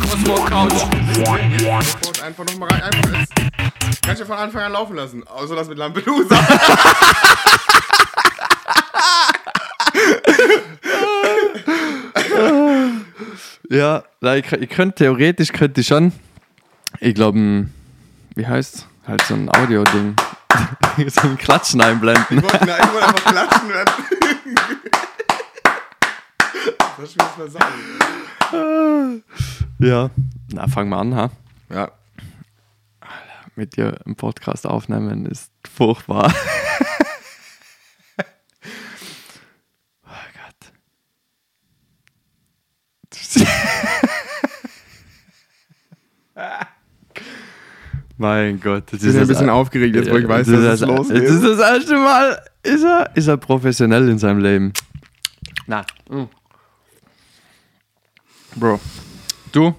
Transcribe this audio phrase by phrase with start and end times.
[0.00, 0.72] Cosmo Couch.
[2.24, 2.82] Einfach nochmal rein.
[2.82, 3.32] Einfach jetzt.
[4.02, 5.26] Kannst du von Anfang an laufen lassen.
[5.26, 6.36] Außer das mit Lampedusa.
[13.72, 16.12] Ja, na, ich, ich könnte theoretisch könnte ich schon.
[16.98, 17.68] Ich glaube,
[18.34, 20.14] wie heißt Halt so ein Audio-Ding.
[21.08, 22.38] so ein Klatschen einblenden.
[22.38, 23.90] Ich wollte, nein, ich wollte einfach klatschen werden.
[26.96, 29.22] Was soll ich jetzt mal sagen?
[29.78, 30.10] Ja.
[30.52, 31.30] Na, fangen wir an, ha?
[31.70, 31.90] Ja.
[33.54, 36.32] Mit dir im Podcast aufnehmen ist furchtbar.
[40.04, 40.72] oh Gott.
[48.20, 48.84] Mein Gott.
[48.92, 50.80] Das Ich bin ein bisschen das- aufgeregt jetzt, wo ich weiß, das dass ist es
[50.80, 51.22] das, losgeht.
[51.24, 54.72] Das ist das erste Mal, ist er, ist er professionell in seinem Leben.
[55.66, 55.84] Na.
[58.56, 58.78] Bro,
[59.52, 59.74] du,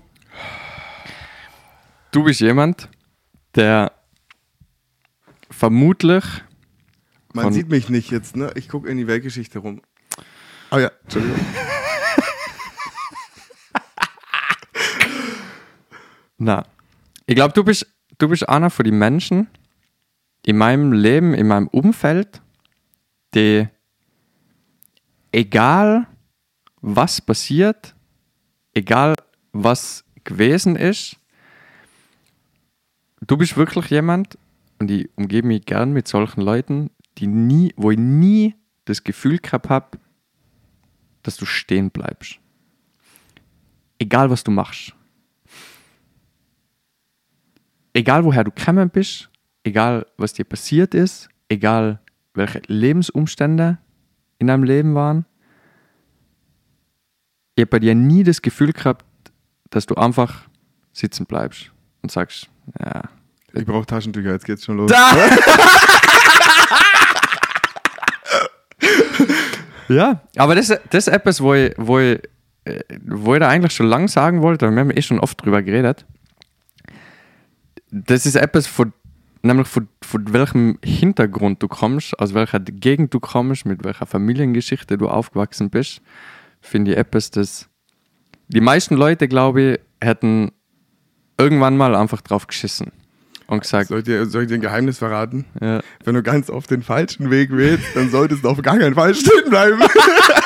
[2.11, 2.89] du bist jemand,
[3.55, 3.91] der
[5.49, 6.23] vermutlich,
[7.33, 8.51] Man sieht mich nicht jetzt, ne?
[8.55, 9.81] Ich gucke in die Weltgeschichte rum.
[10.71, 11.37] Oh ja, Entschuldigung.
[16.37, 16.65] na,
[17.27, 17.85] ich glaube, du bist,
[18.21, 19.47] du bist einer von den Menschen
[20.45, 22.41] in meinem Leben, in meinem Umfeld,
[23.33, 23.67] die,
[25.31, 26.07] egal
[26.81, 27.95] was passiert,
[28.73, 29.15] egal
[29.53, 31.17] was gewesen ist,
[33.21, 34.37] du bist wirklich jemand,
[34.79, 38.55] und ich umgebe mich gern mit solchen Leuten, die nie, wo ich nie
[38.85, 39.99] das Gefühl gehabt habe,
[41.21, 42.39] dass du stehen bleibst.
[43.99, 44.95] Egal was du machst.
[47.93, 49.29] Egal woher du gekommen bist,
[49.63, 51.99] egal was dir passiert ist, egal
[52.33, 53.77] welche Lebensumstände
[54.37, 55.25] in deinem Leben waren,
[57.55, 59.05] ich habe bei dir nie das Gefühl gehabt,
[59.69, 60.43] dass du einfach
[60.93, 61.71] sitzen bleibst
[62.01, 62.49] und sagst,
[62.79, 63.03] ja,
[63.53, 64.91] Ich brauche Taschentücher, jetzt geht's schon los.
[69.89, 72.19] Ja, aber das, das ist etwas, wo ich, wo, ich,
[72.63, 75.43] äh, wo ich da eigentlich schon lange sagen wollte, und wir haben eh schon oft
[75.43, 76.05] drüber geredet.
[77.91, 78.93] Das ist etwas, von,
[79.43, 84.97] nämlich von, von welchem Hintergrund du kommst, aus welcher Gegend du kommst, mit welcher Familiengeschichte
[84.97, 86.01] du aufgewachsen bist,
[86.61, 87.67] finde ich etwas, das
[88.47, 90.51] die meisten Leute, glaube ich, hätten
[91.37, 92.91] irgendwann mal einfach drauf geschissen
[93.47, 95.45] und gesagt, Soll ich, dir, soll ich dir ein Geheimnis verraten?
[95.61, 98.95] ja, Wenn du ganz oft den falschen Weg wählst, dann solltest du auf gar keinen
[98.95, 99.79] Fall stehen bleiben.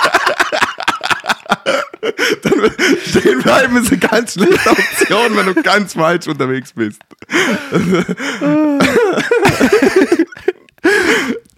[2.44, 2.72] dann
[3.06, 7.02] stehen bleiben ist eine ganz schlechte Option, wenn du ganz falsch unterwegs bist.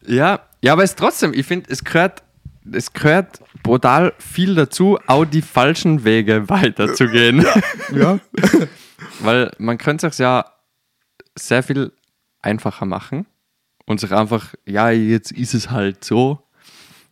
[0.08, 2.24] Ja, ja, aber es trotzdem, ich finde, es gehört,
[2.72, 7.46] es gehört brutal viel dazu, auch die falschen Wege weiterzugehen.
[7.94, 8.19] Ja.
[9.19, 10.46] Weil man könnte sich ja
[11.35, 11.91] sehr viel
[12.41, 13.25] einfacher machen
[13.85, 16.40] und sich einfach, ja, jetzt ist es halt so.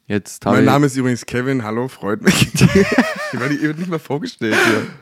[0.08, 2.54] Jetzt Mein Name ist übrigens Kevin, hallo, freut mich.
[2.54, 4.56] ich werde werd nicht mal vorgestellt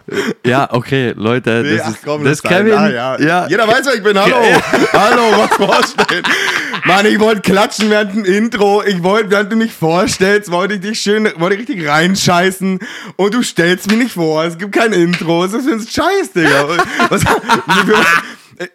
[0.08, 0.34] hier.
[0.50, 2.44] Ja, okay, Leute, das Nee, ach ist, komm, das ist.
[2.44, 2.72] Kevin.
[2.72, 3.19] Ah, ja.
[3.19, 3.47] ja.
[3.50, 4.18] Jeder weiß, wer ich bin.
[4.18, 4.38] Hallo.
[4.94, 6.24] Hallo, was vorstellen.
[6.86, 8.81] Mann, ich wollte klatschen während dem Intro.
[8.81, 12.80] Ich wollte, während du mich vorstellst, wollte ich dich schön, wollte ich richtig reinscheißen.
[13.18, 14.46] Und du stellst mich nicht vor.
[14.46, 15.41] Es gibt kein Intro.
[15.41, 16.78] Was ist das für ein Scheiß, Digga?
[17.09, 17.25] Was,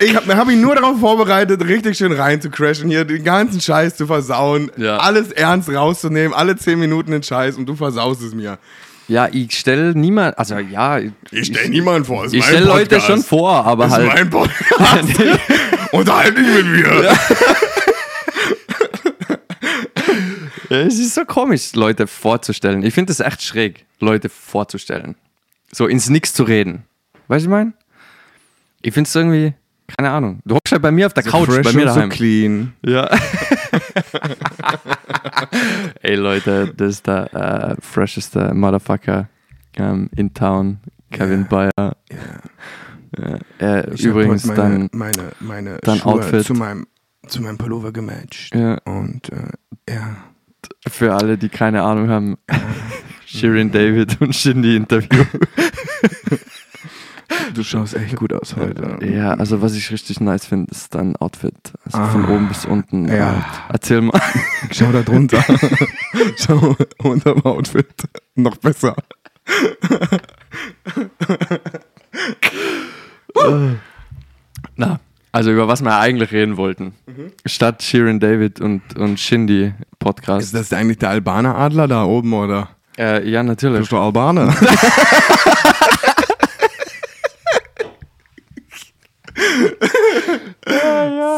[0.00, 3.60] ich habe hab mich nur darauf vorbereitet, richtig schön rein zu crashen hier, den ganzen
[3.60, 4.98] Scheiß zu versauen, Ja.
[4.98, 8.58] alles ernst rauszunehmen, alle 10 Minuten den Scheiß und du versaust es mir.
[9.08, 13.22] ja, ich stelle niemand, also ja, ich, Ich stelle niemanden vor, ich stelle Leute schon
[13.22, 14.14] vor, aber Das ist halt.
[14.14, 15.08] mein Podcast.
[15.92, 17.02] Unterhalte dich mit mir.
[20.70, 22.82] Ja, es ist so komisch, Leute vorzustellen.
[22.82, 25.14] Ich finde es echt schräg, Leute vorzustellen.
[25.72, 26.84] So ins Nix zu reden.
[27.28, 27.72] Weißt du, was ich meine?
[28.82, 29.54] Ich finde es irgendwie,
[29.96, 30.40] keine Ahnung.
[30.44, 32.08] Du hockst halt bei mir auf der Couch, bei mir daheim.
[32.10, 32.72] clean.
[32.84, 33.08] Ja.
[36.02, 39.28] Ey Leute, das ist der äh, fresheste Motherfucker
[39.76, 40.78] ähm, in town,
[41.10, 41.70] Kevin Bayer.
[41.76, 41.96] Ja.
[43.58, 46.44] Äh, Ich hab übrigens heute dann, meine, meine, meine dein Schuhe Outfit.
[46.44, 46.86] zu meinem,
[47.26, 48.54] zu meinem Pullover gematcht.
[48.54, 49.48] ja, Und äh,
[49.92, 50.16] ja.
[50.88, 52.36] für alle, die keine Ahnung haben,
[53.26, 55.24] Shirin David und Shindy Interview.
[57.54, 59.04] Du schaust echt gut aus heute.
[59.04, 61.54] Ja, also was ich richtig nice finde, ist dein Outfit.
[61.84, 62.28] Also von Ah.
[62.30, 63.06] oben bis unten.
[63.08, 63.32] Ja.
[63.32, 63.42] Äh,
[63.72, 64.20] erzähl mal.
[64.70, 65.44] Schau da drunter.
[66.36, 67.86] Schau unterm Outfit.
[68.34, 68.96] Noch besser.
[74.76, 75.00] Na,
[75.32, 76.94] also über was wir eigentlich reden wollten.
[77.46, 80.54] Statt Shirin David und, und Shindy Ist Podcast.
[80.54, 82.70] das eigentlich der Albaner Adler da oben, oder?
[82.96, 83.80] Äh, ja, natürlich.
[83.80, 84.54] Bist du Albaner?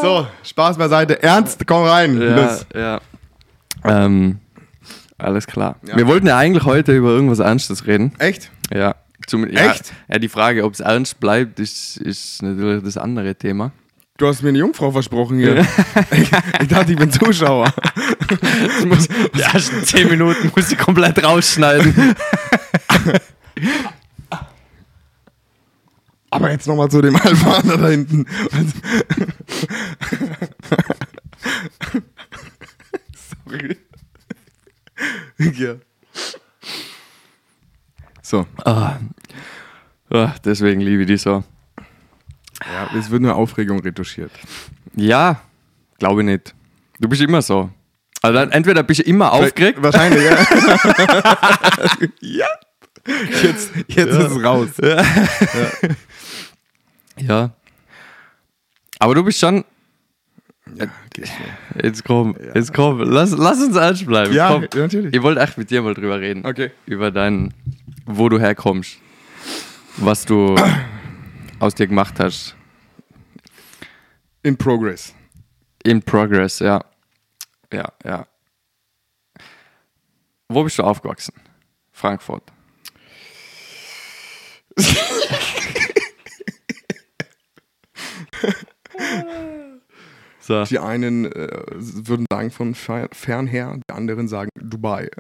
[0.03, 1.23] So, Spaß beiseite.
[1.23, 2.21] Ernst, komm rein.
[2.21, 2.67] Ja, Los.
[2.75, 3.01] ja.
[3.85, 4.39] Ähm,
[5.19, 5.77] alles klar.
[5.87, 5.97] Ja.
[5.97, 8.13] Wir wollten ja eigentlich heute über irgendwas Ernstes reden.
[8.19, 8.51] Echt?
[8.73, 8.97] Ja.
[9.27, 9.93] Zum, ja, Echt?
[10.09, 13.73] Ja, die Frage, ob es ernst bleibt, ist, ist natürlich das andere Thema.
[14.17, 15.59] Du hast mir eine Jungfrau versprochen hier.
[16.11, 16.31] ich,
[16.61, 17.73] ich dachte, ich bin Zuschauer.
[18.79, 21.95] Ich muss, die ersten 10 Minuten muss ich komplett rausschneiden.
[26.31, 28.27] Aber jetzt nochmal zu dem Albaner da hinten.
[33.45, 33.77] Sorry.
[35.39, 35.75] ja.
[38.23, 38.99] So, Ah.
[40.13, 41.45] Ah, deswegen liebe ich die so.
[42.73, 44.33] ja, es wird nur Aufregung retuschiert.
[44.95, 45.41] Ja,
[45.99, 46.55] glaube ich nicht.
[46.99, 47.71] Du bist immer so.
[48.23, 49.83] Also entweder bist du immer aufgeregt.
[49.83, 50.37] Wahrscheinlich, ja.
[52.21, 52.47] ja.
[53.43, 54.69] Jetzt, jetzt ist es raus.
[57.21, 57.53] Ja.
[58.99, 59.65] Aber du bist schon.
[61.83, 63.01] Jetzt komm, jetzt komm.
[63.01, 64.33] Lass, lass uns ernst bleiben.
[64.33, 64.67] Ja, komm.
[64.75, 65.15] natürlich.
[65.15, 66.47] Ich wollte echt mit dir mal drüber reden.
[66.47, 66.71] Okay.
[66.87, 67.53] Über dein,
[68.07, 68.99] wo du herkommst.
[69.97, 70.55] Was du
[71.59, 72.55] aus dir gemacht hast.
[74.43, 75.15] In progress.
[75.83, 76.85] In progress, ja.
[77.73, 78.27] Ja, ja.
[80.49, 81.35] Wo bist du aufgewachsen?
[81.93, 82.45] Frankfurt.
[90.41, 90.65] so.
[90.65, 95.11] Die einen äh, würden sagen von fer- fernher, die anderen sagen Dubai.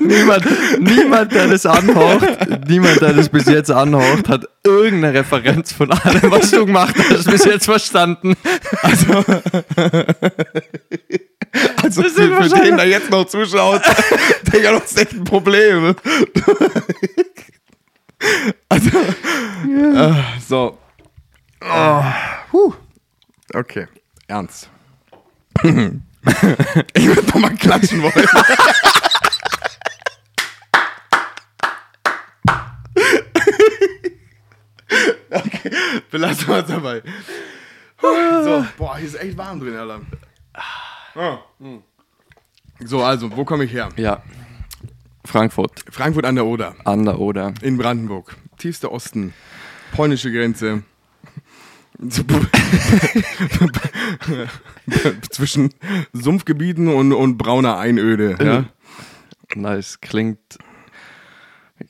[0.00, 0.44] Niemand,
[0.80, 2.26] niemand, der das anhaucht,
[2.68, 7.30] niemand, der das bis jetzt anhaucht, hat irgendeine Referenz von allem, was du gemacht hast,
[7.30, 8.34] bis jetzt verstanden.
[8.82, 9.24] Also
[11.52, 13.82] Das für, ist für den, der jetzt noch zuschaut,
[14.52, 15.94] Digga, du hast echt ein Problem.
[18.68, 18.98] also,
[19.68, 20.14] äh,
[20.46, 20.78] so.
[21.60, 22.04] Oh.
[23.54, 23.86] Okay,
[24.28, 24.70] ernst.
[25.62, 28.14] ich würde noch mal klatschen wollen.
[35.30, 35.70] okay,
[36.10, 37.02] belassen wir es dabei.
[38.00, 40.00] So, boah, hier ist echt warm drin, Alter.
[41.14, 41.38] Ah.
[42.80, 43.88] So, also, wo komme ich her?
[43.96, 44.22] Ja.
[45.24, 47.54] Frankfurt, Frankfurt an der Oder, an der Oder.
[47.62, 48.36] in Brandenburg.
[48.58, 49.32] Tiefster Osten,
[49.92, 50.82] polnische Grenze.
[55.30, 55.72] Zwischen
[56.12, 58.36] Sumpfgebieten und, und brauner Einöde.
[58.40, 58.64] Ja?
[59.54, 60.00] Nice.
[60.00, 60.58] Klingt,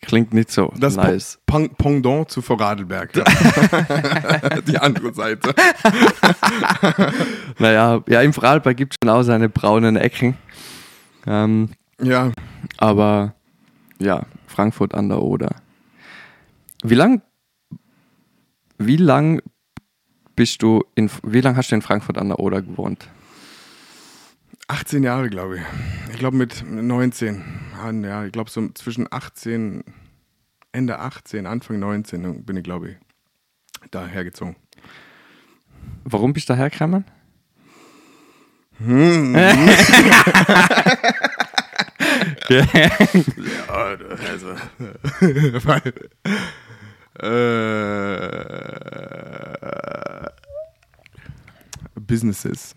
[0.03, 1.39] klingt nicht so Das nice.
[1.47, 3.13] Pong- Pendant zu Vorarlberg.
[4.67, 5.55] Die andere Seite.
[7.59, 10.37] Naja, ja, im Vorarlberg gibt es schon auch seine braunen Ecken.
[11.27, 11.71] Ähm,
[12.01, 12.33] Ja,
[12.79, 13.35] aber
[13.99, 15.57] ja, Frankfurt an der Oder.
[16.83, 17.23] Wie lang,
[18.79, 19.41] wie lang
[20.35, 23.09] bist du in, wie lang hast du in Frankfurt an der Oder gewohnt?
[24.69, 25.62] 18 Jahre, glaube ich.
[26.12, 27.43] Ich glaube mit 19.
[27.82, 29.85] Ah, Ja, ich glaube so zwischen 18,
[30.73, 32.97] Ende 18, Anfang 19 bin ich, glaube ich,
[33.91, 34.56] da hergezogen.
[36.05, 37.05] Warum bist du hergekommen?
[42.48, 42.67] Ja,
[44.29, 44.55] also.
[45.65, 45.93] weil,
[50.25, 50.29] äh,
[52.01, 52.75] Businesses.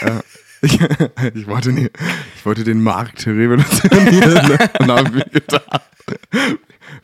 [0.00, 0.20] ja.
[0.62, 0.78] Ich,
[1.34, 1.88] ich, wollte nie,
[2.36, 5.82] ich wollte den Markt revolutionieren und habe mir gedacht,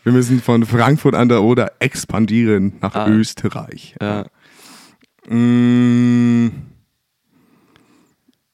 [0.03, 3.09] wir müssen von Frankfurt an der Oder expandieren nach Ah.
[3.09, 3.95] Österreich.
[4.01, 4.25] Ja.
[5.29, 6.51] Mm.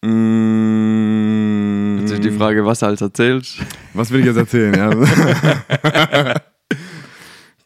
[0.02, 1.98] Mm.
[2.00, 3.58] Jetzt ist die Frage, was du alles erzählst.
[3.94, 4.74] Was will ich jetzt erzählen?
[4.74, 4.90] Ja?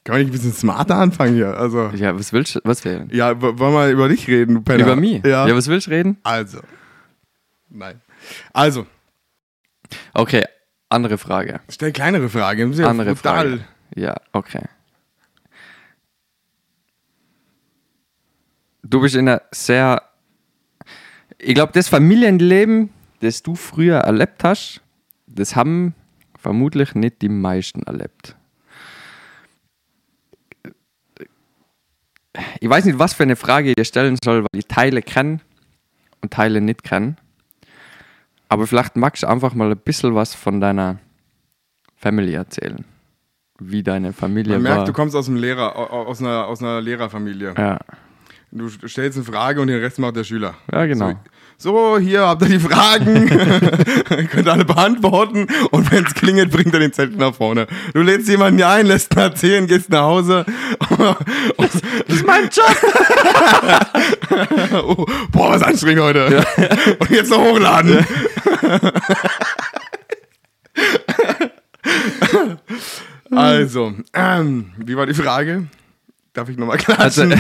[0.05, 1.57] Kann ich ein bisschen smarter anfangen hier?
[1.57, 3.09] Also, Ja, was willst du, was wählen?
[3.13, 4.85] ja, wollen wir über dich reden, du Penner?
[4.85, 5.25] Über mich?
[5.25, 5.47] Ja.
[5.47, 6.19] ja, was willst du reden?
[6.25, 6.59] also.
[7.75, 8.01] Nein.
[8.53, 8.87] Also,
[10.15, 10.45] Okay,
[10.89, 11.61] andere Frage.
[11.69, 12.67] stell kleinere Frage.
[12.73, 13.59] Ja Andere brutal.
[13.59, 13.65] Frage.
[13.97, 14.63] Ja, okay.
[18.83, 20.03] Du bist in einer sehr.
[21.39, 22.91] Ich glaube, das Familienleben,
[23.21, 24.81] das du früher erlebt hast,
[25.27, 25.95] das haben
[26.39, 28.37] vermutlich nicht die meisten erlebt.
[32.61, 35.41] Ich weiß nicht, was für eine Frage ich dir stellen soll, weil ich Teile kenne
[36.21, 37.17] und Teile nicht kenne.
[38.55, 40.99] Aber vielleicht magst du einfach mal ein bisschen was von deiner
[41.97, 42.85] Family erzählen.
[43.61, 44.75] wie deine Familie Man war.
[44.77, 47.55] merkt, du kommst aus, dem Lehrer, au- aus, einer, aus einer Lehrerfamilie.
[47.57, 47.79] ja.
[48.57, 50.55] Du stellst eine Frage und den Rest macht der Schüler.
[50.73, 51.11] ja, genau.
[51.11, 51.17] So,
[51.59, 53.27] hier habt ihr die Fragen.
[54.31, 55.47] Könnt alle beantworten.
[55.71, 57.67] Und wenn es klingelt, bringt er den Zettel nach vorne.
[57.93, 60.45] Du lädst jemanden ein, lässt ihn erzählen, gehst nach Hause.
[61.57, 61.75] Das
[62.17, 62.77] ist mein Job!
[64.85, 66.45] oh, boah, was anstrengend heute.
[66.99, 68.05] Und jetzt noch hochladen.
[73.31, 75.67] also, ähm, wie war die Frage?
[76.33, 77.33] Darf ich nochmal Also, klatschen?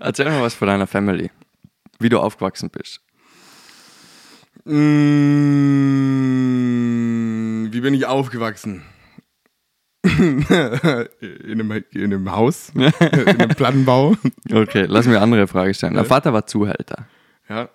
[0.00, 1.30] erzähl mal was von deiner Family.
[1.98, 3.00] Wie du aufgewachsen bist.
[4.66, 4.76] Mm,
[7.72, 8.84] wie bin ich aufgewachsen?
[10.06, 14.16] in, einem, in einem Haus, in einem Plattenbau.
[14.52, 15.94] Okay, lass mir eine andere Frage stellen.
[15.94, 17.06] Dein Vater war Zuhälter.
[17.48, 17.68] Ja,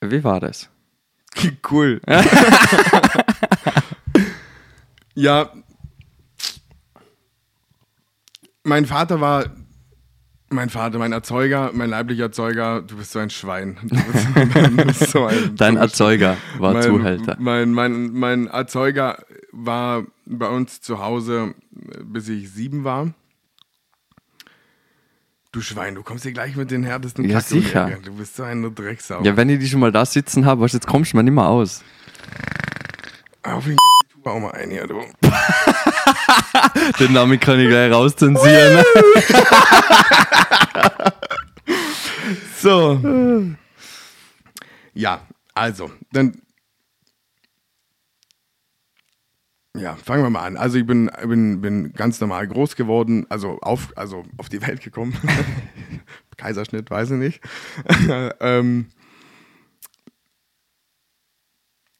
[0.00, 0.68] Wie war das?
[1.70, 2.00] cool.
[5.14, 5.52] ja,
[8.64, 9.46] mein Vater war,
[10.50, 13.76] mein Vater, mein Erzeuger, mein leiblicher Erzeuger, du bist so ein Schwein.
[13.82, 17.36] Du bist, so ein Dein Erzeuger war mein, Zuhälter.
[17.38, 23.12] Mein, mein, mein Erzeuger war bei uns zu Hause, bis ich sieben war.
[25.52, 27.88] Du Schwein, du kommst hier gleich mit den härtesten Ja, Kack die sicher.
[27.88, 28.02] Ecke.
[28.02, 29.22] Du bist so eine Drecksau.
[29.22, 31.22] Ja, wenn ich die schon mal da sitzen habe, weißt du, jetzt kommst du mir
[31.22, 31.82] nicht mehr aus.
[33.42, 33.76] Auf den
[34.22, 35.00] Bau mal ein hier, du.
[37.00, 38.84] Den Namen kann ich gleich rauszensieren.
[42.60, 43.54] So.
[44.94, 46.42] Ja, also, dann.
[49.76, 50.56] Ja, fangen wir mal an.
[50.56, 54.80] Also ich bin, bin, bin ganz normal groß geworden, also auf, also auf die Welt
[54.80, 55.16] gekommen.
[56.36, 57.40] Kaiserschnitt, weiß ich nicht.
[58.40, 58.86] ähm,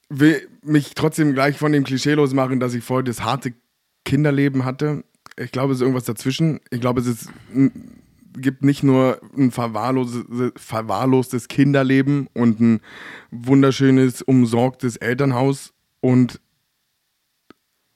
[0.08, 3.54] will mich trotzdem gleich von dem Klischee losmachen, dass ich vorher das harte
[4.04, 5.04] Kinderleben hatte.
[5.36, 6.60] Ich glaube, es ist irgendwas dazwischen.
[6.70, 7.30] Ich glaube, es ist
[8.40, 12.80] gibt nicht nur ein verwahrlose, verwahrlostes Kinderleben und ein
[13.30, 16.40] wunderschönes, umsorgtes Elternhaus und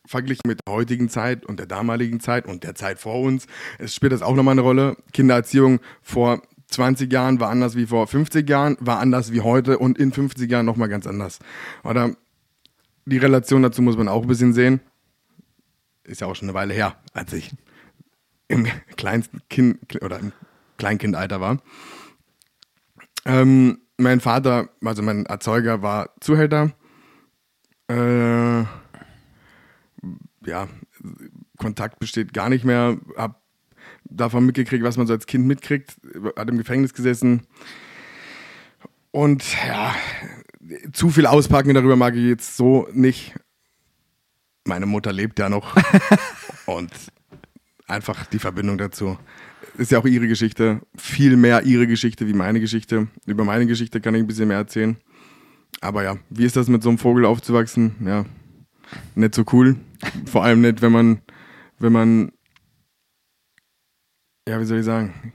[0.07, 3.47] verglichen mit der heutigen Zeit und der damaligen Zeit und der Zeit vor uns,
[3.79, 4.97] es spielt das auch nochmal eine Rolle.
[5.13, 9.99] Kindererziehung vor 20 Jahren war anders wie vor 50 Jahren, war anders wie heute und
[9.99, 11.39] in 50 Jahren nochmal ganz anders.
[11.85, 12.17] Oder
[13.07, 14.81] die Relation dazu muss man auch ein bisschen sehen.
[16.05, 17.51] Ist ja auch schon eine Weile her, als ich
[18.49, 18.67] im
[18.97, 20.33] kleinsten Kind oder im
[20.79, 21.63] Kleinkindalter war.
[23.25, 26.73] Ähm, mein Vater, also mein Erzeuger, war Zuhälter.
[27.89, 28.63] Äh,
[30.45, 30.69] ja,
[31.57, 32.99] Kontakt besteht gar nicht mehr.
[33.17, 33.41] Hab
[34.05, 35.97] davon mitgekriegt, was man so als Kind mitkriegt.
[36.37, 37.47] Hat im Gefängnis gesessen.
[39.11, 39.95] Und ja,
[40.93, 43.35] zu viel auspacken darüber mag ich jetzt so nicht.
[44.65, 45.77] Meine Mutter lebt ja noch.
[46.67, 46.91] Und
[47.87, 49.19] einfach die Verbindung dazu.
[49.77, 50.81] Ist ja auch ihre Geschichte.
[50.97, 53.09] Viel mehr ihre Geschichte wie meine Geschichte.
[53.27, 54.97] Über meine Geschichte kann ich ein bisschen mehr erzählen.
[55.81, 57.97] Aber ja, wie ist das mit so einem Vogel aufzuwachsen?
[58.05, 58.25] Ja,
[59.15, 59.77] nicht so cool.
[60.27, 61.23] Vor allem nicht, wenn man,
[61.79, 62.33] wenn man,
[64.47, 65.33] ja, wie soll ich sagen?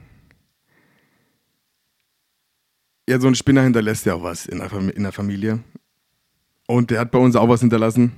[3.09, 5.59] Ja, so ein Spinner hinterlässt ja auch was in der, Fam- in der Familie.
[6.67, 8.11] Und der hat bei uns auch was hinterlassen.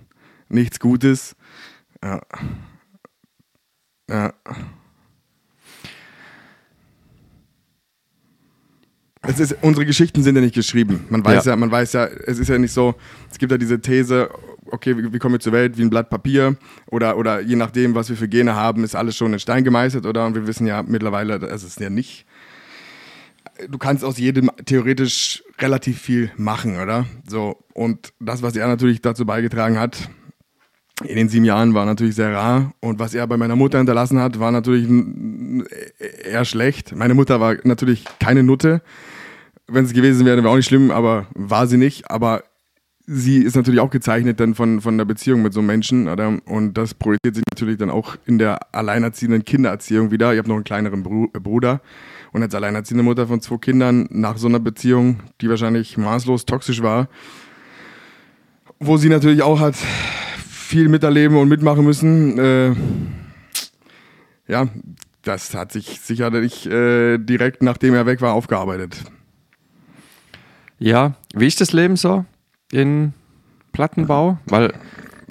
[0.50, 1.36] Nichts Gutes.
[2.04, 2.22] Ja.
[4.10, 4.34] Ja.
[9.22, 11.06] Es ist, unsere Geschichten sind ja nicht geschrieben.
[11.10, 11.52] Man weiß ja.
[11.52, 11.56] Ja.
[11.56, 12.96] man weiß ja, es ist ja nicht so,
[13.30, 14.30] es gibt ja diese These,
[14.72, 16.56] okay, wie, wie kommen wir zur Welt, wie ein Blatt Papier
[16.88, 20.06] oder, oder je nachdem, was wir für Gene haben, ist alles schon in Stein gemeißelt,
[20.06, 20.26] oder?
[20.26, 22.26] Und wir wissen ja mittlerweile, es ist ja nicht.
[23.68, 27.06] Du kannst aus jedem theoretisch relativ viel machen, oder?
[27.28, 30.10] So, und das, was er natürlich dazu beigetragen hat,
[31.06, 32.74] in den sieben Jahren war natürlich sehr rar.
[32.82, 34.88] Und was er bei meiner Mutter hinterlassen hat, war natürlich
[36.26, 36.96] eher schlecht.
[36.96, 38.82] Meine Mutter war natürlich keine Nutte.
[39.68, 42.12] Wenn es gewesen wäre, wäre auch nicht schlimm, aber war sie nicht.
[42.12, 42.44] Aber
[43.06, 46.10] sie ist natürlich auch gezeichnet dann von, von der Beziehung mit so einem Menschen.
[46.10, 46.38] Oder?
[46.46, 50.34] Und das projiziert sich natürlich dann auch in der alleinerziehenden Kindererziehung wieder.
[50.34, 51.82] Ich habe noch einen kleineren äh, Bruder.
[52.32, 56.84] Und als alleinerziehende Mutter von zwei Kindern nach so einer Beziehung, die wahrscheinlich maßlos toxisch
[56.84, 57.08] war,
[58.80, 59.76] wo sie natürlich auch hat
[60.70, 62.38] viel miterleben und mitmachen müssen.
[62.38, 62.76] Äh,
[64.48, 64.68] ja,
[65.24, 69.04] das hat sich sicherlich äh, direkt nachdem er weg war aufgearbeitet.
[70.78, 72.24] Ja, wie ist das Leben so
[72.72, 73.14] in
[73.72, 74.38] Plattenbau?
[74.46, 74.74] Weil,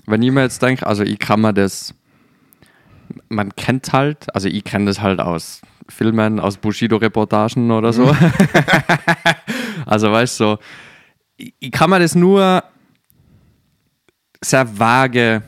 [0.07, 1.95] wenn ich mir jetzt denke, also ich kann mir das,
[3.28, 8.12] man kennt halt, also ich kenne das halt aus Filmen, aus Bushido-Reportagen oder so.
[9.87, 10.59] also weißt du, so,
[11.37, 12.64] ich, ich kann mir das nur
[14.42, 15.42] sehr vage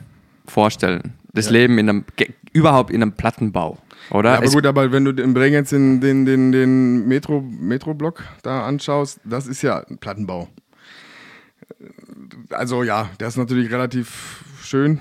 [0.46, 1.14] vorstellen.
[1.32, 2.04] Das Leben in einem,
[2.52, 3.78] überhaupt in einem Plattenbau,
[4.10, 4.30] oder?
[4.30, 8.24] Ja, aber Es- gut, aber wenn du in Bregenz den, den, den, den Metro, Metroblock
[8.42, 10.48] da anschaust, das ist ja ein Plattenbau.
[12.50, 14.98] Also ja, der ist natürlich relativ schön.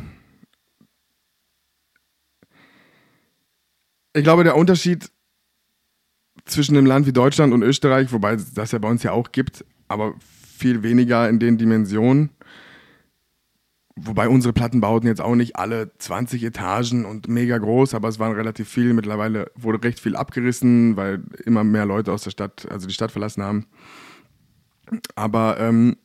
[4.13, 5.10] Ich glaube, der Unterschied
[6.46, 9.65] zwischen einem Land wie Deutschland und Österreich, wobei das ja bei uns ja auch gibt,
[9.88, 10.13] aber
[10.58, 12.29] viel weniger in den Dimensionen,
[14.01, 18.33] Wobei unsere Plattenbauten jetzt auch nicht alle 20 Etagen und mega groß, aber es waren
[18.33, 18.93] relativ viel.
[18.93, 23.11] Mittlerweile wurde recht viel abgerissen, weil immer mehr Leute aus der Stadt, also die Stadt
[23.11, 23.65] verlassen haben.
[25.15, 25.97] Aber ähm,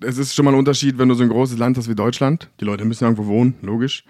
[0.00, 2.50] es ist schon mal ein Unterschied, wenn du so ein großes Land hast wie Deutschland.
[2.60, 4.04] Die Leute müssen irgendwo wohnen, logisch.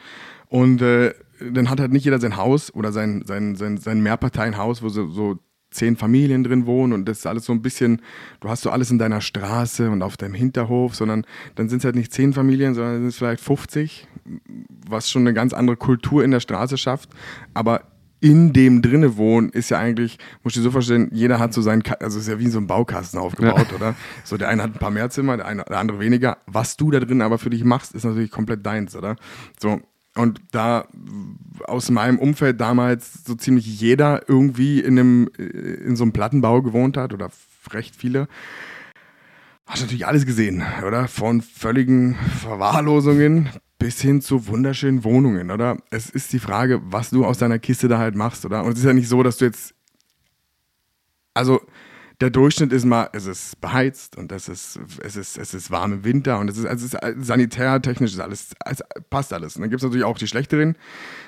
[0.48, 4.82] Und äh, dann hat halt nicht jeder sein Haus oder sein, sein, sein, sein Mehrparteienhaus,
[4.82, 5.38] wo so, so
[5.74, 8.00] zehn Familien drin wohnen und das ist alles so ein bisschen,
[8.40, 11.24] du hast so alles in deiner Straße und auf deinem Hinterhof, sondern
[11.54, 14.06] dann sind es halt nicht zehn Familien, sondern sind es vielleicht 50,
[14.88, 17.10] was schon eine ganz andere Kultur in der Straße schafft.
[17.54, 17.82] Aber
[18.20, 21.60] in dem drinne wohnen ist ja eigentlich, musst du dir so vorstellen, jeder hat so
[21.60, 23.76] seinen, Ka also ist ja wie so ein Baukasten aufgebaut, Ja.
[23.76, 23.94] oder?
[24.22, 26.38] So, der eine hat ein paar mehr Zimmer, der, eine, der andere weniger.
[26.46, 29.16] Was du da drin aber für dich machst, ist natürlich komplett deins, oder?
[29.60, 29.80] So,
[30.14, 30.86] und da
[31.64, 36.62] aus meinem Umfeld damals so ziemlich jeder irgendwie in, einem, äh, in so einem Plattenbau
[36.62, 37.30] gewohnt hat oder
[37.70, 38.28] recht viele,
[39.66, 41.08] hast du natürlich alles gesehen, oder?
[41.08, 45.78] Von völligen Verwahrlosungen bis hin zu wunderschönen Wohnungen, oder?
[45.90, 48.64] Es ist die Frage, was du aus deiner Kiste da halt machst, oder?
[48.64, 49.74] Und es ist ja nicht so, dass du jetzt.
[51.34, 51.62] Also,
[52.22, 55.92] der Durchschnitt ist mal, es ist beheizt und es ist, es ist, es ist warm
[55.92, 59.56] im Winter und es ist, es ist sanitär, technisch ist alles, es passt alles.
[59.56, 60.76] Und dann gibt es natürlich auch die schlechteren.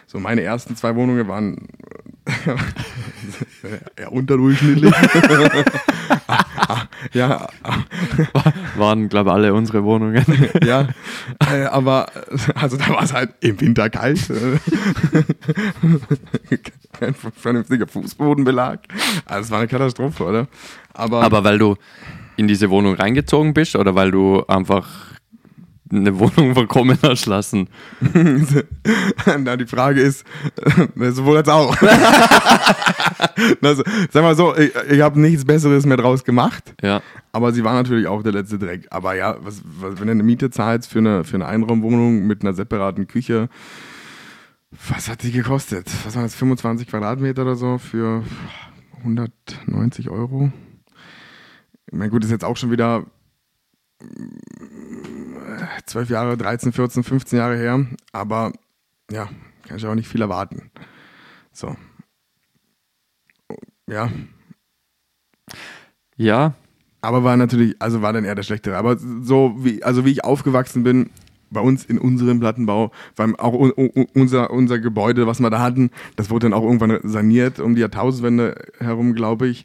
[0.07, 1.67] So, meine ersten zwei Wohnungen waren
[3.97, 4.95] eher unterdurchschnittlich.
[7.13, 7.49] ja,
[8.77, 10.25] waren, glaube ich, alle unsere Wohnungen.
[10.65, 10.87] ja,
[11.51, 12.07] äh, aber
[12.55, 14.31] also da war es halt im Winter kalt.
[14.31, 14.59] äh.
[16.93, 18.81] Kein vernünftiger Fußbodenbelag.
[19.25, 20.47] Also es war eine Katastrophe, oder?
[20.95, 21.77] Aber, Aber weil du
[22.37, 24.89] in diese Wohnung reingezogen bist oder weil du einfach
[25.91, 27.69] eine Wohnung verkommen hast lassen?
[29.39, 30.25] na, die Frage ist,
[30.99, 31.77] äh, sowohl als auch.
[33.63, 36.75] also, sag mal so, ich, ich habe nichts Besseres mehr draus gemacht.
[36.83, 37.03] Ja.
[37.33, 38.87] Aber sie war natürlich auch der letzte Dreck.
[38.91, 42.43] Aber ja, was, was, wenn du eine Miete zahlst für eine, für eine Einraumwohnung mit
[42.43, 43.49] einer separaten Küche,
[44.89, 45.91] was hat die gekostet?
[46.05, 48.25] Was waren das, 25 Quadratmeter oder so für
[48.99, 50.53] 190 Euro?
[51.95, 53.07] Meine, gut, ist jetzt auch schon wieder
[54.01, 57.87] äh, 12 Jahre, 13, 14, 15 Jahre her.
[58.13, 58.53] Aber
[59.11, 59.29] ja,
[59.67, 60.71] kann ich auch nicht viel erwarten.
[61.53, 61.77] So.
[63.87, 64.11] Ja,
[66.17, 66.55] Ja,
[67.03, 68.77] aber war natürlich, also war dann eher der schlechtere.
[68.79, 71.11] Aber so wie, also wie ich aufgewachsen bin,
[71.51, 75.61] bei uns in unserem Plattenbau, weil auch u- u- unser, unser Gebäude, was wir da
[75.61, 79.65] hatten, das wurde dann auch irgendwann saniert um die Jahrtausendwende herum, glaube ich.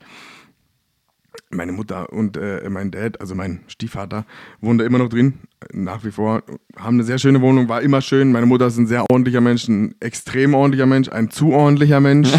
[1.51, 4.25] Meine Mutter und äh, mein Dad, also mein Stiefvater,
[4.61, 5.39] wohnen da immer noch drin,
[5.73, 6.43] nach wie vor.
[6.75, 8.31] Haben eine sehr schöne Wohnung, war immer schön.
[8.31, 12.31] Meine Mutter ist ein sehr ordentlicher Mensch, ein extrem ordentlicher Mensch, ein zu ordentlicher Mensch.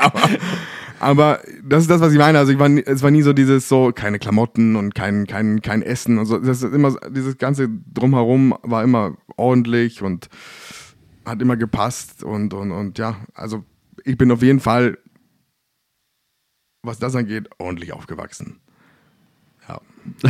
[0.00, 0.20] aber,
[1.00, 2.38] aber das ist das, was ich meine.
[2.38, 5.82] Also ich war, es war nie so dieses so, keine Klamotten und kein, kein, kein
[5.82, 6.38] Essen und so.
[6.38, 10.28] Das ist immer, dieses ganze Drumherum war immer ordentlich und
[11.24, 13.64] hat immer gepasst und, und, und ja, also
[14.04, 14.98] ich bin auf jeden Fall,
[16.82, 18.58] was das angeht, ordentlich aufgewachsen.
[19.68, 19.80] Ja,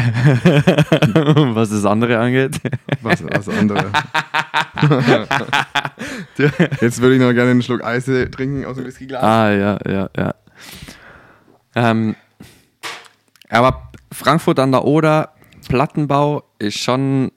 [1.54, 2.60] was das andere angeht.
[3.02, 3.92] was, was andere.
[6.80, 9.22] Jetzt würde ich noch gerne einen Schluck Eis trinken aus dem Whiskyglas.
[9.22, 10.34] Ah, ja, ja, ja.
[11.74, 12.16] Ähm,
[13.48, 15.32] aber Frankfurt an der Oder,
[15.68, 17.30] Plattenbau ist schon,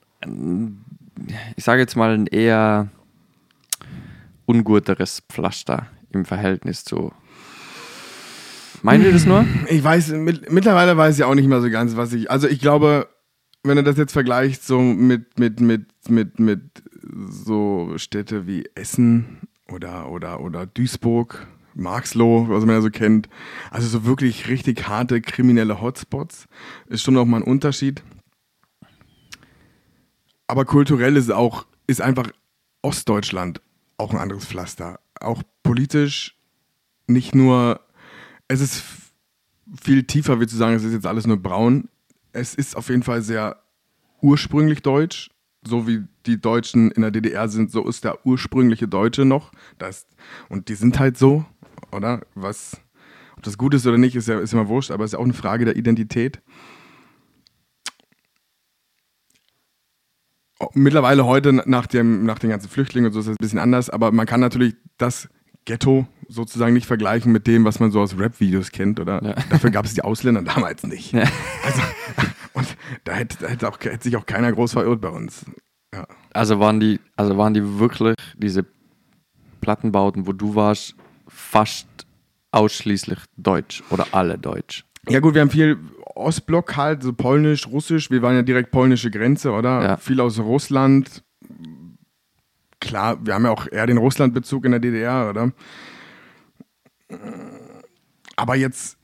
[1.56, 2.88] ich sage jetzt mal, ein eher
[4.46, 7.14] unguteres Pflaster im Verhältnis zu.
[8.82, 9.46] Meinen wir das nur?
[9.70, 12.32] Ich weiß, mit, mittlerweile weiß ich auch nicht mehr so ganz, was ich.
[12.32, 13.08] Also ich glaube,
[13.64, 16.62] wenn du das jetzt vergleicht, so mit, mit, mit, mit, mit
[17.30, 23.30] so Städte wie Essen oder, oder, oder Duisburg, Marxloh, was man ja so kennt,
[23.70, 26.48] also so wirklich richtig harte kriminelle Hotspots,
[26.88, 28.04] ist schon noch mal ein Unterschied.
[30.48, 32.30] Aber kulturell ist auch, ist einfach
[32.82, 33.62] Ostdeutschland
[33.98, 35.00] auch ein anderes Pflaster.
[35.20, 36.36] Auch politisch
[37.08, 37.80] nicht nur,
[38.52, 38.84] es ist
[39.82, 41.88] viel tiefer, wie zu sagen, es ist jetzt alles nur braun.
[42.34, 43.62] Es ist auf jeden Fall sehr
[44.22, 45.30] ursprünglich deutsch,
[45.66, 49.52] so wie die Deutschen in der DDR sind, so ist der ursprüngliche Deutsche noch.
[49.78, 50.06] Das,
[50.50, 51.46] und die sind halt so,
[51.92, 52.22] oder?
[52.36, 52.82] Was,
[53.38, 55.24] ob das gut ist oder nicht, ist ja ist immer wurscht, aber es ist auch
[55.24, 56.42] eine Frage der Identität.
[60.74, 63.90] mittlerweile heute nach, dem, nach den ganzen Flüchtlingen und so ist es ein bisschen anders,
[63.90, 65.28] aber man kann natürlich das
[65.66, 69.24] Ghetto sozusagen nicht vergleichen mit dem, was man so aus Rap-Videos kennt, oder?
[69.24, 69.36] Ja.
[69.50, 71.12] Dafür gab es die Ausländer damals nicht.
[71.12, 71.24] Ja.
[71.64, 71.82] Also,
[72.54, 72.68] und
[73.04, 75.46] da hätte, da hätte, auch, hätte sich auch keiner groß verirrt bei uns.
[75.94, 76.08] Ja.
[76.34, 78.66] Also waren die, also waren die wirklich diese
[79.60, 80.96] Plattenbauten, wo du warst,
[81.28, 81.88] fast
[82.52, 84.86] ausschließlich deutsch oder alle deutsch.
[85.10, 85.78] Ja gut, wir haben viel
[86.16, 88.12] Ostblock halt, so polnisch, russisch.
[88.12, 89.84] Wir waren ja direkt polnische Grenze, oder?
[89.84, 89.98] Ja.
[89.98, 91.24] Viel aus Russland.
[92.82, 95.52] Klar, wir haben ja auch eher den Russlandbezug in der DDR, oder?
[98.36, 98.98] Aber jetzt.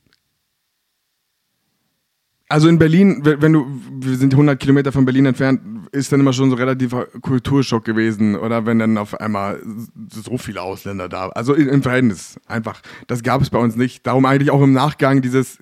[2.50, 5.62] Also in Berlin, wenn du, wir sind 100 Kilometer von Berlin entfernt,
[5.92, 9.62] ist dann immer schon so relativer Kulturschock gewesen, oder wenn dann auf einmal
[10.10, 12.82] so viele Ausländer da, also im Verhältnis einfach.
[13.08, 14.08] Das gab es bei uns nicht.
[14.08, 15.60] Darum eigentlich auch im Nachgang dieses,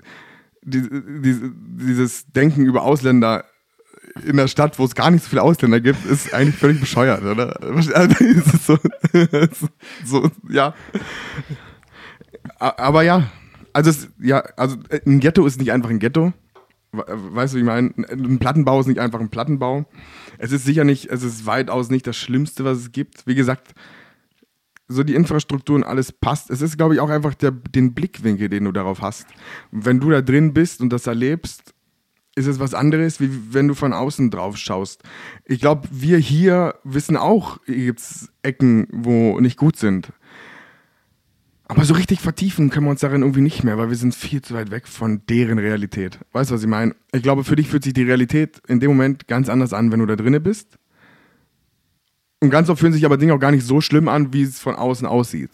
[0.62, 0.88] die-
[1.22, 3.46] diese- dieses Denken über Ausländer
[4.24, 7.24] in der Stadt, wo es gar nicht so viele Ausländer gibt, ist eigentlich völlig bescheuert,
[7.24, 7.60] oder?
[7.62, 8.78] Also, ist so,
[10.06, 10.74] so, ja.
[12.60, 13.30] Aber ja,
[13.74, 16.34] also, es, ja, also äh, ein Ghetto ist nicht einfach ein Ghetto.
[16.92, 17.92] We- Weißt du, wie ich meine?
[18.10, 19.86] Ein Plattenbau ist nicht einfach ein Plattenbau.
[20.38, 23.28] Es ist sicher nicht, es ist weitaus nicht das Schlimmste, was es gibt.
[23.28, 23.74] Wie gesagt,
[24.88, 26.50] so die Infrastruktur und alles passt.
[26.52, 29.26] Es ist, glaube ich, auch einfach der, den Blickwinkel, den du darauf hast.
[29.72, 31.74] Wenn du da drin bist und das erlebst,
[32.36, 35.04] ist es was anderes, wie wenn du von außen drauf schaust.
[35.46, 40.12] Ich glaube, wir hier wissen auch, hier gibt es Ecken, wo nicht gut sind.
[41.68, 44.42] Aber so richtig vertiefen können wir uns darin irgendwie nicht mehr, weil wir sind viel
[44.42, 46.20] zu weit weg von deren Realität.
[46.32, 46.96] Weißt du, was ich meine?
[47.12, 50.00] Ich glaube, für dich fühlt sich die Realität in dem Moment ganz anders an, wenn
[50.00, 50.78] du da drinne bist.
[52.42, 54.60] Und ganz oft fühlen sich aber Dinge auch gar nicht so schlimm an, wie es
[54.60, 55.50] von außen aussieht.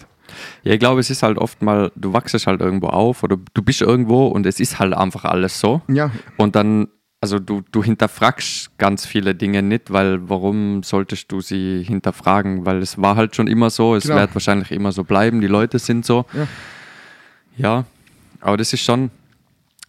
[0.63, 3.61] Ja, ich glaube, es ist halt oft mal, du wachsest halt irgendwo auf oder du
[3.61, 5.81] bist irgendwo und es ist halt einfach alles so.
[5.87, 6.87] Ja, Und dann,
[7.21, 12.65] also du, du hinterfragst ganz viele Dinge nicht, weil warum solltest du sie hinterfragen?
[12.65, 14.17] Weil es war halt schon immer so, es Genau.
[14.17, 16.25] wird wahrscheinlich immer so bleiben, die Leute sind so.
[16.33, 16.47] Ja.
[17.57, 17.85] Ja,
[18.39, 19.11] aber das ist schon,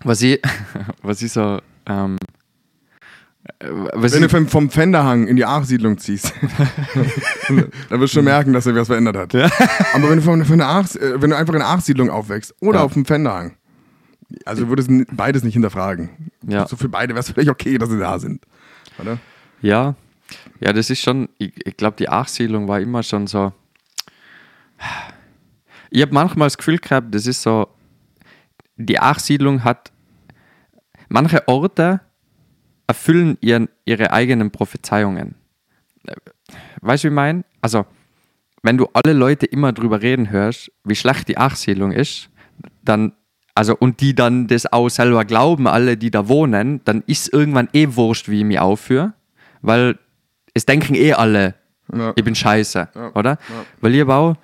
[0.04, 0.40] was ich,
[1.02, 2.41] was ich so, ähm, äh,
[3.60, 6.32] was wenn du vom, vom Pfänderhang in die Aach-Siedlung ziehst,
[7.48, 9.34] dann wirst du schon merken, dass sich was verändert hat.
[9.94, 12.54] Aber wenn du, von, von der Aach, äh, wenn du einfach in der Aach-Siedlung aufwächst
[12.60, 12.84] oder Ja.
[12.84, 13.56] auf dem Pfänderhang,
[14.44, 16.30] also würdest du beides nicht hinterfragen.
[16.46, 16.66] Ja.
[16.68, 18.44] So für beide wäre es vielleicht okay, dass sie da sind.
[18.98, 19.18] Oder?
[19.60, 19.94] Ja,
[20.60, 23.52] ja, das ist schon, ich, ich glaube, die Achsiedlung war immer schon so.
[25.90, 27.68] Ich habe manchmal das Gefühl gehabt, das ist so,
[28.76, 29.92] die Achsiedlung hat,
[31.08, 32.00] manche Orte
[32.92, 35.34] erfüllen ihren, ihre eigenen Prophezeiungen.
[36.82, 37.44] Weißt du, wie ich meine?
[37.62, 37.86] Also,
[38.62, 42.28] wenn du alle Leute immer drüber reden hörst, wie schlecht die Achsiedlung ist,
[42.84, 43.12] dann,
[43.54, 47.68] also, und die dann das auch selber glauben, alle, die da wohnen, dann ist irgendwann
[47.72, 49.14] eh wurscht, wie ich mich aufführe,
[49.62, 49.98] weil
[50.54, 51.54] es denken eh alle,
[51.92, 52.12] Ja.
[52.14, 53.10] ich bin scheiße, Ja.
[53.14, 53.30] oder?
[53.30, 53.38] Ja.
[53.80, 54.36] Weil ich auch,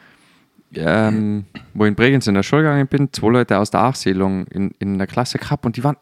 [0.75, 4.47] ähm, wo ich in Bregenz in der Schule gegangen bin, zwei Leute aus der Achsiedlung
[4.49, 5.97] in, in der Klasse gehabt und die waren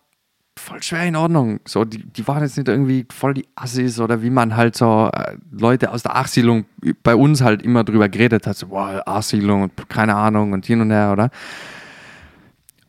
[0.59, 1.61] voll schwer in Ordnung.
[1.67, 5.11] So, die, die waren jetzt nicht irgendwie voll die Assis oder wie man halt so
[5.13, 6.65] äh, Leute aus der Achsiedlung
[7.03, 10.81] bei uns halt immer drüber geredet hat, so, boah, Achsiedlung und keine Ahnung und hin
[10.81, 11.31] und her, oder?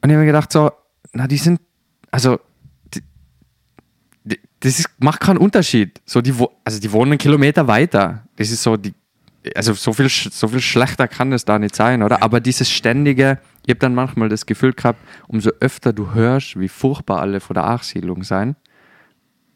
[0.02, 0.72] Und ich habe mir gedacht, so,
[1.14, 1.60] na, die sind,
[2.12, 2.40] also,
[2.94, 3.02] die,
[4.24, 6.02] die, das ist, macht keinen Unterschied.
[6.06, 8.24] So, die, also, die wohnen einen Kilometer weiter.
[8.38, 8.94] Das ist so, die,
[9.56, 12.24] also, so viel, so viel schlechter kann es da nicht sein, oder?
[12.24, 16.68] Aber dieses ständige, ich habe dann manchmal das Gefühl gehabt, umso öfter du hörst, wie
[16.70, 18.56] furchtbar alle vor der Achsiedlung sein,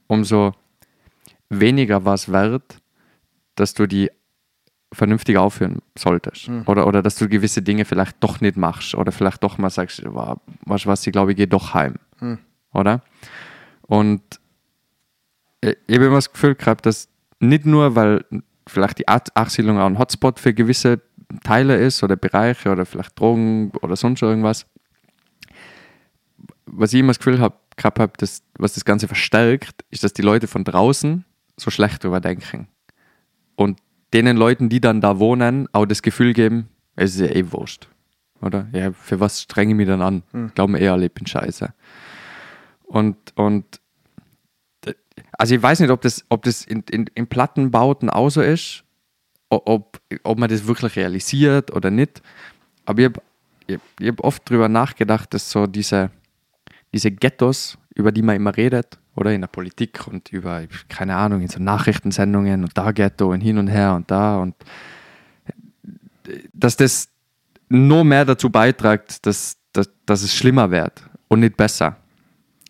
[0.08, 0.54] umso
[1.50, 2.78] weniger was wert,
[3.56, 4.10] dass du die
[4.94, 6.50] vernünftig aufführen solltest.
[6.68, 8.96] Oder, oder dass du gewisse Dinge vielleicht doch nicht machst.
[8.96, 11.96] Oder vielleicht doch mal sagst, wow, weißt du was, ich glaube, ich gehe doch heim.
[12.74, 13.02] Oder?
[13.84, 14.22] Und
[15.62, 17.08] äh, ich habe immer das Gefühl gehabt, dass
[17.40, 18.26] nicht nur, weil
[18.68, 21.02] vielleicht die Ach- Achsiedlung auch ein Hotspot für gewisse
[21.44, 24.66] Teile ist oder Bereiche oder vielleicht Drogen oder sonst irgendwas,
[26.66, 30.14] was ich immer das Gefühl hab, gehabt habe, dass, was das Ganze verstärkt, ist, dass
[30.14, 31.26] die Leute von draußen
[31.58, 32.68] so schlecht drüber denken.
[33.56, 33.80] Und
[34.14, 37.88] denen Leuten, die dann da wohnen, auch das Gefühl geben, es ist ja eh wurscht.
[38.42, 38.68] Oder?
[38.74, 40.24] Ja, für was strenge ich mich dann an?
[40.56, 41.74] Glauben eh alle, ich bin scheiße.
[42.84, 43.81] Und, und
[45.42, 48.84] also ich weiß nicht, ob das, ob das in, in, in Plattenbauten auch so ist,
[49.50, 52.22] ob, ob man das wirklich realisiert oder nicht.
[52.86, 53.22] Aber ich habe
[53.66, 56.12] ich, ich hab oft drüber nachgedacht, dass so diese,
[56.94, 61.42] diese Ghettos, über die man immer redet, oder in der Politik und über, keine Ahnung,
[61.42, 64.54] in so Nachrichtensendungen und da Ghetto und hin und her und da und
[66.54, 67.10] dass das
[67.68, 71.98] nur mehr dazu beiträgt, dass, dass, dass es schlimmer wird und nicht besser.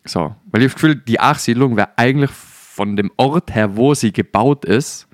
[0.06, 2.30] So, weil ich habe das Gefühl, die Achsiedlung wäre eigentlich
[2.74, 5.06] von dem Ort her, wo sie gebaut ist,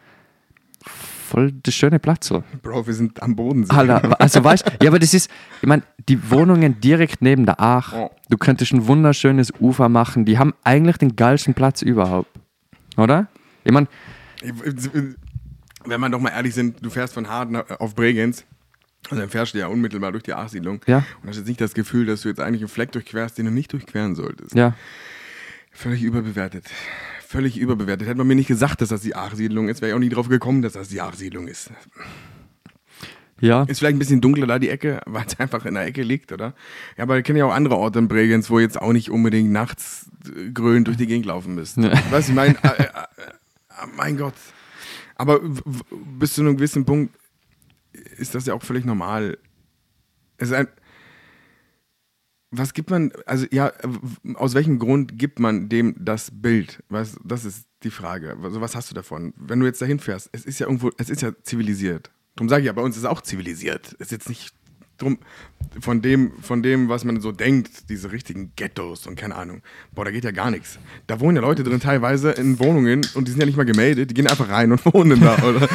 [0.84, 2.28] voll das schöne Platz.
[2.28, 2.44] So.
[2.62, 3.68] Bro, wir sind am Boden.
[3.68, 5.28] Alter, also weißt du, ja, aber das ist,
[5.60, 8.10] ich meine, die Wohnungen direkt neben der Aach, Oh.
[8.30, 12.30] du könntest ein wunderschönes Ufer machen, die haben eigentlich den geilsten Platz überhaupt.
[12.96, 13.26] Oder?
[13.64, 13.88] Ich meine,
[15.84, 18.44] Wenn man doch mal ehrlich sind, du fährst von Harden auf Bregenz
[19.10, 20.98] und dann fährst du ja unmittelbar durch die Aachsiedlung Ja.
[21.22, 23.50] und hast jetzt nicht das Gefühl, dass du jetzt eigentlich einen Fleck durchquerst, den du
[23.50, 24.54] nicht durchqueren solltest.
[24.54, 24.74] ja,
[25.72, 26.64] Völlig überbewertet.
[27.28, 28.08] Völlig überbewertet.
[28.08, 30.30] Hätte man mir nicht gesagt, dass das die Aachsiedlung ist, wäre ich auch nie drauf
[30.30, 31.70] gekommen, dass das die Aachsiedlung ist.
[33.38, 36.02] ja, Ist vielleicht ein bisschen dunkler da die Ecke, weil es einfach in der Ecke
[36.02, 36.54] liegt, oder?
[36.96, 39.50] Ja, aber ich kenne ja auch andere Orte in Bregenz, wo jetzt auch nicht unbedingt
[39.50, 41.76] nachts äh, grün durch die Gegend laufen müsst.
[42.10, 44.32] Weißt du, ich meine, äh, äh, äh, mein Gott.
[45.16, 45.38] Aber
[46.18, 47.14] bis zu einem gewissen Punkt
[48.16, 49.36] ist das ja auch völlig normal.
[50.38, 50.68] Es ist ein,
[52.50, 53.72] was gibt man, also ja,
[54.34, 56.82] aus welchem Grund gibt man dem das Bild?
[56.88, 58.36] Weißt, das ist die Frage.
[58.42, 59.34] Also was hast du davon?
[59.36, 62.10] Wenn du jetzt dahin fährst, es ist ja irgendwo, es ist ja zivilisiert.
[62.36, 63.94] Darum sage ich ja, bei uns ist es auch zivilisiert.
[63.98, 64.54] Es ist jetzt nicht
[64.98, 65.18] drum,
[65.80, 69.62] von dem, von dem, was man so denkt, diese richtigen Ghettos und keine Ahnung.
[69.94, 70.78] Boah, da geht ja gar nichts.
[71.06, 74.10] Da wohnen ja Leute drin teilweise in Wohnungen und die sind ja nicht mal gemeldet,
[74.10, 75.68] die gehen einfach rein und wohnen da, oder?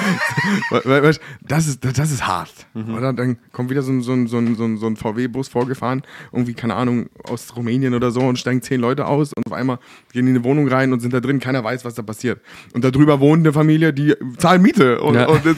[1.04, 3.14] Weißt, das ist, das ist hart, oder?
[3.14, 6.04] Dann kommt wieder so ein, so ein, so ein, so ein, so ein VW-Bus vorgefahren,
[6.32, 9.80] irgendwie, keine Ahnung, aus Rumänien oder so und steigen zehn Leute aus und auf einmal
[10.12, 12.42] gehen die in eine Wohnung rein und sind da drin, keiner weiß, was da passiert.
[12.74, 15.28] Und da drüber wohnt eine Familie, die zahlen Miete und, Ja.
[15.28, 15.58] und, und,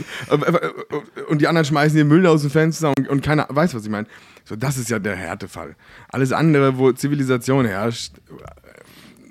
[1.30, 3.90] und die anderen schmeißen den Müll aus dem Fenster und, und keiner weiß, was ich
[3.90, 4.08] meine.
[4.44, 5.76] So, das ist ja der Härtefall.
[6.10, 8.14] Alles andere, wo Zivilisation herrscht,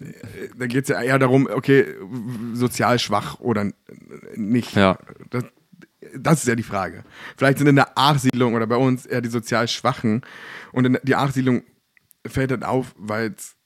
[0.01, 1.95] äh, da geht es ja eher darum, okay,
[2.53, 3.71] sozial schwach oder
[4.35, 4.75] nicht.
[4.75, 4.99] Ja.
[5.31, 5.45] Das,
[6.17, 7.05] das ist ja die Frage.
[7.37, 10.23] Vielleicht sind in der Aachsiedlung oder bei uns eher die sozial Schwachen
[10.73, 11.63] und die Aachsiedlung
[12.27, 13.57] fällt dann auf, weil's,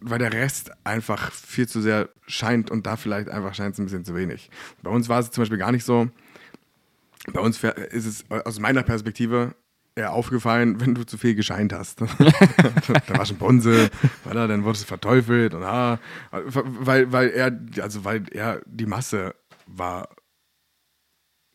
[0.00, 3.86] weil der Rest einfach viel zu sehr scheint und da vielleicht einfach scheint es ein
[3.86, 4.50] bisschen zu wenig.
[4.82, 6.08] Bei uns war es zum Beispiel gar nicht so.
[7.32, 9.54] Bei uns fähr- ist es aus meiner Perspektive
[9.96, 12.00] eher aufgefallen, wenn du zu viel gescheint hast.
[12.00, 12.06] da
[13.18, 13.90] war schon Bonse,
[14.24, 15.98] dann wurdest du verteufelt und ah,
[16.30, 19.34] weil, weil er, also weil er die Masse
[19.66, 20.08] war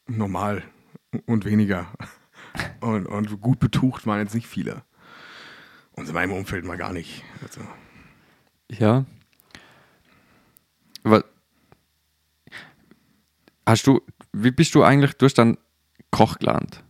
[0.08, 0.64] normal
[1.26, 1.88] und weniger.
[2.80, 4.84] Und, und gut betucht waren jetzt nicht viele.
[5.92, 7.24] Und in meinem Umfeld mal gar nicht.
[7.44, 7.62] Also,
[8.70, 9.06] ja.
[11.04, 11.26] Aber
[13.70, 14.02] hast du,
[14.34, 15.58] wie bist du eigentlich durch dann
[16.12, 16.84] Koch gelernt?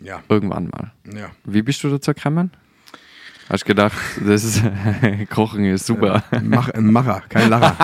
[0.00, 0.92] ja, Irgendwann mal.
[1.14, 1.30] ja.
[1.44, 2.52] Wie bist du dazu gekommen?
[3.50, 4.62] Hast gedacht, das ist,
[5.30, 6.22] Kochen ist super.
[6.42, 7.76] Mach, ein Macher, kein Lacher.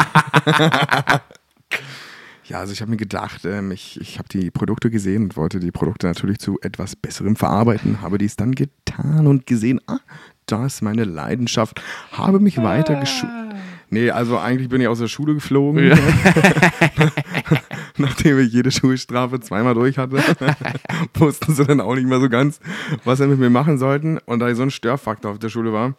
[2.44, 5.58] ja, also ich habe mir gedacht, ähm, ich, ich habe die Produkte gesehen und wollte
[5.58, 9.98] die Produkte natürlich zu etwas Besserem verarbeiten, habe dies dann getan und gesehen, ah,
[10.46, 11.82] da ist meine Leidenschaft,
[12.12, 13.32] habe mich weiter geschult.
[13.90, 15.90] Nee, also eigentlich bin ich aus der Schule geflogen,
[17.98, 20.22] nachdem ich jede Schulstrafe zweimal durch hatte.
[21.14, 22.60] Wussten sie dann auch nicht mehr so ganz,
[23.04, 24.18] was sie mit mir machen sollten.
[24.18, 25.94] Und da ich so ein Störfaktor auf der Schule war,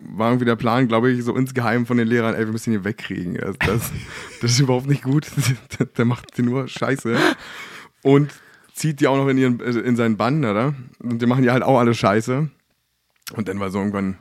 [0.00, 2.84] war irgendwie der Plan, glaube ich, so insgeheim von den Lehrern, ey, wir müssen ihn
[2.84, 3.34] wegkriegen.
[3.34, 3.92] Das, das,
[4.40, 5.26] das ist überhaupt nicht gut.
[5.98, 7.16] Der macht dir nur Scheiße.
[8.02, 8.32] Und
[8.72, 10.74] zieht die auch noch in, ihren, in seinen Bann, oder?
[10.98, 12.48] Und die machen ja halt auch alle Scheiße.
[13.34, 14.18] Und dann war so irgendwann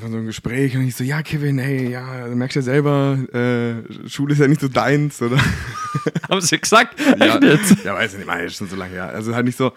[0.00, 4.08] so ein Gespräch und ich so, ja, Kevin, ey, ja, du merkst ja selber, äh,
[4.08, 5.38] Schule ist ja nicht so deins, oder?
[6.28, 6.98] Haben sie gesagt?
[7.18, 9.08] ja, ja, weiß ich nicht, meine ich schon so lange her.
[9.10, 9.72] Also halt nicht so,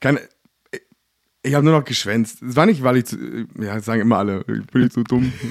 [0.00, 0.20] keine,
[1.42, 2.42] ich habe nur noch geschwänzt.
[2.42, 3.16] Es war nicht, weil ich zu,
[3.58, 5.32] ja, das sagen immer alle, ich bin nicht so dumm.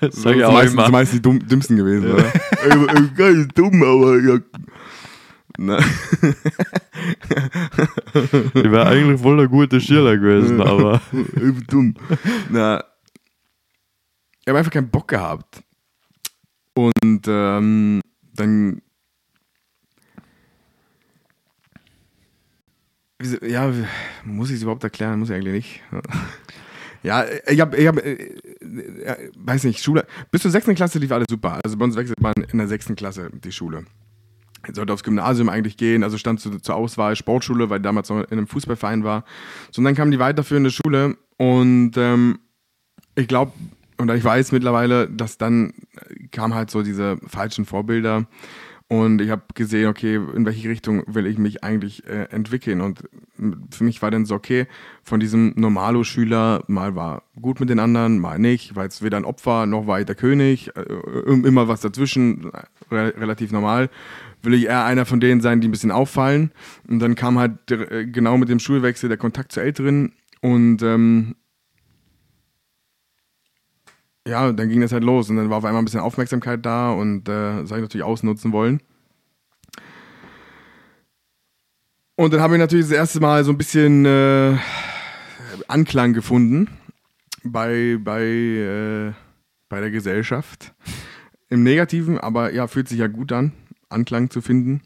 [0.00, 0.90] Das sag ich auch meistens, immer.
[0.90, 2.24] meistens die dumm, dümmsten gewesen, oder?
[2.64, 4.38] ey, ey, gar nicht dumm, aber ja.
[5.56, 5.78] Na,
[8.52, 11.00] Ich wäre eigentlich voll der gute Schüler gewesen, aber.
[11.12, 11.94] ich bin dumm.
[12.50, 12.84] Na,
[14.46, 15.64] ich habe einfach keinen Bock gehabt.
[16.74, 18.00] Und ähm,
[18.32, 18.80] dann.
[23.42, 23.72] Ja,
[24.24, 25.18] muss ich es überhaupt erklären?
[25.18, 25.82] Muss ich eigentlich nicht.
[27.02, 30.08] Ja, ich habe, ich hab, äh, äh, weiß nicht, Schule.
[30.32, 31.60] Bis zur sechsten Klasse lief alles super.
[31.62, 33.84] Also bei uns wechselt man in der sechsten Klasse die Schule.
[34.66, 38.08] Ich sollte aufs Gymnasium eigentlich gehen, also stand zu, zur Auswahl Sportschule, weil ich damals
[38.08, 39.24] noch in einem Fußballverein war.
[39.70, 42.40] So, und dann kam die weiterführende Schule und ähm,
[43.14, 43.52] ich glaube,
[43.98, 45.72] und ich weiß mittlerweile, dass dann
[46.30, 48.26] kam halt so diese falschen Vorbilder.
[48.88, 52.80] Und ich habe gesehen, okay, in welche Richtung will ich mich eigentlich äh, entwickeln?
[52.80, 53.02] Und
[53.72, 54.68] für mich war dann so, okay,
[55.02, 59.24] von diesem Normalo-Schüler, mal war gut mit den anderen, mal nicht, war jetzt weder ein
[59.24, 62.52] Opfer, noch war ich der König, äh, immer was dazwischen,
[62.88, 63.90] re relativ normal,
[64.42, 66.52] will ich eher einer von denen sein, die ein bisschen auffallen?
[66.88, 70.12] Und dann kam halt äh, genau mit dem Schulwechsel der Kontakt zu Älteren.
[70.42, 71.34] Und ähm,
[74.26, 76.90] ja, dann ging das halt los und dann war auf einmal ein bisschen Aufmerksamkeit da
[76.90, 78.80] und äh, das habe ich natürlich ausnutzen wollen.
[82.16, 84.56] Und dann habe ich natürlich das erste Mal so ein bisschen äh,
[85.68, 86.68] Anklang gefunden
[87.44, 89.12] bei, bei, äh,
[89.68, 90.74] bei der Gesellschaft.
[91.48, 93.52] Im Negativen, aber ja, fühlt sich ja gut an,
[93.88, 94.80] Anklang zu finden.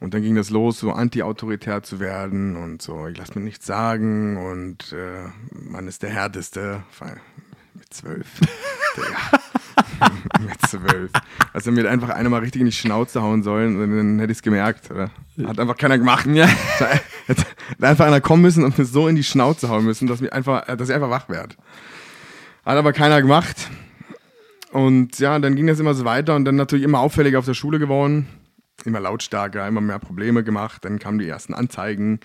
[0.00, 3.66] Und dann ging das los, so anti-autoritär zu werden und so, ich lasse mir nichts
[3.66, 6.82] sagen und äh, man ist der Härteste.
[7.84, 8.40] Mit zwölf.
[10.40, 11.10] mit zwölf.
[11.52, 14.38] Also mir einfach einer mal richtig in die Schnauze hauen sollen und dann hätte ich
[14.38, 14.90] es gemerkt.
[14.90, 15.10] Oder?
[15.46, 16.26] Hat einfach keiner gemacht.
[16.26, 16.46] Ja.
[17.26, 17.44] Hätte
[17.80, 20.64] einfach einer kommen müssen und mir so in die Schnauze hauen müssen, dass, mir einfach,
[20.64, 21.56] dass ich einfach wach werde.
[22.64, 23.68] Hat aber keiner gemacht.
[24.72, 27.54] Und ja, dann ging das immer so weiter und dann natürlich immer auffälliger auf der
[27.54, 28.26] Schule geworden.
[28.84, 30.84] Immer lautstarker, immer mehr Probleme gemacht.
[30.84, 32.20] Dann kamen die ersten Anzeigen.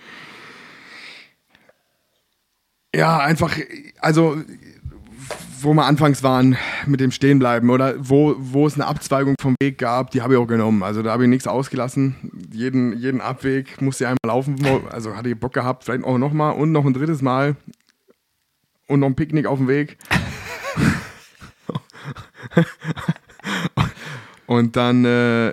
[2.95, 3.55] Ja, einfach,
[3.99, 4.41] also
[5.63, 9.77] wo wir anfangs waren mit dem Stehenbleiben oder wo, wo es eine Abzweigung vom Weg
[9.77, 10.83] gab, die habe ich auch genommen.
[10.83, 12.15] Also da habe ich nichts ausgelassen.
[12.51, 14.57] Jeden, jeden Abweg musste ich einmal laufen.
[14.91, 17.55] Also hatte ich Bock gehabt, vielleicht auch nochmal und noch ein drittes Mal
[18.87, 19.97] und noch ein Picknick auf dem Weg.
[24.47, 25.49] und dann äh,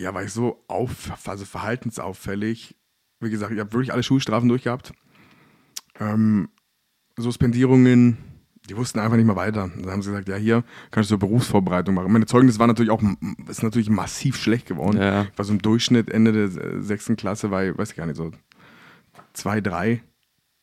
[0.00, 2.74] ja, war ich so auf, also verhaltensauffällig.
[3.20, 4.92] Wie gesagt, ich habe wirklich alle Schulstrafen durchgehabt.
[5.98, 6.48] Ähm,
[7.16, 8.16] Suspendierungen,
[8.68, 9.70] die wussten einfach nicht mehr weiter.
[9.76, 12.12] Dann haben sie gesagt, ja, hier kannst du Berufsvorbereitung machen.
[12.12, 13.02] Meine Zeugnis war natürlich auch,
[13.48, 14.98] ist natürlich massiv schlecht geworden.
[14.98, 15.22] Ja.
[15.22, 18.16] Ich war so im Durchschnitt Ende der sechsten Klasse, war ich, weiß ich gar nicht,
[18.16, 18.30] so
[19.32, 20.02] zwei, drei.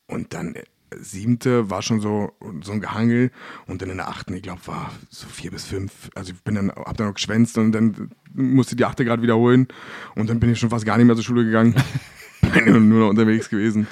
[0.06, 0.64] Und dann äh,
[0.96, 2.32] siebte war schon so,
[2.62, 3.30] so ein Gehangel.
[3.66, 6.10] Und dann in der achten, ich glaube, war so vier bis fünf.
[6.14, 9.68] Also ich bin dann, hab dann noch geschwänzt und dann musste die achte gerade wiederholen.
[10.14, 11.74] Und dann bin ich schon fast gar nicht mehr zur Schule gegangen.
[12.54, 13.86] bin nur noch unterwegs gewesen.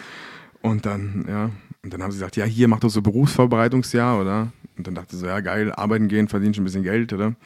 [0.62, 1.51] Und dann, ja,
[1.87, 4.51] und dann haben sie gesagt, ja, hier mach doch so Berufsvorbereitungsjahr, oder?
[4.77, 7.37] Und dann dachte ich so, ja, geil, arbeiten gehen, verdienen schon ein bisschen Geld, oder?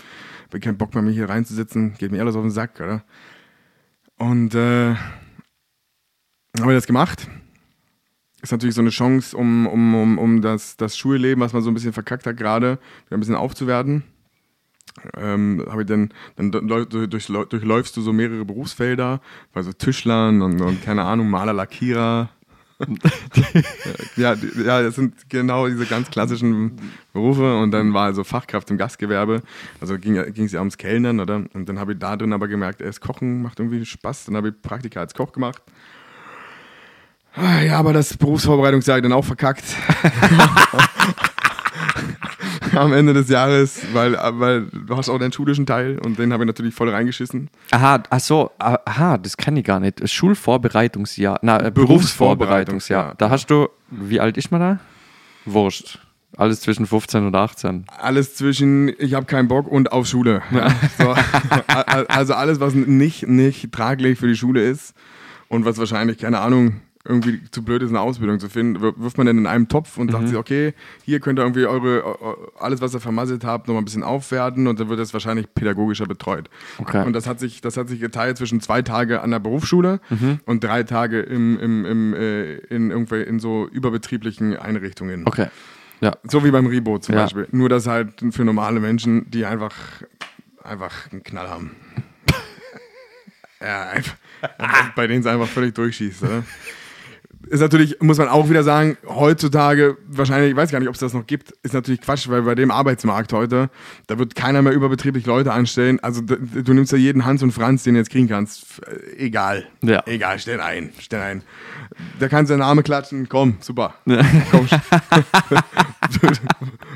[0.47, 3.05] Ich habe keinen Bock mehr, mich hier reinzusitzen, geht mir alles auf den Sack, oder?
[4.17, 4.95] Und äh,
[6.59, 7.29] habe ich das gemacht.
[8.41, 11.71] Ist natürlich so eine Chance, um, um, um, um das, das Schulleben, was man so
[11.71, 14.05] ein bisschen verkackt hat, gerade wieder ein bisschen aufzuwerten.
[15.19, 19.21] Ähm, habe ich dann, dann durch, durchläufst du so mehrere Berufsfelder,
[19.53, 22.31] also Tischlern und, und keine Ahnung, Maler, Lackierer,
[24.17, 26.79] ja, ja, das sind genau diese ganz klassischen
[27.13, 29.43] Berufe und dann war also Fachkraft im Gastgewerbe.
[29.81, 31.45] Also ging es ja ums Kellnern, oder?
[31.53, 34.27] Und dann habe ich da drin aber gemerkt, erst Kochen macht irgendwie Spaß.
[34.27, 35.63] Dann habe ich Praktika als Koch gemacht.
[37.37, 39.65] Ja, aber das Berufsvorbereitungsjahr dann auch verkackt.
[42.77, 46.45] am Ende des Jahres, weil, weil du hast auch den schulischen Teil und den habe
[46.45, 47.51] ich natürlich voll reingeschissen.
[47.71, 50.09] Aha, ach so, aha, das kenne ich gar nicht.
[50.09, 53.15] Schulvorbereitungsjahr, na, äh, Berufsvorbereitungsjahr.
[53.17, 54.79] Da hast du, wie alt ist man da?
[55.45, 55.99] Wurscht.
[56.37, 57.87] Alles zwischen 15 und 18.
[57.99, 60.43] Alles zwischen, ich habe keinen Bock und auf Schule.
[60.53, 61.15] Ja, so.
[62.09, 64.95] also alles, was nicht, nicht traglich für die Schule ist
[65.49, 69.27] und was wahrscheinlich, keine Ahnung, irgendwie zu blöd ist, eine Ausbildung zu finden, wirft man
[69.27, 70.13] dann in einen Topf und mhm.
[70.13, 73.87] sagt sich, okay, hier könnt ihr irgendwie eure, alles, was ihr vermasselt habt, nochmal ein
[73.87, 76.51] bisschen aufwerten und dann wird das wahrscheinlich pädagogischer betreut.
[76.79, 77.05] Okay.
[77.07, 80.41] Und das hat sich, das hat sich geteilt zwischen zwei Tage an der Berufsschule mhm.
[80.45, 85.27] und drei Tage im, im, im, äh, in, irgendwie in so überbetrieblichen Einrichtungen.
[85.27, 85.47] Okay.
[86.03, 86.13] Ja.
[86.25, 87.23] So wie beim Ribo zum ja.
[87.23, 87.49] Beispiel.
[87.51, 89.75] Nur das halt für normale Menschen, die einfach,
[90.63, 91.77] einfach einen Knall haben.
[93.61, 94.17] ja, einfach,
[94.95, 96.25] bei denen es einfach völlig durchschießt.
[96.25, 96.45] Oder?
[97.49, 101.01] ist natürlich, muss man auch wieder sagen, heutzutage, wahrscheinlich, ich weiß gar nicht, ob es
[101.01, 103.71] das noch gibt, ist natürlich Quatsch, weil bei dem Arbeitsmarkt heute,
[104.07, 105.99] da wird keiner mehr überbetrieblich Leute anstellen.
[106.01, 108.81] Also du, nimmst ja jeden Hans und Franz, den du jetzt kriegen kannst.
[109.17, 109.67] Egal.
[109.83, 110.03] Ja.
[110.07, 110.93] Egal, stell ein.
[110.99, 111.43] Stell ein.
[112.19, 113.95] Da kannst du den Name klatschen, komm, super.
[114.07, 114.23] Ja.
[114.51, 114.69] Komm.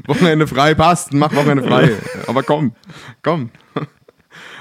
[0.06, 1.92] Wochenende frei passt, mach Wochenende frei.
[2.26, 2.74] Aber komm,
[3.22, 3.50] komm.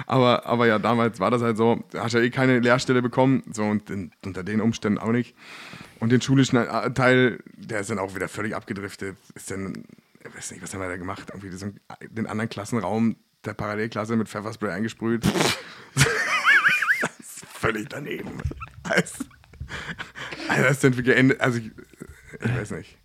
[0.06, 3.44] Aber, aber ja, damals war das halt so, da hast ja eh keine Lehrstelle bekommen,
[3.52, 5.36] so und in, unter den Umständen auch nicht.
[6.00, 9.18] Und den schulischen äh, Teil, der ist dann auch wieder völlig abgedriftet.
[9.36, 9.86] Ist dann,
[10.26, 11.30] ich weiß nicht, was haben wir da gemacht?
[11.30, 11.68] Irgendwie so
[12.10, 13.16] den anderen Klassenraum
[13.46, 15.26] der Parallelklasse mit Pfefferspray eingesprüht.
[15.96, 18.42] das ist völlig daneben.
[18.84, 19.26] Also,
[20.50, 21.72] also das ist dann geendet, also ich,
[22.42, 22.98] ich weiß nicht.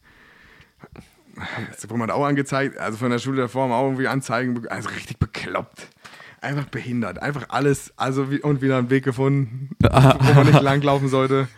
[1.70, 4.89] Das wurde man auch angezeigt, also von der Schule der Form auch irgendwie Anzeigen, also
[4.89, 5.89] richtig bekloppt
[6.41, 7.20] einfach behindert.
[7.20, 11.49] Einfach alles, also wie, und wieder einen Weg gefunden, wo man nicht langlaufen sollte.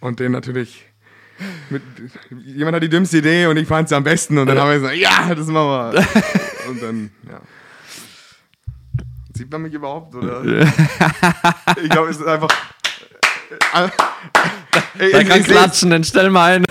[0.00, 0.86] Und den natürlich.
[1.70, 1.82] Mit,
[2.44, 4.78] jemand hat die dümmste Idee und ich fand es am besten und dann haben wir
[4.78, 6.06] gesagt, ja, das machen wir.
[6.68, 7.40] Und dann, ja.
[9.34, 10.14] Sieht man mich überhaupt?
[10.14, 10.44] Oder?
[11.82, 12.48] ich glaube, es ist einfach.
[13.74, 13.88] Äh,
[15.04, 16.64] äh, da kann klatschen, dann stell mal ein.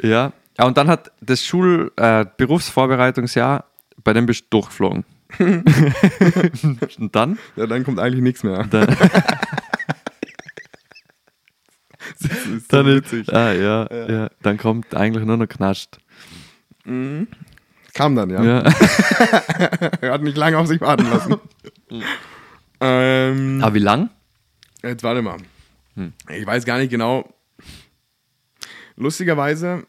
[0.00, 3.64] ja, Ja, und dann hat das Schul-, äh, Berufsvorbereitungsjahr,
[4.02, 5.04] bei dem bist du durchgeflogen.
[6.98, 7.38] und dann?
[7.56, 8.64] Ja, dann kommt eigentlich nichts mehr.
[8.64, 8.86] Dann,
[12.20, 13.34] Das ist dann, so ist, witzig.
[13.34, 14.30] ah, ja, ja.
[14.42, 15.98] dann kommt eigentlich nur noch Knast.
[16.84, 18.42] Kam dann, ja.
[18.42, 18.62] Ja.
[20.00, 21.36] Er hat nicht lange auf sich warten lassen.
[22.80, 24.10] ähm, Aber wie lang?
[24.82, 25.38] Jetzt warte mal.
[26.28, 27.32] Ich weiß gar nicht genau.
[28.96, 29.86] Lustigerweise,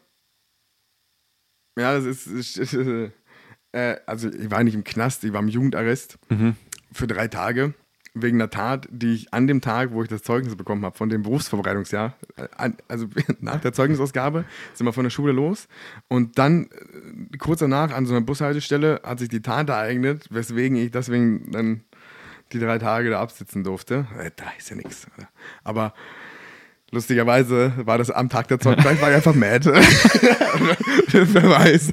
[1.78, 2.72] ja, das ist, ist
[3.76, 6.18] äh, also ich war nicht im Knast, ich war im Jugendarrest
[6.92, 7.74] für drei Tage
[8.16, 11.10] wegen einer Tat, die ich an dem Tag, wo ich das Zeugnis bekommen habe, von
[11.10, 13.06] dem Berufsvorbereitungsjahr, äh, also
[13.40, 15.68] nach der Zeugnisausgabe, sind wir von der Schule los
[16.08, 20.76] und dann äh, kurz danach an so einer Bushaltestelle hat sich die Tat ereignet, weswegen
[20.78, 21.82] ich deswegen dann
[22.52, 24.06] die drei Tage da absitzen durfte.
[24.18, 25.06] Äh, da ist ja nichts.
[25.64, 25.92] Aber
[26.90, 29.66] lustigerweise war das am Tag der Zeugnis, vielleicht war ich einfach mad.
[31.12, 31.92] Wer weiß.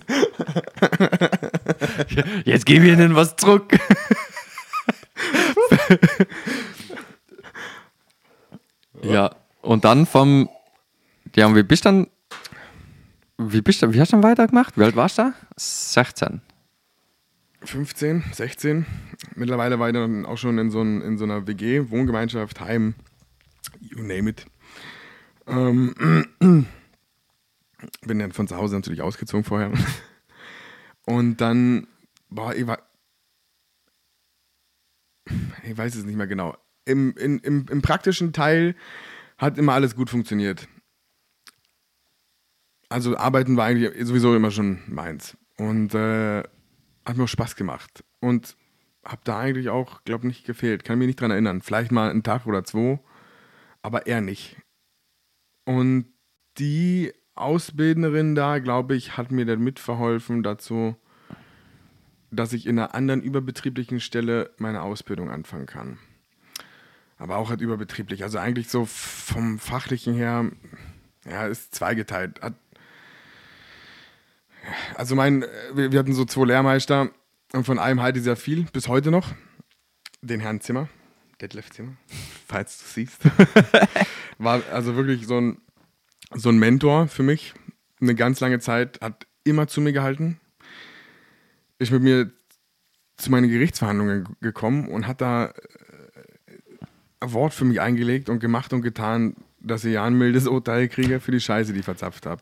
[2.45, 3.77] Jetzt gebe ich ihnen was zurück.
[9.01, 10.49] ja, und dann vom.
[11.35, 12.07] Ja, und wie bist du dann.
[13.37, 14.77] Wie bist du, wie hast du dann weitergemacht?
[14.77, 15.33] Wie alt warst du da?
[15.57, 16.41] 16.
[17.65, 18.85] 15, 16.
[19.35, 22.95] Mittlerweile war ich dann auch schon in so, ein, in so einer WG, Wohngemeinschaft, Heim,
[23.79, 24.45] you name it.
[25.47, 26.27] Ähm,
[28.01, 29.71] bin dann von zu Hause natürlich ausgezogen vorher.
[31.05, 31.87] Und dann,
[32.29, 32.79] boah, ich war.
[35.63, 36.57] Ich weiß es nicht mehr genau.
[36.85, 38.75] Im, in, im, Im praktischen Teil
[39.37, 40.67] hat immer alles gut funktioniert.
[42.89, 45.37] Also arbeiten war eigentlich sowieso immer schon meins.
[45.57, 46.43] Und äh,
[47.05, 48.03] hat mir auch Spaß gemacht.
[48.19, 48.57] Und
[49.03, 50.83] hab da eigentlich auch, glaube nicht gefehlt.
[50.83, 51.61] Kann mich nicht dran erinnern.
[51.61, 52.99] Vielleicht mal einen Tag oder zwei,
[53.81, 54.57] aber eher nicht.
[55.65, 56.05] Und
[56.57, 60.95] die Ausbildnerin da, glaube ich, hat mir dann mitverholfen dazu,
[62.31, 65.97] dass ich in einer anderen überbetrieblichen Stelle meine Ausbildung anfangen kann.
[67.17, 68.23] Aber auch halt überbetrieblich.
[68.23, 70.51] Also eigentlich so vom Fachlichen her,
[71.25, 72.39] ja, ist zweigeteilt.
[74.95, 77.09] Also mein, wir, wir hatten so zwei Lehrmeister
[77.53, 79.29] und von einem halte ich sehr viel, bis heute noch.
[80.21, 80.89] Den Herrn Zimmer,
[81.41, 81.93] Detlef Zimmer,
[82.47, 83.21] falls du siehst.
[84.37, 85.57] War also wirklich so ein,
[86.33, 87.53] so ein Mentor für mich.
[88.01, 90.39] Eine ganz lange Zeit, hat immer zu mir gehalten.
[91.79, 92.31] Ist mit mir
[93.17, 95.51] zu meinen Gerichtsverhandlungen gekommen und hat da äh,
[97.19, 100.89] ein Wort für mich eingelegt und gemacht und getan, dass ich ja ein mildes Urteil
[100.89, 102.41] kriege für die Scheiße, die ich verzapft habe.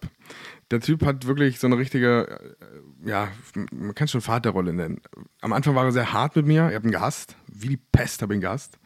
[0.71, 2.55] Der Typ hat wirklich so eine richtige,
[3.03, 3.27] äh, ja,
[3.71, 5.01] man kann schon Vaterrolle nennen.
[5.41, 8.21] Am Anfang war er sehr hart mit mir, ich habe ihn gehasst, wie die Pest
[8.21, 8.79] habe ich ihn gehasst.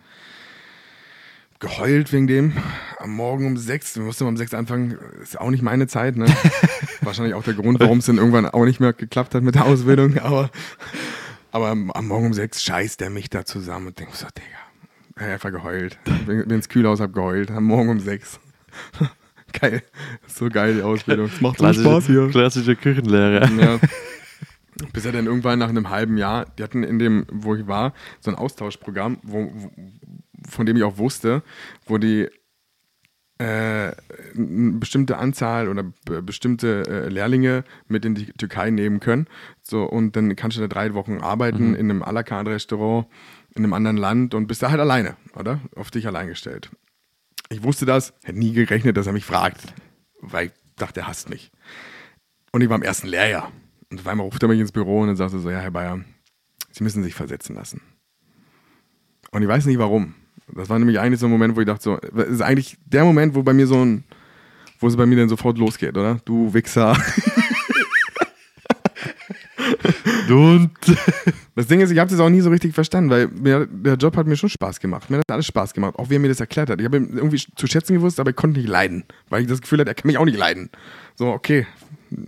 [1.65, 2.53] Geheult wegen dem.
[2.99, 6.25] Am Morgen um sechs, wir mussten um sechs anfangen, ist auch nicht meine Zeit, ne?
[7.01, 9.65] Wahrscheinlich auch der Grund, warum es dann irgendwann auch nicht mehr geklappt hat mit der
[9.65, 10.51] Ausbildung, aber,
[11.51, 14.47] aber am, am Morgen um sechs scheißt er mich da zusammen und denkt so, Digga,
[15.15, 15.97] ich hab einfach geheult.
[16.03, 18.39] Bin, bin ins Kühlhaus, hab geheult, am Morgen um sechs.
[19.59, 19.81] geil,
[20.27, 21.31] so geil die Ausbildung.
[21.33, 22.29] Es macht so Spaß hier.
[22.29, 23.49] klassische Küchenlehre.
[23.59, 23.79] Ja.
[24.93, 27.93] Bis er dann irgendwann nach einem halben Jahr, die hatten in dem, wo ich war,
[28.19, 29.71] so ein Austauschprogramm, wo, wo,
[30.49, 31.43] von dem ich auch wusste,
[31.85, 32.29] wo die
[33.37, 33.91] äh,
[34.35, 39.27] eine bestimmte Anzahl oder be- bestimmte äh, Lehrlinge mit in die Türkei nehmen können.
[39.61, 43.07] So, und dann kannst du da drei Wochen arbeiten in einem à la carte Restaurant
[43.53, 45.59] in einem anderen Land und bist da halt alleine, oder?
[45.75, 46.69] Auf dich allein gestellt.
[47.49, 49.73] Ich wusste das, hätte nie gerechnet, dass er mich fragt,
[50.21, 51.51] weil ich dachte, er hasst mich.
[52.51, 53.51] Und ich war im ersten Lehrjahr.
[53.91, 55.71] Und auf einmal ruft er mich ins Büro und dann sagt er so, ja, Herr
[55.71, 56.03] Bayer,
[56.71, 57.81] Sie müssen sich versetzen lassen.
[59.31, 60.15] Und ich weiß nicht warum.
[60.53, 63.03] Das war nämlich eigentlich so ein Moment, wo ich dachte so, das ist eigentlich der
[63.03, 64.03] Moment, wo bei mir so ein,
[64.79, 66.19] wo es bei mir dann sofort losgeht, oder?
[66.25, 66.97] Du Wichser.
[70.29, 70.71] Und
[71.55, 74.17] Das Ding ist, ich habe das auch nie so richtig verstanden, weil mir, der Job
[74.17, 75.09] hat mir schon Spaß gemacht.
[75.09, 76.79] Mir hat alles Spaß gemacht, auch wie er mir das erklärt hat.
[76.81, 79.61] Ich habe ihn irgendwie zu schätzen gewusst, aber ich konnte nicht leiden, weil ich das
[79.61, 80.69] Gefühl hatte, er kann mich auch nicht leiden.
[81.15, 81.65] So, okay,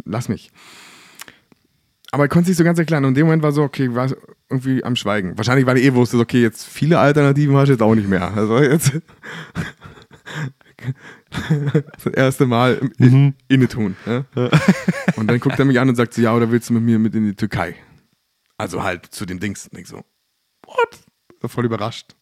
[0.05, 0.51] lass mich.
[2.11, 3.03] Aber er konnte es nicht so ganz erklären.
[3.05, 4.09] Und in dem Moment war so, okay, ich war
[4.49, 5.37] irgendwie am Schweigen.
[5.37, 8.33] Wahrscheinlich, weil er eh wusste, okay, jetzt viele Alternativen hast du jetzt auch nicht mehr.
[8.33, 8.93] Also jetzt
[12.03, 13.95] das erste Mal im inne tun.
[14.05, 14.25] Ja?
[15.15, 16.99] Und dann guckt er mich an und sagt so, ja, oder willst du mit mir
[16.99, 17.75] mit in die Türkei?
[18.57, 19.67] Also halt zu den Dings.
[19.67, 19.97] Und ich so,
[20.65, 20.99] what?
[21.41, 22.15] War voll überrascht.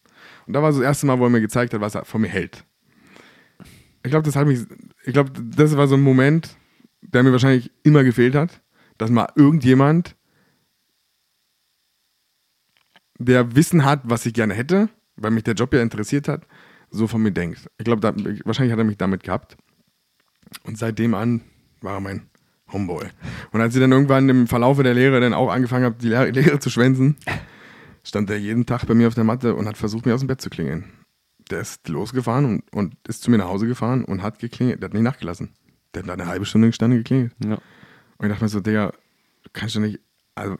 [0.46, 2.20] Und da war so das erste Mal, wo er mir gezeigt hat, was er von
[2.20, 2.64] mir hält.
[4.02, 4.60] Ich glaube, das hat mich,
[5.04, 6.56] ich glaube, das war so ein Moment,
[7.00, 8.62] der mir wahrscheinlich immer gefehlt hat,
[8.98, 10.16] dass mal irgendjemand,
[13.18, 16.46] der Wissen hat, was ich gerne hätte, weil mich der Job ja interessiert hat,
[16.90, 17.68] so von mir denkt.
[17.78, 18.02] Ich glaube,
[18.44, 19.56] wahrscheinlich hat er mich damit gehabt.
[20.64, 21.42] Und seitdem an
[21.80, 22.28] war er mein
[22.72, 23.06] Homeboy.
[23.52, 26.30] Und als ich dann irgendwann im Verlaufe der Lehre dann auch angefangen habe, die Lehre,
[26.30, 27.16] Lehre zu schwänzen,
[28.02, 30.28] stand er jeden Tag bei mir auf der Matte und hat versucht, mir aus dem
[30.28, 30.92] Bett zu klingeln.
[31.50, 34.82] Der ist losgefahren und, und ist zu mir nach Hause gefahren und hat geklingelt.
[34.82, 35.50] Der hat nicht nachgelassen.
[35.94, 37.32] Der hat da eine halbe Stunde gestanden geklingelt.
[37.44, 37.58] Ja.
[38.18, 38.92] Und ich dachte mir so, Digga,
[39.52, 40.00] kannst du nicht,
[40.34, 40.56] also,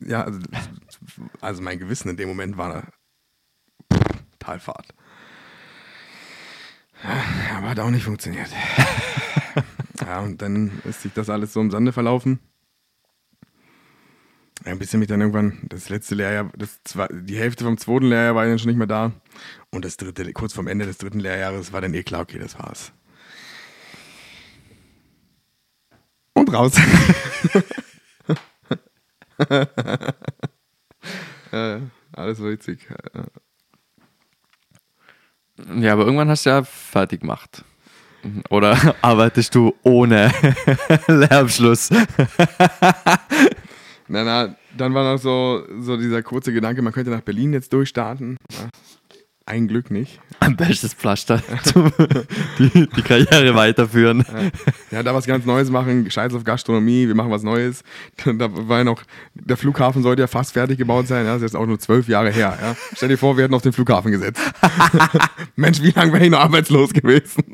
[0.00, 0.40] ja, also,
[1.40, 2.92] also mein Gewissen in dem Moment war
[3.92, 4.88] pff, Talfahrt.
[7.02, 8.48] Ja, Aber hat auch nicht funktioniert.
[10.00, 12.40] ja, und dann ist sich das alles so im Sande verlaufen.
[14.64, 18.06] Ja, bis ich mich dann irgendwann, das letzte Lehrjahr, das zwei, die Hälfte vom zweiten
[18.06, 19.12] Lehrjahr war dann schon nicht mehr da.
[19.70, 22.58] Und das dritte, kurz vorm Ende des dritten Lehrjahres war dann eh klar, okay, das
[22.58, 22.92] war's.
[26.36, 26.74] Und raus.
[31.50, 31.80] äh,
[32.12, 32.86] alles witzig.
[35.78, 37.64] Ja, aber irgendwann hast du ja fertig gemacht.
[38.50, 40.30] Oder arbeitest du ohne
[41.08, 41.88] Lehrabschluss?
[44.08, 47.72] Na, na, dann war noch so, so dieser kurze Gedanke, man könnte nach Berlin jetzt
[47.72, 48.36] durchstarten.
[48.52, 48.68] Ja,
[49.46, 50.20] ein Glück nicht.
[50.40, 51.40] Am bestes Pflaster,
[52.58, 54.24] die, die Karriere weiterführen.
[54.90, 57.84] Ja, da was ganz Neues machen, scheiß auf Gastronomie, wir machen was Neues.
[58.24, 59.02] Da war ja noch,
[59.34, 62.08] der Flughafen sollte ja fast fertig gebaut sein, ja, das ist jetzt auch nur zwölf
[62.08, 62.58] Jahre her.
[62.60, 62.76] Ja.
[62.94, 64.42] Stell dir vor, wir hätten auf den Flughafen gesetzt.
[65.56, 67.44] Mensch, wie lange wäre ich noch arbeitslos gewesen?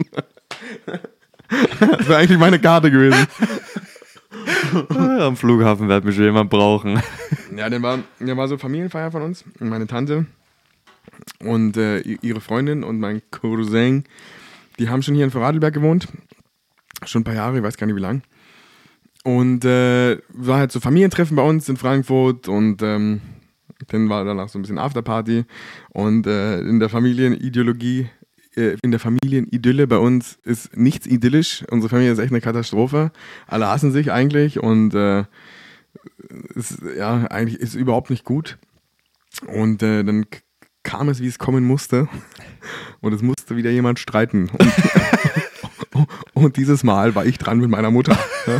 [1.79, 3.27] das wäre eigentlich meine Karte gewesen.
[4.89, 7.03] Am Flughafen wird mich schon jemand brauchen.
[7.55, 9.45] Ja, der war, war so Familienfeier von uns.
[9.61, 10.27] Und meine Tante
[11.41, 14.05] und äh, ihre Freundin und mein Cousin,
[14.79, 16.09] die haben schon hier in Vorarlberg gewohnt.
[17.05, 18.23] Schon ein paar Jahre, ich weiß gar nicht wie lang.
[19.25, 23.21] Und äh, war halt so Familientreffen bei uns in Frankfurt und ähm,
[23.89, 25.45] dann war danach so ein bisschen Afterparty.
[25.91, 28.09] Und äh, in der Familienideologie,
[28.57, 31.65] äh, in der Familienidylle bei uns ist nichts idyllisch.
[31.71, 33.13] Unsere Familie ist echt eine Katastrophe.
[33.47, 35.25] Alle hassen sich eigentlich und äh,
[36.55, 38.59] ist, ja, eigentlich ist überhaupt nicht gut.
[39.47, 40.27] Und äh, dann
[40.83, 42.09] kam es, wie es kommen musste.
[43.01, 44.51] Und es musste wieder jemand streiten.
[45.93, 48.19] Und, und dieses Mal war ich dran mit meiner Mutter.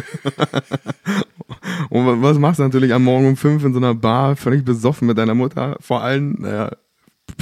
[1.91, 4.65] Und wa- was machst du natürlich am Morgen um fünf in so einer Bar, völlig
[4.65, 5.77] besoffen mit deiner Mutter?
[5.81, 6.71] Vor allem, naja,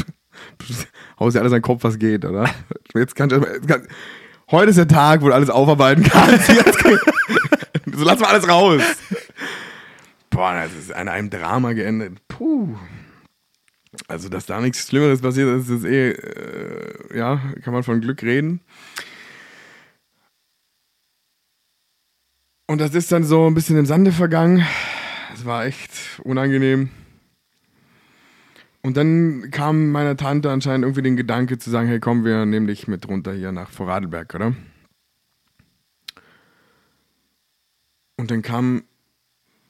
[1.20, 2.49] haust dir alles an den Kopf, was geht, oder?
[2.95, 3.87] Jetzt kannst du, kann,
[4.51, 6.47] heute ist der Tag, wo du alles aufarbeiten kannst.
[6.47, 8.83] So lass mal alles raus.
[10.31, 12.18] Boah, das ist an einem Drama geendet.
[12.28, 12.76] Puh.
[14.07, 18.22] Also, dass da nichts Schlimmeres passiert ist, ist eh, äh, ja, kann man von Glück
[18.22, 18.61] reden.
[22.68, 24.64] Und das ist dann so ein bisschen im Sande vergangen.
[25.34, 25.91] Es war echt
[26.22, 26.91] unangenehm.
[28.82, 32.68] Und dann kam meiner Tante anscheinend irgendwie den Gedanke zu sagen, hey komm, wir nehmen
[32.68, 34.55] dich mit runter hier nach Vorarlberg, oder?
[38.16, 38.84] Und dann kam,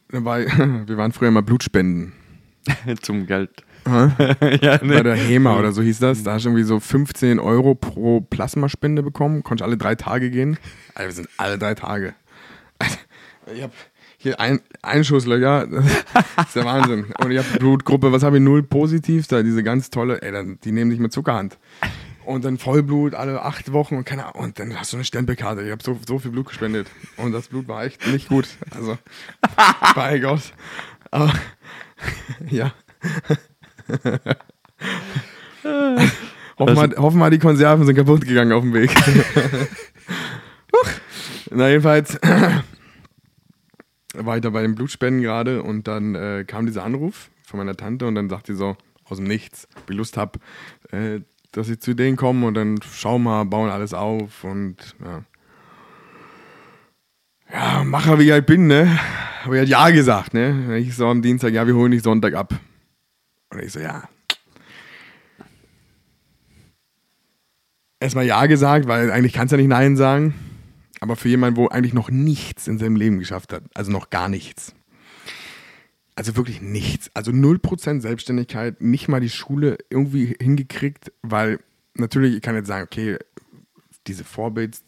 [0.08, 0.38] dann war,
[0.86, 2.12] wir waren früher mal Blutspenden.
[3.00, 3.64] Zum Geld.
[4.60, 6.22] Ja, Bei der HEMA oder so hieß das.
[6.22, 9.42] Da hast du irgendwie so 15 Euro pro Plasmaspende bekommen.
[9.42, 10.58] Konntest alle drei Tage gehen.
[10.94, 12.14] Alter, wir sind alle drei Tage.
[13.52, 13.72] Ich hab
[14.16, 15.66] hier ein, Einschusslöcher.
[16.36, 17.06] Das ist der Wahnsinn.
[17.18, 18.42] Und ich habe Blutgruppe, was habe ich?
[18.42, 19.26] Null positiv.
[19.26, 21.58] Da diese ganz tolle, ey, dann, die nehmen dich mit Zuckerhand.
[22.24, 24.44] Und dann Vollblut alle acht Wochen und keine Ahnung.
[24.44, 25.62] Und dann hast du eine Stempelkarte.
[25.62, 26.86] Ich habe so, so viel Blut gespendet.
[27.16, 28.46] Und das Blut war echt nicht gut.
[28.70, 28.98] Also,
[29.96, 30.52] bei Gott.
[31.10, 31.32] Aber,
[32.48, 32.72] ja.
[36.58, 38.90] hoffen, wir, hoffen wir, die Konserven sind kaputt gegangen auf dem Weg.
[41.50, 42.18] Na, jedenfalls
[44.14, 47.76] war ich da bei den Blutspenden gerade und dann äh, kam dieser Anruf von meiner
[47.76, 50.38] Tante und dann sagt sie so aus dem Nichts, ob ich Lust habe,
[50.90, 51.20] äh,
[51.52, 55.24] dass ich zu denen komme und dann schauen wir, bauen alles auf und ja.
[57.52, 58.96] Ja, Macher wie ich halt bin, ne?
[59.42, 60.78] Habe ich halt Ja gesagt, ne?
[60.78, 62.54] Ich so am Dienstag, ja, wir holen dich Sonntag ab.
[63.50, 64.08] Und ich so, ja.
[67.98, 70.34] Erstmal Ja gesagt, weil eigentlich kannst du ja nicht Nein sagen.
[71.00, 74.28] Aber für jemanden, wo eigentlich noch nichts in seinem Leben geschafft hat, also noch gar
[74.28, 74.74] nichts.
[76.14, 77.10] Also wirklich nichts.
[77.14, 81.58] Also 0% Selbstständigkeit, nicht mal die Schule irgendwie hingekriegt, weil
[81.94, 83.18] natürlich, ich kann jetzt sagen, okay,
[84.06, 84.78] diese Vorbild,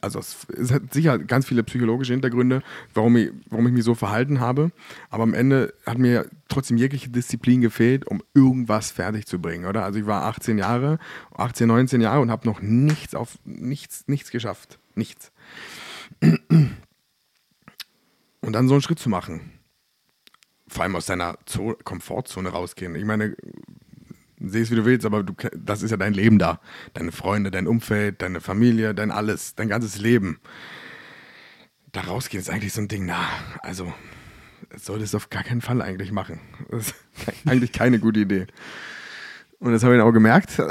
[0.00, 2.62] also es, es hat sicher ganz viele psychologische Hintergründe,
[2.94, 4.70] warum ich, warum ich mich so verhalten habe.
[5.08, 9.84] Aber am Ende hat mir trotzdem jegliche Disziplin gefehlt, um irgendwas fertig zu bringen, oder?
[9.84, 10.98] Also ich war 18 Jahre,
[11.34, 14.78] 18, 19 Jahre und habe noch nichts auf nichts, nichts geschafft.
[14.94, 15.32] Nichts.
[16.20, 19.52] Und dann so einen Schritt zu machen.
[20.68, 22.94] Vor allem aus deiner Zo Komfortzone rausgehen.
[22.94, 23.36] Ich meine,
[24.40, 26.60] seh es wie du willst, aber du, das ist ja dein Leben da.
[26.94, 30.40] Deine Freunde, dein Umfeld, deine Familie, dein alles, dein ganzes Leben.
[31.92, 33.28] da rausgehen ist eigentlich so ein Ding, na,
[33.62, 33.92] also
[34.76, 36.40] sollte es auf gar keinen Fall eigentlich machen.
[36.70, 36.94] Das ist
[37.46, 38.46] eigentlich keine gute Idee.
[39.58, 40.58] Und das habe ich auch gemerkt.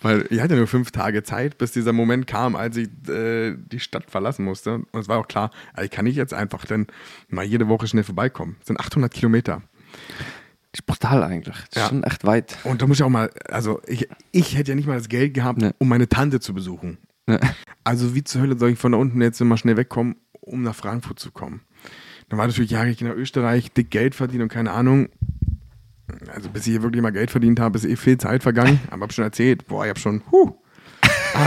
[0.00, 3.80] Weil ich hatte nur fünf Tage Zeit, bis dieser Moment kam, als ich äh, die
[3.80, 4.74] Stadt verlassen musste.
[4.74, 5.50] Und es war auch klar,
[5.82, 6.86] ich kann nicht jetzt einfach dann
[7.28, 8.54] mal jede Woche schnell vorbeikommen.
[8.60, 9.62] Das sind 800 Kilometer.
[10.72, 11.56] Das ist brutal eigentlich.
[11.70, 11.82] Das Ja.
[11.84, 12.56] ist schon echt weit.
[12.64, 15.34] Und da muss ich auch mal, also ich, ich hätte ja nicht mal das Geld
[15.34, 15.70] gehabt, Nee.
[15.78, 16.98] um meine Tante zu besuchen.
[17.28, 17.38] Ja.
[17.84, 20.74] Also wie zur Hölle soll ich von da unten jetzt immer schnell wegkommen, um nach
[20.74, 21.62] Frankfurt zu kommen?
[22.28, 25.08] Dann war natürlich, ja, ich gehe nach Österreich, dick Geld verdienen und keine Ahnung.
[26.34, 28.80] Also bis ich hier wirklich mal Geld verdient habe, ist eh viel Zeit vergangen.
[28.90, 30.52] Aber hab schon erzählt, boah, ich hab schon, huh.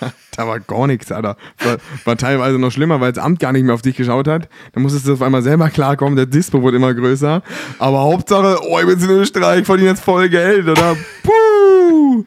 [0.36, 1.36] Da war gar nichts, Alter.
[1.58, 4.48] War, war teilweise noch schlimmer, weil das Amt gar nicht mehr auf dich geschaut hat.
[4.72, 7.42] Dann musstest du auf einmal selber klarkommen, der Dispo wurde immer größer.
[7.78, 10.96] Aber Hauptsache, oh, ich bin in Österreich, verdiene jetzt voll Geld, oder?
[11.22, 12.24] Puh!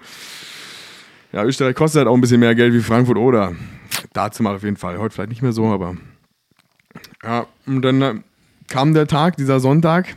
[1.31, 3.53] Ja, Österreich kostet halt auch ein bisschen mehr Geld wie Frankfurt oder.
[4.13, 4.99] Dazu mal auf jeden Fall.
[4.99, 5.95] Heute vielleicht nicht mehr so, aber.
[7.23, 8.15] Ja, und dann äh,
[8.67, 10.15] kam der Tag, dieser Sonntag,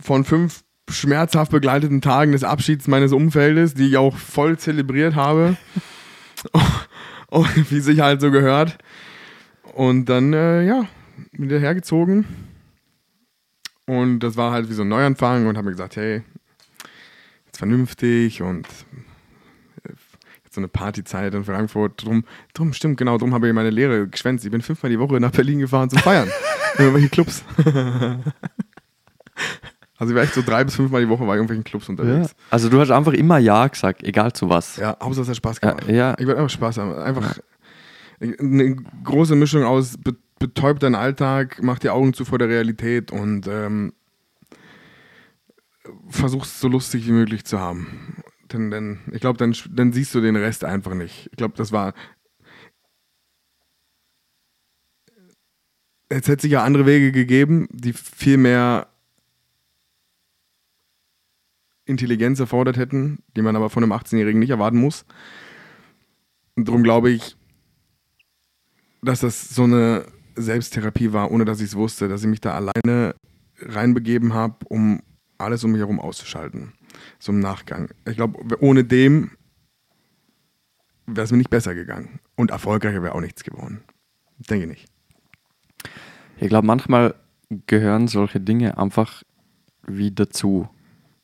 [0.00, 5.56] von fünf schmerzhaft begleiteten Tagen des Abschieds meines Umfeldes, die ich auch voll zelebriert habe.
[7.30, 8.78] Oh, wie sich halt so gehört.
[9.74, 10.86] Und dann, äh, ja,
[11.32, 12.26] wieder hergezogen.
[13.86, 16.22] Und das war halt wie so ein Neuanfang und habe mir gesagt, hey,
[17.46, 18.66] jetzt vernünftig und
[20.44, 22.04] jetzt so eine Partyzeit in Frankfurt.
[22.04, 22.24] Drum,
[22.54, 24.44] drum stimmt, genau, drum habe ich meine Lehre geschwänzt.
[24.44, 26.28] Ich bin fünfmal die Woche nach Berlin gefahren zum Feiern.
[26.78, 27.44] in irgendwelche Clubs.
[30.02, 31.86] also ich war echt so drei bis fünfmal die Woche war ich in irgendwelchen Clubs
[31.86, 31.90] Ja.
[31.92, 32.34] unterwegs.
[32.50, 34.76] Also du hast einfach immer Ja gesagt, egal zu was.
[34.76, 35.84] Ja, Hauptsache es hat Spaß gemacht.
[35.86, 36.14] Ja, ja.
[36.18, 36.94] Ich wollte einfach Spaß haben.
[36.96, 37.38] Einfach
[38.20, 43.12] eine große Mischung aus be betäubt deinen Alltag, mach die Augen zu vor der Realität
[43.12, 43.92] und ähm,
[46.08, 48.16] versuch's so lustig wie möglich zu haben.
[48.52, 51.28] Denn, denn ich glaube, dann, dann siehst du den Rest einfach nicht.
[51.30, 51.94] Ich glaube, das war.
[56.08, 58.88] Es hätte sicher andere Wege gegeben, die viel mehr
[61.92, 65.04] Intelligenz erfordert hätten, die man aber von einem 18-Jährigen nicht erwarten muss.
[66.56, 67.36] Und darum glaube ich,
[69.02, 72.54] dass das so eine Selbsttherapie war, ohne dass ich es wusste, dass ich mich da
[72.54, 73.14] alleine
[73.58, 75.00] reinbegeben habe, um
[75.38, 76.72] alles um mich herum auszuschalten.
[77.18, 77.90] So im Nachgang.
[78.06, 79.32] Ich glaube, ohne dem
[81.06, 82.20] wäre es mir nicht besser gegangen.
[82.36, 83.82] Und erfolgreicher wäre auch nichts geworden.
[84.38, 84.86] Denke nicht.
[86.38, 87.14] Ich glaube, manchmal
[87.66, 89.22] gehören solche Dinge einfach
[89.86, 90.68] wie dazu.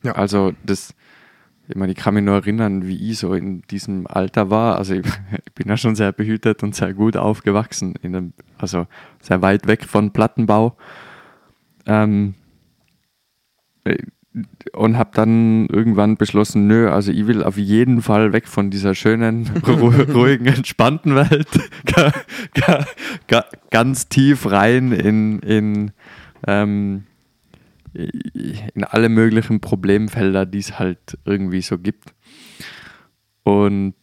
[0.03, 0.13] Ja.
[0.13, 0.95] Also das,
[1.69, 4.77] ich meine, ich kann mich nur erinnern, wie ich so in diesem Alter war.
[4.77, 5.07] Also ich,
[5.47, 8.87] ich bin ja schon sehr behütet und sehr gut aufgewachsen, in einem, also
[9.21, 10.77] sehr weit weg von Plattenbau.
[11.87, 12.35] Ähm,
[13.85, 13.97] äh,
[14.73, 18.95] und habe dann irgendwann beschlossen, nö, also ich will auf jeden Fall weg von dieser
[18.95, 21.49] schönen, ru- ruhigen, entspannten Welt,
[21.87, 22.13] ga,
[22.55, 22.85] ga,
[23.27, 25.91] ga, ganz tief rein in, in,
[26.47, 27.05] ähm,
[27.99, 32.15] in alle möglichen Problemfelder, die es halt irgendwie so gibt.
[33.43, 33.95] Und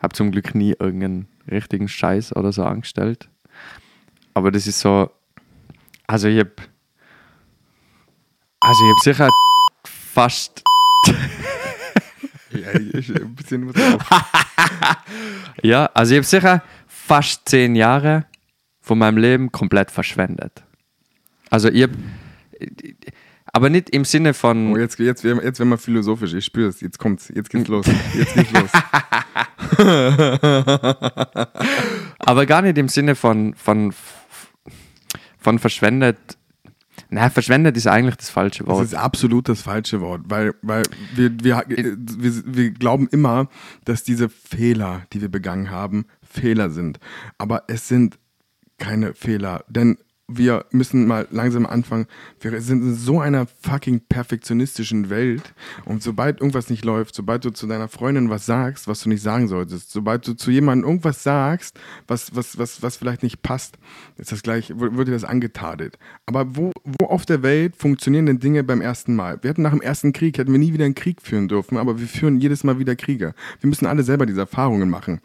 [0.00, 3.28] habe zum Glück nie irgendeinen richtigen Scheiß oder so angestellt.
[4.34, 5.10] Aber das ist so,
[6.06, 6.52] also ich habe
[8.60, 9.30] also ich habe sicher
[9.84, 10.62] fast,
[12.50, 13.74] Ja, ich, ein bisschen muss
[15.62, 18.26] ja, also ich habe sicher fast zehn Jahre
[18.80, 20.64] von meinem Leben komplett verschwendet.
[21.50, 21.94] Also ich habe,
[23.52, 26.34] aber nicht im Sinne von, Oh, jetzt, jetzt, jetzt werden wir philosophisch.
[26.34, 26.80] Ich spüre es.
[26.80, 27.30] Jetzt kommt's.
[27.34, 27.86] Jetzt geht's los.
[28.14, 28.70] Jetzt geht's los.
[32.18, 33.94] aber gar nicht im Sinne von, von,
[35.38, 36.18] von verschwendet.
[37.10, 38.84] Na, verschwendet ist eigentlich das falsche Das Wort.
[38.84, 40.82] ist absolut das falsche Wort, weil, weil
[41.14, 41.96] wir, wir, wir,
[42.44, 43.48] wir glauben immer,
[43.86, 47.00] dass diese Fehler, die wir begangen haben, Fehler sind.
[47.38, 48.18] Aber es sind
[48.78, 49.96] keine Fehler, denn
[50.30, 52.06] wir müssen mal langsam anfangen.
[52.40, 55.54] Wir sind in so einer fucking perfektionistischen Welt
[55.86, 59.22] und sobald irgendwas nicht läuft, sobald du zu deiner Freundin was sagst, was du nicht
[59.22, 63.78] sagen solltest, sobald du zu jemandem irgendwas sagst, was, was, was, was vielleicht nicht passt,
[64.18, 65.98] ist das gleich, wird dir das angetadelt.
[66.26, 69.42] Aber wo, wo auf der Welt funktionieren denn Dinge beim ersten Mal?
[69.42, 71.98] Wir hätten nach dem ersten Krieg, hätten wir nie wieder einen Krieg führen dürfen, aber
[71.98, 73.34] wir führen jedes Mal wieder Kriege.
[73.60, 75.22] Wir müssen alle selber diese Erfahrungen machen.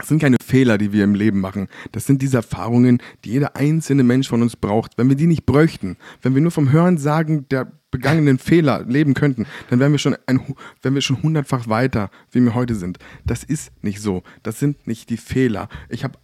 [0.00, 1.68] Das sind keine Fehler, die wir im Leben machen.
[1.92, 4.96] Das sind diese Erfahrungen, die jeder einzelne Mensch von uns braucht.
[4.96, 9.14] Wenn wir die nicht bräuchten, wenn wir nur vom Hören sagen der begangenen Fehler leben
[9.14, 10.40] könnten, dann wären wir schon ein,
[10.80, 12.98] wären wir schon hundertfach weiter, wie wir heute sind.
[13.26, 14.22] Das ist nicht so.
[14.42, 15.68] Das sind nicht die Fehler.
[15.90, 16.18] Ich habe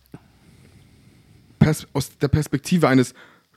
[1.93, 3.13] aus der Perspektive eines,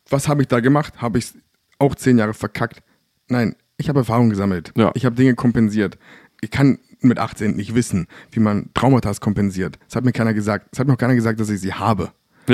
[0.10, 1.32] was habe ich da gemacht, habe ich
[1.78, 2.82] auch zehn Jahre verkackt.
[3.30, 4.74] Nein, ich habe Erfahrung gesammelt.
[4.76, 4.92] Ja.
[4.96, 5.98] Ich habe Dinge kompensiert.
[6.42, 9.80] Ich kann mit 18 nicht wissen, wie man Traumata kompensiert.
[9.88, 10.68] Das hat mir keiner gesagt.
[10.72, 12.12] Das hat mir auch keiner gesagt, dass ich sie habe.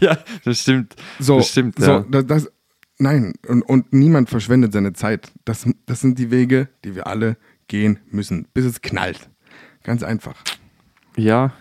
[0.00, 0.96] ja, das stimmt.
[1.18, 2.04] So, das stimmt, so, ja.
[2.10, 2.52] das, das,
[2.98, 5.32] nein, und, und niemand verschwendet seine Zeit.
[5.44, 7.36] Das, das sind die Wege, die wir alle
[7.68, 9.28] gehen müssen, bis es knallt.
[9.82, 10.36] Ganz einfach.
[11.16, 11.52] Ja.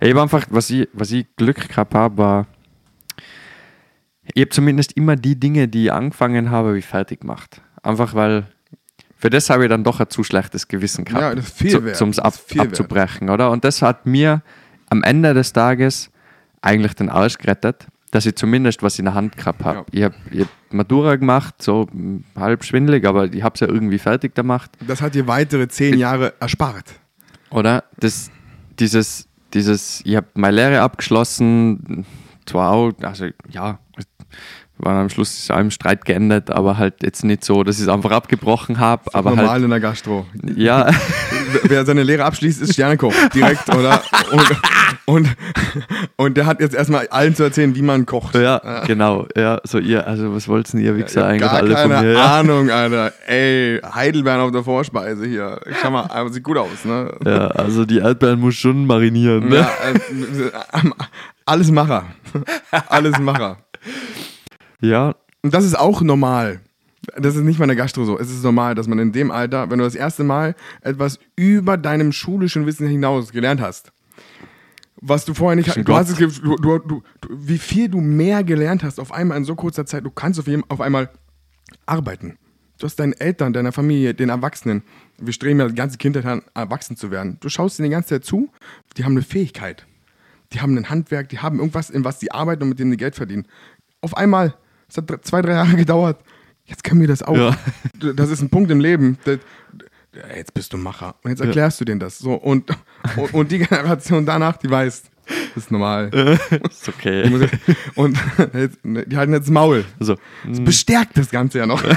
[0.00, 2.46] Ich habe einfach, was ich, was ich Glück gehabt habe, war,
[4.34, 7.60] ich habe zumindest immer die Dinge, die ich angefangen habe, wie fertig gemacht.
[7.82, 8.46] Einfach weil,
[9.22, 11.22] für das habe ich dann doch ein zu schlechtes Gewissen gehabt.
[11.22, 12.00] Ja, das ist viel wert.
[12.00, 12.70] Das ab, ist viel wert.
[12.70, 13.52] abzubrechen, oder?
[13.52, 14.42] Und das hat mir
[14.90, 16.10] am Ende des Tages
[16.60, 19.84] eigentlich den Arsch gerettet, dass ich zumindest was in der Hand gehabt habe.
[19.92, 20.10] Ja.
[20.32, 21.86] Ich habe hab Matura gemacht, so
[22.34, 24.72] halb schwindelig, aber ich habe es ja irgendwie fertig gemacht.
[24.88, 26.92] Das hat dir weitere zehn Jahre erspart.
[27.50, 27.84] Oder?
[28.00, 28.28] Das,
[28.80, 32.04] dieses, dieses, ich habe meine Lehre abgeschlossen,
[32.44, 33.78] zwar auch, also ja,
[34.78, 37.88] war am Schluss ist im Streit geendet, aber halt jetzt nicht so, dass ich es
[37.88, 40.26] einfach abgebrochen habe, aber Normal halt, in der Gastro.
[40.56, 40.90] ja,
[41.64, 43.14] Wer seine Lehre abschließt, ist Sternekoch.
[43.34, 44.02] Direkt, oder?
[44.32, 44.56] Und,
[45.04, 45.36] und,
[46.16, 48.34] und der hat jetzt erstmal allen zu erzählen, wie man kocht.
[48.34, 51.52] ja, genau, ja, so ihr, also was wollt's denn ihr Ich Wichser hab eigentlich gar
[51.52, 52.12] alle keine von mir?
[52.12, 52.38] Ja.
[52.38, 53.12] Ahnung, Alter.
[53.26, 55.60] Ey, Heidelbeeren auf der Vorspeise hier.
[55.80, 57.14] Schau mal, aber sieht gut aus, ne?
[57.24, 59.56] ja, also die Erdbeeren muss schon marinieren, ne?
[59.56, 60.50] Ja, äh,
[61.44, 62.04] alles Macher.
[62.88, 63.58] Alles Macher.
[64.82, 66.60] Ja, Und das ist auch normal.
[67.16, 68.18] Das ist nicht mal eine Gastro so.
[68.18, 71.76] Es ist normal, dass man in dem Alter, wenn du das erste Mal etwas über
[71.76, 73.92] deinem schulischen Wissen hinaus gelernt hast,
[75.00, 78.44] was du vorher nicht ein du hast es, du, du, du, wie viel du mehr
[78.44, 81.10] gelernt hast auf einmal in so kurzer Zeit, du kannst auf, jeden, auf einmal
[81.86, 82.38] arbeiten.
[82.78, 84.82] Du hast deinen Eltern, deiner Familie, den Erwachsenen,
[85.18, 87.38] wir streben ja die ganze Kindheit an, erwachsen zu werden.
[87.40, 88.48] Du schaust ihnen die ganze Zeit zu,
[88.96, 89.86] die haben eine Fähigkeit.
[90.52, 92.96] Die haben ein Handwerk, die haben irgendwas, in was sie arbeiten und mit dem sie
[92.96, 93.46] Geld verdienen.
[94.00, 94.54] Auf einmal,
[94.92, 96.20] es hat zwei, drei Jahre gedauert,
[96.66, 97.36] jetzt können wir das auch.
[97.36, 97.56] Ja.
[98.14, 99.18] Das ist ein Punkt im Leben.
[99.24, 99.38] Das,
[100.14, 101.14] ja, jetzt bist du Macher.
[101.22, 102.18] Und jetzt erklärst du denen das.
[102.18, 102.70] So, und,
[103.16, 105.04] und, und die Generation danach, die weiß,
[105.54, 106.10] das ist normal.
[106.68, 107.50] ist Die okay.
[107.94, 108.18] und
[108.52, 109.84] jetzt, die halten jetzt das Maul.
[109.98, 110.16] Also,
[110.46, 111.82] Das bestärkt das Ganze ja noch.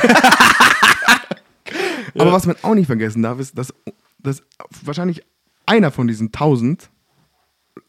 [2.17, 3.73] Aber was man auch nicht vergessen darf, ist, dass,
[4.19, 4.41] dass
[4.83, 5.21] wahrscheinlich
[5.65, 6.89] einer von diesen 1000,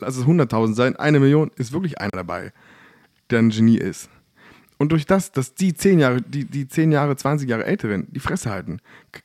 [0.00, 2.52] lass es 100.000 sein, eine Million, ist wirklich einer dabei,
[3.30, 4.09] der ein Genie ist.
[4.78, 8.20] Und durch das, dass die 10 Jahre, die, die 10 Jahre, 20 Jahre Älteren die
[8.20, 8.80] Fresse halten,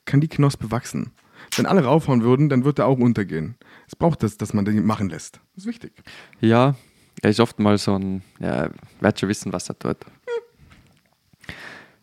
[0.05, 1.11] kann die Knospe wachsen.
[1.55, 3.55] Wenn alle raufhauen würden, dann wird er auch untergehen.
[3.87, 5.41] Es braucht das, dass man den machen lässt.
[5.55, 5.91] Das ist wichtig.
[6.39, 6.75] Ja,
[7.21, 8.69] er ist oft mal so ein, ja,
[9.01, 9.97] wird schon wissen, was er tut.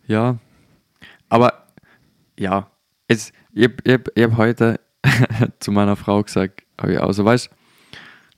[0.06, 0.38] Ja,
[1.28, 1.66] aber
[2.38, 2.70] ja,
[3.06, 4.80] es, ich habe ich hab, ich hab heute
[5.60, 7.48] zu meiner Frau gesagt, hab ich auch so, weißt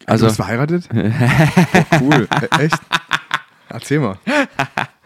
[0.07, 0.89] Also, also, du bist verheiratet?
[1.93, 2.29] oh, cool.
[2.43, 2.79] E- Echt?
[3.69, 4.19] Erzähl mal.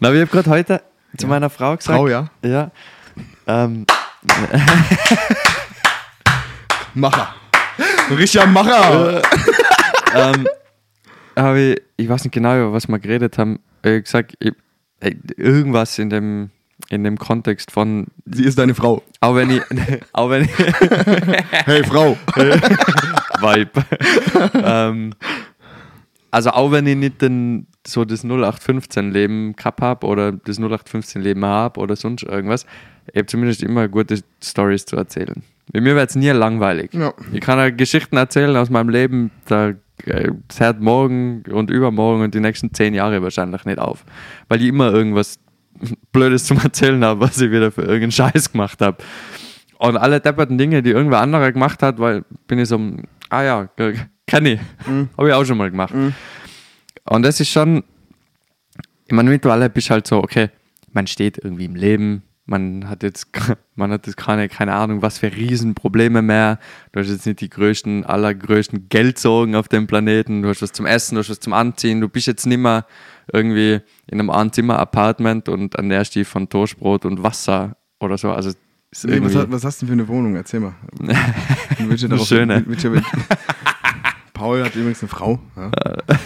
[0.00, 0.82] na, ich habe gerade heute
[1.16, 2.28] zu meiner Frau gesagt, Frau, ja?
[2.44, 2.70] ja,
[3.46, 3.86] ähm,
[6.94, 7.34] Macher.
[8.10, 9.22] Richtiger Macher.
[10.14, 10.46] ähm,
[11.36, 14.52] habe ich, ich weiß nicht genau, über was wir geredet haben, äh, gesagt, ich,
[15.00, 16.50] äh, irgendwas in dem,
[16.88, 19.02] in dem Kontext von, Sie ist deine Frau.
[19.20, 19.62] auch wenn ich,
[20.12, 20.50] auch wenn ich,
[21.66, 22.16] Hey, Frau.
[23.40, 23.70] Vibe.
[24.62, 25.14] ähm,
[26.30, 31.80] also auch wenn ich nicht den, so das 0815-Leben gehabt habe oder das 0815-Leben habe
[31.80, 32.66] oder sonst irgendwas,
[33.12, 35.42] ich habe zumindest immer gute Stories zu erzählen.
[35.72, 36.92] Bei mir wird es nie langweilig.
[36.92, 37.12] Ja.
[37.32, 39.74] Ich kann ja Geschichten erzählen aus meinem Leben, da
[40.06, 44.04] äh, das hört morgen und übermorgen und die nächsten zehn Jahre wahrscheinlich nicht auf.
[44.48, 45.38] Weil ich immer irgendwas
[46.12, 48.98] Blödes zum Erzählen habe, was ich wieder für irgendeinen Scheiß gemacht habe.
[49.78, 52.80] Und alle depperten Dinge, die irgendwer anderer gemacht hat, weil bin ich so,
[53.28, 53.68] ah ja,
[54.26, 54.60] kenne ich.
[55.16, 55.92] Habe ich auch schon mal gemacht.
[57.08, 57.84] Und das ist schon,
[59.06, 60.50] ich meine, mittlerweile bist halt so, okay,
[60.92, 63.28] man steht irgendwie im Leben, man hat jetzt,
[63.74, 66.58] man hat jetzt keine, keine Ahnung, was für Riesenprobleme mehr.
[66.92, 70.42] Du hast jetzt nicht die größten, allergrößten Geldsorgen auf dem Planeten.
[70.42, 72.00] Du hast was zum Essen, du hast was zum Anziehen.
[72.00, 72.86] Du bist jetzt nicht mehr
[73.32, 78.30] irgendwie in einem Einzimmer-Apartment und ernährst dich von Toastbrot und Wasser oder so.
[78.30, 78.52] Also,
[79.02, 80.36] Nee, was, was hast du denn für eine Wohnung?
[80.36, 80.74] Erzähl mal.
[81.78, 82.64] Eine schöne.
[84.34, 85.38] Paul hat übrigens eine Frau.
[85.56, 85.70] Ja.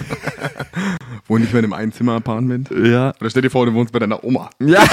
[1.29, 2.71] Wohnt nicht mehr in einem Einzimmer-Apartment.
[2.71, 3.13] ja.
[3.21, 4.51] Oder stell dir vor, du wohnst bei deiner Oma.
[4.61, 4.83] Ja.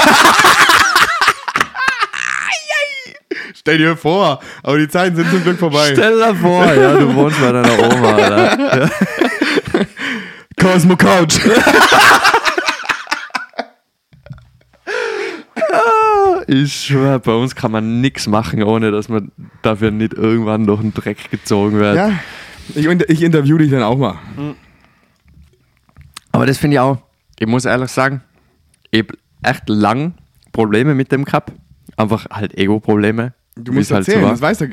[3.58, 5.90] Stell dir vor, aber die Zeiten sind zum Glück vorbei.
[5.94, 8.92] Stell dir vor, ja, du wohnst bei deiner Oma, Alter.
[10.62, 11.40] Cosmo Couch.
[16.48, 19.32] Ich schwör, bei uns kann man nichts machen, ohne dass man
[19.64, 21.96] dafür nicht irgendwann durch den Dreck gezogen wird.
[21.96, 22.12] Ja,
[22.74, 24.16] ich, ich interview dich dann auch mal.
[26.32, 26.98] Aber das finde ich auch,
[27.40, 28.22] ich muss ehrlich sagen,
[28.92, 29.14] ich habe
[29.44, 30.16] echt lang
[30.52, 31.52] Probleme mit dem gehabt.
[31.98, 33.34] Einfach halt Ego-Probleme.
[33.56, 34.32] Du musst es halt so erzählen, war.
[34.32, 34.68] das weiß doch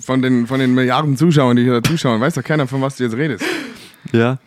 [0.00, 2.96] von den, von den Milliarden Zuschauern, die hier da zuschauen, weiß doch keiner, von was
[2.96, 3.44] du jetzt redest.
[4.12, 4.38] Ja.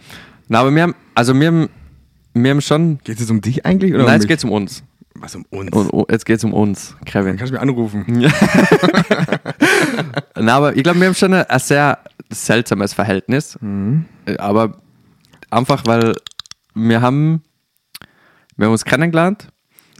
[0.47, 1.69] Na, aber wir haben, also wir haben,
[2.33, 2.97] wir haben schon.
[3.03, 3.93] Geht es jetzt um dich eigentlich?
[3.93, 4.29] Oder Nein, um jetzt mich?
[4.29, 4.83] geht's um uns.
[5.13, 5.71] Was um uns?
[5.71, 7.37] Und, oh, jetzt geht's um uns, Dann Kevin.
[7.37, 8.05] kannst du mich anrufen.
[10.35, 11.99] Na, aber ich glaube, wir haben schon ein, ein sehr
[12.31, 13.57] seltsames Verhältnis.
[13.61, 14.05] Mhm.
[14.25, 14.81] Äh, Aber
[15.49, 16.13] einfach, weil
[16.73, 17.43] wir haben,
[18.57, 19.47] wir haben uns kennengelernt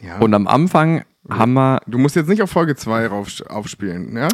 [0.02, 0.18] Ja.
[0.20, 4.28] und am Anfang haben wir du musst jetzt nicht auf Folge 2 rauf, aufspielen, ja?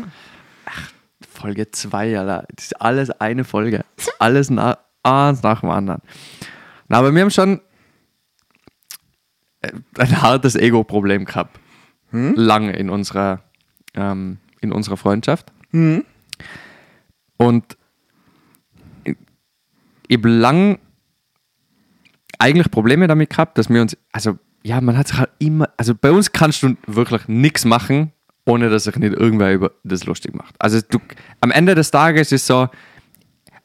[1.29, 2.45] Folge 2, Alter.
[2.55, 3.85] Das ist alles eine Folge.
[4.19, 6.01] Alles nach, eins nach dem anderen.
[6.89, 7.61] Na, aber wir haben schon
[9.61, 11.59] äh, ein hartes Ego-Problem gehabt.
[12.11, 13.41] Lange in unserer,
[13.93, 15.53] ähm, in unserer Freundschaft.
[15.71, 16.03] Und
[17.37, 17.77] ich-
[20.11, 20.77] ich habe lang
[22.37, 25.95] eigentlich Probleme damit gehabt, dass wir uns, also ja, man hat sich halt immer, also
[25.95, 28.11] bei uns kannst du wirklich nichts machen,
[28.45, 30.53] ohne dass sich nicht irgendwer über das lustig macht.
[30.59, 30.99] Also du,
[31.39, 32.67] am Ende des Tages ist so,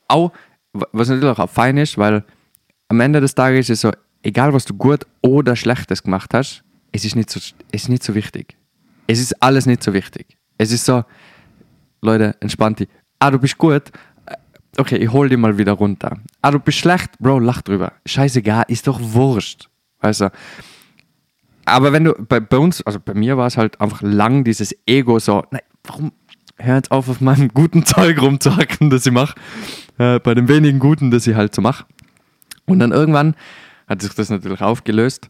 [0.07, 0.32] auch,
[0.72, 2.22] was natürlich auch fein ist, weil
[2.86, 3.90] am Ende des Tages ist so,
[4.22, 8.05] egal was du gut oder schlechtes gemacht hast, es ist nicht so, es ist nicht
[8.05, 8.57] so wichtig.
[9.09, 10.38] Es ist alles nicht so wichtig.
[10.59, 11.05] Es ist so,
[12.03, 12.88] Leute, entspannt dich.
[13.18, 13.90] Ah, du bist gut.
[14.79, 16.18] Okay, ich hol dich mal wieder runter.
[16.43, 17.93] Ah, du bist schlecht, Bro, lach drüber.
[18.05, 19.68] Scheißegal, ist doch wurscht.
[20.01, 20.31] Weißt du?
[21.64, 24.74] Aber wenn du, bei, bei uns, also bei mir war es halt einfach lang dieses
[24.87, 26.12] Ego so, nein, warum
[26.59, 29.35] hör jetzt auf, auf meinem guten Zeug rumzuhacken, das ich mache,
[29.99, 31.85] äh, bei den wenigen Guten, das ich halt so mache.
[32.66, 33.35] Und dann irgendwann
[33.89, 35.29] hat sich das natürlich aufgelöst,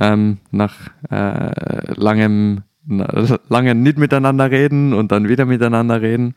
[0.00, 0.74] ähm, nach
[1.10, 6.34] äh, langem, na, langem nicht miteinander reden und dann wieder miteinander reden.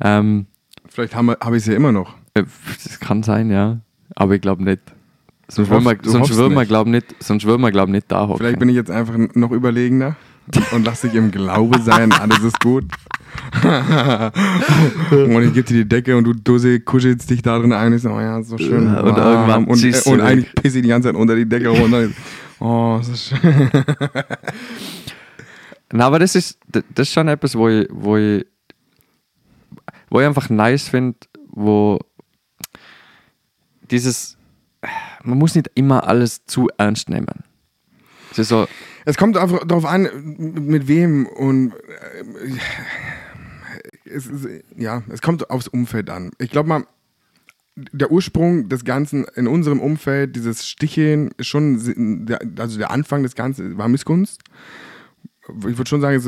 [0.00, 0.46] Ähm,
[0.98, 2.16] Vielleicht habe hab ich es ja immer noch.
[2.34, 2.42] äh,
[2.82, 3.78] das kann sein, ja,
[4.16, 4.80] aber ich glaube nicht.
[5.46, 6.68] Sonst würden wir, sonst würden wir nicht.
[6.70, 8.38] glaub nicht, sonst würden wir glaub nicht da hocken.
[8.38, 10.16] Vielleicht bin ich jetzt einfach noch überlegener
[10.72, 12.86] und lass dich im Glaube sein, alles ist gut.
[13.62, 17.92] und ich gebe dir die Decke und du Dose kuschelst dich da drin ein.
[17.92, 18.86] Ich so, oh ja, so schön.
[18.86, 19.60] Ja, und warm.
[19.60, 20.26] irgendwann und, und weg.
[20.26, 22.08] eigentlich pisse ich die ganze Zeit unter die Decke runter.
[22.58, 23.70] Oh, so schön.
[25.92, 28.44] Na, aber das ist, das ist schon etwas, wo ich, wo ich,
[30.10, 31.18] wo ich einfach nice finde,
[31.50, 31.98] wo
[33.90, 34.36] dieses,
[35.22, 37.44] man muss nicht immer alles zu ernst nehmen.
[38.30, 38.66] Es ist so,
[39.08, 42.58] Es kommt einfach darauf an, mit wem und äh,
[44.04, 44.46] es ist,
[44.76, 46.32] ja, es kommt aufs Umfeld an.
[46.38, 46.84] Ich glaube mal,
[47.74, 52.26] der Ursprung des Ganzen in unserem Umfeld, dieses Sticheln, ist schon,
[52.58, 54.42] also der Anfang des Ganzen war Missgunst.
[55.60, 56.22] Ich würde schon sagen,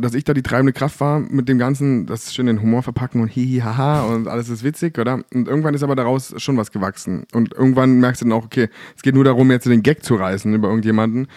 [0.00, 3.20] dass ich da die treibende Kraft war mit dem Ganzen, das schön in Humor verpacken
[3.20, 5.22] und hihi, haha und alles ist witzig, oder?
[5.32, 7.24] Und irgendwann ist aber daraus schon was gewachsen.
[7.32, 10.16] Und irgendwann merkst du dann auch, okay, es geht nur darum, jetzt den Gag zu
[10.16, 11.28] reißen über irgendjemanden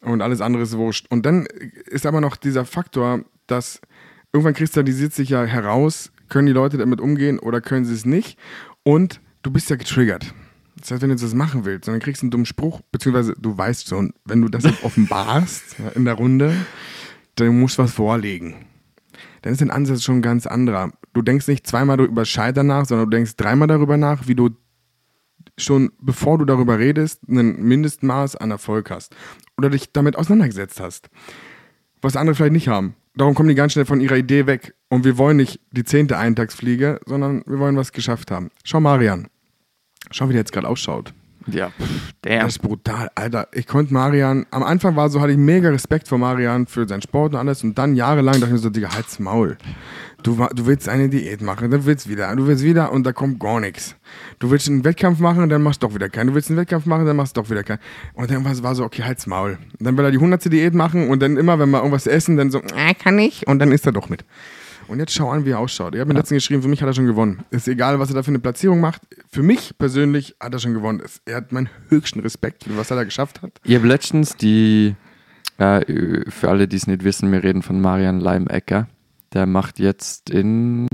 [0.00, 1.06] und alles andere ist wurscht.
[1.10, 1.46] Und dann
[1.86, 3.80] ist aber noch dieser Faktor, dass
[4.32, 8.38] irgendwann kristallisiert sich ja heraus, können die Leute damit umgehen oder können sie es nicht.
[8.82, 10.34] Und du bist ja getriggert.
[10.78, 13.56] Das heißt, wenn du das machen willst, dann kriegst du einen dummen Spruch, beziehungsweise du
[13.56, 16.54] weißt schon, wenn du das offenbarst in der Runde,
[17.36, 18.66] dann musst du was vorlegen.
[19.42, 20.90] Dann ist dein Ansatz schon ein ganz anderer.
[21.12, 24.50] Du denkst nicht zweimal über Scheitern nach, sondern du denkst dreimal darüber nach, wie du
[25.56, 29.14] schon, bevor du darüber redest, ein Mindestmaß an Erfolg hast.
[29.56, 31.08] Oder dich damit auseinandergesetzt hast.
[32.02, 32.94] Was andere vielleicht nicht haben.
[33.14, 34.74] Darum kommen die ganz schnell von ihrer Idee weg.
[34.88, 38.50] Und wir wollen nicht die zehnte Eintagsfliege, sondern wir wollen was geschafft haben.
[38.64, 39.28] Schau Marian.
[40.10, 41.12] Schau, wie der jetzt gerade ausschaut.
[41.46, 43.48] ja, pff, Das ist brutal, Alter.
[43.52, 47.02] Ich konnte Marian, am Anfang war so, hatte ich mega Respekt vor Marian für seinen
[47.02, 47.62] Sport und alles.
[47.62, 49.56] Und dann jahrelang dachte ich mir so, Digga, halt's Maul.
[50.22, 53.38] Du, du willst eine Diät machen, dann willst wieder, du willst wieder und da kommt
[53.38, 53.94] gar nichts.
[54.40, 56.28] Du willst einen Wettkampf machen, dann machst du doch wieder keinen.
[56.28, 57.78] Du willst einen Wettkampf machen, dann machst du doch wieder keinen.
[58.14, 59.58] Und dann war es war so, okay, halt's Maul.
[59.78, 60.52] Und dann will er die 100.
[60.52, 63.46] Diät machen und dann immer, wenn wir irgendwas essen, dann so, äh, kann ich.
[63.46, 64.24] Und dann isst er doch mit.
[64.88, 65.94] Und jetzt schau an, wie er ausschaut.
[65.94, 67.42] Ich habe mir letztens geschrieben, für mich hat er schon gewonnen.
[67.50, 69.02] Ist egal, was er da für eine Platzierung macht.
[69.30, 71.02] Für mich persönlich hat er schon gewonnen.
[71.24, 73.52] Er hat meinen höchsten Respekt für was er da geschafft hat.
[73.64, 74.94] Ich habe letztens die,
[75.58, 78.88] äh, für alle, die es nicht wissen, wir reden von Marian Leimecker.
[79.32, 80.86] Der macht jetzt in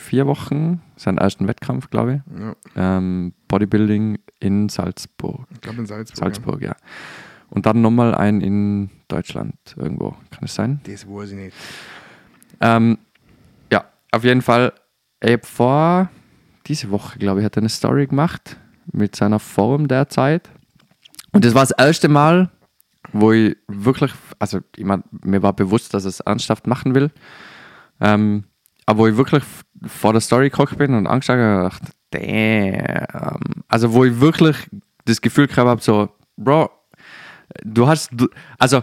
[0.00, 2.40] vier Wochen seinen ersten Wettkampf, glaube ich.
[2.40, 5.46] Ja, Ähm, Bodybuilding in Salzburg.
[5.52, 6.16] ich glaube in Salzburg.
[6.18, 6.76] Salzburg, ja.
[7.50, 10.10] Und dann nochmal einen in Deutschland irgendwo.
[10.30, 10.80] Kann es sein?
[10.86, 10.92] Ja.
[10.92, 11.56] Das weiß ich nicht.
[12.60, 13.09] Ähm, ja,
[14.12, 14.72] auf jeden Fall.
[15.22, 16.10] Ich hab vor
[16.66, 18.56] diese Woche, glaube ich, hat er eine Story gemacht
[18.92, 20.48] mit seiner Form derzeit.
[21.32, 22.50] Und das war das erste Mal,
[23.12, 27.10] wo ich wirklich, also ich mein, mir war bewusst, dass er es ernsthaft machen will.
[28.00, 28.44] Ähm,
[28.86, 29.44] aber wo ich wirklich
[29.86, 33.64] vor der Story gekocht bin und angeschaut habe, gedacht, damn.
[33.68, 34.56] Also wo ich wirklich
[35.04, 36.70] das Gefühl gehabt habe, so, Bro,
[37.62, 38.82] du hast, du, also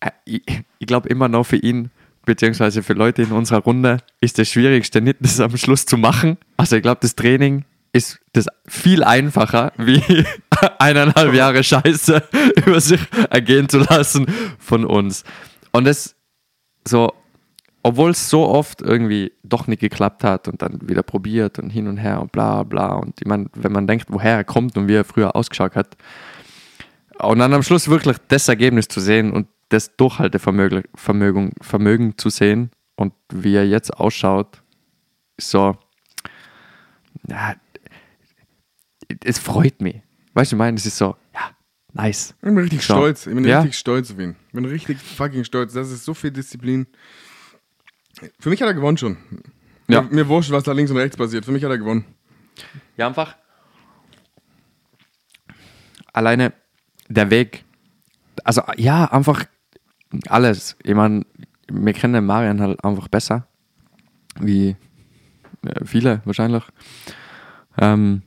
[0.00, 0.42] äh, ich,
[0.78, 1.90] ich glaube immer noch für ihn,
[2.28, 6.36] beziehungsweise für Leute in unserer Runde, ist das Schwierigste nicht, das am Schluss zu machen.
[6.58, 10.02] Also ich glaube, das Training ist das viel einfacher, wie
[10.78, 12.22] eineinhalb Jahre Scheiße
[12.66, 13.00] über sich
[13.30, 14.26] ergehen zu lassen
[14.58, 15.24] von uns.
[15.72, 16.14] Und das
[16.86, 17.14] so,
[17.82, 21.88] obwohl es so oft irgendwie doch nicht geklappt hat und dann wieder probiert und hin
[21.88, 22.96] und her und bla bla.
[22.96, 25.96] Und ich meine, wenn man denkt, woher er kommt und wie er früher ausgeschaut hat,
[27.20, 32.30] und dann am Schluss wirklich das Ergebnis zu sehen und das Durchhaltevermögen Vermögen, Vermögen zu
[32.30, 34.62] sehen und wie er jetzt ausschaut,
[35.40, 35.76] so,
[37.28, 37.54] ja,
[39.24, 40.00] es freut mich.
[40.34, 41.50] Weißt du, ich meine, es ist so, ja,
[41.92, 42.34] nice.
[42.38, 42.94] Ich bin richtig So.
[42.94, 43.26] stolz.
[43.26, 43.60] Ich bin Ja.
[43.60, 44.36] richtig stolz auf ihn.
[44.48, 45.72] Ich bin richtig fucking stolz.
[45.72, 46.86] Das ist so viel Disziplin.
[48.40, 49.16] Für mich hat er gewonnen schon.
[49.88, 50.02] Ja.
[50.02, 51.44] Mir, mir wurscht, was da links und rechts passiert.
[51.44, 52.04] Für mich hat er gewonnen.
[52.96, 53.36] Ja, einfach.
[56.12, 56.52] Alleine
[57.08, 57.64] der Weg.
[58.44, 59.44] Also, ja, einfach
[60.28, 60.76] alles.
[60.82, 61.24] Ich meine,
[61.70, 63.46] wir kennen Marian halt einfach besser.
[64.40, 64.76] Wie
[65.64, 66.64] äh, viele wahrscheinlich.
[67.78, 68.22] Ähm,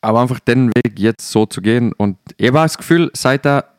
[0.00, 1.92] aber einfach den Weg jetzt so zu gehen.
[1.92, 3.74] Und ich habe das Gefühl, seit er.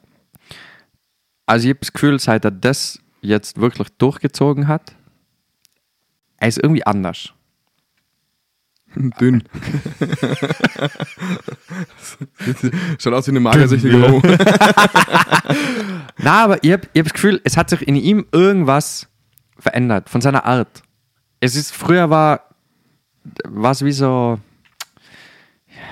[1.46, 4.96] Also, ich habe das Gefühl, seit er das jetzt wirklich durchgezogen hat,
[6.38, 7.34] er ist irgendwie anders.
[9.00, 9.44] Dünn.
[13.00, 14.22] Schaut aus wie eine magersüchtige Ho.
[16.18, 19.08] Na, aber ich habe ich hab das Gefühl, es hat sich in ihm irgendwas
[19.58, 20.84] verändert, von seiner Art.
[21.40, 22.42] Es ist, früher war
[23.48, 24.40] was wie so,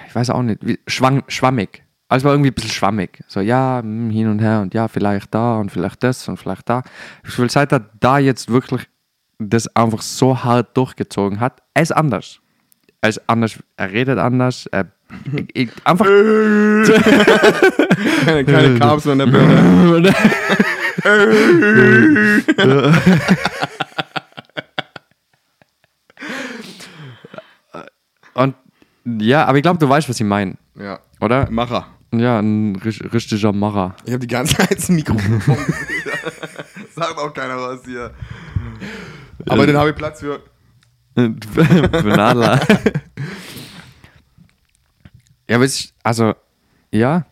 [0.07, 1.83] ich weiß auch nicht, wie, schwang, schwammig.
[2.09, 3.23] Alles war irgendwie ein bisschen schwammig.
[3.27, 6.69] So, ja, hm, hin und her und ja, vielleicht da und vielleicht das und vielleicht
[6.69, 6.83] da.
[7.17, 8.87] Ich Gefühl, seit er da jetzt wirklich
[9.39, 12.39] das einfach so hart durchgezogen hat, er ist anders.
[13.01, 14.87] Er ist anders, er redet anders, er,
[15.31, 16.05] ich, ich, einfach
[18.25, 20.13] keine, Carbs in der Birne.
[28.33, 28.55] Und
[29.05, 30.99] ja, aber ich glaube, du weißt, was ich meine, Ja.
[31.21, 31.49] oder?
[31.49, 31.87] Macher.
[32.13, 33.95] Ja, ein richt- richtiger Macher.
[34.05, 35.41] Ich habe die ganze Zeit das Mikrofon.
[36.95, 38.11] Sagt auch keiner was hier.
[39.47, 40.41] Aber den habe ich Platz für.
[42.05, 42.59] Nadler.
[45.49, 46.33] ja, aber es ist, also,
[46.91, 47.25] ja.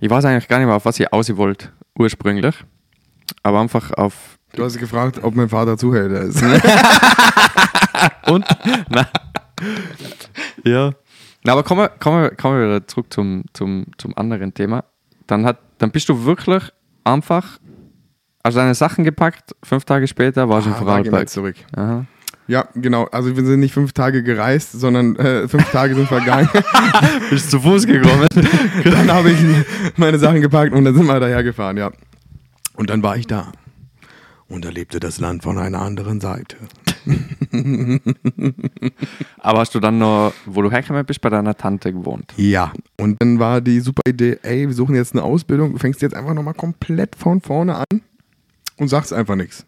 [0.00, 2.56] Ich weiß eigentlich gar nicht mehr, auf was ihr aus wollt, ursprünglich.
[3.42, 4.36] Aber einfach auf.
[4.54, 6.42] Du hast gefragt, ob mein Vater Zuhälter ist.
[8.26, 8.44] Und?
[8.88, 9.06] Na.
[10.64, 10.92] Ja.
[11.44, 14.84] Na, aber kommen wir, kommen wir, kommen wir wieder zurück zum, zum, zum anderen Thema.
[15.26, 16.64] Dann, hat, dann bist du wirklich
[17.04, 17.58] einfach,
[18.42, 21.28] also deine Sachen gepackt, fünf Tage später warst du in Ah, wir Vorarlberg.
[21.28, 21.56] zurück.
[21.76, 22.04] Aha.
[22.52, 23.04] Ja, genau.
[23.04, 26.50] Also wir sind nicht fünf Tage gereist, sondern äh, fünf Tage sind vergangen.
[27.30, 28.28] Bist zu Fuß gekommen?
[28.84, 29.38] dann habe ich
[29.96, 31.90] meine Sachen gepackt und dann sind wir daher gefahren, ja.
[32.74, 33.52] Und dann war ich da.
[34.48, 36.58] Und erlebte das Land von einer anderen Seite.
[39.38, 42.34] Aber hast du dann noch, wo du hergekommen bist, bei deiner Tante gewohnt?
[42.36, 42.70] Ja.
[42.98, 46.14] Und dann war die super Idee, ey, wir suchen jetzt eine Ausbildung, du fängst jetzt
[46.14, 48.02] einfach nochmal komplett von vorne an
[48.76, 49.64] und sagst einfach nichts.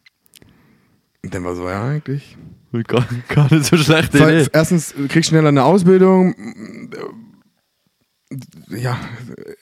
[1.23, 2.37] Und dann war so, ja, eigentlich.
[2.83, 4.51] Gar, gar nicht so schlechte Weil, Idee.
[4.53, 6.35] erstens, du kriegst schneller eine Ausbildung.
[8.69, 8.99] Ja,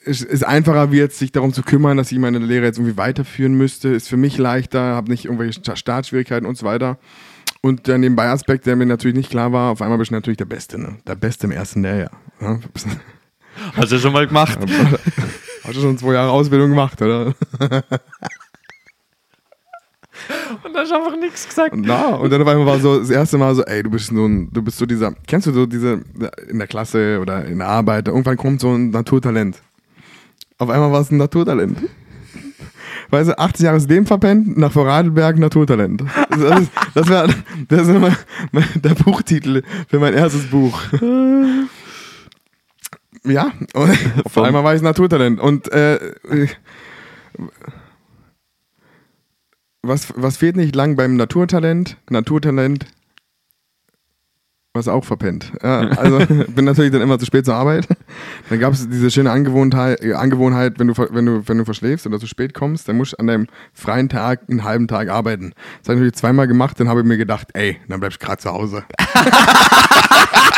[0.05, 2.97] es ist einfacher, wie jetzt sich darum zu kümmern, dass ich meine Lehre jetzt irgendwie
[2.97, 3.89] weiterführen müsste.
[3.89, 6.97] Ist für mich leichter, habe nicht irgendwelche Sta- Startschwierigkeiten und so weiter.
[7.61, 10.45] Und der Nebenbei-Aspekt, der mir natürlich nicht klar war, auf einmal bist du natürlich der
[10.45, 10.97] Beste, ne?
[11.07, 12.11] Der Beste im ersten Lehrjahr.
[12.41, 12.59] Ja?
[13.75, 14.57] Hast du schon mal gemacht?
[15.63, 17.35] Hast du schon zwei Jahre Ausbildung gemacht, oder?
[20.63, 21.73] Und hast einfach nichts gesagt.
[21.73, 24.07] Und, na, und dann auf einmal war so das erste Mal so, ey, du bist
[24.07, 26.01] so ein, du bist so dieser, kennst du so diese
[26.47, 29.61] in der Klasse oder in der Arbeit, irgendwann kommt so ein Naturtalent.
[30.57, 31.77] Auf einmal war es ein Naturtalent.
[33.09, 36.03] Weißt du, 80 Jahre Leben verpennt, nach Vorarlberg Naturtalent.
[36.29, 37.27] Das, ist, das war
[37.67, 38.15] das ist immer
[38.51, 40.79] mein- der Buchtitel für mein erstes Buch.
[43.25, 45.39] Ja, und auf einmal war ich Naturtalent.
[45.39, 45.99] Und äh,
[49.83, 51.97] was, was fehlt nicht lang beim Naturtalent?
[52.09, 52.85] Naturtalent,
[54.73, 55.51] was auch verpennt.
[55.61, 56.17] Ja, also
[56.55, 57.87] bin natürlich dann immer zu spät zur Arbeit.
[58.49, 62.07] Dann gab es diese schöne Angewohnheit, äh, Angewohnheit wenn, du, wenn, du, wenn du verschläfst
[62.07, 65.53] oder zu spät kommst, dann musst du an deinem freien Tag einen halben Tag arbeiten.
[65.79, 68.25] Das habe ich natürlich zweimal gemacht, dann habe ich mir gedacht, ey, dann bleibst du
[68.25, 68.83] gerade zu Hause.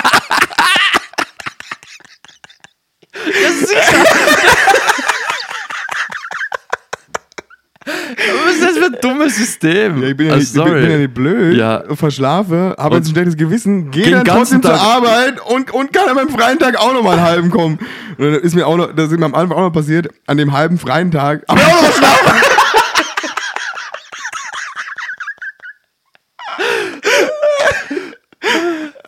[9.01, 10.01] dummes System.
[10.01, 11.83] Ja, ich bin ja, ah, nicht, ich bin, ja nicht blöd, ja.
[11.95, 14.77] verschlafe, habe jetzt ein schlechtes Gewissen, gehe dann trotzdem Tag.
[14.77, 17.79] zur Arbeit und, und kann an meinem freien Tag auch nochmal einen halben kommen.
[18.17, 20.37] Und das ist mir auch noch, das ist mir am Anfang auch noch passiert, an
[20.37, 22.41] dem halben freien Tag, aber auch noch verschlafen.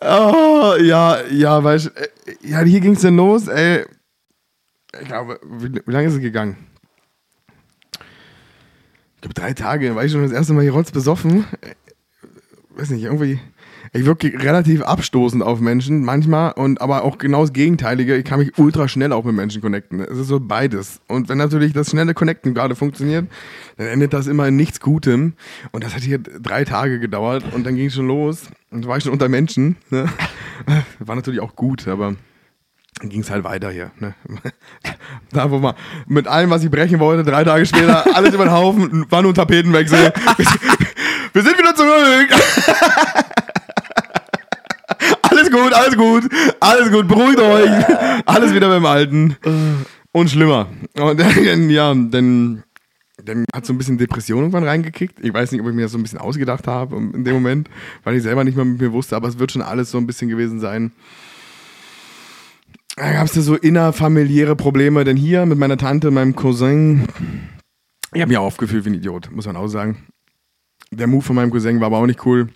[0.02, 2.08] oh, ja, ja, weißt äh,
[2.42, 3.84] ja, hier ging's denn los, ey.
[5.00, 6.67] Ich glaube, wie, wie lange ist es gegangen?
[9.18, 11.44] Ich glaube, drei Tage, war ich schon das erste Mal hier rotz besoffen.
[12.76, 13.40] Weiß nicht, irgendwie.
[13.92, 18.14] Ich wirke relativ abstoßend auf Menschen manchmal und aber auch genau das Gegenteilige.
[18.14, 19.98] Ich kann mich ultra schnell auch mit Menschen connecten.
[19.98, 21.00] Es ist so beides.
[21.08, 23.26] Und wenn natürlich das schnelle Connecten gerade funktioniert,
[23.76, 25.32] dann endet das immer in nichts Gutem.
[25.72, 28.42] Und das hat hier drei Tage gedauert und dann ging es schon los.
[28.70, 29.74] Und war ich schon unter Menschen.
[29.90, 30.08] Ne?
[31.00, 32.14] War natürlich auch gut, aber
[33.00, 33.90] ging es halt weiter hier.
[33.98, 34.14] Ne?
[35.30, 35.74] Da, wo man
[36.06, 39.32] mit allem, was ich brechen wollte, drei Tage später, alles über den Haufen, war nur
[39.32, 40.12] ein Tapetenwechsel.
[41.32, 42.28] Wir sind wieder zurück.
[45.22, 46.30] Alles gut, alles gut,
[46.60, 47.70] alles gut, beruhigt euch.
[48.26, 49.36] Alles wieder beim Alten.
[50.12, 50.68] Und schlimmer.
[50.98, 51.20] Und
[51.70, 52.62] ja, dann,
[53.22, 55.22] dann hat so ein bisschen Depression irgendwann reingekickt.
[55.22, 57.68] Ich weiß nicht, ob ich mir das so ein bisschen ausgedacht habe in dem Moment,
[58.04, 60.06] weil ich selber nicht mehr mit mir wusste, aber es wird schon alles so ein
[60.06, 60.92] bisschen gewesen sein.
[62.98, 67.06] Da gab es ja so innerfamiliäre Probleme, denn hier mit meiner Tante, meinem Cousin,
[68.12, 70.08] ich habe mich aufgefühlt wie ein Idiot, muss man auch sagen.
[70.90, 72.48] Der Move von meinem Cousin war aber auch nicht cool.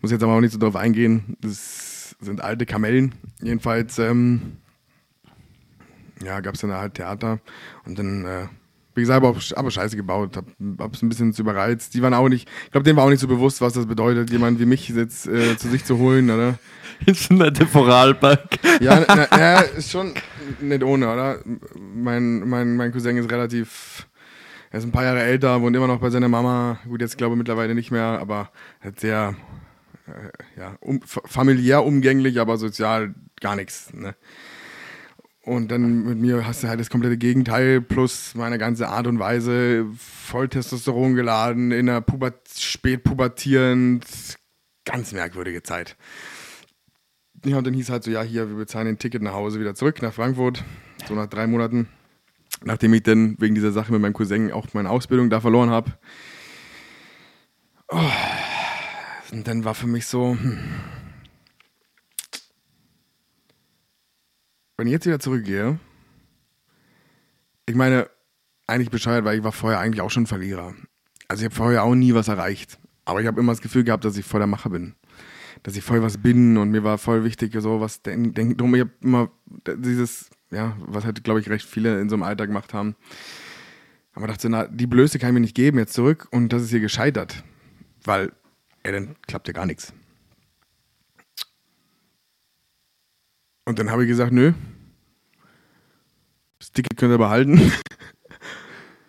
[0.00, 1.36] Muss jetzt aber auch nicht so drauf eingehen.
[1.40, 3.14] Das sind alte Kamellen.
[3.40, 4.56] Jedenfalls, ähm,
[6.24, 7.38] ja, gab es dann halt Theater
[7.84, 8.46] und dann, äh,
[8.98, 9.24] wie gesagt,
[9.56, 10.46] aber, scheiße gebaut, hab,
[10.78, 11.94] hab's ein bisschen zu überreizt.
[11.94, 14.30] Die waren auch nicht, ich glaube, denen war auch nicht so bewusst, was das bedeutet,
[14.30, 16.58] jemand wie mich jetzt äh, zu sich zu holen, oder?
[17.06, 18.58] Ist ein netter Vorarlberg.
[18.80, 20.14] Ja, na, na, ist schon
[20.60, 21.38] nicht ohne, oder?
[21.78, 24.08] Mein, mein, mein Cousin ist relativ,
[24.70, 26.78] er ist ein paar Jahre älter, wohnt immer noch bei seiner Mama.
[26.88, 29.36] Gut, jetzt glaube ich mittlerweile nicht mehr, aber hat sehr,
[30.08, 33.92] äh, ja, um, familiär umgänglich, aber sozial gar nichts.
[33.94, 34.16] Ne?
[35.48, 39.18] Und dann mit mir hast du halt das komplette Gegenteil plus meine ganze Art und
[39.18, 44.04] Weise, voll Testosteron geladen, in der Puber spät pubertierend,
[44.84, 45.96] ganz merkwürdige Zeit.
[47.46, 49.74] Ja, und dann hieß halt so, ja, hier, wir bezahlen ein Ticket nach Hause wieder
[49.74, 50.62] zurück nach Frankfurt,
[51.08, 51.88] so nach drei Monaten,
[52.62, 55.92] nachdem ich dann wegen dieser Sache mit meinem Cousin auch meine Ausbildung da verloren habe.
[57.88, 58.02] Oh.
[59.32, 60.58] Und dann war für mich so, hm.
[64.78, 65.78] Wenn ich jetzt wieder zurückgehe,
[67.66, 68.08] ich meine,
[68.66, 70.74] eigentlich bescheuert, weil ich war vorher eigentlich auch schon Verlierer.
[71.26, 72.78] Also ich habe vorher auch nie was erreicht.
[73.04, 74.94] Aber ich habe immer das Gefühl gehabt, dass ich voll der Macher bin.
[75.62, 78.56] Dass ich voll was bin und mir war voll wichtig, so was denken.
[78.56, 79.30] Drum, ich habe immer
[79.66, 82.94] dieses, ja, was halt, glaube ich, recht viele in so einem Alter gemacht haben.
[84.14, 86.70] Aber dachte, na, die Blöße kann ich mir nicht geben, jetzt zurück und das ist
[86.70, 87.42] hier gescheitert.
[88.04, 88.32] Weil
[88.86, 89.92] ja, dann klappt ja gar nichts.
[93.68, 94.54] Und dann habe ich gesagt, nö,
[96.58, 97.70] das Ticket könnt ihr behalten.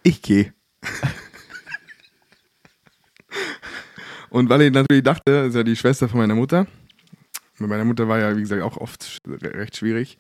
[0.02, 0.54] Ich gehe.
[4.30, 6.68] Und weil ich natürlich dachte, ist ja die Schwester von meiner Mutter.
[7.58, 10.18] Mit meiner Mutter war ja, wie gesagt, auch oft recht schwierig.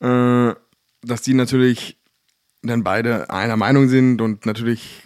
[0.00, 0.54] Äh,
[1.02, 1.98] dass die natürlich
[2.62, 5.02] dann beide einer Meinung sind und natürlich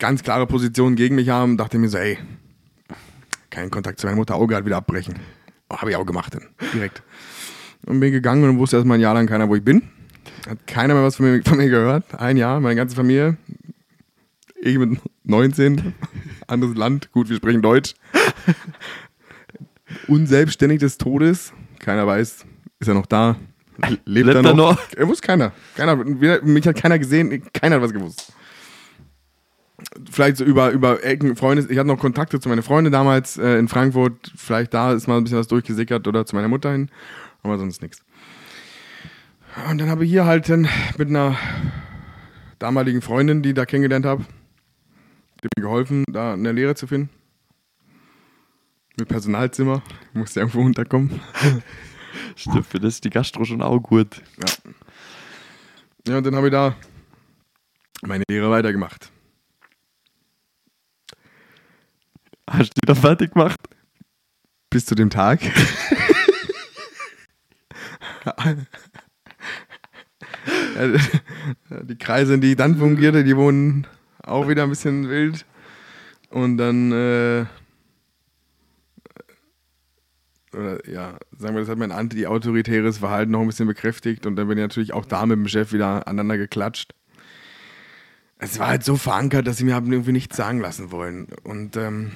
[0.00, 2.18] ganz klare Position gegen mich haben, dachte ich mir so, ey,
[3.48, 5.20] keinen Kontakt zu meiner Mutter, Auge halt wieder abbrechen.
[5.70, 7.02] Habe ich auch gemacht dann, direkt.
[7.86, 9.82] Und bin gegangen und wusste erstmal ein Jahr lang keiner, wo ich bin.
[10.48, 12.14] Hat keiner mehr was von mir, von mir gehört.
[12.14, 13.36] Ein Jahr, meine ganze Familie.
[14.60, 15.94] Ich mit 19,
[16.46, 17.94] anderes Land, gut, wir sprechen Deutsch.
[20.08, 21.52] Unselbstständig des Todes.
[21.78, 22.44] Keiner weiß,
[22.80, 23.36] ist er noch da?
[24.04, 24.54] Lebt, Lebt er noch?
[24.54, 24.78] noch?
[24.96, 25.52] Er wusste keiner.
[25.74, 25.96] keiner.
[25.96, 28.32] Mich hat keiner gesehen, keiner hat was gewusst
[30.10, 33.58] vielleicht so über, über Ecken, Freunde, ich hatte noch Kontakte zu meiner Freundin damals äh,
[33.58, 36.90] in Frankfurt, vielleicht da ist mal ein bisschen was durchgesickert oder zu meiner Mutter hin,
[37.42, 38.02] aber sonst nichts.
[39.68, 41.36] Und dann habe ich hier halt dann mit einer
[42.58, 44.24] damaligen Freundin, die ich da kennengelernt habe,
[45.42, 47.10] die mir geholfen, da eine Lehre zu finden.
[48.98, 49.82] Mit Personalzimmer,
[50.12, 51.20] ich musste irgendwo unterkommen.
[52.36, 54.22] Stimmt, für das ist die Gastro schon auch gut.
[54.38, 54.72] Ja.
[56.08, 56.74] Ja, und dann habe ich da
[58.02, 59.10] meine Lehre weitergemacht.
[62.50, 63.60] Hast du die da fertig gemacht?
[64.70, 65.40] Bis zu dem Tag.
[71.82, 73.86] die Kreise, in die ich dann fungierte, die wohnen
[74.22, 75.46] auch wieder ein bisschen wild.
[76.30, 77.46] Und dann, äh,
[80.52, 84.48] oder ja, sagen wir, das hat mein anti-autoritäres Verhalten noch ein bisschen bekräftigt und dann
[84.48, 86.94] bin ich natürlich auch da mit dem Chef wieder aneinander geklatscht.
[88.38, 91.28] Es war halt so verankert, dass sie mir irgendwie nichts sagen lassen wollen.
[91.44, 92.10] Und ähm,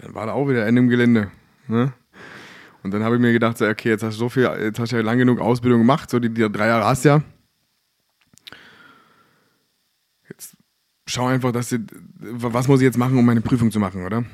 [0.00, 1.30] dann war da auch wieder Ende im Gelände.
[1.68, 1.92] Ne?
[2.82, 4.92] Und dann habe ich mir gedacht, so, okay, jetzt hast du so viel, jetzt hast
[4.92, 7.22] du ja lang genug Ausbildung gemacht, so die, die drei Jahre hast ja.
[10.28, 10.56] Jetzt
[11.06, 11.78] schau einfach, dass du,
[12.14, 14.24] was muss ich jetzt machen, um meine Prüfung zu machen, oder?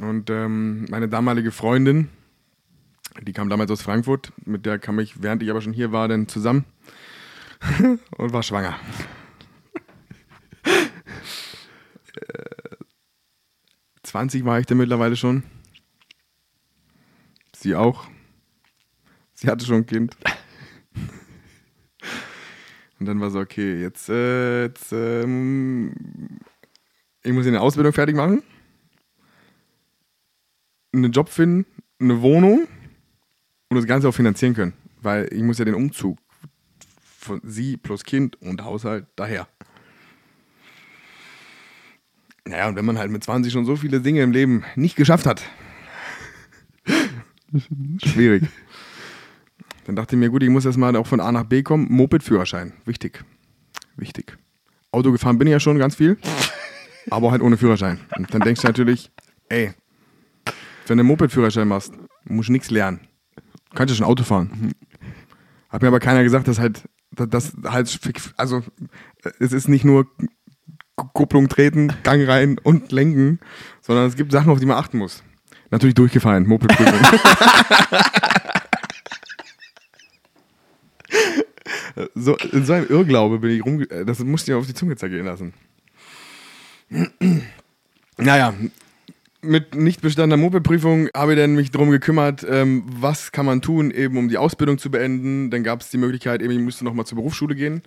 [0.00, 2.08] Und ähm, meine damalige Freundin,
[3.22, 6.08] die kam damals aus Frankfurt, mit der kam ich, während ich aber schon hier war,
[6.08, 6.66] dann zusammen
[8.16, 8.76] und war schwanger.
[14.08, 15.42] 20 war ich dann mittlerweile schon.
[17.54, 18.08] Sie auch.
[19.34, 20.16] Sie hatte schon ein Kind.
[22.98, 25.92] Und dann war so, okay, jetzt, äh, jetzt ähm,
[27.22, 28.42] ich muss eine Ausbildung fertig machen,
[30.92, 31.66] einen Job finden,
[32.00, 32.66] eine Wohnung
[33.68, 34.72] und das Ganze auch finanzieren können.
[35.00, 36.18] Weil ich muss ja den Umzug
[37.18, 39.48] von sie plus Kind und Haushalt daher.
[42.48, 45.26] Naja, und wenn man halt mit 20 schon so viele Dinge im Leben nicht geschafft
[45.26, 45.42] hat,
[48.02, 48.44] schwierig.
[49.84, 51.88] Dann dachte ich mir, gut, ich muss erstmal auch von A nach B kommen.
[51.90, 53.22] Moped-Führerschein, wichtig.
[53.96, 54.38] Wichtig.
[54.92, 56.16] Auto gefahren bin ich ja schon ganz viel,
[57.10, 58.00] aber halt ohne Führerschein.
[58.16, 59.10] Und dann denkst du natürlich,
[59.50, 59.74] ey,
[60.86, 61.92] wenn du einen Moped-Führerschein machst,
[62.24, 63.00] musst du nichts lernen.
[63.36, 64.72] Du kannst ja schon Auto fahren.
[65.68, 68.00] Hat mir aber keiner gesagt, dass halt, dass halt,
[68.38, 68.62] also
[69.38, 70.06] es ist nicht nur
[70.98, 73.40] Kupplung treten, Gang rein und lenken,
[73.80, 75.22] sondern es gibt Sachen, auf die man achten muss.
[75.70, 77.20] Natürlich durchgefallen, Moped-Prüfung.
[82.14, 83.84] so, in so einem Irrglaube bin ich rum.
[84.06, 85.52] Das musste ich auf die Zunge zergehen lassen.
[88.16, 88.54] naja,
[89.40, 93.90] mit nicht bestandener Mopedprüfung habe ich dann mich darum gekümmert, ähm, was kann man tun,
[93.90, 95.50] eben um die Ausbildung zu beenden.
[95.50, 97.82] Dann gab es die Möglichkeit, eben ich müsste nochmal zur Berufsschule gehen.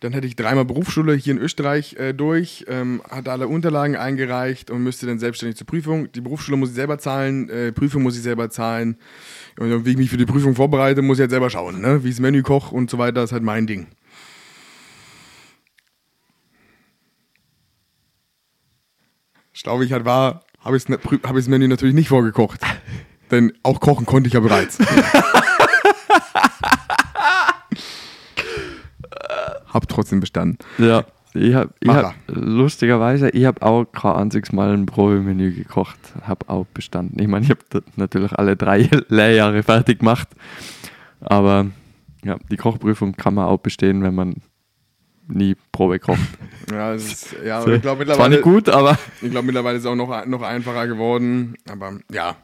[0.00, 4.70] Dann hätte ich dreimal Berufsschule hier in Österreich äh, durch, ähm, hatte alle Unterlagen eingereicht
[4.70, 6.12] und müsste dann selbstständig zur Prüfung.
[6.12, 8.96] Die Berufsschule muss ich selber zahlen, äh, Prüfung muss ich selber zahlen.
[9.58, 11.80] Und wie ich mich für die Prüfung vorbereite, muss ich jetzt selber schauen.
[11.80, 12.04] Ne?
[12.04, 13.88] Wie ich das Menü koche und so weiter, ist halt mein Ding.
[19.52, 22.60] Schlau wie ich halt war, habe ich das Menü natürlich nicht vorgekocht.
[23.32, 24.78] Denn auch kochen konnte ich ja bereits.
[29.68, 30.58] hab trotzdem bestanden.
[30.78, 31.04] Ja.
[31.34, 36.66] Ich habe hab, lustigerweise, ich habe auch kein einziges Mal ein Probemenü gekocht, habe auch
[36.72, 37.20] bestanden.
[37.20, 37.60] Ich meine, ich habe
[37.96, 40.28] natürlich alle drei Lehrjahre fertig gemacht,
[41.20, 41.66] aber
[42.24, 44.36] ja, die Kochprüfung kann man auch bestehen, wenn man
[45.28, 46.18] nie Probe kocht.
[46.70, 48.18] Ja, ist, ja so, ich glaube mittlerweile.
[48.18, 48.98] Zwar nicht gut, aber.
[49.22, 52.36] Ich glaube mittlerweile ist es auch noch, noch einfacher geworden, aber ja,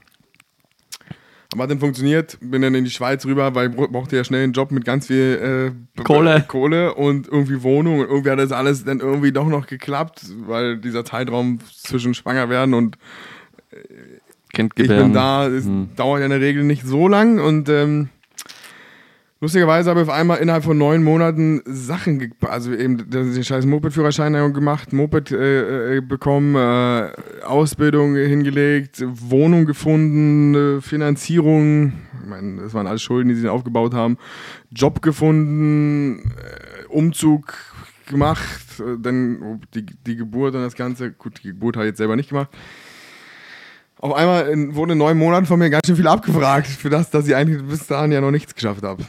[1.54, 4.42] aber hat dann funktioniert, bin dann in die Schweiz rüber, weil ich brauchte ja schnell
[4.42, 6.44] einen Job mit ganz viel äh, Kohle.
[6.48, 8.00] Kohle und irgendwie Wohnung.
[8.00, 12.48] Und irgendwie hat das alles dann irgendwie doch noch geklappt, weil dieser Zeitraum zwischen schwanger
[12.48, 12.98] werden und
[13.70, 13.76] äh,
[14.56, 15.90] ich bin da, es hm.
[15.96, 18.08] dauert ja in der Regel nicht so lang und ähm,
[19.44, 24.32] Lustigerweise habe ich auf einmal innerhalb von neun Monaten Sachen, also eben den scheiß Moped-Führerschein
[24.54, 27.10] gemacht, Moped äh, äh, bekommen, äh,
[27.44, 31.92] Ausbildung hingelegt, Wohnung gefunden, äh, Finanzierung,
[32.22, 34.16] ich meine, das waren alles Schulden, die sie aufgebaut haben,
[34.70, 37.52] Job gefunden, äh, Umzug
[38.08, 41.98] gemacht, äh, dann die, die Geburt und das Ganze, gut, die Geburt habe ich jetzt
[41.98, 42.48] selber nicht gemacht
[43.98, 47.10] auf einmal in, wurde in neun Monaten von mir ganz schön viel abgefragt, für das,
[47.10, 49.02] dass ich eigentlich bis dahin ja noch nichts geschafft habe.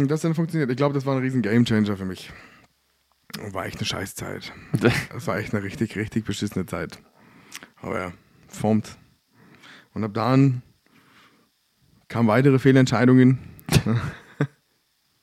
[0.00, 0.70] Und das dann funktioniert.
[0.70, 2.32] Ich glaube, das war ein riesen Gamechanger für mich.
[3.52, 4.52] War echt eine Scheißzeit.
[5.12, 6.98] Das war echt eine richtig, richtig beschissene Zeit.
[7.82, 8.12] Aber ja,
[8.48, 8.96] formt.
[9.92, 10.62] Und ab dann
[12.08, 13.38] kamen weitere Fehlentscheidungen.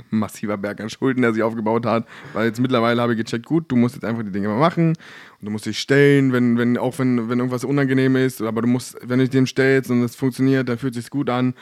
[0.10, 2.08] Massiver Berg an Schulden, der sich aufgebaut hat.
[2.34, 4.90] Weil jetzt mittlerweile habe ich gecheckt, gut, du musst jetzt einfach die Dinge mal machen.
[4.90, 8.42] Und du musst dich stellen, wenn, wenn, auch wenn, wenn irgendwas unangenehm ist.
[8.42, 11.12] Aber du musst, wenn du dich dem stellst und es funktioniert, dann fühlt es sich
[11.12, 11.56] gut an.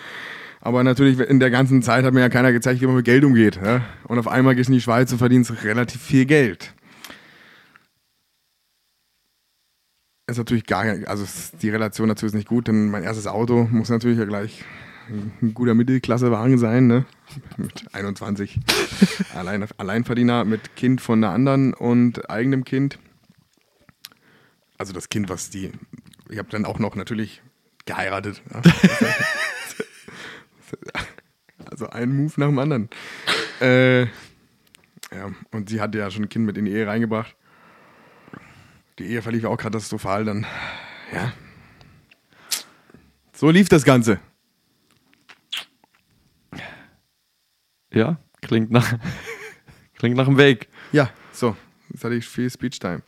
[0.65, 3.23] Aber natürlich in der ganzen Zeit hat mir ja keiner gezeigt, wie man mit Geld
[3.23, 3.59] umgeht.
[3.63, 3.85] Ja?
[4.05, 6.73] Und auf einmal gehst du in die Schweiz und verdienst relativ viel Geld.
[10.25, 11.23] Ist natürlich gar also
[11.61, 14.65] die Relation dazu ist nicht gut, denn mein erstes Auto muss natürlich ja gleich
[15.07, 17.05] ein guter Mittelklassewagen sein, ne?
[17.57, 18.59] Mit 21.
[19.35, 22.97] Allein, Alleinverdiener mit Kind von einer anderen und eigenem Kind.
[24.79, 25.73] Also das Kind, was die.
[26.27, 27.43] Ich habe dann auch noch natürlich
[27.85, 28.41] geheiratet.
[28.51, 28.63] Ja?
[31.69, 32.89] Also ein Move nach dem anderen.
[33.61, 37.35] Äh, ja, und sie hatte ja schon ein Kind mit in die Ehe reingebracht.
[38.99, 40.45] Die Ehe verlief ja auch katastrophal dann.
[41.13, 41.33] Ja.
[43.33, 44.19] So lief das Ganze.
[47.91, 48.93] Ja, klingt nach,
[49.97, 50.67] klingt nach dem Weg.
[50.91, 51.55] Ja, so.
[51.89, 53.01] Jetzt hatte ich viel Speech-Time.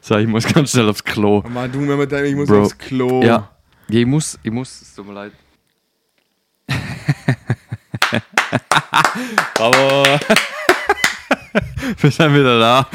[0.00, 1.42] so, ich muss ganz schnell aufs Klo.
[1.48, 2.62] Mal du mir mit deinem, ich muss Bro.
[2.62, 3.22] aufs Klo.
[3.22, 3.50] Ja,
[3.98, 5.32] ich muss, ich muss, es tut mir leid.
[9.54, 10.04] Bravo.
[11.98, 12.88] Wir sind wieder da.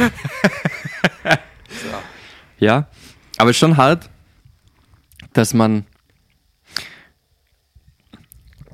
[1.70, 2.02] so.
[2.60, 2.88] Ja,
[3.38, 4.10] aber schon hart.
[5.34, 5.86] dass man,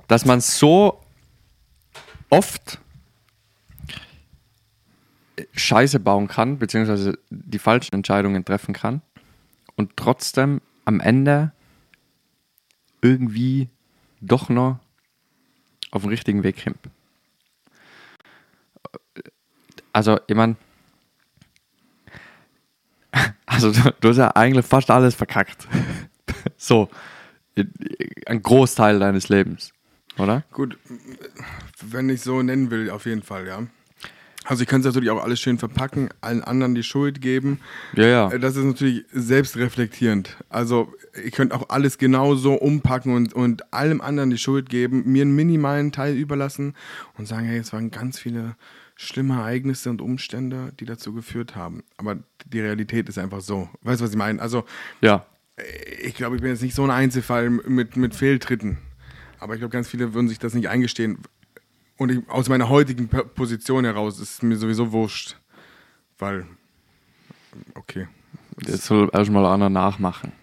[0.07, 1.01] dass man so
[2.29, 2.79] oft
[5.53, 9.01] Scheiße bauen kann, beziehungsweise die falschen Entscheidungen treffen kann
[9.75, 11.51] und trotzdem am Ende
[13.01, 13.69] irgendwie
[14.21, 14.79] doch noch
[15.91, 16.79] auf den richtigen Weg kommt.
[19.93, 20.55] Also, ich meine,
[23.45, 25.67] also du, du hast ja eigentlich fast alles verkackt.
[26.57, 26.89] so,
[28.25, 29.73] ein Großteil deines Lebens,
[30.17, 30.43] oder?
[30.51, 30.77] Gut,
[31.81, 33.67] wenn ich so nennen will, auf jeden Fall, ja.
[34.45, 37.59] Also ich kann es natürlich auch alles schön verpacken, allen anderen die Schuld geben.
[37.93, 38.37] Ja, ja.
[38.37, 40.35] Das ist natürlich selbstreflektierend.
[40.49, 45.23] Also ihr könnt auch alles genauso umpacken und, und allem anderen die Schuld geben, mir
[45.23, 46.75] einen minimalen Teil überlassen
[47.17, 48.55] und sagen, hey, es waren ganz viele
[48.95, 51.83] schlimme Ereignisse und Umstände, die dazu geführt haben.
[51.97, 53.67] Aber die Realität ist einfach so.
[53.81, 54.41] Weißt du, was ich meine?
[54.41, 54.63] Also
[55.01, 55.25] Ja.
[56.03, 58.77] ich glaube, ich bin jetzt nicht so ein Einzelfall mit, mit Fehltritten.
[59.39, 61.17] Aber ich glaube, ganz viele würden sich das nicht eingestehen.
[61.97, 65.35] Und ich, aus meiner heutigen Position heraus ist es mir sowieso wurscht.
[66.19, 66.45] Weil,
[67.73, 68.07] okay,
[68.65, 70.33] Jetzt soll erstmal einer nachmachen.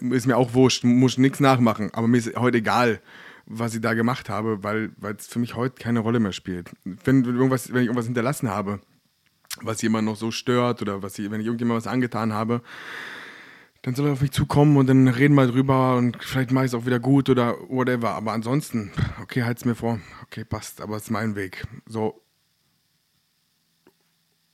[0.00, 1.90] ist mir auch wurscht, muss nichts nachmachen.
[1.92, 3.00] Aber mir ist heute egal,
[3.46, 6.70] was ich da gemacht habe, weil es für mich heute keine Rolle mehr spielt.
[6.84, 8.80] Wenn, irgendwas, wenn ich irgendwas hinterlassen habe,
[9.62, 12.62] was jemand noch so stört oder was ich, wenn ich irgendjemand was angetan habe,
[13.82, 16.72] dann soll er auf mich zukommen und dann reden wir drüber und vielleicht mache ich
[16.72, 18.10] es auch wieder gut oder whatever.
[18.10, 18.90] Aber ansonsten,
[19.22, 20.00] okay, halt's mir vor.
[20.24, 21.66] Okay, passt, aber es ist mein Weg.
[21.86, 22.20] So,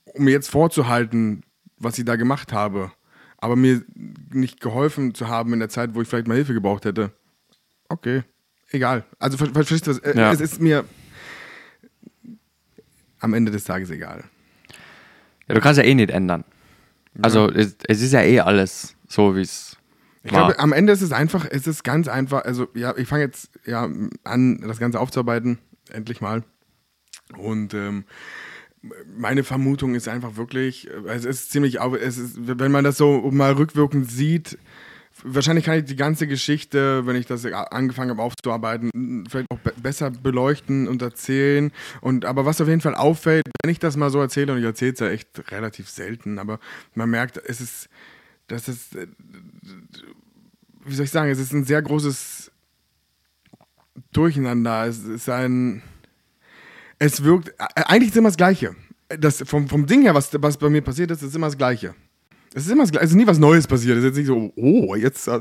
[0.05, 1.43] um mir jetzt vorzuhalten,
[1.77, 2.91] was ich da gemacht habe,
[3.45, 3.83] aber mir
[4.31, 7.11] nicht geholfen zu haben in der Zeit, wo ich vielleicht mal Hilfe gebraucht hätte.
[7.89, 8.23] Okay,
[8.71, 9.05] egal.
[9.19, 9.99] Also ver- ver- verstehst du was?
[9.99, 10.31] Äh, Ja.
[10.33, 10.83] Es ist mir
[13.19, 14.23] am Ende des Tages egal.
[15.47, 16.43] Ja, du kannst ja eh nicht ändern.
[17.21, 19.77] Also es, es ist ja eh alles so, wie es
[20.23, 20.47] Ich war.
[20.47, 23.49] glaube, am Ende ist es einfach, es ist ganz einfach, also ja, ich fange jetzt
[23.65, 23.87] ja
[24.23, 25.59] an, das Ganze aufzuarbeiten,
[25.91, 26.43] endlich mal.
[27.37, 28.03] Und ähm,
[29.17, 33.29] meine Vermutung ist einfach wirklich, äh, es ist ziemlich, es ist, wenn man das so
[33.31, 34.57] mal rückwirkend sieht,
[35.23, 39.73] wahrscheinlich kann ich die ganze Geschichte, wenn ich das angefangen habe aufzuarbeiten, vielleicht auch be
[39.81, 41.71] besser beleuchten und erzählen.
[42.01, 44.65] Und aber was auf jeden Fall auffällt, wenn ich das mal so erzähle, und ich
[44.65, 46.59] erzähle es ja echt relativ selten, aber
[46.93, 47.89] man merkt, es ist,
[48.47, 49.07] das ist, äh,
[50.85, 52.51] wie soll ich sagen, es ist ein sehr großes
[54.11, 54.85] Durcheinander.
[54.85, 55.81] Es ist ein,
[56.99, 58.75] es wirkt, äh, eigentlich ist immer das Gleiche.
[59.07, 61.93] Das, vom, vom Ding her, was, was bei mir passiert ist, ist immer das Gleiche.
[62.53, 63.97] Es ist immer das Gleiche, es ist nie was Neues passiert.
[63.97, 65.39] Es ist jetzt nicht so, oh, jetzt äh,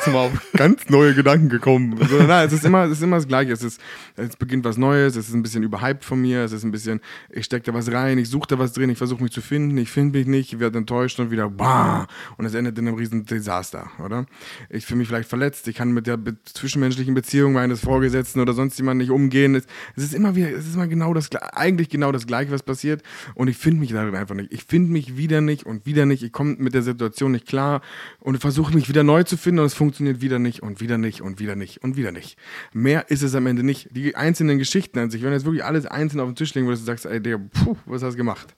[0.04, 1.96] sind wir auf ganz neue Gedanken gekommen.
[2.08, 3.52] Sondern nein, es ist immer, es ist immer das Gleiche.
[3.52, 3.80] Es, ist,
[4.16, 7.00] es beginnt was Neues, es ist ein bisschen überhyped von mir, es ist ein bisschen,
[7.30, 9.76] ich stecke da was rein, ich suche da was drin, ich versuche mich zu finden,
[9.76, 12.06] ich finde mich nicht, ich werde enttäuscht und wieder, bah,
[12.38, 14.26] und es endet in einem riesen Desaster, oder?
[14.70, 18.54] Ich fühle mich vielleicht verletzt, ich kann mit der be zwischenmenschlichen Beziehung meines Vorgesetzten oder
[18.54, 19.54] sonst jemand nicht umgehen.
[19.54, 19.66] Es,
[19.96, 23.02] es ist immer wieder, es ist immer genau das, eigentlich genau das Gleiche, was passiert
[23.34, 24.52] und ich finde mich darin einfach nicht.
[24.52, 27.82] Ich finde mich wieder nicht und wieder nicht, ich komme mit der Situation nicht klar
[28.18, 31.20] und versuche mich wieder neu zu finden und es funktioniert wieder nicht und wieder nicht
[31.20, 32.38] und wieder nicht und wieder nicht.
[32.72, 33.88] Mehr ist es am Ende nicht.
[33.90, 36.82] Die einzelnen Geschichten an sich, wenn jetzt wirklich alles einzeln auf den Tisch legen würdest
[36.82, 38.54] und sagst, ey, Digga, puh, was hast du gemacht?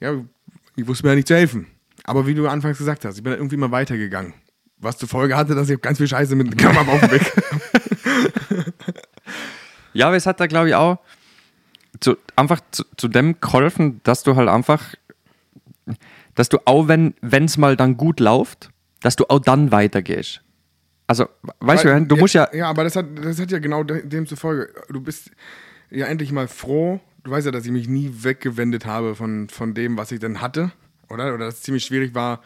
[0.00, 0.14] Ja,
[0.76, 1.66] ich wusste mir ja nicht zu helfen.
[2.04, 4.34] Aber wie du anfangs gesagt hast, ich bin dann irgendwie mal weitergegangen.
[4.78, 7.32] Was zur Folge hatte, dass ich ganz viel Scheiße mit dem Kammer auf dem Weg.
[9.92, 10.98] Ja, aber es hat da, glaube ich, auch
[12.00, 14.94] zu, einfach zu, zu dem geholfen, dass du halt einfach,
[16.34, 18.70] dass du auch, wenn es mal dann gut läuft,
[19.00, 20.41] dass du auch dann weitergehst.
[21.20, 21.28] Also,
[21.60, 24.26] weißt du, du musst ja, Ja, aber das hat, das hat ja genau de- dem
[24.26, 24.72] zur Folge.
[24.88, 25.30] Du bist
[25.90, 27.00] ja endlich mal froh.
[27.24, 30.40] Du weißt ja, dass ich mich nie weggewendet habe von, von dem, was ich denn
[30.40, 30.72] hatte.
[31.10, 31.34] Oder?
[31.34, 32.40] Oder dass es ziemlich schwierig war,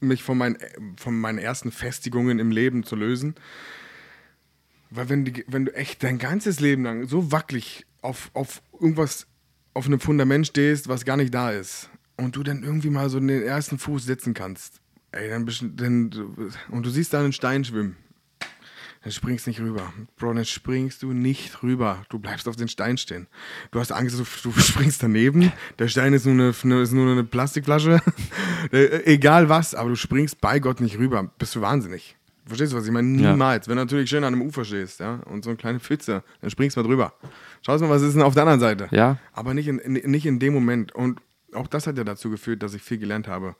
[0.00, 0.56] mich von meinen,
[0.96, 3.34] von meinen ersten Festigungen im Leben zu lösen.
[4.90, 9.26] Weil wenn, die, wenn du echt dein ganzes Leben lang so wackelig auf, auf irgendwas,
[9.74, 13.18] auf einem Fundament stehst, was gar nicht da ist, und du dann irgendwie mal so
[13.20, 14.80] den ersten Fuß setzen kannst,
[15.12, 16.10] ey, dann bist du, dann,
[16.70, 17.96] und du siehst da einen Stein schwimmen,
[19.02, 19.92] dann springst du nicht rüber.
[20.16, 22.04] Bro, dann springst du nicht rüber.
[22.08, 23.28] Du bleibst auf den Stein stehen.
[23.70, 25.52] Du hast Angst, du, springst daneben.
[25.78, 28.00] Der Stein ist nur eine, ist nur eine Plastikflasche.
[28.72, 31.30] Äh, Egal was, aber du springst bei Gott nicht rüber.
[31.38, 32.16] Bist du wahnsinnig.
[32.44, 33.22] Verstehst du, was ich meine?
[33.22, 33.30] Ja.
[33.30, 33.68] Niemals.
[33.68, 36.50] Wenn du natürlich schön an einem Ufer stehst, ja, und so eine kleine Pfütze, dann
[36.50, 37.12] springst du mal drüber.
[37.64, 38.88] Schau mal, was ist denn auf der anderen Seite?
[38.90, 39.18] Ja.
[39.32, 40.92] Aber nicht in, in, nicht in dem Moment.
[40.92, 41.20] Und
[41.54, 43.54] auch das hat ja dazu geführt, dass ich viel gelernt habe.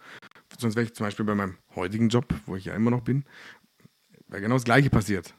[0.58, 3.24] Sonst wäre ich zum Beispiel bei meinem heutigen Job, wo ich ja immer noch bin,
[4.26, 5.32] wäre genau das Gleiche passiert.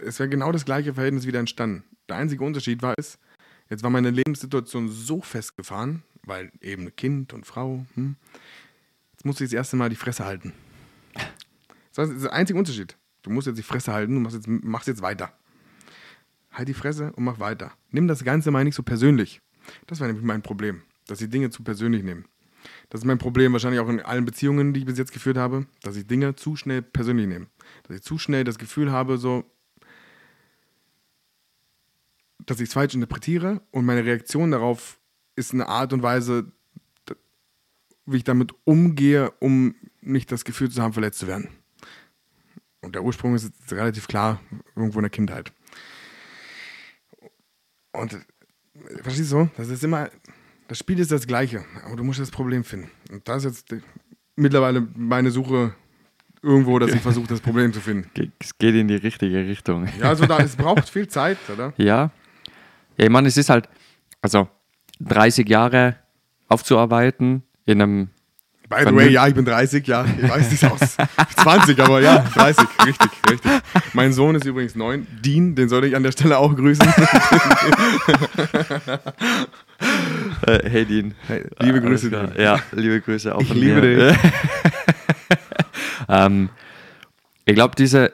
[0.00, 1.84] Es wäre genau das gleiche Verhältnis wieder entstanden.
[2.08, 3.18] Der einzige Unterschied war es,
[3.68, 8.16] jetzt war meine Lebenssituation so festgefahren, weil eben Kind und Frau, hm,
[9.12, 10.52] jetzt musste ich das erste Mal die Fresse halten.
[11.94, 12.96] Das ist der einzige Unterschied.
[13.22, 15.32] Du musst jetzt die Fresse halten, du machst jetzt, machst jetzt weiter.
[16.50, 17.72] Halt die Fresse und mach weiter.
[17.90, 19.40] Nimm das Ganze mal nicht so persönlich.
[19.86, 22.24] Das war nämlich mein Problem, dass ich Dinge zu persönlich nehme.
[22.90, 25.66] Das ist mein Problem wahrscheinlich auch in allen Beziehungen, die ich bis jetzt geführt habe,
[25.82, 27.46] dass ich Dinge zu schnell persönlich nehme.
[27.84, 29.44] Dass ich zu schnell das Gefühl habe, so,
[32.46, 34.98] dass ich es falsch interpretiere und meine Reaktion darauf
[35.36, 36.50] ist eine Art und Weise,
[38.06, 41.48] wie ich damit umgehe, um nicht das Gefühl zu haben, verletzt zu werden.
[42.80, 44.40] Und der Ursprung ist relativ klar,
[44.74, 45.52] irgendwo in der Kindheit.
[47.92, 48.18] Und
[49.02, 49.48] verstehst du?
[49.56, 50.10] Das ist immer,
[50.70, 52.88] das Spiel ist das gleiche, aber du musst das Problem finden.
[53.10, 53.82] Und das ist jetzt
[54.36, 55.74] mittlerweile meine Suche
[56.42, 58.08] irgendwo, dass ich versuche, das Problem zu finden.
[58.38, 59.88] Es geht in die richtige Richtung.
[59.98, 61.72] Ja, also da, es braucht viel Zeit, oder?
[61.76, 62.12] Ja.
[62.96, 63.68] Ja, ich meine, es ist halt,
[64.22, 64.48] also
[65.00, 65.96] 30 Jahre
[66.46, 68.10] aufzuarbeiten in einem,
[68.68, 70.96] By the way, ja, ich bin 30, ja, ich weiß nicht aus
[71.38, 73.50] 20, aber ja, 30, richtig, richtig.
[73.92, 76.86] Mein Sohn ist übrigens 9, Dean, den soll ich an der Stelle auch grüßen.
[80.46, 81.14] äh, hey Dean.
[81.26, 82.26] Hey, liebe Grüße, Alles klar.
[82.28, 82.42] Dean.
[82.44, 84.08] Ja, liebe Grüße auch Ich von liebe mir.
[84.12, 84.18] dich.
[86.08, 86.48] ähm,
[87.44, 88.12] ich glaube, diese,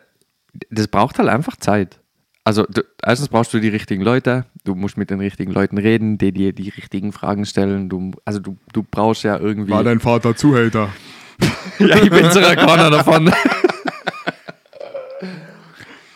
[0.70, 1.98] das braucht halt einfach Zeit.
[2.44, 6.16] Also, du, erstens brauchst du die richtigen Leute, du musst mit den richtigen Leuten reden,
[6.16, 7.88] die dir die richtigen Fragen stellen.
[7.88, 9.72] Du, also, du, du brauchst ja irgendwie.
[9.72, 10.90] War dein Vater Zuhälter?
[11.80, 13.32] ja, ich bin sogar keiner davon.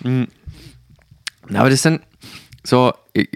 [0.03, 0.29] Hm.
[1.53, 2.01] Aber das sind
[2.63, 3.29] so, ich-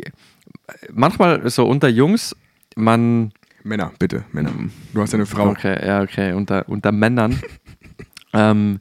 [0.92, 2.34] manchmal so unter Jungs,
[2.76, 3.32] man,
[3.62, 4.52] Männer, bitte, Männer.
[4.92, 5.48] Du hast eine Frau.
[5.48, 7.40] okay, ja, okay, unter, unter Männern,
[8.32, 8.80] ähm,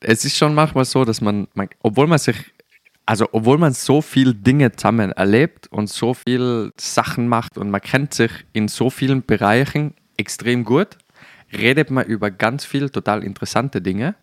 [0.00, 2.36] es ist schon manchmal so, dass man, man, obwohl man sich,
[3.06, 7.80] also obwohl man so viel Dinge zusammen erlebt und so viel Sachen macht und man
[7.80, 10.98] kennt sich in so vielen Bereichen extrem gut,
[11.52, 14.14] redet man über ganz viel total interessante Dinge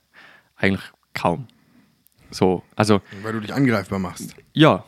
[0.56, 1.48] eigentlich kaum.
[2.32, 4.36] So, also Weil du dich angreifbar machst.
[4.54, 4.84] ja,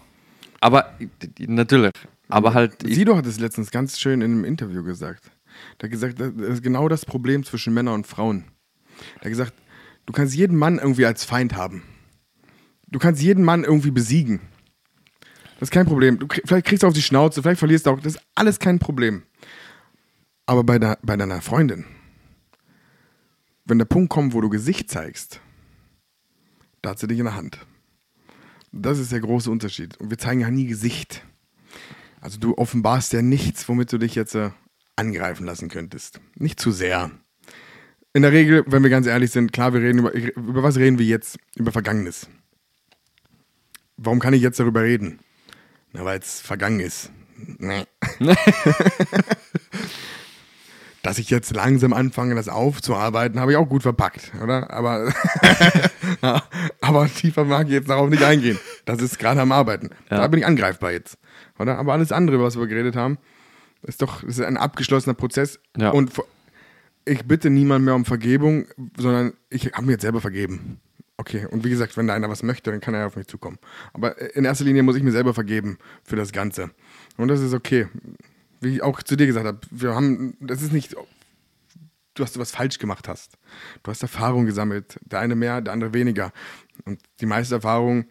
[0.60, 0.98] aber
[1.40, 1.94] natürlich,
[2.30, 5.32] aber halt Sido hat es letztens ganz schön in einem Interview gesagt.
[5.80, 8.46] Der hat gesagt, das ist genau das Problem zwischen Männern und Frauen.
[9.16, 9.54] Der hat gesagt,
[10.06, 11.84] du kannst jeden Mann irgendwie als Feind haben.
[12.88, 14.40] Du kannst jeden Mann irgendwie besiegen.
[15.60, 16.20] Das ist kein Problem.
[16.20, 18.00] Du vielleicht kriegst du auf die Schnauze, vielleicht verlierst du auch.
[18.00, 19.24] Das ist alles kein Problem.
[20.46, 21.86] Aber bei, der, bei deiner Freundin,
[23.66, 25.42] wenn der Punkt kommt, wo du Gesicht zeigst,
[26.82, 27.66] da hat sie dich in der Hand.
[28.72, 29.98] Das ist der große Unterschied.
[29.98, 31.24] Und wir zeigen ja nie Gesicht.
[32.22, 34.52] Also du offenbarst ja nichts, womit du dich jetzt äh,
[34.96, 36.20] angreifen lassen könntest.
[36.36, 37.12] Nicht zu sehr.
[38.14, 40.98] In der Regel, wenn wir ganz ehrlich sind, klar, wir reden über, über was reden
[40.98, 41.38] wir jetzt?
[41.56, 42.28] Über Vergangenes.
[43.98, 45.20] Warum kann ich jetzt darüber reden?
[45.94, 47.12] Na, weil es vergangen ist.
[47.60, 47.86] Nee.
[51.08, 54.70] Dass ich jetzt langsam anfange, das aufzuarbeiten, habe ich auch gut verpackt, oder?
[54.70, 55.10] Aber,
[56.82, 58.60] aber tiefer mag ich jetzt darauf nicht eingehen.
[58.84, 59.92] Das ist gerade am Arbeiten.
[60.12, 60.18] Ja.
[60.18, 61.18] Da bin ich angreifbar jetzt,
[61.60, 61.78] oder?
[61.78, 63.20] Aber alles andere, was wir geredet haben,
[63.84, 65.62] ist doch ist ein abgeschlossener Prozess.
[65.78, 65.92] Ja.
[65.92, 66.12] Und
[67.06, 68.66] ich bitte niemand mehr um Vergebung,
[68.98, 70.82] sondern ich habe mir jetzt selber vergeben.
[71.16, 73.60] Okay, und wie gesagt, wenn da einer was möchte, dann kann er auf mich zukommen.
[73.94, 76.70] Aber in erster Linie muss ich mir selber vergeben für das Ganze.
[77.16, 77.88] Und das ist okay.
[78.60, 80.96] Wie ich auch zu dir gesagt habe, wir haben, das ist nicht,
[82.14, 83.38] du hast was falsch gemacht hast.
[83.84, 85.00] Du hast Erfahrung gesammelt.
[85.06, 86.32] Der eine mehr, der andere weniger.
[86.86, 88.06] Und die meiste Erfahrung,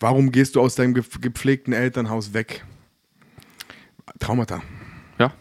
[0.00, 2.64] warum gehst du aus deinem gep- gepflegten Elternhaus weg?
[4.18, 4.62] Traumata
[5.18, 5.32] ja,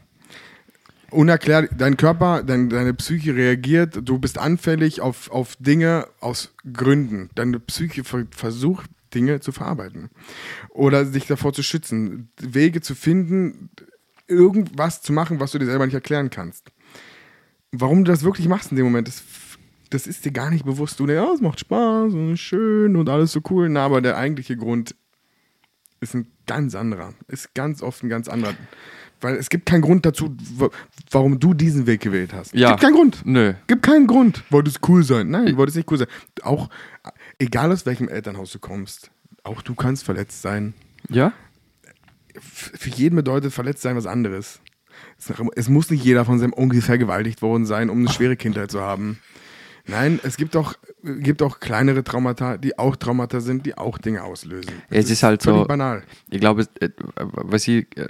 [1.12, 7.30] unerklärt, dein Körper, dein, deine Psyche reagiert, du bist anfällig auf, auf Dinge aus Gründen.
[7.36, 10.10] Deine Psyche ver versucht, Dinge zu verarbeiten.
[10.70, 12.32] Oder sich davor zu schützen.
[12.40, 13.70] Wege zu finden,
[14.28, 16.72] irgendwas zu machen, was du dir selber nicht erklären kannst.
[17.72, 19.24] Warum du das wirklich machst in dem Moment, das,
[19.90, 21.00] das ist dir gar nicht bewusst.
[21.00, 23.70] Du denkst, ja, es macht Spaß und schön und alles so cool.
[23.70, 24.96] Na, aber der eigentliche Grund
[26.00, 27.14] ist ein ganz anderer.
[27.28, 28.54] Ist ganz oft ein ganz anderer.
[29.22, 30.70] Weil es gibt keinen Grund dazu, wa-
[31.10, 32.54] warum du diesen Weg gewählt hast.
[32.54, 32.72] Ja.
[32.72, 33.22] Gibt keinen Grund.
[33.26, 33.54] nö.
[33.68, 34.44] Gibt keinen Grund.
[34.52, 35.30] Wolltest cool sein.
[35.30, 36.08] Nein, du wolltest nicht cool sein.
[36.42, 36.70] Auch,
[37.40, 39.12] egal aus welchem Elternhaus du kommst,
[39.44, 40.74] auch du kannst verletzt sein.
[41.10, 41.32] Ja,
[42.40, 44.60] Für jeden bedeutet verletzt sein was anderes.
[45.56, 48.82] Es, muss nicht jeder von seinem Onkel vergewaltigt worden sein, um eine schwere Kindheit zu
[48.82, 49.20] haben.
[49.86, 54.24] Nein, es gibt auch, gibt auch kleinere Traumata, die auch Traumata sind, die auch Dinge
[54.24, 54.72] auslösen.
[54.90, 56.04] Es ist halt völlig so- banal.
[56.30, 58.08] ich glaube, äh, was ich äh,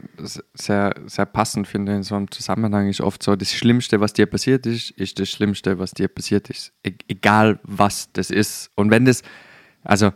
[0.54, 4.28] sehr, sehr passend finde in so einem Zusammenhang ist oft so, das Schlimmste, was dir
[4.28, 6.74] passiert ist, ist das Schlimmste, was dir passiert ist.
[6.84, 8.70] E egal, was das ist.
[8.76, 9.24] Und wenn das,
[9.84, 10.12] also,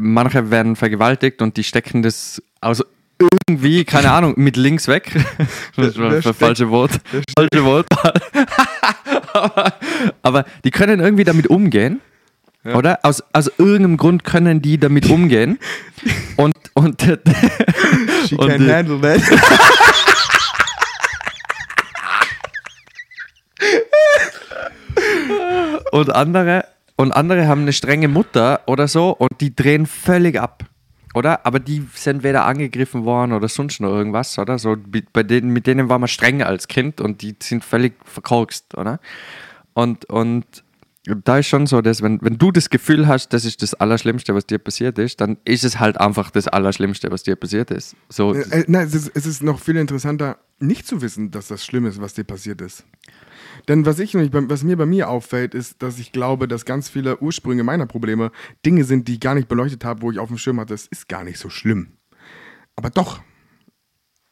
[0.00, 2.84] manche werden vergewaltigt und die stecken das aus
[3.20, 5.10] irgendwie, keine Ahnung, mit links weg.
[5.76, 6.92] Das das steckt- falsche Wort.
[7.36, 7.86] Falsche Wort.
[9.32, 9.74] aber,
[10.22, 12.00] aber die können irgendwie damit umgehen
[12.64, 12.98] Oder?
[13.02, 15.58] Aus, aus irgendeinem Grund können die damit umgehen.
[16.36, 17.02] und, und,
[18.28, 19.22] She Und can handle that.
[25.92, 26.64] und andere
[26.96, 30.64] und andere haben eine strenge Mutter oder so und die drehen völlig ab.
[31.14, 31.44] Oder?
[31.44, 34.58] Aber die sind weder angegriffen worden oder sonst noch irgendwas, oder?
[34.58, 34.76] So,
[35.12, 39.00] bei denen, mit denen war man strenger als Kind und die sind völlig verkorkst, oder?
[39.74, 40.44] Und, und
[41.04, 44.34] da ist schon so, dass wenn, wenn du das Gefühl hast, das ist das Allerschlimmste,
[44.34, 47.96] was dir passiert ist, dann ist es halt einfach das Allerschlimmste, was dir passiert ist.
[48.10, 51.48] So, Äh, äh, nein, es ist, es ist noch viel interessanter, nicht zu wissen, dass
[51.48, 52.84] das schlimm ist, was dir passiert ist.
[53.66, 57.18] Denn was, ich, was mir bei mir auffällt, ist, dass ich glaube, dass ganz viele
[57.20, 58.30] Ursprünge meiner Probleme
[58.64, 60.86] Dinge sind, die ich gar nicht beleuchtet habe, wo ich auf dem Schirm hatte, es
[60.86, 61.96] ist gar nicht so schlimm.
[62.76, 63.20] Aber doch,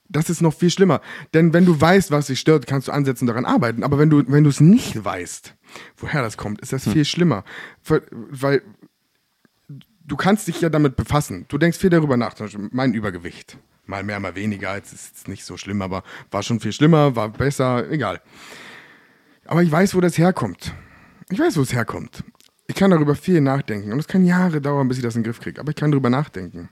[0.09, 1.01] das ist noch viel schlimmer.
[1.35, 3.83] Denn wenn du weißt, was dich stört, kannst du ansetzen und daran arbeiten.
[3.85, 5.55] Aber wenn du, wenn du es nicht weißt,
[5.99, 7.45] woher das kommt, ist das viel schlimmer.
[7.85, 8.63] Weil- Weil
[10.05, 11.45] du kannst dich ja damit befassen.
[11.49, 12.35] Du denkst viel darüber nach.
[12.35, 13.59] Zum Beispiel mein Übergewicht.
[13.87, 14.75] Mal mehr, mal weniger.
[14.77, 18.21] Jetzt ist es nicht so schlimm, aber war schon viel schlimmer, war besser, egal.
[19.47, 20.75] Aber ich weiß, wo das herkommt.
[21.31, 22.23] Ich weiß, wo es herkommt.
[22.67, 23.93] Ich kann darüber viel nachdenken.
[23.93, 25.61] Und es kann Jahre dauern, bis ich das in den Griff kriege.
[25.61, 26.69] Aber ich kann darüber nachdenken.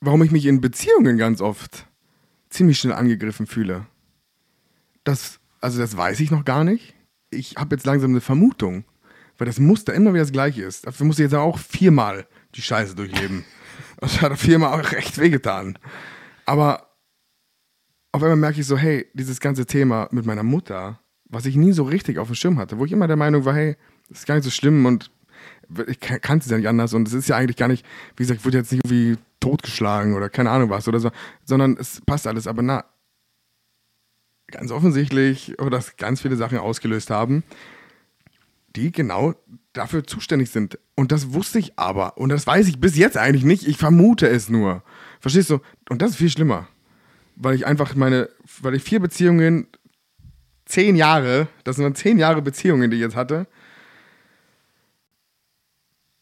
[0.00, 1.88] Warum ich mich in Beziehungen ganz oft
[2.50, 3.86] ziemlich schnell angegriffen fühle.
[5.04, 6.94] Das, also das weiß ich noch gar nicht.
[7.30, 8.84] Ich habe jetzt langsam eine Vermutung,
[9.36, 10.86] weil das Muster immer wieder das gleiche ist.
[10.86, 13.44] Dafür muss ich jetzt auch viermal die Scheiße durchleben.
[14.00, 15.76] Das hat viermal auch recht wehgetan.
[16.46, 16.88] Aber
[18.12, 21.72] auf einmal merke ich so, hey, dieses ganze Thema mit meiner Mutter, was ich nie
[21.72, 23.76] so richtig auf dem Schirm hatte, wo ich immer der Meinung war, hey,
[24.08, 25.10] das ist gar nicht so schlimm und
[25.86, 27.84] ich kann- es ja nicht anders und es ist ja eigentlich gar nicht,
[28.16, 31.10] wie gesagt, ich wurde jetzt nicht irgendwie totgeschlagen oder keine Ahnung was oder so,
[31.44, 32.84] sondern es passt alles, aber na,
[34.48, 37.44] ganz offensichtlich dass ganz viele Sachen ausgelöst haben,
[38.76, 39.34] die genau
[39.72, 40.78] dafür zuständig sind.
[40.94, 42.18] Und das wusste ich aber.
[42.18, 43.66] Und das weiß ich bis jetzt eigentlich nicht.
[43.66, 44.82] Ich vermute es nur.
[45.20, 45.60] Verstehst du?
[45.88, 46.68] Und das ist viel schlimmer.
[47.36, 48.28] Weil ich einfach meine,
[48.62, 49.68] weil ich vier Beziehungen,
[50.64, 53.46] zehn Jahre, das sind dann zehn Jahre Beziehungen, die ich jetzt hatte,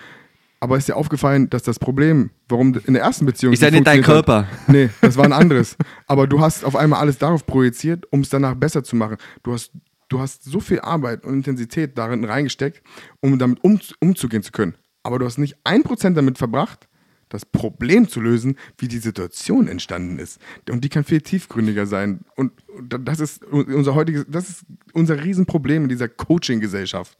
[0.61, 3.53] Aber ist dir aufgefallen, dass das Problem, warum in der ersten Beziehung.
[3.53, 4.49] Ist ja nicht dein funktioniert hat- Körper.
[4.73, 5.77] Nee, das war ein anderes.
[6.07, 9.19] Aber du hast auf einmal alles darauf projiziert, um es danach besser zu machen.
[9.45, 9.71] Du hast,
[10.09, 12.83] du hast so viel Arbeit und Intensität darin reingesteckt,
[13.21, 14.75] um damit um, umzugehen zu können.
[15.05, 16.88] Aber du hast nicht ein Prozent damit verbracht,
[17.29, 20.39] das Problem zu lösen, wie die Situation entstanden ist.
[20.69, 22.21] Und die kann viel tiefgründiger sein.
[22.37, 22.53] Und
[22.89, 27.19] das ist unser heutiges, das ist unser Riesenproblem in dieser Coaching-Gesellschaft.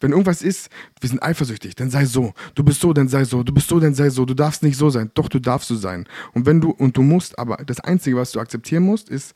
[0.00, 0.70] Wenn irgendwas ist,
[1.00, 2.32] wir sind eifersüchtig, dann sei so.
[2.54, 3.42] Du bist so, dann sei so.
[3.42, 4.24] Du bist so, dann sei so.
[4.24, 5.10] Du darfst nicht so sein.
[5.14, 6.06] Doch, du darfst so sein.
[6.32, 9.34] Und wenn du, und du musst, aber das Einzige, was du akzeptieren musst, ist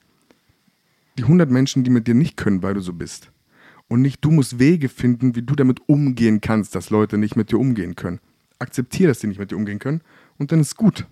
[1.19, 3.31] die 100 Menschen, die mit dir nicht können, weil du so bist.
[3.89, 7.53] Und nicht du musst Wege finden, wie du damit umgehen kannst, dass Leute nicht mit
[7.53, 8.20] dir umgehen können.
[8.59, 10.02] Akzeptier, dass sie nicht mit dir umgehen können
[10.39, 11.06] und dann ist gut.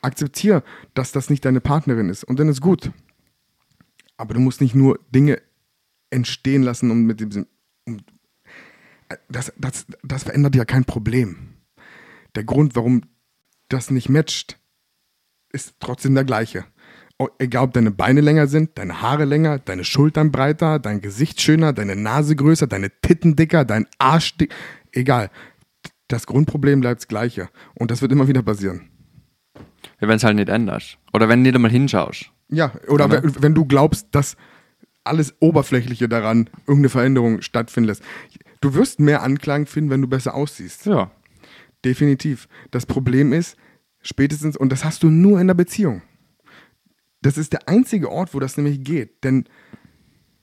[0.00, 0.62] Akzeptier,
[0.94, 2.90] dass das nicht deine Partnerin ist und dann ist gut.
[4.16, 5.40] Aber du musst nicht nur Dinge
[6.10, 7.46] entstehen lassen, um mit diesem.
[7.84, 7.98] Um,
[9.28, 11.54] das, das, das verändert ja kein Problem.
[12.34, 13.02] Der Grund, warum
[13.68, 14.58] das nicht matcht,
[15.52, 16.64] ist trotzdem der gleiche.
[17.38, 21.72] egal ob deine Beine länger sind, deine Haare länger, deine Schultern breiter, dein Gesicht schöner,
[21.72, 24.54] deine Nase größer, deine Titten dicker, dein Arsch dick,
[24.92, 25.30] egal.
[26.12, 27.48] Das Grundproblem bleibt das gleiche.
[27.74, 28.90] Und das wird immer wieder passieren.
[29.98, 30.98] Ja, wenn es halt nicht änderst.
[31.14, 32.30] Oder wenn du nicht einmal hinschaust.
[32.48, 33.22] Ja, oder Oder?
[33.22, 34.36] wenn, wenn du glaubst, dass
[35.04, 38.02] alles Oberflächliche daran irgendeine Veränderung stattfinden lässt.
[38.60, 40.84] Du wirst mehr Anklang finden, wenn du besser aussiehst.
[40.84, 41.10] Ja.
[41.82, 42.46] Definitiv.
[42.70, 43.56] Das Problem ist,
[44.02, 46.02] spätestens, und das hast du nur in der Beziehung.
[47.22, 49.24] Das ist der einzige Ort, wo das nämlich geht.
[49.24, 49.44] Denn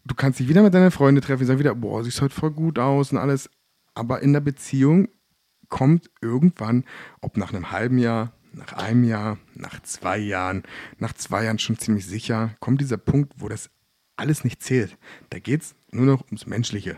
[0.03, 2.51] du kannst dich wieder mit deiner Freundin treffen und sagen wieder, boah, siehst heute voll
[2.51, 3.51] gut aus und alles.
[3.93, 5.09] Aber in der Beziehung
[5.69, 6.83] kommt irgendwann,
[7.21, 10.63] ob nach einem halben Jahr, nach einem Jahr, nach zwei Jahren,
[10.97, 13.69] nach zwei Jahren schon ziemlich sicher, kommt dieser Punkt, wo das
[14.15, 14.97] alles nicht zählt.
[15.29, 16.97] Da geht es nur noch ums Menschliche.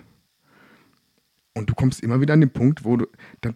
[1.53, 3.07] Und du kommst immer wieder an den Punkt, wo du,
[3.41, 3.55] dann,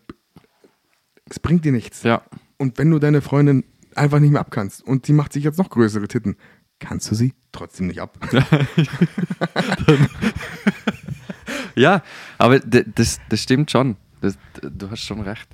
[1.30, 2.04] es bringt dir nichts.
[2.04, 2.22] Ja.
[2.58, 3.64] Und wenn du deine Freundin
[3.96, 6.36] einfach nicht mehr abkannst und sie macht sich jetzt noch größere Titten,
[6.80, 8.20] kannst du sie trotzdem nicht ab.
[11.76, 12.04] Ja,
[12.38, 13.98] aber das, das stimmt schon.
[14.26, 15.48] Das, du hast schon recht.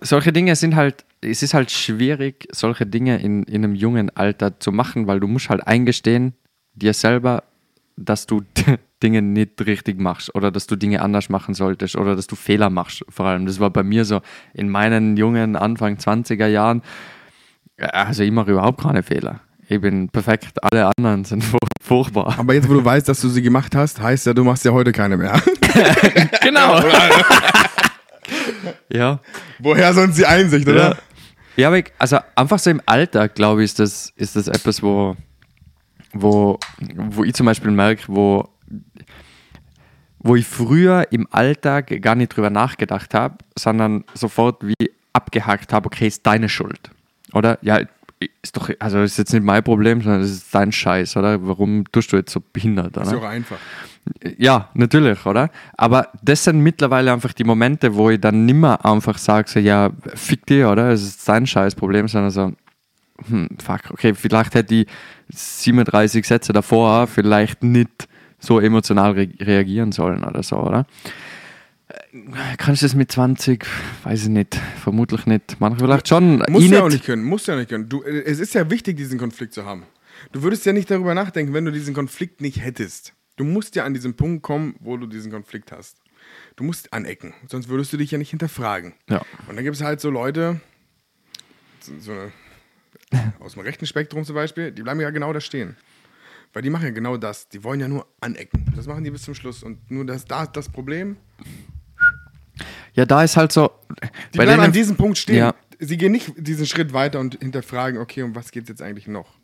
[0.00, 4.58] Solche Dinge sind halt, es ist halt schwierig, solche Dinge in, in einem jungen Alter
[4.60, 6.34] zu machen, weil du musst halt eingestehen,
[6.74, 7.44] dir selber,
[7.96, 8.42] dass du
[9.02, 12.70] Dinge nicht richtig machst oder dass du Dinge anders machen solltest oder dass du Fehler
[12.70, 13.04] machst.
[13.08, 14.20] Vor allem, das war bei mir so
[14.54, 16.82] in meinen jungen Anfang 20er Jahren.
[17.78, 19.40] Also ich mache überhaupt keine Fehler.
[19.68, 22.38] Ich bin perfekt, alle anderen sind furch- furchtbar.
[22.38, 24.72] Aber jetzt, wo du weißt, dass du sie gemacht hast, heißt ja, du machst ja
[24.72, 25.40] heute keine mehr.
[26.42, 26.80] Genau.
[28.92, 29.20] ja.
[29.58, 30.90] Woher sonst die Einsicht, oder?
[30.90, 30.96] Ja,
[31.56, 34.82] ja aber ich, also einfach so im Alltag, glaube ich, ist das, ist das etwas,
[34.82, 35.16] wo,
[36.12, 36.58] wo,
[37.10, 38.48] wo ich zum Beispiel merke, wo,
[40.18, 45.86] wo ich früher im Alltag gar nicht drüber nachgedacht habe, sondern sofort wie abgehakt habe,
[45.86, 46.90] okay, ist deine Schuld.
[47.32, 47.58] Oder?
[47.62, 47.80] Ja,
[48.42, 51.46] ist doch, also ist jetzt nicht mein Problem, sondern es ist dein Scheiß, oder?
[51.46, 53.06] Warum tust du jetzt so behindert, oder?
[53.06, 53.58] Ist auch einfach.
[54.36, 55.50] Ja, natürlich, oder?
[55.76, 59.90] Aber das sind mittlerweile einfach die Momente, wo ich dann nimmer einfach sage, so, ja,
[60.14, 60.90] fick dir, oder?
[60.90, 62.52] Es ist dein Scheißproblem, sondern so,
[63.28, 64.86] hm, fuck, okay, vielleicht hätte ich
[65.28, 68.08] 37 Sätze davor vielleicht nicht
[68.38, 70.84] so emotional re reagieren sollen oder so, oder?
[71.92, 73.64] Äh, Kannst du das mit 20?
[74.04, 74.58] Weiß ich nicht.
[74.82, 75.56] Vermutlich nicht.
[75.60, 76.40] Manche vielleicht schon.
[76.40, 77.24] Du ja auch nicht können.
[77.24, 77.88] Musst du ja nicht können.
[77.88, 79.84] Du, äh, es ist ja wichtig, diesen Konflikt zu haben.
[80.30, 83.12] Du würdest ja nicht darüber nachdenken, wenn du diesen Konflikt nicht hättest.
[83.36, 85.96] Du musst ja an diesen Punkt kommen, wo du diesen Konflikt hast.
[86.56, 88.94] Du musst anecken, sonst würdest du dich ja nicht hinterfragen.
[89.08, 89.22] Ja.
[89.48, 90.60] Und dann gibt es halt so Leute,
[91.80, 92.32] so so eine,
[93.40, 95.76] aus dem rechten Spektrum zum Beispiel, die bleiben ja genau da stehen.
[96.52, 97.48] Weil die machen ja genau das.
[97.48, 98.70] Die wollen ja nur anecken.
[98.76, 99.62] Das machen die bis zum Schluss.
[99.62, 101.16] Und nur das, da ist das Problem.
[102.94, 103.70] Ja, da ist halt so.
[104.34, 105.36] Die bleiben an diesem Punkt stehen.
[105.36, 105.54] Ja.
[105.78, 109.08] Sie gehen nicht diesen Schritt weiter und hinterfragen, okay, um was geht es jetzt eigentlich
[109.08, 109.38] noch?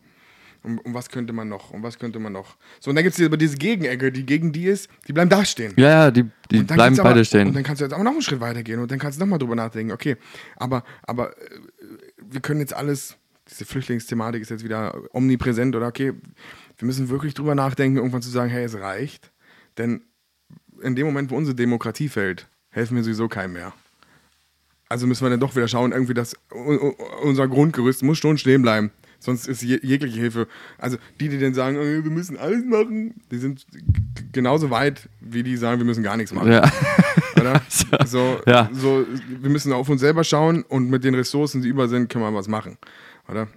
[0.63, 1.71] Um, um was könnte man noch?
[1.71, 2.57] Um was könnte man noch?
[2.81, 5.45] So, und dann gibt es aber diese Gegenecke, die gegen die ist, die bleiben da
[5.45, 5.73] stehen.
[5.77, 7.53] Ja, ja, die, die Und bleiben aber, beide Und stehen.
[7.53, 9.39] dann kannst du jetzt aber noch einen Schritt weiter gehen und dann kannst du nochmal
[9.39, 10.17] drüber nachdenken, okay,
[10.57, 11.51] aber, aber äh,
[12.25, 13.17] wir können jetzt alles,
[13.49, 16.13] diese Flüchtlingsthematik ist jetzt wieder omnipräsent oder okay,
[16.77, 19.33] wir müssen wirklich drüber nachdenken, irgendwann zu sagen, hey, es reicht.
[19.79, 20.03] Denn
[20.83, 23.73] in dem Moment, wo unsere Demokratie fällt, helfen wir sowieso keinem mehr.
[24.89, 26.35] Also müssen wir dann doch wieder schauen, irgendwie das,
[27.23, 28.91] unser Grundgerüst muss schon stehen bleiben.
[29.21, 30.47] Sonst ist je, jegliche Hilfe.
[30.79, 33.67] Also die, die dann sagen, äh, wir müssen alles machen, die sind
[34.33, 36.53] genauso weit, wie die sagen, wir müssen gar nichts machen.
[36.53, 36.71] Ja.
[37.39, 37.61] Oder?
[38.07, 38.71] So, Ja.
[38.73, 42.25] so, wir müssen auf uns selber schauen und mit den Ressourcen, die über sind, können
[42.25, 42.79] wir was machen.
[43.29, 43.49] Oder?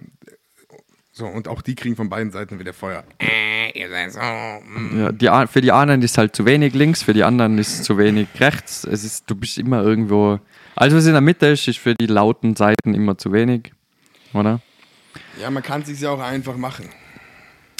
[1.14, 3.04] So, und auch die kriegen von beiden Seiten wieder Feuer.
[3.18, 4.20] Äh, ihr seid so.
[4.20, 4.98] mm.
[4.98, 7.98] Ja, die, für die einen ist halt zu wenig links, für die anderen ist zu
[7.98, 8.84] wenig rechts.
[8.84, 10.40] Es ist, du bist immer irgendwo.
[10.74, 13.72] Also was in der Mitte ist, ist für die lauten Seiten immer zu wenig.
[14.32, 14.62] Oder?
[15.38, 16.88] Ja, man kann es sich ja auch einfach machen.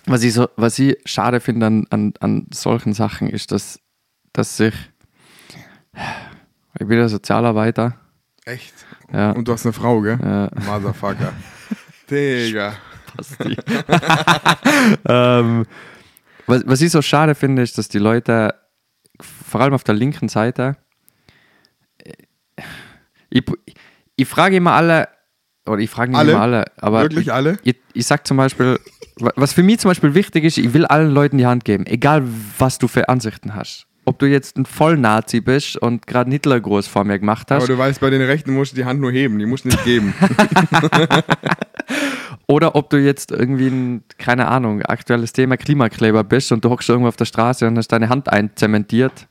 [0.04, 3.80] Was ich, so, was ich schade finde an, an, an solchen Sachen ist, dass,
[4.34, 4.74] dass sich.
[6.78, 7.96] Ich bin der Sozialarbeiter.
[8.44, 8.74] Echt.
[9.10, 9.30] Ja.
[9.30, 10.18] Und du hast eine Frau, gell?
[10.22, 10.50] Ja.
[10.66, 11.32] Motherfucker.
[12.10, 12.76] Digga.
[13.16, 13.56] Basti.
[15.08, 15.66] ähm,
[16.46, 18.54] was, was ich so schade finde, ist, dass die Leute,
[19.20, 20.76] vor allem auf der linken Seite,
[21.98, 22.12] äh,
[23.30, 23.44] ich,
[24.16, 25.08] ich frage immer alle,
[25.66, 26.32] oder ich frage nicht Alle?
[26.32, 27.56] immer alle, aber Wirklich ich, alle?
[27.62, 28.78] Ich, ich sag zum Beispiel,
[29.16, 31.86] wa- was für mich zum Beispiel wichtig ist, ich will allen Leuten die Hand geben,
[31.86, 32.22] egal
[32.58, 33.86] was du für Ansichten hast.
[34.04, 37.62] Ob du jetzt ein Vollnazi bist und gerade einen Hitler groß vor mir gemacht hast,
[37.62, 39.68] Aber du weißt, bei den Rechten musst du die Hand nur heben, die musst du
[39.68, 40.12] nicht geben.
[42.48, 46.88] Oder ob du jetzt irgendwie ein, keine Ahnung, aktuelles Thema Klimakleber bist und du hockst
[46.88, 49.28] irgendwo auf der Straße und hast deine Hand einzementiert.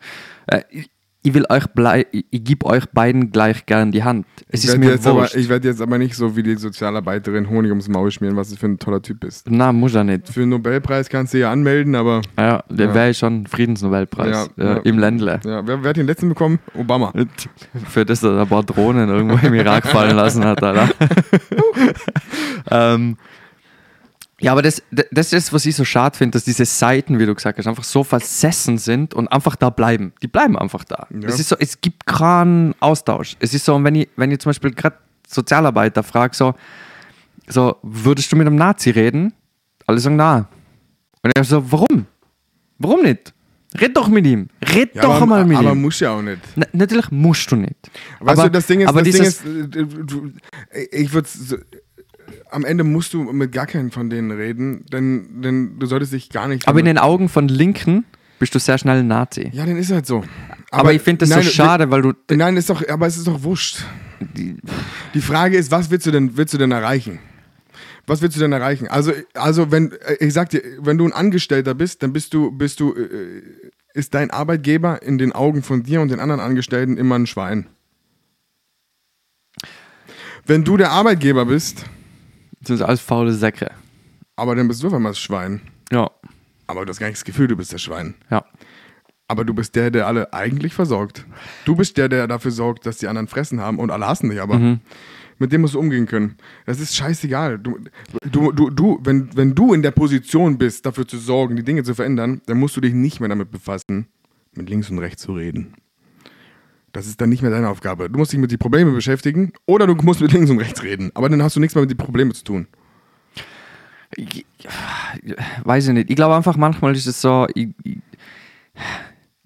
[1.23, 4.25] Ich will euch blei ich, gebe euch beiden gleich gern die Hand.
[4.47, 6.55] Es Ich ist werde mir jetzt, aber, ich werd jetzt aber nicht so wie die
[6.55, 9.45] Sozialarbeiterin Honig ums Maul schmieren, was du für ein toller Typ bist.
[9.47, 10.27] Na, muss er nicht.
[10.29, 12.93] Für den Nobelpreis kannst du ja anmelden, aber Ja, der Ja.
[12.95, 14.77] wäre schon Friedensnobelpreis Ja, äh, ja.
[14.79, 15.39] im Ländle.
[15.45, 16.57] ja, wer, wer hat den letzten bekommen?
[16.73, 17.13] Obama.
[17.87, 20.89] Für das er ein paar Drohnen irgendwo im Irak fallen lassen hat, Alter.
[22.71, 23.17] ähm,
[24.41, 24.81] ja, aber das,
[25.11, 27.83] das ist, was ich so schade finde, dass diese Seiten, wie du gesagt hast, einfach
[27.83, 30.13] so versessen sind und einfach da bleiben.
[30.21, 31.07] Die bleiben einfach da.
[31.11, 31.27] Ja.
[31.27, 33.37] Es ist so, es gibt keinen Austausch.
[33.39, 34.97] Es ist so, und wenn ich, wenn ich zum Beispiel gerade
[35.27, 36.55] Sozialarbeiter frage, so,
[37.47, 39.33] so, würdest du mit einem Nazi reden?
[39.85, 40.47] Alle sagen, na.
[41.21, 42.07] Und er so, warum?
[42.79, 43.33] Warum nicht?
[43.79, 44.49] Red doch mit ihm.
[44.61, 45.81] Red Ja, doch aber, einmal mit aber ihm.
[45.81, 46.41] muss ja auch nicht.
[46.55, 47.89] Na, natürlich musst du nicht.
[48.19, 51.29] Weißt aber, du, das Ding ist, aber das Ding ist äh, ich würde
[52.51, 56.29] am Ende musst du mit gar keinen von denen reden, denn, denn du solltest dich
[56.29, 56.67] gar nicht.
[56.67, 58.05] aber in den Augen von Linken
[58.39, 59.49] bist du sehr schnell ein Nazi.
[59.53, 60.23] ja, dann ist halt so.
[60.71, 62.13] aber, ich finde das nein, so schade, weil du.
[62.31, 63.85] Nein, ist doch, aber es ist doch wurscht.
[65.13, 67.19] Die Frage ist, was willst du denn, willst du denn erreichen?
[68.07, 68.87] Was willst du denn erreichen?
[68.87, 72.51] Also, also wenn, äh, ich sag dir, wenn du ein Angestellter bist, dann bist du,
[72.51, 73.41] bist du, äh,
[73.93, 77.67] ist dein Arbeitgeber in den Augen von dir und den anderen Angestellten immer ein Schwein.
[80.45, 81.85] Wenn du der Arbeitgeber bist,
[82.61, 83.71] Das sind alles faule Säcke.
[84.35, 85.61] aber dann bist du auf einmal das Schwein.
[85.91, 86.09] Ja.
[86.67, 88.15] Aber du hast gar nicht das Gefühl, du bist das Schwein.
[88.29, 88.45] Ja.
[89.27, 91.25] Aber du bist der, der alle eigentlich versorgt.
[91.65, 94.41] Du bist der, der dafür sorgt, dass die anderen fressen haben und alle hassen dich
[94.41, 94.57] aber.
[94.59, 94.79] Mhm.
[95.39, 96.37] Mit dem musst du umgehen können.
[96.65, 97.57] Das ist scheißegal.
[97.57, 97.79] Du,
[98.29, 101.83] du, du, du wenn, wenn du in der Position bist, dafür zu sorgen, die Dinge
[101.83, 104.07] zu verändern, dann musst du dich nicht mehr damit befassen,
[104.53, 105.73] mit links und rechts zu reden.
[106.91, 108.09] Das ist dann nicht mehr deine Aufgabe.
[108.09, 111.11] Du musst dich mit den Problemen beschäftigen oder du musst mit links und rechts reden.
[111.13, 112.67] Aber dann hast du nichts mehr mit den Problemen zu tun.
[114.15, 114.45] Ich,
[115.63, 116.09] weiß ich nicht.
[116.09, 117.47] Ich glaube einfach, manchmal ist es so.
[117.55, 117.97] Ich, ich,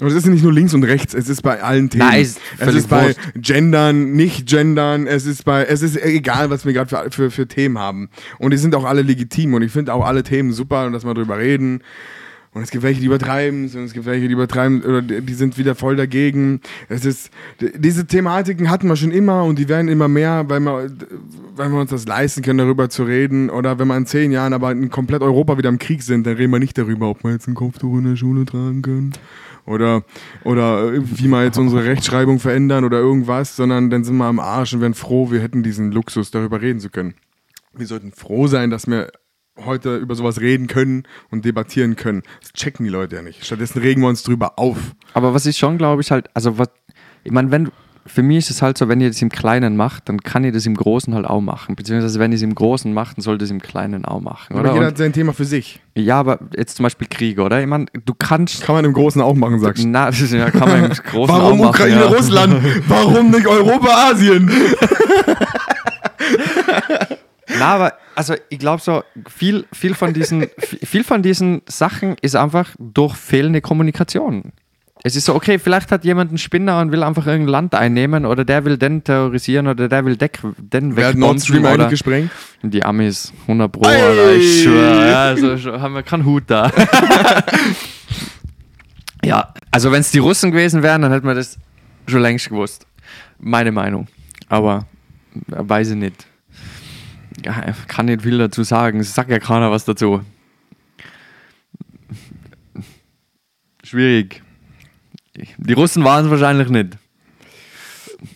[0.01, 2.07] Und es ist nicht nur links und rechts, es ist bei allen Themen.
[2.07, 3.19] Nein, ist es ist bei wurscht.
[3.35, 7.47] Gendern, nicht Gendern, es ist bei, es ist egal, was wir gerade für, für, für
[7.47, 8.09] Themen haben.
[8.39, 11.05] Und die sind auch alle legitim und ich finde auch alle Themen super und dass
[11.05, 11.84] wir drüber reden.
[12.56, 15.34] Und es gibt welche, die übertreiben es und es gibt welche, die übertreiben oder die
[15.34, 16.61] sind wieder voll dagegen.
[16.88, 17.30] Es ist,
[17.60, 20.90] diese Thematiken hatten wir schon immer und die werden immer mehr, weil wir,
[21.57, 23.49] weil wir uns das leisten können, darüber zu reden.
[23.49, 26.38] Oder wenn wir in zehn Jahren aber in komplett Europa wieder im Krieg sind, dann
[26.38, 29.11] reden wir nicht darüber, ob wir jetzt ein Kopftuch in der Schule tragen können.
[29.65, 30.06] Oder,
[30.45, 34.73] oder wie wir jetzt unsere Rechtschreibung verändern oder irgendwas, sondern dann sind wir am Arsch
[34.73, 37.15] und werden froh, wir hätten diesen Luxus, darüber reden zu können.
[37.73, 39.11] Wir sollten froh sein, dass wir
[39.64, 42.23] heute über sowas reden können und debattieren können.
[42.41, 43.45] Das checken die Leute ja nicht.
[43.45, 44.77] Stattdessen regen wir uns drüber auf.
[45.14, 46.69] aber was ich schon glaube, ich halt, also was,
[47.23, 47.69] ich meine, wenn,
[48.07, 50.52] für mich ist es halt so, wenn ihr das im Kleinen macht, dann kann ihr
[50.52, 51.76] das im Großen halt auch machen.
[51.76, 54.53] Beziehungsweise, wenn ihr es im Großen macht, dann sollt ihr es im Kleinen auch machen,
[54.53, 54.73] Aber oder?
[54.73, 55.82] jeder hat sein Thema für sich.
[55.95, 57.60] ja, aber jetzt zum Beispiel Krieg, oder?
[57.61, 58.61] Ich meine, du kannst.
[58.61, 59.88] Kann man im Großen auch machen, sagst du.
[59.88, 62.07] Na, das ist, ja, kann man im Großen Warum auch machen, Ukraine, ja.
[62.07, 62.64] Russland?
[62.88, 64.52] Warum nicht Europa, Asien?
[67.65, 70.47] Na, aber also ich glaube so, viel, viel, von diesen,
[70.83, 74.51] viel von diesen Sachen ist einfach durch fehlende Kommunikation.
[75.03, 78.25] Es ist so, okay, vielleicht hat jemand einen Spinner und will einfach irgendein Land einnehmen
[78.25, 81.89] oder der will den terrorisieren oder der will deck, den hat Nord wegbomben Stream oder
[81.89, 82.31] gesprengt?
[82.61, 83.87] die Amis, 100 Pro!
[83.87, 86.71] Alter, ich schwöre, ja, also haben wir keinen Hut da.
[89.23, 91.57] ja, also wenn es die Russen gewesen wären, dann hätten wir das
[92.07, 92.85] schon längst gewusst.
[93.39, 94.07] Meine Meinung.
[94.49, 94.85] Aber
[95.51, 96.27] äh, weiß ich nicht.
[97.43, 98.99] Ja, kann nicht viel dazu sagen.
[98.99, 100.21] Es sagt ja keiner was dazu.
[103.83, 104.41] Schwierig.
[105.57, 106.97] Die Russen waren es wahrscheinlich nicht.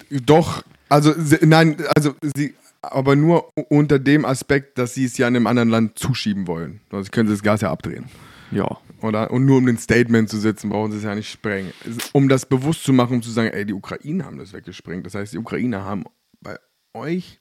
[0.10, 5.28] Doch, also sie, nein, also sie, aber nur unter dem Aspekt, dass sie es ja
[5.28, 6.82] in einem anderen Land zuschieben wollen.
[6.92, 8.06] Also können sie das Gas ja abdrehen.
[8.52, 8.78] Ja.
[9.02, 9.32] Oder?
[9.32, 11.72] Und nur um ein Statement zu setzen, brauchen sie es ja nicht sprengen.
[12.12, 15.06] Um das bewusst zu machen, um zu sagen, ey, die Ukrainer haben das weggesprengt.
[15.06, 16.04] Das heißt, die Ukrainer haben
[16.42, 16.58] bei
[16.94, 17.40] euch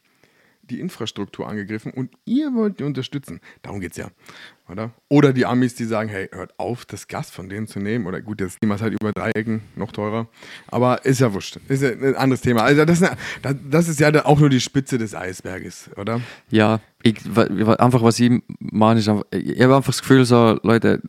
[0.71, 3.41] die Infrastruktur angegriffen und ihr wollt die unterstützen.
[3.63, 4.09] Darum geht's ja.
[4.69, 4.91] Oder?
[5.09, 8.07] Oder die Amis, die sagen, hey, hört auf, das Gas von denen zu nehmen.
[8.07, 10.29] Oder gut, jetzt nehmen wir es halt über Dreiecken, noch teurer.
[10.67, 11.59] Aber ist ja wurscht.
[11.69, 12.63] Ist ja ein anderes Thema.
[12.63, 13.13] Also das, ist
[13.43, 16.21] das ist ja auch nur die Spitze des Eisberges, oder?
[16.51, 21.01] Ja, ich, einfach was ich meine, ich habe einfach das Gefühl, so, Leute,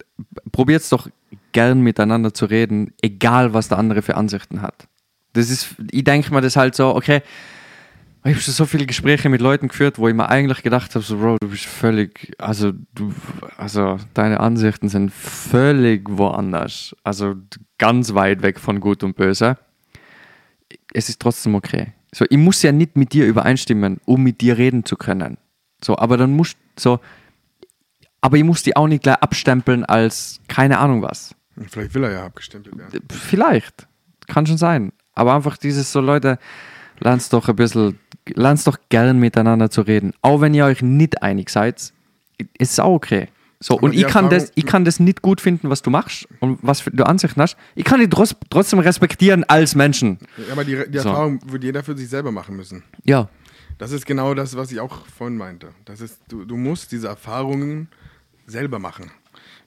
[0.52, 1.10] probiert doch
[1.52, 4.88] gern miteinander zu reden, egal was der andere für Ansichten hat.
[5.34, 7.22] Das ist, ich denke mir das halt so, okay,
[8.24, 11.06] ich habe schon so viele Gespräche mit Leuten geführt, wo ich mir eigentlich gedacht habe,
[11.06, 13.14] so, Bro, du bist völlig, also du,
[13.58, 17.36] also deine Ansichten sind völlig woanders, also
[17.78, 19.58] ganz weit weg von Gut und Böse.
[20.94, 21.94] Es ist trotzdem okay.
[22.14, 25.38] So, ich muss ja nicht mit dir übereinstimmen, um mit dir reden zu können.
[25.84, 27.00] So, aber dann musst so,
[28.22, 31.36] aber ich muss die auch nicht gleich abstempeln als keine Ahnung was.
[31.68, 33.02] Vielleicht will er ja abgestempelt werden.
[33.10, 33.88] Vielleicht.
[34.28, 34.92] kann schon sein.
[35.14, 36.40] Aber einfach dieses so, Leute,
[37.00, 38.00] lernt doch ein bisschen,
[38.36, 40.14] lernt doch gern miteinander zu reden.
[40.22, 41.94] Auch wenn ihr euch nicht einig seid, ist
[42.72, 43.28] es auch okay.
[43.62, 46.28] So, Aber und ich kann, das, ich kann das nicht gut finden, was du machst
[46.40, 47.58] und was du Ansichten hast.
[47.76, 50.18] Ich kann dich trotz, trotzdem respektieren als Menschen.
[50.38, 51.10] Ja, aber die, die So.
[51.10, 52.84] Erfahrung wird jeder für sich selber machen müssen.
[53.04, 53.28] Ja.
[53.78, 55.70] Das ist genau das, was ich auch vorhin meinte.
[55.84, 57.90] Das ist, du, du musst diese Erfahrungen
[58.48, 59.12] selber machen.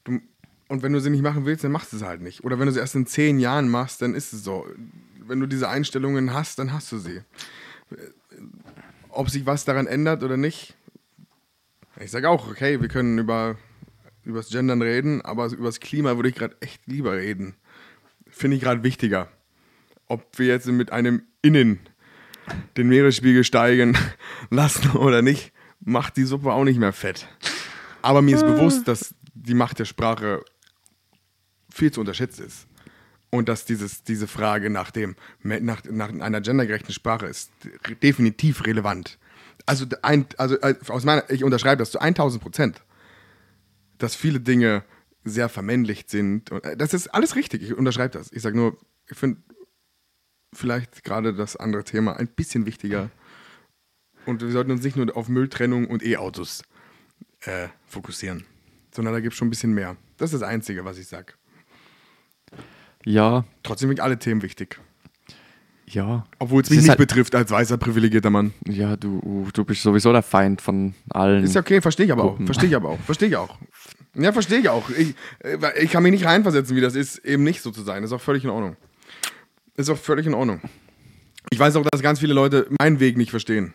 [0.05, 0.20] Du,
[0.68, 2.44] und wenn du sie nicht machen willst, dann machst du es halt nicht.
[2.44, 4.66] Oder wenn du sie erst in zehn Jahren machst, dann ist es so.
[5.26, 7.20] Wenn du diese Einstellungen hast, dann hast du sie.
[9.12, 10.74] Ob sich was daran ändert oder nicht,
[12.01, 13.56] ich sage auch, okay, wir können über
[14.24, 17.55] übers Gendern reden, aber übers Klima würde ich gerade echt lieber reden.
[18.28, 19.28] Finde ich gerade wichtiger.
[20.06, 21.80] Ob wir jetzt mit einem Innen
[22.76, 23.97] den Meeresspiegel steigen
[24.51, 27.28] lassen oder nicht, macht die Suppe auch nicht mehr fett.
[28.01, 30.43] Aber mir ist bewusst, dass die Macht der Sprache
[31.70, 32.66] viel zu unterschätzt ist.
[33.34, 37.50] Und dass dieses, diese Frage nach, dem, nach, nach einer gendergerechten Sprache ist
[38.02, 39.18] definitiv relevant.
[39.64, 42.82] Also, ein, also äh, aus meiner, ich unterschreibe das zu 1000 Prozent,
[43.96, 44.84] dass viele Dinge
[45.24, 46.50] sehr vermännlicht sind.
[46.50, 48.30] Und äh, das ist alles richtig, ich unterschreibe das.
[48.32, 48.76] Ich sage nur,
[49.10, 49.40] ich finde
[50.52, 53.10] vielleicht gerade das andere Thema ein bisschen wichtiger.
[54.26, 56.64] Und wir sollten uns nicht nur auf Mülltrennung und E-Autos
[57.40, 58.44] äh, fokussieren,
[58.94, 59.96] sondern da gibt es schon ein bisschen mehr.
[60.18, 61.32] Das ist das Einzige, was ich sage.
[63.05, 64.79] Ja, Trotzdem sind alle Themen wichtig.
[65.87, 66.24] ja.
[66.39, 68.53] Obwohl es mich nicht halt- betrifft als weißer, privilegierter Mann.
[68.66, 71.45] Ja, du, du bist sowieso der Feind von allen.
[71.45, 72.29] Ist ja okay, verstehe ich aber auch.
[72.31, 72.47] Gruppen.
[72.47, 73.01] Verstehe ich aber auch.
[73.01, 73.59] Verstehe ich auch.
[74.15, 74.89] Ja, verstehe ich auch.
[74.91, 78.05] Ich, äh, ich kann mich nicht reinversetzen, wie das ist, eben nicht so zu sein.
[78.05, 78.77] Ist auch völlig in Ordnung.
[79.77, 80.61] Ist auch völlig in Ordnung.
[81.51, 83.73] Ich weiß auch, dass ganz viele Leute meinen Weg nicht verstehen.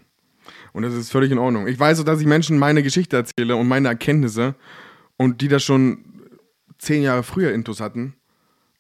[0.74, 1.68] Und das ist völlig in Ordnung.
[1.68, 4.56] Ich weiß auch, dass ich Menschen meine Geschichte erzähle und meine Erkenntnisse
[5.18, 6.06] und die das schon
[6.78, 8.14] zehn Jahre früher Intus hatten,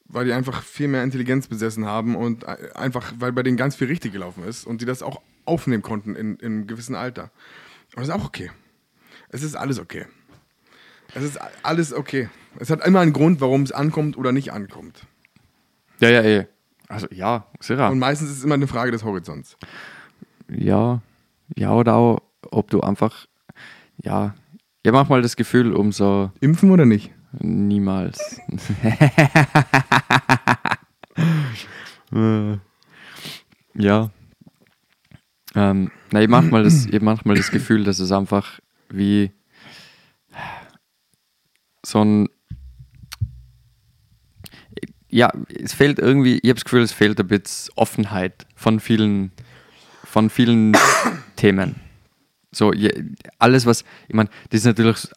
[0.09, 3.75] weil die einfach viel mehr Intelligenz besessen haben und äh, einfach, weil bei denen ganz
[3.75, 7.31] viel richtig gelaufen ist und die das auch aufnehmen konnten in, in einem gewissen Alter.
[7.95, 8.51] Und das ist auch okay.
[9.29, 10.05] Es ist alles okay.
[11.13, 12.29] Es ist alles okay.
[12.59, 15.05] Es hat immer einen Grund, warum es ankommt oder nicht ankommt.
[15.99, 16.47] Ja, ja, eh.
[16.87, 17.89] Also ja, sicher.
[17.89, 19.57] Und meistens ist es immer eine Frage des Horizonts.
[20.49, 21.01] Ja,
[21.55, 23.25] ja, oder auch, ob du einfach,
[24.01, 24.35] ja,
[24.83, 27.11] ich habe manchmal das Gefühl, umso Impfen oder nicht?
[27.31, 28.39] Niemals.
[33.77, 34.09] Ja.
[35.55, 38.59] Ähm, na, ich manchmal das, ich manchmal das Gefühl, dass es einfach
[38.89, 39.31] wie
[41.85, 42.29] so ein
[45.09, 49.31] ja, es fehlt irgendwie, ich habe das Gefühl, es fehlt ein bisschen Offenheit von vielen,
[50.03, 50.75] von vielen
[51.37, 51.86] Themen.
[52.57, 52.73] So,
[53.37, 55.07] alles, was, ich meine, das sind natürlich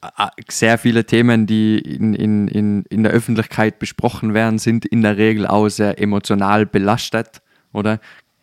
[0.48, 5.16] sehr viele Themen, die in, in, in, in der Öffentlichkeit besprochen werden, sind in der
[5.16, 7.40] Regel auch sehr emotional belastet,
[7.72, 7.98] oder?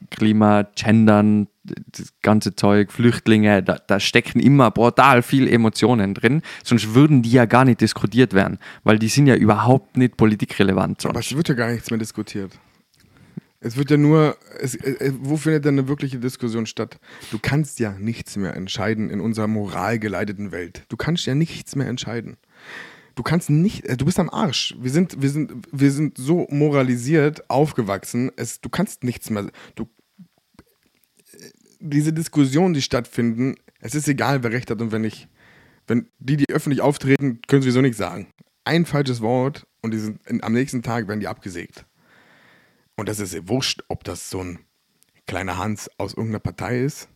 [0.10, 6.94] Klima, Gendern, das ganze Zeug, Flüchtlinge, da, da stecken immer brutal viel Emotionen drin, sonst
[6.94, 11.06] würden die ja gar nicht diskutiert werden, weil die sind ja überhaupt nicht politikrelevant.
[11.06, 11.32] Aber Sonst.
[11.32, 12.52] es wird ja gar nichts mehr diskutiert.
[13.60, 17.00] Es wird ja nur, es, äh, wo findet denn eine wirkliche Diskussion statt?
[17.32, 20.84] Du kannst ja nichts mehr entscheiden in unserer moralgeleiteten Welt.
[20.90, 22.38] Du kannst ja nichts mehr entscheiden.
[23.16, 24.76] Du kannst nicht, äh, du bist am Arsch.
[24.80, 28.32] Wir sind, wir sind, wir sind so moralisiert aufgewachsen.
[28.36, 29.50] Es, du kannst nichts mehr.
[29.74, 29.90] Du,
[31.80, 35.28] diese Diskussionen, die stattfinden, es ist egal, wer recht hat und wer nicht.
[35.88, 38.28] Wenn die, die öffentlich auftreten, können sowieso nichts sagen.
[38.66, 41.87] Ein falsches Wort und die sind, am nächsten Tag werden die abgesägt.
[42.98, 44.60] Und das ist ihr wurscht, ob das so ein
[45.28, 47.08] kleiner Hans aus irgendeiner Partei ist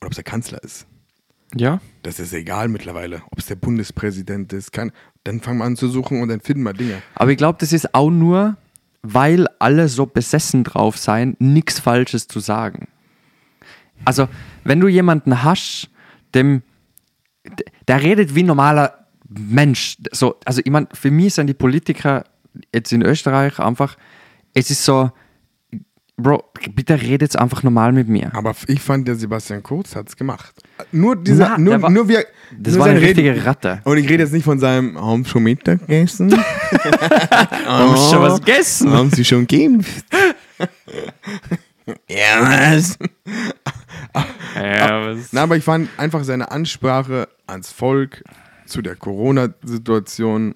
[0.00, 0.86] oder ob es der Kanzler ist.
[1.54, 4.72] Ja, Das ist egal mittlerweile, ob es der Bundespräsident ist.
[4.72, 4.90] Kein,
[5.24, 7.02] dann fangen wir an zu suchen und dann finden wir Dinge.
[7.14, 8.56] Aber ich glaube, das ist auch nur,
[9.02, 12.88] weil alle so besessen drauf sein, nichts Falsches zu sagen.
[14.04, 14.28] Also,
[14.64, 15.90] wenn du jemanden hast,
[16.34, 16.62] dem,
[17.86, 19.98] der redet wie ein normaler Mensch.
[20.10, 22.24] So, also, ich meine, für mich sind die Politiker
[22.74, 23.96] jetzt in Österreich einfach,
[24.54, 25.10] es ist so,
[26.16, 28.30] Bro, bitte redet jetzt einfach normal mit mir.
[28.34, 30.54] Aber ich fand, der Sebastian Kurz hat es gemacht.
[30.92, 32.24] Nur dieser, Na, nur, war- nur wir.
[32.56, 33.80] Das nur war eine Reden- richtige Ratte.
[33.84, 36.32] Und ich rede jetzt nicht von seinem Haben schon Mittagessen?
[37.66, 38.92] Haben Sie schon was gegessen?
[38.92, 40.04] Haben Sie schon geimpft?
[42.08, 42.98] ja, was?
[44.54, 45.32] Ja, was?
[45.32, 48.22] Na, aber ich fand einfach seine Ansprache ans Volk
[48.66, 50.54] zu der Corona-Situation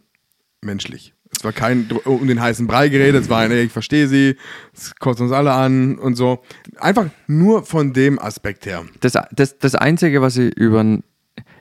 [0.60, 1.14] menschlich.
[1.35, 4.07] Es war kein Dr- um den heißen Brei geredet, es war ein, ey, ich verstehe
[4.09, 4.36] sie,
[4.74, 6.43] es kotzt uns alle an und so.
[6.78, 8.85] Einfach nur von dem Aspekt her.
[9.01, 11.03] das, das, das Einzige, was ich über den,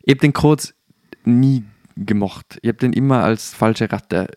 [0.03, 0.73] ich habe den Kurz
[1.25, 1.63] nie
[1.97, 2.59] gemocht.
[2.61, 4.27] Ich habe den immer als falsche Ratte.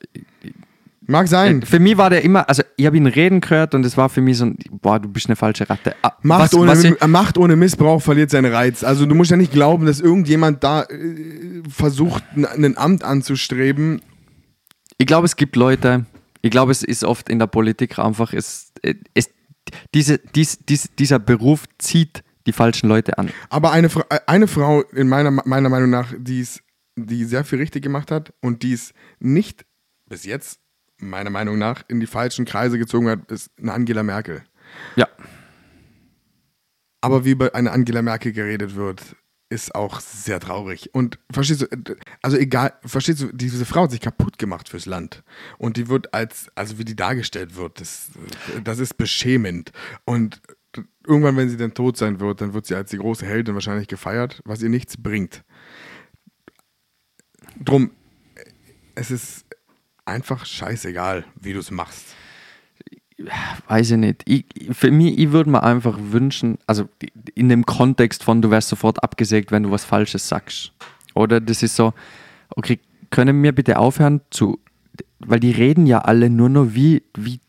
[1.10, 1.62] Mag sein.
[1.62, 4.20] Für mich war der immer, also ich habe ihn reden gehört und es war für
[4.20, 5.94] mich so ein, boah, du bist eine falsche Ratte.
[6.02, 8.84] Ah, Macht, was- ohne, was ich- äh, Macht ohne Missbrauch verliert seinen Reiz.
[8.84, 14.02] Also du musst ja nicht glauben, dass irgendjemand da äh, versucht, ein Amt anzustreben.
[14.98, 16.06] Ich glaube, es gibt Leute,
[16.42, 18.72] ich glaube, es ist oft in der Politik einfach, es,
[19.14, 19.30] es,
[19.94, 23.30] diese, dies, dies, dieser Beruf zieht die falschen Leute an.
[23.50, 26.62] Aber eine, äh, eine Frau, in meiner, meiner Meinung nach, die es-
[26.96, 29.64] die sehr viel richtig gemacht hat und die es nicht
[30.06, 30.58] bis jetzt,
[30.98, 34.42] meiner Meinung nach, in die falschen Kreise gezogen hat, ist eine Angela Merkel.
[34.96, 35.06] Ja.
[37.00, 39.14] Aber wie über eine Angela Merkel geredet wird,
[39.50, 40.90] ist auch sehr traurig.
[40.94, 44.86] Und verstehst du, äh, also egal, verstehst du, diese Frau hat sich kaputt gemacht fürs
[44.86, 45.22] Land.
[45.58, 48.10] Und die wird als, also wie die dargestellt wird, das,
[48.62, 49.72] das ist beschämend.
[50.04, 50.40] Und
[51.06, 53.88] irgendwann, wenn sie dann tot sein wird, dann wird sie als die große Heldin wahrscheinlich
[53.88, 55.42] gefeiert, was ihr nichts bringt.
[57.58, 57.90] Drum,
[58.94, 59.46] es ist
[60.04, 62.14] einfach scheißegal, wie du es machst.
[63.66, 64.22] Weiß ich nicht.
[64.26, 66.88] Ich, für mich, ich würde mir einfach wünschen, also
[67.34, 70.72] in dem Kontext von, du wirst sofort abgesägt, wenn du was Falsches sagst.
[71.14, 71.94] Oder das ist so,
[72.50, 72.78] okay,
[73.10, 74.60] können wir bitte aufhören zu,
[75.18, 77.40] weil die reden ja alle nur noch wie, wie,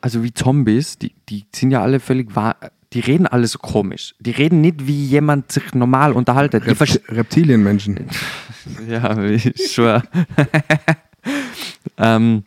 [0.00, 2.56] also wie Zombies, die, die sind ja alle völlig wahr,
[2.92, 4.14] die reden alle so komisch.
[4.20, 6.66] Die reden nicht, wie jemand sich normal unterhaltet.
[6.66, 8.06] Rept Reptilienmenschen.
[8.88, 10.02] ja, ich schwör.
[11.98, 12.44] ähm,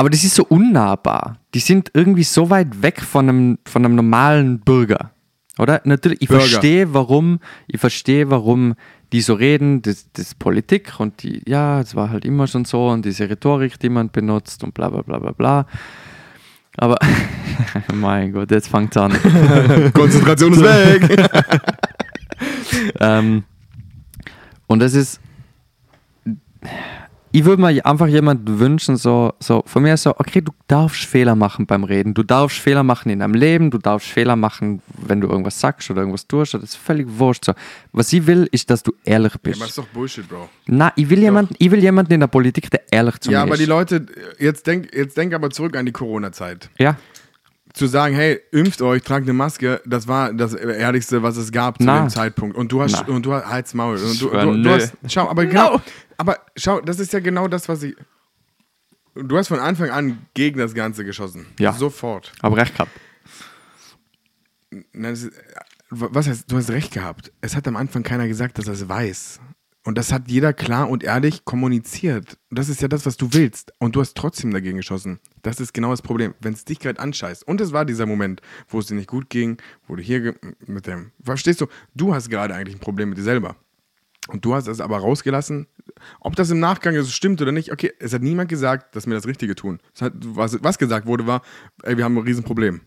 [0.00, 1.36] aber das ist so unnahbar.
[1.52, 5.10] Die sind irgendwie so weit weg von einem, von einem normalen Bürger.
[5.58, 5.82] Oder?
[5.84, 6.46] Natürlich, ich Bürger.
[6.46, 8.76] verstehe, warum, ich verstehe, warum
[9.12, 12.64] die so reden, das, das ist Politik und die, ja, es war halt immer schon
[12.64, 15.66] so und diese Rhetorik, die man benutzt und bla bla bla bla bla.
[16.78, 16.96] Aber,
[17.92, 19.12] mein Gott, jetzt fängt es an.
[19.92, 21.30] Konzentration ist weg.
[22.98, 23.44] Ähm,
[24.66, 25.20] und das ist.
[27.32, 31.36] Ich würde mir einfach jemanden wünschen, so, so von mir so, okay, du darfst Fehler
[31.36, 35.20] machen beim Reden, du darfst Fehler machen in deinem Leben, du darfst Fehler machen, wenn
[35.20, 37.44] du irgendwas sagst oder irgendwas tust, das ist völlig wurscht.
[37.44, 37.52] So.
[37.92, 39.62] Was ich will, ist, dass du ehrlich Aber bist.
[39.62, 40.48] ist doch Bullshit, Bro.
[40.66, 43.42] Na, ich will, jemanden, ich will jemanden in der Politik, der ehrlich zu Ja, mir
[43.44, 43.60] aber ist.
[43.60, 44.06] die Leute,
[44.40, 46.68] jetzt denk, jetzt denk aber zurück an die Corona-Zeit.
[46.78, 46.96] ja,
[47.74, 51.78] Zu sagen, hey, impft euch, tragt eine Maske, das war das Ehrlichste, was es gab
[51.78, 52.00] zu Na.
[52.00, 52.56] dem Zeitpunkt.
[52.56, 53.14] Und du hast, Na.
[53.14, 53.96] und du hast, halt's Maul.
[53.98, 55.80] Und du, du, du hast, schau, aber genau, No.
[56.20, 57.96] Aber schau, das ist ja genau das, was ich,
[59.14, 61.46] du hast von Anfang an gegen das Ganze geschossen.
[61.58, 61.72] Ja.
[61.72, 62.32] Sofort.
[62.42, 62.92] aber recht gehabt.
[64.70, 65.32] Nein, das ist,
[65.88, 67.32] was heißt, du hast recht gehabt.
[67.40, 69.40] Es hat am Anfang keiner gesagt, dass er es weiß.
[69.82, 72.36] Und das hat jeder klar und ehrlich kommuniziert.
[72.50, 73.72] Und das ist ja das, was du willst.
[73.78, 75.20] Und du hast trotzdem dagegen geschossen.
[75.40, 76.34] Das ist genau das Problem.
[76.40, 77.48] Wenn es dich gerade anscheißt.
[77.48, 79.56] Und es war dieser Moment, wo es dir nicht gut ging,
[79.88, 80.34] wo du hier
[80.66, 81.12] mit dem.
[81.24, 81.66] Verstehst du?
[81.94, 83.56] Du hast gerade eigentlich ein Problem mit dir selber.
[84.28, 85.66] Und du hast es aber rausgelassen.
[86.20, 89.14] Ob das im Nachgang so stimmt oder nicht, okay, es hat niemand gesagt, dass wir
[89.14, 89.80] das Richtige tun.
[90.00, 91.42] Hat, was, was gesagt wurde, war,
[91.82, 92.80] ey, wir haben ein Riesenproblem.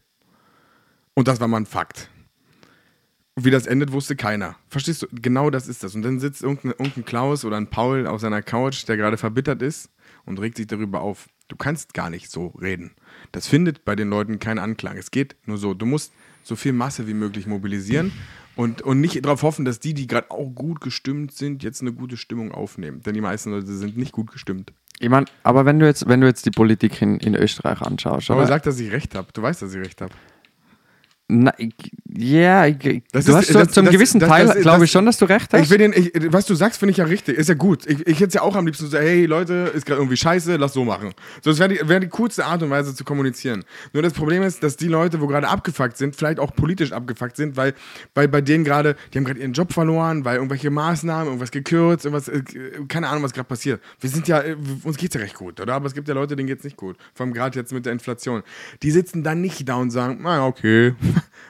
[1.14, 2.10] Und das war mal ein Fakt.
[3.36, 4.56] Wie das endet, wusste keiner.
[4.70, 5.08] Verstehst du?
[5.12, 5.96] Genau das ist das.
[5.96, 9.62] Und dann sitzt irgendein, irgendein Klaus oder ein Paul auf seiner Couch, der gerade verbittert
[9.62, 9.90] ist
[10.26, 11.30] und regt sich darüber auf.
[11.48, 12.92] Du kannst gar nicht so reden.
[13.32, 14.98] Das findet bei den Leuten keinen Anklang.
[14.98, 15.74] Es geht nur so.
[15.74, 16.14] Du musst
[16.44, 18.12] so viel Masse wie möglich mobilisieren
[18.56, 21.94] und, und nicht darauf hoffen, dass die, die gerade auch gut gestimmt sind, jetzt eine
[21.94, 23.02] gute Stimmung aufnehmen.
[23.02, 24.74] Denn die meisten Leute sind nicht gut gestimmt.
[25.00, 28.30] Ich meine, aber wenn du jetzt, wenn du jetzt die Politik in, in Österreich anschaust,
[28.30, 28.48] Aber oder?
[28.48, 29.28] sag, dass ich recht habe.
[29.34, 30.14] Du weißt, dass ich recht habe.
[31.30, 31.54] Na,
[32.16, 35.18] ja, Das du ist- hast das- zum das- gewissen das- Teil, glaube ich schon, dass
[35.18, 35.72] du recht hast.
[35.72, 37.38] Ich den, ich, was du sagst, finde ich ja richtig.
[37.38, 37.88] Ist ja gut.
[37.88, 40.58] Ich, ich hätte es ja auch am liebsten so, hey Leute, ist gerade irgendwie scheiße,
[40.58, 41.12] lass so machen.
[41.42, 43.64] So, das wäre die, wär die coolste Art und Weise zu kommunizieren.
[43.94, 47.38] Nur das Problem ist, dass die Leute, wo gerade abgefuckt sind, vielleicht auch politisch abgefuckt
[47.38, 47.74] sind, weil,
[48.14, 52.06] weil bei denen gerade, die haben gerade ihren Job verloren, weil irgendwelche Maßnahmen, irgendwas gekürzt,
[52.06, 52.44] irgendwas, äh,
[52.90, 53.82] keine Ahnung, was gerade passiert.
[54.02, 55.74] Wir sind ja, äh, uns geht's ja recht gut, oder?
[55.74, 56.98] Aber es gibt ja Leute, denen geht's nicht gut.
[57.16, 58.44] Vor allem gerade jetzt mit der Inflation.
[58.84, 60.94] Die sitzen dann nicht da und sagen, na okay,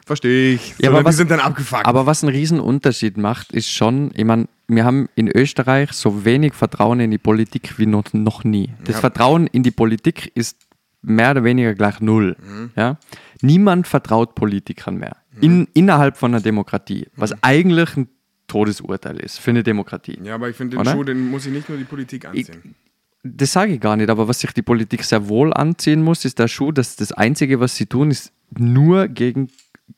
[0.06, 0.76] verstehe ich.
[0.80, 1.86] Ja, aber Sondern was- die sind dann abgefuckt.
[1.86, 6.26] Aber was einen riesen Unterschied macht, ist schon, ich meine, wir haben in Österreich so
[6.26, 8.70] wenig Vertrauen in die Politik wie noch, noch nie.
[8.86, 9.02] Das Ja.
[9.02, 10.58] Vertrauen in die Politik ist
[11.02, 12.36] mehr oder weniger gleich null.
[12.40, 12.72] Mhm.
[12.76, 12.98] Ja?
[13.42, 15.18] Niemand vertraut Politikern mehr.
[15.42, 17.38] In, innerhalb von einer Demokratie, was Mhm.
[17.42, 18.08] eigentlich ein
[18.48, 20.20] Todesurteil ist für eine Demokratie.
[20.24, 20.86] Ja, aber ich finde, den?
[20.86, 22.76] Schuh, den muss ich nicht nur die Politik anziehen.
[23.24, 26.40] Das sage ich gar nicht, aber was sich die Politik sehr wohl anziehen muss, ist
[26.40, 29.48] der Schuh, dass das Einzige, was sie tun, ist nur gegen,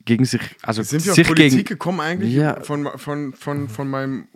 [0.03, 2.33] gegen sich, also Sind wir auf sich Politik gegen, gekommen eigentlich?
[2.33, 2.59] Ja.
[2.61, 4.27] Von, von, von, von meinem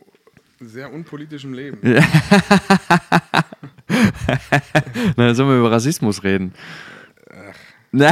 [0.60, 1.80] sehr unpolitischen Leben.
[5.16, 6.54] Na, sollen wir über Rassismus reden?
[7.92, 8.12] Na,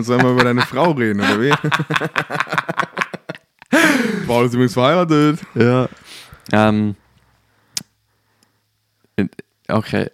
[0.00, 1.50] Sollen wir über deine Frau reden, oder wie?
[4.26, 5.40] Frau ist übrigens verheiratet.
[5.54, 5.88] ja.
[6.52, 6.94] Ähm,
[9.68, 10.10] Okay.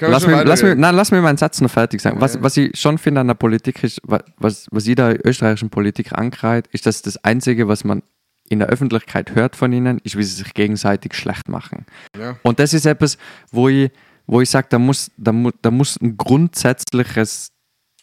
[0.00, 2.20] Lass mir, lass, mir, nein, lass mir meinen Satz noch fertig sagen.
[2.20, 2.42] Was, Ja.
[2.42, 6.66] was ich schon finde an der Politik ist, wa- was, was jeder österreichischen Politik ankreidet,
[6.72, 8.02] ist, dass das Einzige, was man
[8.48, 11.84] in der Öffentlichkeit hört von ihnen, ist, wie sie sich gegenseitig schlecht machen.
[12.18, 12.38] Ja.
[12.42, 13.18] Und das ist etwas,
[13.50, 13.90] wo ich,
[14.26, 17.52] wo ich sage, da muss, da, mu, da muss ein grundsätzliches,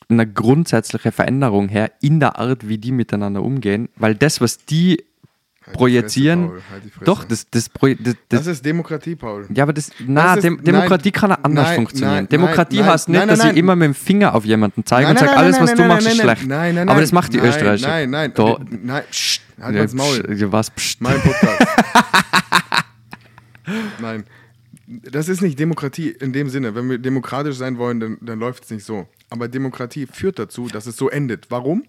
[0.09, 5.03] eine grundsätzliche Veränderung her in der Art, wie die miteinander umgehen, weil das, was die
[5.65, 9.47] Halt projizieren, Fresse, halt doch, das, das, das, das, ist Demokratie, Paul.
[9.53, 12.13] ja, aber das, na, ist- Dem, nein, Demokratie kann auch anders nein, funktionieren.
[12.15, 14.85] nein, Demokratie nein, heißt nicht, nein, dass nein, ich immer mit dem Finger auf jemanden
[14.85, 16.27] zeige Nein, und sage, nein, alles, nein, was nein, du nein, machst, nein, ist nein,
[16.35, 16.47] schlecht.
[16.49, 17.03] Nein, nein, aber nein.
[17.03, 17.87] das macht die nein, Österreicher.
[17.87, 19.03] Nein, nein, Da, nein.
[19.09, 20.35] Psst, halt ja, das Maul.
[20.37, 21.01] ja, was, pst.
[21.01, 21.67] Mein Podcast.
[24.01, 24.25] Nein.
[25.09, 26.75] Das ist nicht Demokratie in dem Sinne.
[26.75, 29.07] Wenn wir demokratisch sein wollen, dann, dann läuft es nicht so.
[29.29, 31.49] Aber Demokratie führt dazu, dass es so endet.
[31.49, 31.83] Warum?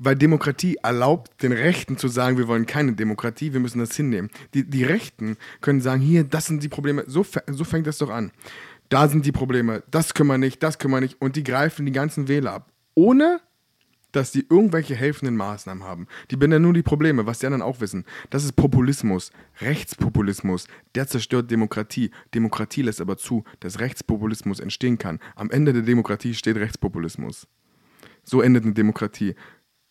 [0.00, 4.30] Weil Demokratie erlaubt den Rechten zu sagen, wir wollen keine Demokratie, wir müssen das hinnehmen.
[4.54, 7.04] Die, die Rechten können sagen, hier, das sind die Probleme.
[7.06, 8.30] So, so fängt das doch an.
[8.88, 11.20] Da sind die Probleme, das können wir nicht, das können wir nicht.
[11.20, 12.72] Und die greifen die ganzen Wähler ab.
[12.94, 13.40] Ohne
[14.12, 16.06] dass die irgendwelche helfenden Maßnahmen haben.
[16.30, 18.04] Die benennen nur die Probleme, was die anderen auch wissen.
[18.30, 20.66] Das ist Populismus, Rechtspopulismus.
[20.94, 22.10] Der zerstört Demokratie.
[22.34, 25.20] Demokratie lässt aber zu, dass Rechtspopulismus entstehen kann.
[25.36, 27.46] Am Ende der Demokratie steht Rechtspopulismus.
[28.24, 29.34] So endet eine Demokratie.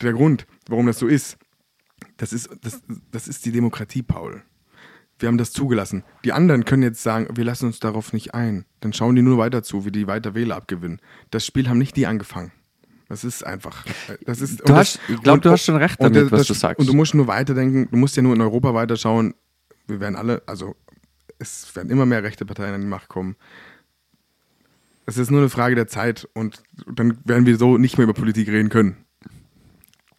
[0.02, 1.38] Der Grund, warum das so ist,
[2.18, 4.44] das ist, das, das ist die Demokratie, Paul.
[5.20, 6.04] Wir haben das zugelassen.
[6.24, 8.66] Die anderen können jetzt sagen, wir lassen uns darauf nicht ein.
[8.82, 11.02] Dann schauen die nur weiter zu, wie die weiter Wähler abgewinnen.
[11.32, 12.52] Das Spiel haben nicht die angefangen.
[13.10, 13.84] Das ist einfach.
[14.26, 16.48] Das ist, und hast- das, ich glaub, und- du hast schon recht damit, was das-
[16.48, 16.80] du sagst.
[16.80, 19.34] Und du musst nur weiterdenken, du musst ja nur in Europa weiterschauen.
[19.88, 20.76] Wir werden alle, also
[21.40, 23.36] es werden immer mehr rechte Parteien an die Macht kommen.
[25.06, 26.62] Es ist nur eine Frage der Zeit und
[26.94, 28.98] dann werden wir so nicht mehr über Politik reden können.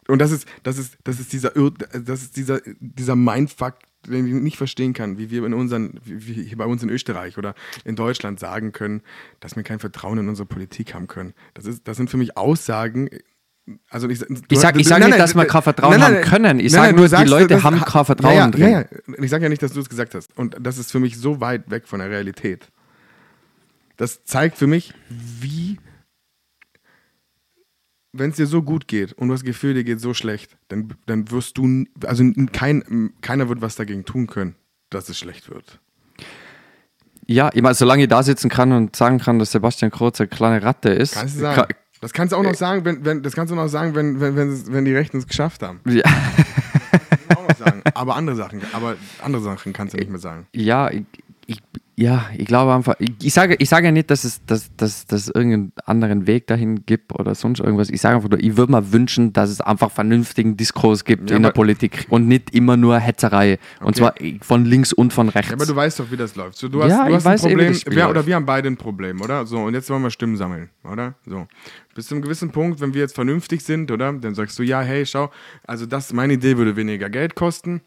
[0.09, 3.75] Und das ist, das ist, das ist dieser, Irr, das ist dieser, dieser Mindfuck,
[4.07, 7.37] den ich nicht verstehen kann, wie wir in unseren, wie hier bei uns in Österreich
[7.37, 7.53] oder
[7.85, 9.01] in Deutschland sagen können,
[9.39, 11.33] dass wir kein Vertrauen in unsere Politik haben können.
[11.53, 13.09] Das ist, das sind für mich Aussagen.
[13.89, 16.59] Also ich, Ich sag- ich sag nicht, dass wir kein Vertrauen haben können.
[16.59, 18.71] Ich sag du nur, die Leute das- haben kein Vertrauen ja, ja, drin.
[18.71, 19.23] Ja.
[19.23, 20.35] Ich sage ja nicht, dass du es gesagt hast.
[20.37, 22.71] Und das ist für mich so weit weg von der Realität.
[23.97, 25.77] Das zeigt für mich, wie
[28.11, 30.57] wenn es dir so gut geht und du hast das Gefühl, dir geht so schlecht,
[30.69, 34.55] dann, dann wirst du, also kein, keiner wird was dagegen tun können,
[34.89, 35.79] dass es schlecht wird.
[37.27, 40.27] Ja, ich meine, solange ich da sitzen kann und sagen kann, dass Sebastian Kurz eine
[40.27, 41.13] kleine Ratte ist.
[41.13, 41.61] Kannst du sagen.
[41.61, 41.67] ka-
[42.01, 44.35] Das kannst du auch noch sagen, wenn, wenn, das kannst du noch sagen, wenn, wenn,
[44.35, 45.79] wenn, wenn die Rechten es geschafft haben.
[45.85, 46.01] Ja,
[47.35, 47.81] auch noch sagen.
[47.93, 50.47] Aber andere Sachen, aber andere Sachen kannst du nicht mehr sagen.
[50.53, 51.03] ja, ich,
[51.45, 51.61] ich,
[51.99, 55.27] ja, ich glaube einfach, ich, sage, ich sage ja nicht, dass es dass, dass, dass
[55.27, 57.89] irgendeinen anderen Weg dahin gibt oder sonst irgendwas.
[57.89, 61.35] Ich sage einfach nur, ich würde mir wünschen, dass es einfach vernünftigen Diskurs gibt Ja,
[61.35, 63.59] in der Politik und nicht immer nur Hetzerei.
[63.81, 65.49] Und zwar von links und von rechts.
[65.49, 66.57] Ja, aber du weißt doch, wie das läuft.
[66.57, 68.69] So, du hast, Ja, du hast weiß ein wie Problem, wir, oder wir haben beide
[68.69, 69.45] ein Problem, oder?
[69.45, 71.15] So, und jetzt wollen wir Stimmen sammeln, oder?
[71.25, 71.47] So.
[71.95, 74.13] Bis zu einem gewissen Punkt, wenn wir jetzt vernünftig sind, oder?
[74.13, 75.31] Dann sagst du, ja, hey, schau,
[75.67, 77.81] also das, meine Idee würde weniger Geld kosten,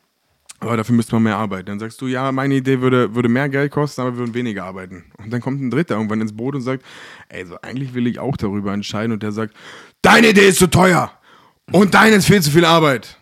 [0.63, 1.67] aber dafür müsste man mehr arbeiten.
[1.67, 4.65] Dann sagst du, ja, meine Idee würde, würde mehr Geld kosten, aber wir würden weniger
[4.65, 5.05] arbeiten.
[5.19, 6.85] Und dann kommt ein Dritter irgendwann ins Boot und sagt,
[7.29, 9.13] ey, so eigentlich will ich auch darüber entscheiden.
[9.13, 9.55] Und der sagt,
[10.03, 11.11] deine Idee ist zu teuer
[11.73, 13.19] und deine ist viel zu viel Arbeit.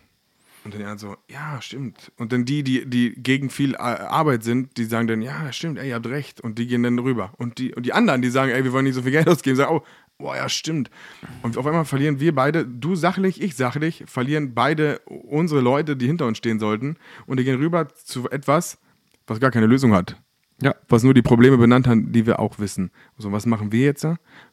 [0.64, 2.12] Und dann so, ja, stimmt.
[2.18, 5.88] Und dann die, die, die gegen viel Arbeit sind, die sagen dann, ja, stimmt, ey,
[5.88, 6.42] ihr habt recht.
[6.42, 7.32] Und die gehen dann rüber.
[7.38, 9.56] Und die, und die anderen, die sagen, ey, wir wollen nicht so viel Geld ausgeben,
[9.56, 9.82] sagen, oh,
[10.20, 10.90] boah, ja, stimmt.
[11.42, 16.06] Und auf einmal verlieren wir beide, du sachlich, ich sachlich, verlieren beide unsere Leute, die
[16.06, 16.96] hinter uns stehen sollten.
[17.26, 18.78] Und die gehen rüber zu etwas,
[19.26, 20.16] was gar keine Lösung hat.
[20.62, 20.74] ja.
[20.88, 22.90] Was nur die Probleme benannt hat, die wir auch wissen.
[23.18, 24.06] So, was machen wir jetzt?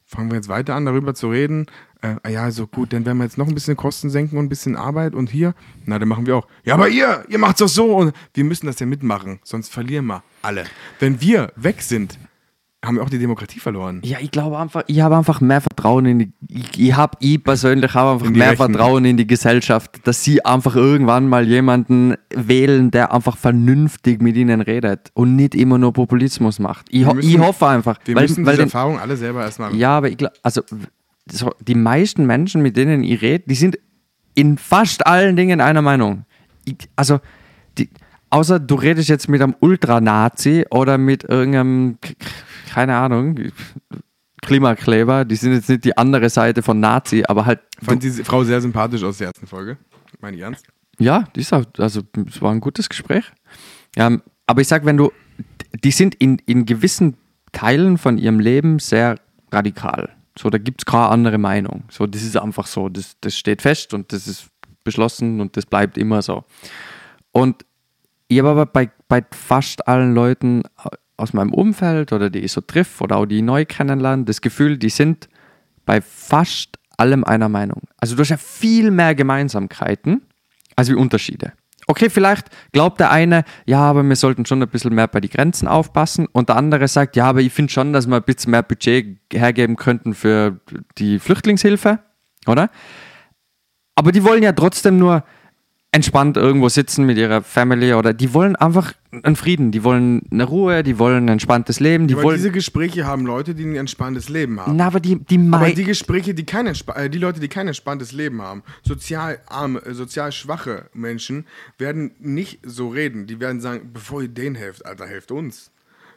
[0.04, 1.66] Fangen wir jetzt weiter an, darüber zu reden?
[2.00, 4.46] Äh, ah ja, so gut, dann werden wir jetzt noch ein bisschen Kosten senken und
[4.46, 5.54] ein bisschen Arbeit und hier.
[5.84, 6.46] Na, dann machen wir auch.
[6.64, 10.06] Ja, aber ihr, ihr macht's doch so und wir müssen das ja mitmachen, sonst verlieren
[10.06, 10.64] wir alle.
[11.00, 12.18] Wenn wir weg sind,
[12.88, 14.00] haben wir auch die Demokratie verloren.
[14.04, 17.44] Ja, ich glaube einfach, ich habe einfach mehr Vertrauen in die, ich, ich habe, ich
[17.44, 18.56] persönlich habe einfach mehr Rechten.
[18.72, 24.36] Vertrauen in die Gesellschaft, dass sie einfach irgendwann mal jemanden wählen, der einfach vernünftig mit
[24.36, 26.86] ihnen redet und nicht immer nur Populismus macht.
[26.90, 29.42] Ich, ho müssen- ich hoffe einfach, Wir weil, müssen weil diese den, Erfahrung alle selber
[29.42, 29.74] erstmal.
[29.76, 30.62] ja, aber ich glaube, also
[31.30, 33.78] so, die meisten Menschen, mit denen ich rede, die sind
[34.34, 36.24] in fast allen Dingen einer Meinung.
[36.64, 37.20] Ich, also,
[37.76, 37.90] die,
[38.30, 41.98] außer du redest jetzt mit einem Ultranazi oder mit irgendeinem,
[42.68, 43.38] keine Ahnung,
[44.42, 48.44] Klimakleber, die sind jetzt nicht die andere Seite von Nazi, aber halt, Fand diese Frau
[48.44, 49.78] sehr sympathisch aus der ersten Folge.
[50.20, 50.66] Meine ich ernst?
[50.98, 53.24] ja, die ist auch, also es war ein gutes Gespräch.
[53.96, 55.12] Ähm, aber ich sag, wenn du,
[55.84, 57.16] die sind in, in gewissen
[57.52, 59.16] Teilen von ihrem Leben sehr
[59.50, 60.10] radikal.
[60.36, 61.84] So, da gibt es keine andere Meinung.
[61.90, 64.48] So, das ist einfach so, das, das steht fest und das ist
[64.84, 66.44] beschlossen und das bleibt immer so.
[67.32, 67.64] Und
[68.28, 70.62] ich habe aber bei, bei fast allen Leuten
[71.18, 74.78] aus meinem Umfeld oder die ich so triff oder auch die neu kennenlernen, das Gefühl,
[74.78, 75.28] die sind
[75.84, 77.82] bei fast allem einer Meinung.
[77.98, 80.22] Also du hast ja viel mehr Gemeinsamkeiten
[80.76, 81.52] als wie Unterschiede.
[81.90, 85.30] Okay, vielleicht glaubt der eine, ja, aber wir sollten schon ein bisschen mehr bei die
[85.30, 86.26] Grenzen aufpassen.
[86.26, 89.18] Und der andere sagt, ja, aber ich finde schon, dass wir ein bisschen mehr Budget
[89.32, 90.60] hergeben könnten für
[90.98, 92.00] die Flüchtlingshilfe,
[92.46, 92.68] oder?
[93.94, 95.24] Aber die wollen ja trotzdem nur
[95.90, 100.44] entspannt irgendwo sitzen mit ihrer Family oder die wollen einfach einen Frieden, die wollen eine
[100.44, 102.36] Ruhe, die wollen ein entspanntes Leben, die Aber wollen.
[102.36, 104.76] diese Gespräche haben Leute, die ein entspanntes Leben haben.
[104.76, 108.12] Na, aber die, die Aber die Gespräche, die kein äh, die Leute, die kein entspanntes
[108.12, 111.46] Leben haben, sozial arme, äh, sozial schwache Menschen,
[111.78, 113.26] werden nicht so reden.
[113.26, 115.70] Die werden sagen, bevor ihr denen helft, Alter, helft uns.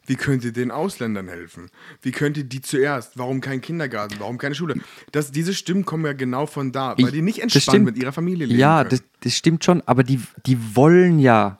[0.08, 1.70] Wie könnt ihr den Ausländern helfen?
[2.02, 3.18] Wie könnt ihr die zuerst?
[3.18, 4.16] Warum kein Kindergarten?
[4.20, 4.76] Warum keine Schule?
[5.12, 8.12] Das, diese Stimmen kommen ja genau von da, weil Ich- die nicht entspannt mit ihrer
[8.12, 11.60] Familie leben Ja, das, das stimmt schon, aber die, die wollen ja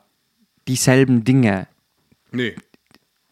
[0.68, 1.66] dieselben Dinge.
[2.32, 2.56] Nee.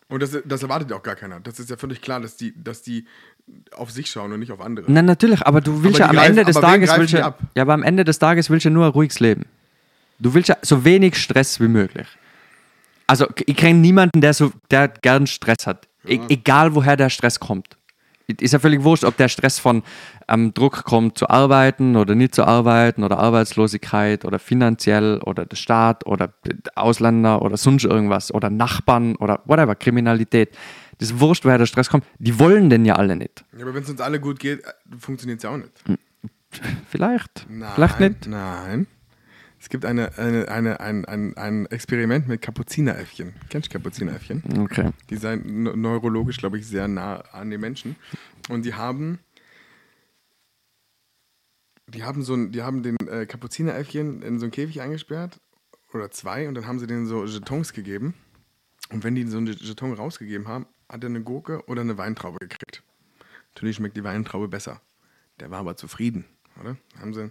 [0.09, 1.39] Und das, das erwartet ja auch gar keiner.
[1.41, 3.07] Das ist ja völlig klar, dass die, dass die
[3.73, 4.87] auf sich schauen und nicht auf andere.
[4.91, 7.13] Na, natürlich, aber du willst Aber ja am Ende greifen- des aber wen Tages willst
[7.15, 9.45] ja, ja, aber am Ende des Tages willst du ja nur ein ruhiges Leben.
[10.19, 12.07] Du willst ja so wenig Stress wie möglich.
[13.11, 15.89] Also ich kenne niemanden, der so, der gern Stress hat.
[16.07, 17.77] E egal woher der Stress kommt.
[18.29, 19.83] Ist ja völlig wurscht, ob der Stress von
[20.29, 25.57] ähm, Druck kommt zu arbeiten oder nicht zu arbeiten oder Arbeitslosigkeit oder finanziell oder der
[25.57, 26.33] Staat oder
[26.77, 30.57] Ausländer oder sonst irgendwas oder Nachbarn oder whatever, Kriminalität.
[30.99, 32.05] Das ist wurscht, woher der Stress kommt.
[32.21, 33.45] Die wollen den ja alle nicht.
[33.57, 34.63] Ja, aber wenn es uns alle gut geht,
[35.01, 35.73] funktioniert es ja auch nicht.
[36.89, 37.47] Vielleicht.
[37.49, 38.29] Nein, Vielleicht nicht.
[38.29, 38.87] Nein.
[39.61, 43.35] Es gibt eine, eine, eine, ein, ein, ein Experiment mit Kapuzineräffchen.
[43.51, 44.43] Kennst du Kapuzineräffchen?
[44.59, 44.91] Okay.
[45.11, 47.97] Die seien ne- neurologisch, glaube ich, sehr nah an den Menschen.
[48.49, 49.19] Und die haben.
[51.89, 55.41] Die haben, so ein, die haben den äh, Kapuzineräffchen in so einen Käfig eingesperrt.
[55.93, 56.49] Oder zwei.
[56.49, 58.15] Und dann haben sie denen so Jetons gegeben.
[58.91, 62.39] Und wenn die so einen Jeton rausgegeben haben, hat er eine Gurke oder eine Weintraube
[62.39, 62.83] gekriegt.
[63.55, 64.81] Natürlich schmeckt die Weintraube besser.
[65.39, 66.25] Der war aber zufrieden,
[66.61, 66.77] oder?
[66.99, 67.31] Haben sie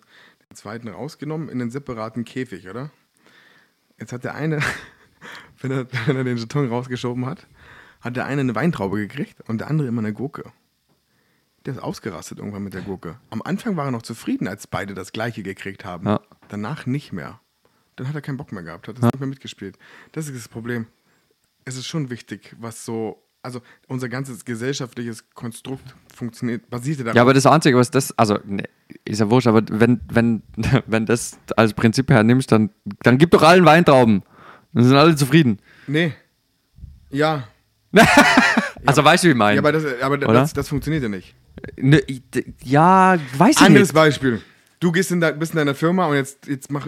[0.54, 2.90] zweiten rausgenommen in einen separaten Käfig, oder?
[4.00, 4.60] Jetzt hat der eine,
[5.62, 7.48] wenn er, wenn er den Jeton rausgeschoben hat,
[8.02, 10.52] hat der eine eine Weintraube gekriegt und der andere immer eine Gurke.
[11.66, 13.20] Der ist ausgerastet irgendwann mit der Gurke.
[13.30, 16.08] Am Anfang war er noch zufrieden, als beide das gleiche gekriegt haben.
[16.08, 16.22] Ja.
[16.48, 17.42] Danach nicht mehr.
[17.98, 19.78] Dann hat er keinen Bock mehr gehabt, hat das nicht mehr mitgespielt.
[20.14, 20.88] Das ist das Problem.
[21.66, 27.16] Es ist schon wichtig, was so, also unser ganzes gesellschaftliches Konstrukt funktioniert, basiert darauf.
[27.16, 28.64] Ja, aber das Einzige, was das, also, ne,
[29.06, 30.44] ist ja wurscht, aber wenn, wenn,
[30.88, 32.70] wenn das als Prinzip hernimmst, dann,
[33.04, 34.24] dann gib doch allen Weintrauben.
[34.74, 35.60] Dann sind alle zufrieden.
[35.88, 36.14] Nee.
[37.10, 37.48] Ja.
[38.86, 39.56] Also, weißt du, wie ich meine?
[39.56, 41.36] Ja, aber, das, aber das, das funktioniert ja nicht.
[41.76, 42.02] Ne,
[42.64, 43.94] ja, weiß ich Anderes nicht.
[43.94, 44.42] Beispiel.
[44.80, 46.88] Du gehst in de, bist in deiner Firma und jetzt, jetzt mach,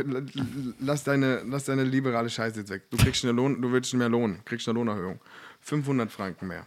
[0.79, 2.83] lass, deine, lass deine liberale Scheiße jetzt weg.
[2.89, 5.19] Du kriegst eine Lohn, du willst mehr Lohn, kriegst eine Lohnerhöhung.
[5.61, 6.65] 500 Franken mehr.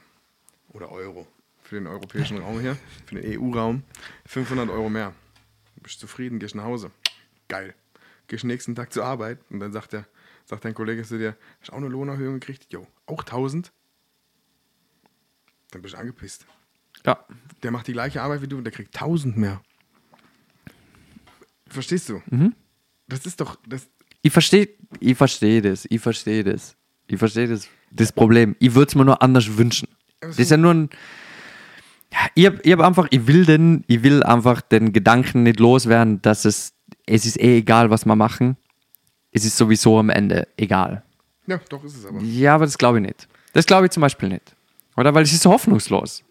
[0.72, 1.26] Oder Euro.
[1.62, 2.76] Für den europäischen Raum hier,
[3.06, 3.84] für den EU-Raum.
[4.26, 5.14] 500 Euro mehr.
[5.76, 6.90] Du bist zufrieden, gehst nach Hause.
[7.48, 7.74] Geil.
[8.26, 10.06] Gehst nächsten Tag zur Arbeit und dann sagt, der,
[10.44, 12.66] sagt dein Kollege zu dir, hast du auch eine Lohnerhöhung gekriegt?
[12.70, 13.72] Jo, auch 1000?
[15.70, 16.46] Dann bist du angepisst.
[17.04, 17.24] Ja.
[17.62, 19.62] Der macht die gleiche Arbeit wie du und der kriegt 1000 mehr.
[21.66, 22.22] Verstehst du?
[22.30, 22.54] Mhm.
[23.08, 23.88] Das ist doch, das,
[24.22, 24.68] Ich verstehe
[25.00, 26.76] ich versteh das, ich verstehe das.
[27.06, 28.56] Ich verstehe das, das Problem.
[28.58, 29.88] Ich würde es mir nur anders wünschen.
[30.20, 30.90] Das ist ja nur ein.
[32.12, 36.22] Ja, ich habe hab einfach, ich will den, ich will einfach den Gedanken nicht loswerden,
[36.22, 36.72] dass es,
[37.06, 38.56] es ist eh egal, was wir machen.
[39.32, 41.02] Es ist sowieso am Ende egal.
[41.46, 42.20] ja, doch ist es aber.
[42.20, 43.28] Ja, aber das glaube ich nicht.
[43.52, 44.54] Das glaube ich zum Beispiel nicht.
[44.96, 45.12] Oder?
[45.12, 46.22] Weil es ist so hoffnungslos.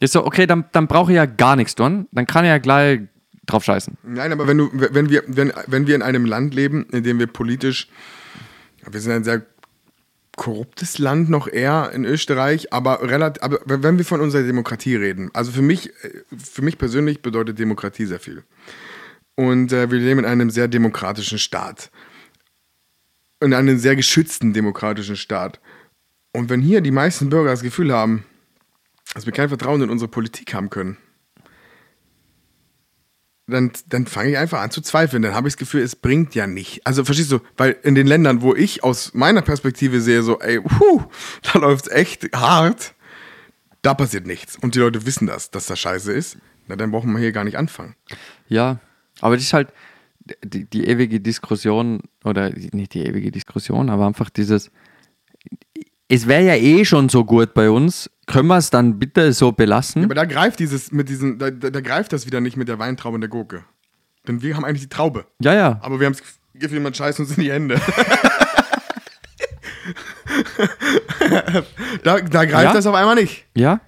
[0.00, 2.08] Ist so, okay, dann, dann brauche ich ja gar nichts tun.
[2.12, 3.00] Dann kann ich ja gleich
[3.46, 3.96] drauf scheißen.
[4.02, 7.18] Nein, aber wenn du, wenn wir, wenn, wenn wir in einem Land leben, in dem
[7.18, 7.88] wir politisch,
[8.90, 9.44] wir sind ein sehr
[10.36, 15.30] korruptes Land noch eher in Österreich, aber relativ, aber wenn wir von unserer Demokratie reden,
[15.32, 18.44] also für mich, äh, für mich persönlich bedeutet Demokratie sehr viel.
[19.36, 21.90] Und äh, wir leben in einem sehr demokratischen Staat.
[23.40, 25.60] In einem sehr geschützten demokratischen Staat.
[26.32, 28.24] Und wenn hier die meisten Bürger das Gefühl haben,
[29.14, 30.96] dass wir kein Vertrauen in unsere Politik haben können,
[33.46, 35.22] dann, dann fange ich einfach an zu zweifeln.
[35.22, 36.86] Dann habe ich das Gefühl, es bringt ja nicht.
[36.86, 40.60] Also verstehst du, weil in den Ländern, wo ich aus meiner Perspektive sehe, so, ey,
[40.60, 41.02] puh,
[41.52, 42.94] da läuft es echt hart,
[43.82, 44.56] da passiert nichts.
[44.56, 46.38] Und die Leute wissen das, dass das scheiße ist.
[46.66, 47.94] Na, dann brauchen wir hier gar nicht anfangen.
[48.48, 48.78] Ja,
[49.20, 49.68] aber das ist halt
[50.42, 54.70] die, die ewige Diskussion, oder nicht die ewige Diskussion, aber einfach dieses,
[56.14, 59.52] es wäre ja eh schon so gut bei uns, können wir es dann bitte so
[59.52, 60.04] belassen?
[60.04, 62.78] Aber da greift dieses, mit diesen, da, da, da greift das wieder nicht mit der
[62.78, 63.64] Weintraube und der Gurke.
[64.26, 65.26] Denn wir haben eigentlich die Traube.
[65.40, 65.78] Ja, ja.
[65.82, 66.22] Aber wir haben das
[66.54, 67.80] Gefühl, man scheißt uns in die Hände.
[72.02, 72.72] Da, da greift Ja?
[72.72, 73.46] das auf einmal nicht.
[73.54, 73.80] Ja?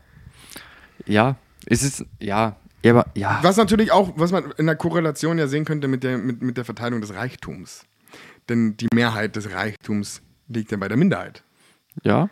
[1.07, 1.37] Ja.
[1.67, 2.57] Es ist, ja.
[2.85, 3.39] Ja, aber, ja.
[3.43, 6.57] Was natürlich auch, was man in der Korrelation ja sehen könnte mit der, mit, mit
[6.57, 7.85] der Verteilung des Reichtums.
[8.49, 11.43] Denn die Mehrheit des Reichtums liegt ja bei der Minderheit.
[12.03, 12.29] Ja.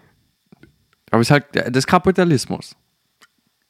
[1.11, 2.77] Aber es ist halt das Kapitalismus.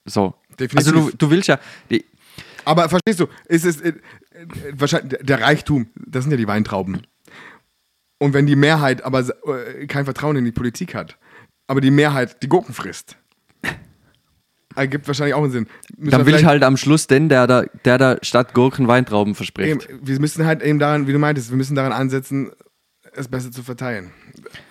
[0.05, 0.35] So.
[0.59, 0.77] Definitiv.
[0.77, 1.59] Also du, du willst ja.
[1.91, 2.05] Die,
[2.65, 3.95] Aber verstehst du, ist es äh, äh,
[4.73, 7.07] wahrscheinlich der Reichtum, das sind ja die Weintrauben.
[8.19, 11.19] Und wenn die Mehrheit aber äh, kein Vertrauen in die Politik hat,
[11.67, 13.17] aber die Mehrheit die Gurken frisst,
[14.77, 15.67] ergibt wahrscheinlich auch einen Sinn.
[15.97, 19.35] Müssen dann will ich halt am Schluss den, der da, der da statt Gurken Weintrauben
[19.35, 19.89] verspricht.
[19.89, 22.51] Eben, wir müssen halt eben daran, wie du meintest, wir müssen daran ansetzen,
[23.17, 24.11] es besser zu verteilen.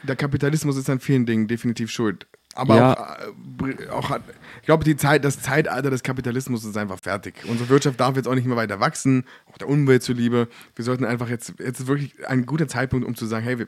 [0.03, 2.27] Der Kapitalismus ist an vielen Dingen definitiv schuld.
[2.55, 2.93] Aber Ja.
[2.93, 4.19] auch, äh, auch
[4.61, 7.33] ich glaube, die Zeit, das Zeitalter des Kapitalismus ist einfach fertig.
[7.47, 10.47] Unsere Wirtschaft darf jetzt auch nicht mehr weiter wachsen, auch der Umwelt zuliebe.
[10.75, 13.67] Wir sollten einfach jetzt, jetzt ist wirklich ein guter Zeitpunkt, um zu sagen, hey, wir,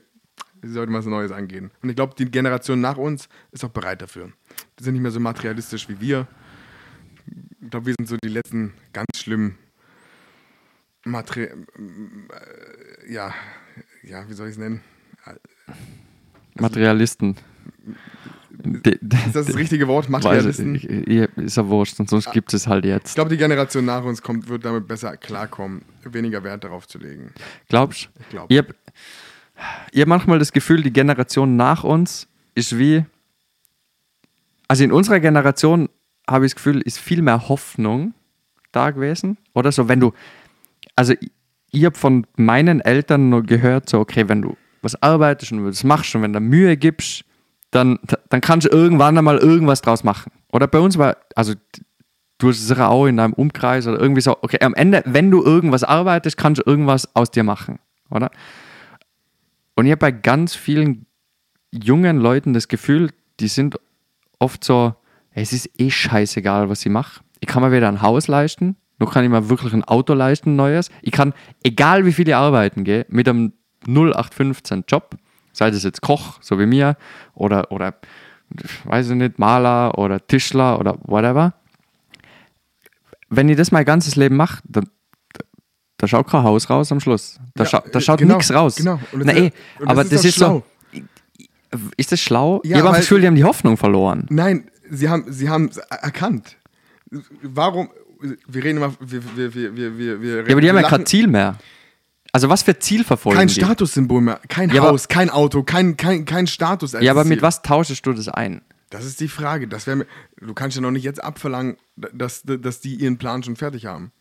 [0.62, 1.72] wir sollten was Neues angehen.
[1.82, 4.32] Und ich glaube, die Generation nach uns ist auch bereit dafür.
[4.80, 6.28] Die sind nicht mehr so materialistisch wie wir.
[7.62, 9.58] Ich glaube, wir sind so die letzten ganz schlimmen
[11.06, 13.34] Materi äh, ja,
[14.04, 14.82] ja, wie soll ich es nennen?
[16.56, 17.36] Materialisten.
[18.58, 20.10] De, de, Ist das das richtige Wort?
[20.10, 20.76] Materialisten?
[20.76, 23.16] ich, ich, ist ja wurscht, und sonst gibt es halt Ich jetzt.
[23.16, 27.34] glaube, die Generation nach uns kommt, wird damit besser klarkommen, weniger Wert darauf zu legen.
[27.68, 28.50] Glaubst Ich glaub.
[28.50, 28.76] Ich habe
[29.92, 33.06] ich hab manchmal das Gefühl, die Generation nach uns ist wie.
[34.68, 35.90] Also in unserer Generation
[36.28, 38.14] habe ich das Gefühl, ist viel mehr Hoffnung
[38.72, 39.38] da gewesen.
[39.54, 40.14] Oder so, wenn du.
[40.96, 41.14] Also
[41.76, 45.84] ich, habe von meinen Eltern nur gehört, so, okay, wenn du was arbeitest und das
[45.84, 47.26] machst und wenn du Mühe gibst,
[47.72, 48.00] dann,
[48.30, 50.32] dann kannst du irgendwann einmal irgendwas draus machen.
[50.52, 51.54] Oder bei uns war, also
[52.38, 55.44] du hast es auch in deinem Umkreis oder irgendwie so, okay, am Ende, wenn du
[55.44, 57.80] irgendwas arbeitest, kannst du irgendwas aus dir machen,
[58.10, 58.32] oder?
[59.76, 61.06] Und ich habe bei ganz vielen
[61.72, 63.78] jungen Leuten das Gefühl, die sind
[64.40, 64.96] oft so,
[65.32, 67.22] es ist eh scheißegal, was ich mache.
[67.42, 70.56] Ich kann mir weder ein Haus leisten, noch kann ich mir wirklich ein Auto leisten,
[70.56, 70.90] neues.
[71.02, 73.54] Ich kann, egal wie viel ich arbeiten gehe, mit einem
[73.88, 75.16] 0815 Job,
[75.54, 76.98] sei das jetzt Koch, so wie mir,
[77.34, 77.96] oder, oder
[78.86, 81.54] weiß ich nicht, Maler oder Tischler oder whatever.
[83.30, 84.90] Wenn ich das mein ganzes Leben mache, dann
[85.98, 87.40] da schaut kein Haus raus am Schluss.
[87.56, 88.76] Da, Ja, schau, da schaut genau, nichts raus.
[88.76, 89.00] genau.
[89.14, 89.52] Na, und das
[89.88, 90.64] aber ist das ist so.
[91.98, 92.62] Ist das schlau?
[92.64, 94.26] Ja, ich habe das Gefühl, die haben die Hoffnung verloren.
[94.30, 96.58] Nein, sie haben sie haben erkannt.
[97.42, 97.90] Warum?
[98.48, 101.06] Wir reden immer, wir, wir, wir, wir, wir, wir Ja, aber die haben ja kein
[101.06, 101.58] Ziel mehr.
[102.32, 103.54] Also was für Ziel verfolgen kein die?
[103.54, 106.94] Statussymbol mehr, kein Ja, aber- Haus, kein Auto, kein, kein, kein Status.
[106.94, 107.30] als Ja, aber Ziel.
[107.30, 108.62] mit was tauschest du das ein?
[108.90, 109.68] Das ist die Frage.
[109.68, 110.06] Das wär, mir-
[110.40, 114.12] du kannst ja noch nicht jetzt abverlangen, dass, dass die ihren Plan schon fertig haben.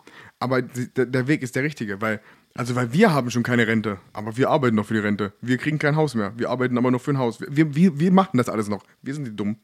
[0.40, 2.20] Aber die, der, der Weg ist der richtige, weil,
[2.54, 5.32] also weil wir haben schon keine Rente, aber wir arbeiten noch für die Rente.
[5.40, 6.32] Wir kriegen kein Haus mehr.
[6.36, 7.40] Wir arbeiten aber noch für ein Haus.
[7.40, 8.84] Wir, wir, wir machen das alles noch.
[9.02, 9.56] Wir sind die dumm.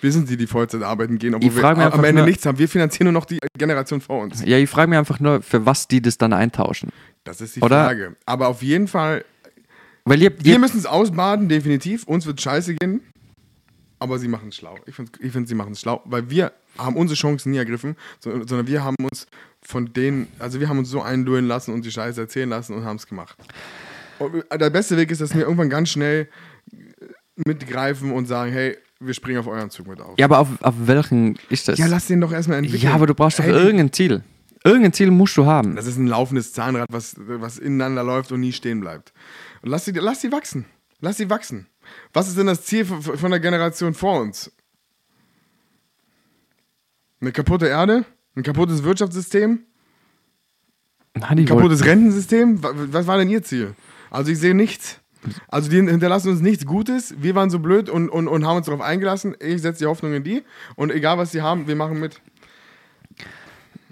[0.00, 2.58] Wir sind die, die Vollzeit arbeiten gehen, obwohl wir am Ende nur- nichts haben.
[2.58, 4.42] Wir finanzieren nur noch die Generation vor uns.
[4.44, 6.90] Ja, ich frage mich einfach nur, für was die das dann eintauschen.
[7.24, 8.16] Das ist die Oder- Frage.
[8.26, 9.24] Aber auf jeden Fall,
[10.04, 12.04] Weil ihr, wir müssen es ausbaden, definitiv.
[12.04, 13.00] Uns wird scheiße gehen.
[14.00, 14.76] Aber sie machen es schlau.
[14.86, 17.96] Ich finde, ich find, sie machen es schlau, weil wir haben unsere Chancen nie ergriffen,
[18.20, 19.26] sondern, sondern wir haben uns
[19.60, 22.84] von denen, also wir haben uns so einlullen lassen und die Scheiße erzählen lassen und
[22.84, 23.36] haben es gemacht.
[24.20, 26.28] Und der beste Weg ist, dass wir irgendwann ganz schnell
[27.44, 30.18] mitgreifen und sagen, hey, wir springen auf euren Zug mit auf.
[30.18, 31.78] ja, aber auf, auf welchen ist das?
[31.78, 32.82] Ja, lass den doch erstmal entwickeln.
[32.82, 34.22] Ja, aber du brauchst doch Hey, irgendein Ziel.
[34.64, 35.76] Irgendein Ziel musst du haben.
[35.76, 39.12] Das ist ein laufendes Zahnrad, was, was ineinander läuft und nie stehen bleibt.
[39.62, 40.64] Und lass sie, lass sie wachsen.
[41.00, 41.66] Lass sie wachsen.
[42.12, 44.50] Was ist denn das Ziel von, von der Generation vor uns?
[47.20, 48.04] Eine kaputte Erde?
[48.34, 49.60] Ein kaputtes Wirtschaftssystem?
[51.14, 52.62] Nein, Ein kaputtes Rentensystem?
[52.62, 53.74] Wa- Was war denn ihr Ziel?
[54.10, 54.97] Also ich sehe nichts.
[55.48, 57.14] Also die hinterlassen uns nichts Gutes.
[57.18, 59.36] Wir waren so blöd und, und, und haben uns darauf eingelassen.
[59.40, 60.42] Ich setze die Hoffnung in die.
[60.76, 62.20] Und egal was sie haben, wir machen mit.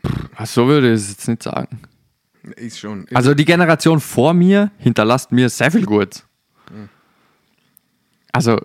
[0.02, 1.80] wollten- so würde ich es jetzt nicht sagen.
[2.56, 3.06] Ich schon.
[3.12, 6.22] Also die Generation vor mir hinterlasst mir sehr viel Gut.
[8.32, 8.60] Also.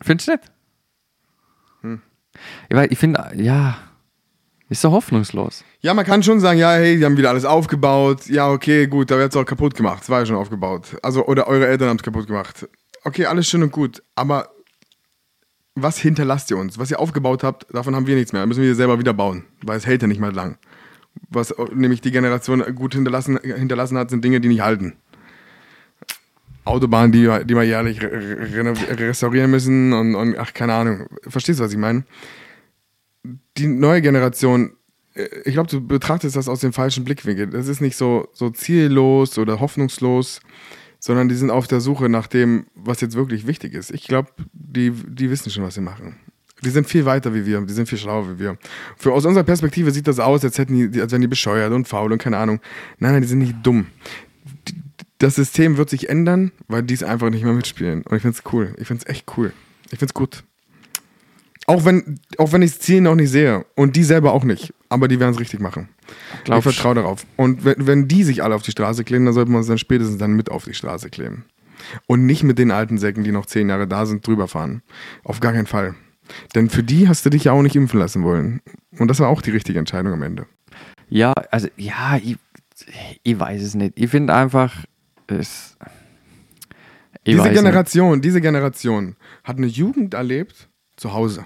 [0.00, 2.00] Findest du nicht?
[2.68, 3.76] Ich, weiß, ich finde, ja,
[4.74, 5.64] ist so hoffnungslos.
[5.80, 8.26] Ja, man kann schon sagen, ja, hey, die haben wieder alles aufgebaut.
[8.26, 10.02] Ja, okay, gut, da wird es auch kaputt gemacht.
[10.02, 10.96] Es war ja schon aufgebaut.
[11.02, 12.68] Also, oder eure Eltern haben es kaputt gemacht.
[13.04, 14.02] Okay, alles schön und gut.
[14.14, 14.50] Aber
[15.74, 16.78] was hinterlasst ihr uns?
[16.78, 18.42] Was ihr aufgebaut habt, davon haben wir nichts mehr.
[18.42, 20.58] Da müssen wir selber wieder bauen, weil es hält ja nicht mal lang.
[21.28, 24.94] Was äh, nämlich die Generation gut hinterlassen, hinterlassen hat, sind Dinge, die nicht halten.
[26.64, 31.06] Autobahnen, die, die wir jährlich re re restaurieren müssen und, und ach, keine Ahnung.
[31.28, 32.04] Verstehst du, was ich meine?
[33.56, 34.72] Die neue Generation
[35.14, 37.48] äh, ich glaube, du betrachtest das aus dem falschen Blickwinkel.
[37.48, 40.40] Das ist nicht so, so ziellos oder hoffnungslos,
[40.98, 43.90] sondern die sind auf der Suche nach dem, was jetzt wirklich wichtig ist.
[43.90, 46.16] Ich glaube, die, die wissen schon, was sie machen.
[46.62, 48.56] Die sind viel weiter wie wir, die sind viel schlauer wie wir.
[48.96, 51.86] Für, aus unserer Perspektive sieht das aus, als, hätten die, als wären die bescheuert und
[51.86, 52.60] faul und keine Ahnung.
[52.98, 53.88] Nein, nein, die sind nicht dumm.
[54.68, 54.74] Die,
[55.18, 58.02] das System wird sich ändern, weil die es einfach nicht mehr mitspielen.
[58.02, 58.74] Und ich finde es cool.
[58.78, 59.52] Ich finde es echt cool.
[59.90, 60.42] Ich finde es gut.
[61.66, 63.64] Auch wenn, auch wenn ich das Ziel noch nicht sehe.
[63.74, 64.74] Und die selber auch nicht.
[64.88, 65.88] Aber die werden es richtig machen.
[66.44, 67.26] Glaubst- ich vertraue darauf.
[67.36, 69.78] Und wenn, wenn die sich alle auf die Straße kleben, dann sollte man es dann
[69.78, 71.44] spätestens dann mit auf die Straße kleben.
[72.06, 74.82] Und nicht mit den alten Säcken, die noch zehn Jahre da sind, drüber fahren.
[75.22, 75.94] Auf gar keinen Fall.
[76.54, 78.60] Denn für die hast du dich ja auch nicht impfen lassen wollen.
[78.98, 80.46] Und das war auch die richtige Entscheidung am Ende.
[81.10, 82.36] Ja, also, ja, ich,
[83.22, 83.92] ich weiß es nicht.
[83.96, 84.84] Ich finde einfach,
[85.26, 85.76] es.
[87.26, 87.54] Diese weiß nicht.
[87.54, 91.44] Generation, diese Generation hat eine Jugend erlebt zu Hause.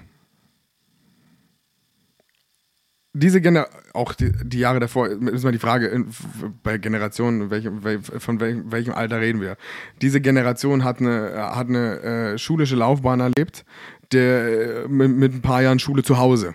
[3.19, 6.07] Diese Generation, auch die, die Jahre davor, ist mal die Frage, in,
[6.63, 9.57] bei Generationen, welchem, wel, von welchem, welchem Alter reden wir?
[10.01, 13.65] Diese Generation hat eine, hat eine äh, schulische Laufbahn erlebt,
[14.11, 16.53] der, äh, mit, mit ein paar Jahren Schule zu Hause.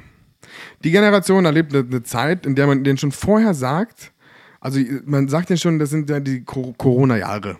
[0.83, 4.13] Die Generation erlebt eine, eine Zeit, in der man denen schon vorher sagt,
[4.61, 7.57] also man sagt denen schon, das sind ja die Co- Corona-Jahre.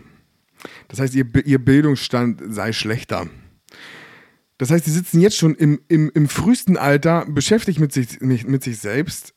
[0.87, 3.27] Das heißt, ihr, ihr Bildungsstand sei schlechter.
[4.57, 8.63] Das heißt, die sitzen jetzt schon im, im, im frühesten Alter beschäftigt mit sich, mit,
[8.63, 9.33] sich selbst,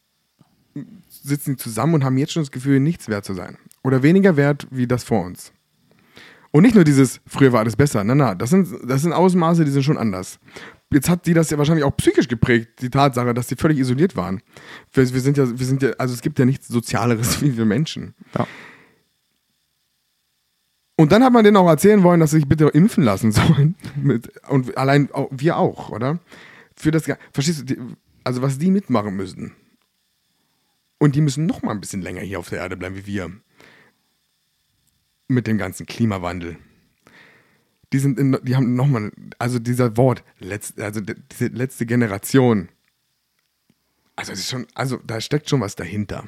[1.09, 3.59] sitzen zusammen und haben jetzt schon das Gefühl, nichts wert zu sein.
[3.83, 5.53] Oder weniger wert wie das vor uns.
[6.51, 8.05] Und nicht nur dieses, früher war alles besser.
[8.05, 10.39] Na, na, das sind, das sind Ausmaße, die sind schon anders.
[10.91, 14.17] Jetzt hat die das ja wahrscheinlich auch psychisch geprägt, die Tatsache, dass die völlig isoliert
[14.17, 14.41] waren.
[14.93, 17.67] Wir, wir sind ja, wir sind ja, also es gibt ja nichts Sozialeres wie wir
[17.67, 18.15] Menschen.
[18.39, 18.47] Ja.
[21.01, 23.77] Und dann hat man denen auch erzählen wollen, dass sie sich bitte impfen lassen sollen.
[23.95, 26.19] Mit, und allein auch, wir auch, oder?
[26.75, 27.79] Für das, verstehst du, die,
[28.25, 29.53] also was die mitmachen müssen.
[30.99, 33.31] Und die müssen noch mal ein bisschen länger hier auf der Erde bleiben wie wir.
[35.29, 36.57] Mit dem ganzen Klimawandel.
[37.93, 42.71] Die sind, in, die haben noch mal, also dieser Wort, letzt, also diese letzte Generation.
[44.17, 46.27] Also es ist schon, also da steckt schon was dahinter.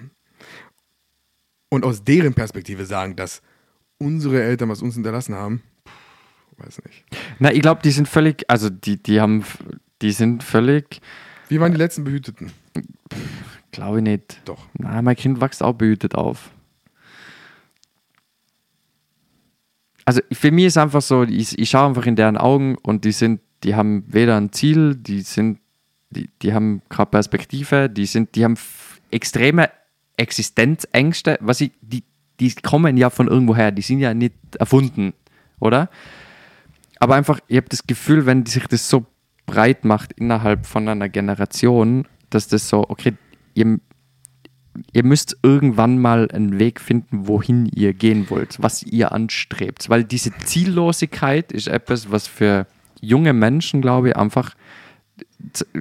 [1.70, 3.42] Und aus deren Perspektive sagen, dass
[4.00, 5.62] unsere Eltern was uns hinterlassen haben,
[6.56, 7.04] weiß nicht.
[7.38, 9.44] Na, ich glaube, die sind völlig, also die, die haben,
[10.02, 11.00] die sind völlig,
[11.48, 12.50] Wir waren die letzten Behüteten.
[13.72, 14.40] glaube ich nicht.
[14.44, 14.66] Doch.
[14.78, 16.50] Na, mein Kind wächst auch behütet auf.
[20.04, 23.12] Also für mich ist einfach so, ich, ich schaue einfach in deren Augen und die
[23.12, 25.60] sind, die haben weder ein Ziel, die sind,
[26.10, 28.56] die, die haben keine Perspektive, die sind, die haben
[29.10, 29.70] extreme
[30.16, 32.02] Existenzängste, was ich, die,
[32.40, 35.12] die kommen ja von irgendwoher, die sind ja nicht erfunden,
[35.60, 35.90] oder?
[36.98, 39.06] Aber einfach, ich habe das Gefühl, wenn sich das so
[39.46, 43.14] breit macht innerhalb von einer Generation, dass das so, okay,
[43.54, 43.78] ihr,
[44.92, 49.88] ihr müsst irgendwann mal einen Weg finden, wohin ihr gehen wollt, was ihr anstrebt.
[49.88, 52.66] Weil diese Ziellosigkeit ist etwas, was für
[53.00, 54.54] junge Menschen, glaube ich, einfach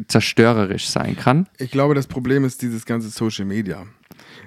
[0.08, 1.48] zerstörerisch sein kann.
[1.58, 3.86] Ich glaube, das Problem ist dieses ganze Social Media.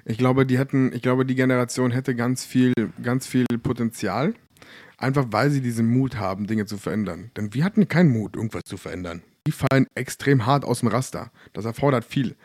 [0.04, 4.34] Ich glaube, die hätten, ich glaube, die Generation hätte ganz viel, ganz viel Potenzial,
[4.98, 7.30] einfach weil sie diesen Mut haben, Dinge zu verändern.
[7.36, 9.22] Denn wir hatten keinen Mut, irgendwas zu verändern.
[9.46, 11.32] Die fallen extrem hart aus dem Raster.
[11.52, 12.36] Das erfordert viel.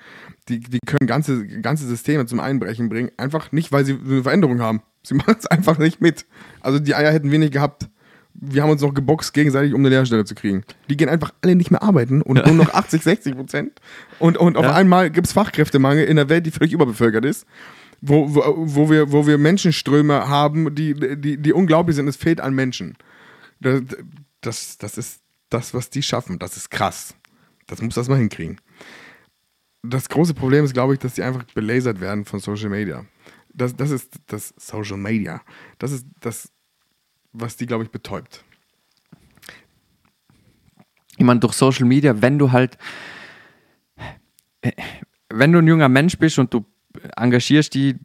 [0.49, 4.61] Die, die können ganze, ganze Systeme zum Einbrechen bringen, einfach nicht, weil sie eine Veränderung
[4.61, 4.81] haben.
[5.03, 6.25] Sie machen es einfach nicht mit.
[6.61, 7.87] Also die Eier hätten wir nicht gehabt.
[8.39, 10.63] Wir haben uns noch geboxt gegenseitig, um eine Lehrstelle zu kriegen.
[10.89, 13.81] Die gehen einfach alle nicht mehr arbeiten und nur noch 80, 60 Prozent.
[14.19, 14.73] Und, und auf Ja.
[14.75, 17.45] einmal gibt es Fachkräftemangel in einer Welt, die völlig überbevölkert ist.
[17.99, 22.07] Wo, wo, wo, wir, wo wir Menschenströme haben, die, die, die unglaublich sind.
[22.07, 22.95] Es fehlt an Menschen.
[23.59, 23.81] Das,
[24.41, 26.37] das, das ist das, was die schaffen.
[26.37, 27.15] Das ist krass.
[27.65, 28.61] Das muss das mal hinkriegen.
[29.81, 33.03] Das große Problem ist, glaube ich, dass die einfach belasert werden von Social Media.
[33.53, 35.41] Das, das ist das Social Media.
[35.79, 36.49] Das ist das,
[37.39, 38.43] was die, glaube ich, betäubt.
[41.17, 42.77] Ich meine, durch Social Media, wenn du halt,
[45.29, 46.65] wenn du ein junger Mensch bist und du
[47.15, 47.95] engagierst dich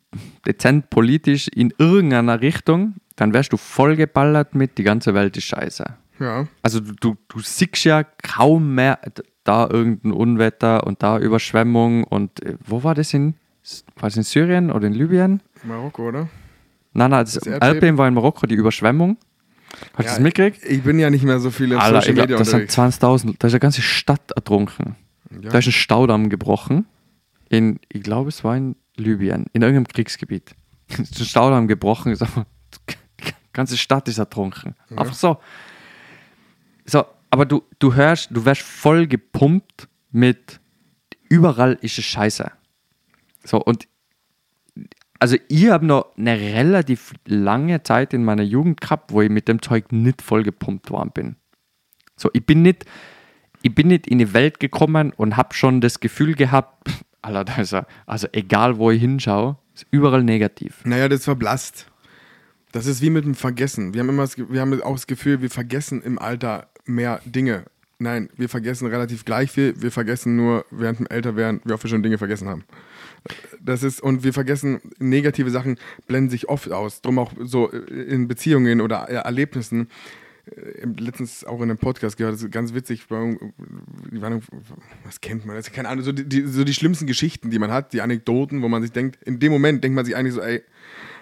[0.47, 5.85] dezent politisch in irgendeiner Richtung, dann wärst du vollgeballert mit, die ganze Welt ist scheiße.
[6.19, 6.47] Ja.
[6.63, 8.99] Also du, du, du siehst ja kaum mehr
[9.45, 13.35] da irgendein Unwetter und da Überschwemmung und äh, wo war das in,
[13.97, 15.43] war das in Syrien oder in Libyen?
[15.65, 16.29] Marokko, oder?
[16.95, 17.69] Nein, nein, das, Das Erdbeben?
[17.75, 19.17] Erdbeben war in Marokko, die Überschwemmung.
[19.95, 20.65] Hast du Ja, das mitgekriegt?
[20.65, 22.61] Ich bin ja nicht mehr so viel auf Alter, Social ich glaub, Media das sind
[22.63, 23.03] unterwegs.
[23.03, 24.97] 20.000, da ist eine ganze Stadt ertrunken.
[25.31, 25.51] Ja.
[25.51, 26.87] Da ist ein Staudamm gebrochen.
[27.49, 30.55] In, ich glaube, es war in Libyen, in irgendeinem Kriegsgebiet.
[30.89, 32.15] Es ist ein Staudamm gebrochen.
[32.15, 34.75] Die ganze Stadt ist ertrunken.
[34.91, 35.39] Einfach so.
[36.85, 40.61] So, aber du, du hörst, du wirst voll gepumpt mit
[41.31, 42.51] überall ist es scheiße.
[43.45, 43.89] So, und
[45.23, 49.47] also ich habe noch eine relativ lange Zeit in meiner Jugend gehabt, wo ich mit
[49.47, 51.37] dem Zeug nicht vollgepumpt worden bin.
[52.17, 52.87] So, ich bin nicht,
[53.63, 56.91] ich bin nicht in die Welt gekommen und habe schon das Gefühl gehabt,
[57.23, 60.85] er, also egal wo ich hinschaue, ist überall negativ.
[60.85, 61.87] Naja, das verblasst.
[62.73, 63.95] Das ist wie mit dem Vergessen.
[63.95, 67.67] Wir haben immer das, wir haben auch das Gefühl, wir vergessen im Alter mehr Dinge.
[68.01, 69.81] Nein, wir vergessen relativ gleich viel.
[69.81, 72.65] Wir vergessen nur während dem Älterwerden, wie oft wir schon Dinge vergessen haben.
[73.61, 75.77] Das ist, und wir vergessen, negative Sachen
[76.07, 77.03] blenden sich oft aus.
[77.03, 79.89] Drum auch so in Beziehungen oder Erlebnissen.
[80.47, 83.05] Äh, Letztens auch in einem Podcast gehört, das ist ganz witzig.
[83.09, 85.57] was kennt man?
[85.57, 88.63] Das keine Ahnung, so die, die, so die schlimmsten Geschichten, die man hat, die Anekdoten,
[88.63, 90.63] wo man sich denkt, in dem Moment denkt man sich eigentlich so, ey,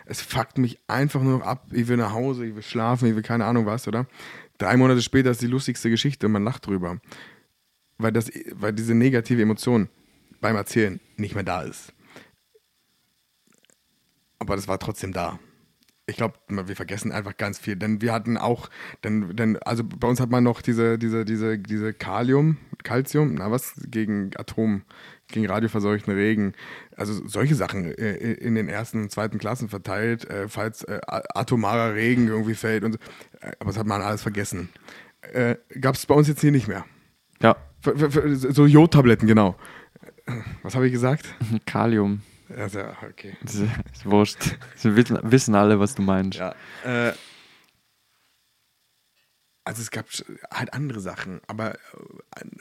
[0.07, 1.69] es fuckt mich einfach nur noch ab.
[1.73, 4.07] Ich will nach Hause, ich will schlafen, ich will keine Ahnung was, oder?
[4.59, 7.01] Drei Monate später ist die lustigste Geschichte und man lacht drüber.
[7.99, 9.89] Weil, das, weil diese negative Emotion
[10.41, 11.93] beim Erzählen nicht mehr da ist.
[14.39, 15.39] Aber das war trotzdem da.
[16.07, 18.69] Ich glaube, wir vergessen einfach ganz viel, denn wir hatten auch,
[19.05, 23.53] denn, denn, also bei uns hat man noch diese, diese, diese, diese Kalium, Calcium, na
[23.53, 24.83] was, gegen Atom,
[25.29, 26.55] gegen radioverseuchten Regen,
[26.97, 31.95] also solche Sachen äh, in den ersten und zweiten Klassen verteilt, äh, falls äh, atomarer
[31.95, 32.99] Regen irgendwie fällt und so.
[33.41, 34.69] Äh, aber das hat man alles vergessen.
[35.33, 36.85] Äh, Gab es bei uns jetzt hier nicht mehr.
[37.41, 37.57] Ja,
[37.87, 38.11] f-
[38.53, 39.55] So Jodtabletten, genau.
[40.63, 41.35] Was habe ich gesagt?
[41.67, 42.23] Kalium.
[42.49, 43.37] Ja, sehr, okay.
[43.43, 44.57] Das ist, ist wurscht.
[44.75, 46.39] Sie wissen, alle, was du meinst.
[46.39, 46.55] Ja.
[46.85, 47.13] Äh,
[49.65, 50.07] also es gab
[50.53, 51.79] halt andere Sachen, aber äh,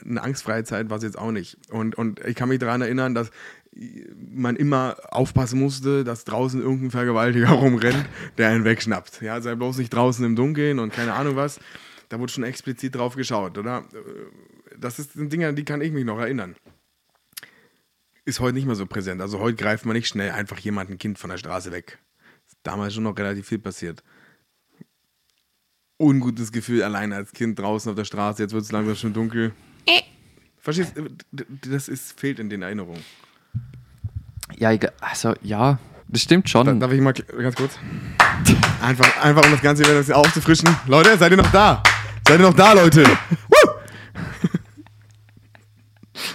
[0.04, 1.56] eine angstfreie Zeit war es jetzt auch nicht.
[1.70, 3.30] Und, und ich kann mich daran erinnern, dass
[4.16, 8.04] man immer aufpassen musste, dass draußen irgendein Vergewaltiger rumrennt,
[8.38, 9.22] der einen wegschnappt.
[9.22, 11.58] Ja, sei bloß nicht draußen im Dunkeln und keine Ahnung was.
[12.10, 13.84] Da wurde schon explizit drauf geschaut, oder?
[13.92, 16.54] Äh, Das sind Dinge, an die kann ich mich noch erinnern.
[18.24, 19.20] Ist heute nicht mehr so präsent.
[19.20, 21.98] Also heute greift man nicht schnell einfach jemand ein Kind von der Straße weg.
[22.46, 24.02] Ist damals schon noch relativ viel passiert.
[25.98, 28.42] Ungutes Gefühl allein als Kind draußen auf der Straße.
[28.42, 29.52] Jetzt wird es langsam schon dunkel.
[30.58, 31.08] Verstehst du?
[31.70, 33.02] Das ist, fehlt in den Erinnerungen.
[34.56, 35.78] Ja, ich, also ja,
[36.08, 36.80] das stimmt Da, schon.
[36.80, 37.78] darf ich mal ganz kurz?
[38.82, 40.68] Einfach, einfach um das Ganze wieder aufzufrischen.
[40.86, 41.82] Leute, seid ihr noch da?
[42.26, 43.04] Seid ihr noch da, Leute?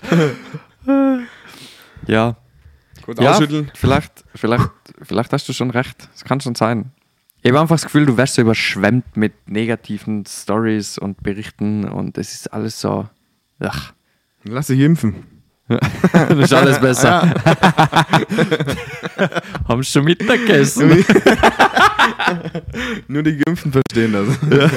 [2.07, 2.37] Ja.
[3.03, 3.71] Kurz ja, ausschütteln.
[3.75, 4.69] Vielleicht, vielleicht,
[5.01, 6.09] vielleicht hast du schon recht.
[6.13, 6.91] Das kann schon sein.
[7.41, 12.17] Ich habe einfach das Gefühl, du wirst so überschwemmt mit negativen Stories und Berichten und
[12.17, 13.07] es ist alles so.
[13.59, 13.93] Ach,
[14.47, 15.23] Lass dich impfen.
[15.67, 17.33] das ist alles besser.
[19.67, 20.89] Haben schon Mittag gegessen?
[23.07, 24.27] Nur die Geimpften verstehen das.
[24.51, 24.69] Ja,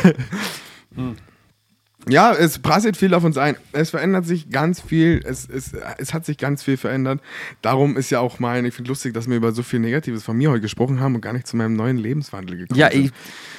[2.06, 3.56] es prasselt viel auf uns ein.
[3.72, 5.20] Es verändert sich ganz viel.
[5.24, 7.20] Es, es, es hat sich ganz viel verändert.
[7.60, 10.36] Darum ist ja auch mein, ich finde lustig, dass wir über so viel Negatives von
[10.36, 13.06] mir heute gesprochen haben und gar nicht zu meinem neuen Lebenswandel gekommen Ja, sind.
[13.06, 13.12] ich,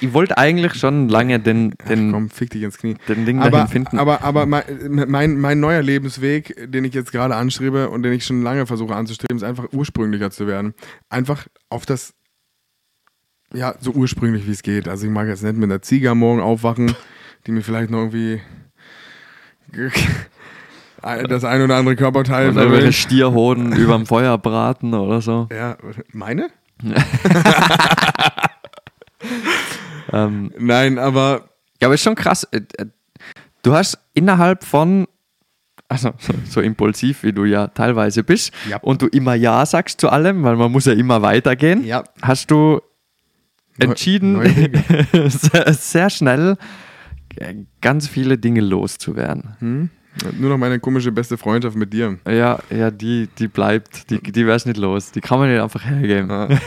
[0.07, 2.95] ich wollte eigentlich schon lange den, den, Komm, fick dich ins Knie.
[3.07, 3.99] den Ding aber, dahin finden.
[3.99, 4.63] aber, aber mein,
[5.07, 8.95] mein, mein neuer Lebensweg, den ich jetzt gerade anstrebe und den ich schon lange versuche
[8.95, 10.73] anzustreben, ist einfach ursprünglicher zu werden.
[11.09, 12.13] Einfach auf das,
[13.53, 14.87] ja, so ursprünglich wie es geht.
[14.87, 16.95] Also ich mag jetzt nicht mit einer Ziege am Morgen aufwachen,
[17.47, 18.41] die mir vielleicht noch irgendwie
[21.27, 22.91] das ein oder andere Körperteil und irgendwelche.
[22.93, 25.47] Stierhoden überm Feuer braten oder so.
[25.51, 25.77] Ja,
[26.11, 26.49] meine?
[30.11, 31.49] Ähm, Nein, aber
[31.81, 32.43] Ja, aber ist schon krass.
[32.51, 32.85] Äh, äh,
[33.61, 35.05] Du hast innerhalb von,
[35.89, 38.77] also so, impulsiv wie du ja teilweise bist, Ja.
[38.77, 42.05] und du immer Ja sagst zu allem, weil man muss ja immer weitergehen, Ja.
[42.21, 42.79] hast du
[43.77, 44.81] Neu- entschieden, Wege.
[45.29, 46.55] sehr, sehr schnell
[47.81, 49.55] ganz viele Dinge loszuwerden.
[49.59, 49.89] hm?
[50.37, 52.19] nur noch meine komische beste Freundschaft mit dir.
[52.27, 55.11] Ja, ja, die, die bleibt, die, die wär's nicht los.
[55.11, 56.29] Die kann man nicht einfach hergeben.
[56.29, 56.49] Ja.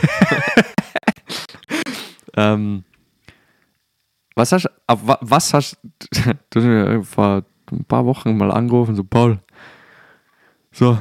[2.35, 2.83] Ähm,
[4.35, 5.77] was hast was hast
[6.49, 9.39] du hast mir vor ein paar Wochen mal angerufen, so Paul,
[10.71, 10.93] so,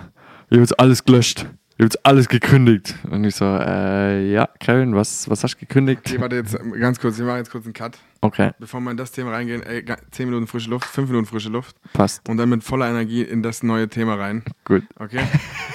[0.49, 1.47] ich habe jetzt alles gelöscht,
[1.83, 2.95] habe jetzt alles gekündigt.
[3.11, 6.01] Und ich so, äh, ja, Kevin, was, was hast du gekündigt?
[6.07, 7.99] Okay, warte jetzt ganz kurz, wir machen jetzt kurz einen Cut.
[8.21, 11.27] Okay, Bevor wir in das Thema reingehen, ey, ga- 10 Minuten frische Luft, 5 Minuten
[11.27, 12.29] frische Luft passt.
[12.29, 14.43] und dann mit voller Energie in das neue Thema rein.
[14.65, 14.85] Gut.
[14.99, 15.21] Okay?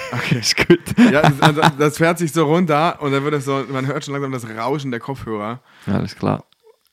[0.09, 0.39] Okay.
[0.39, 0.79] Ist gut.
[1.11, 4.05] Ja, das, also, das fährt sich so runter und dann wird es so, man hört
[4.05, 5.61] schon langsam das Rauschen der Kopfhörer.
[5.85, 6.45] Alles klar.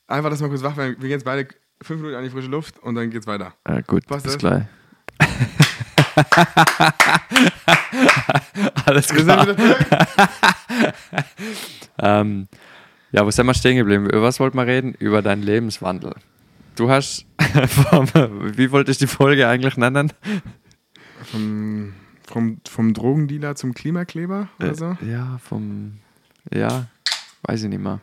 [0.08, 0.94] Einfach, dass man kurz wach werden.
[0.98, 1.46] Wir gehen jetzt beide
[1.80, 3.54] 5 Minuten an die frische Luft und dann geht's weiter.
[3.62, 4.38] Äh, gut, Passt bis das?
[4.40, 4.64] gleich.
[8.86, 9.46] Alles Wir klar.
[11.98, 12.48] Ähm,
[13.12, 14.06] ja, wo sind wir stehen geblieben?
[14.06, 14.94] Über was wollten wir reden?
[14.98, 16.12] Über deinen Lebenswandel.
[16.74, 17.24] Du hast,
[17.68, 18.08] vom-
[18.56, 20.12] wie wolltest du die Folge eigentlich nennen?
[21.30, 21.92] Vom
[22.26, 24.96] Vom, vom Drogendealer zum Klimakleber oder Äh, so?
[25.06, 25.98] Ja, vom.
[26.52, 26.86] Ja,
[27.42, 28.00] weiß ich nicht mehr.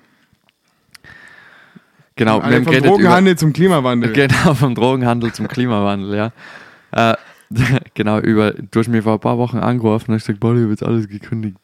[2.15, 4.13] Genau, wir Also haben vom geredet über, Drogenhandel zum Klimawandel.
[4.13, 6.31] Genau, vom Drogenhandel zum Klimawandel, ja.
[7.11, 7.17] Äh,
[7.93, 10.61] genau, über, du hast mir vor ein paar Wochen angerufen und hast gesagt, Boah, ich
[10.61, 11.57] habe jetzt alles gekündigt.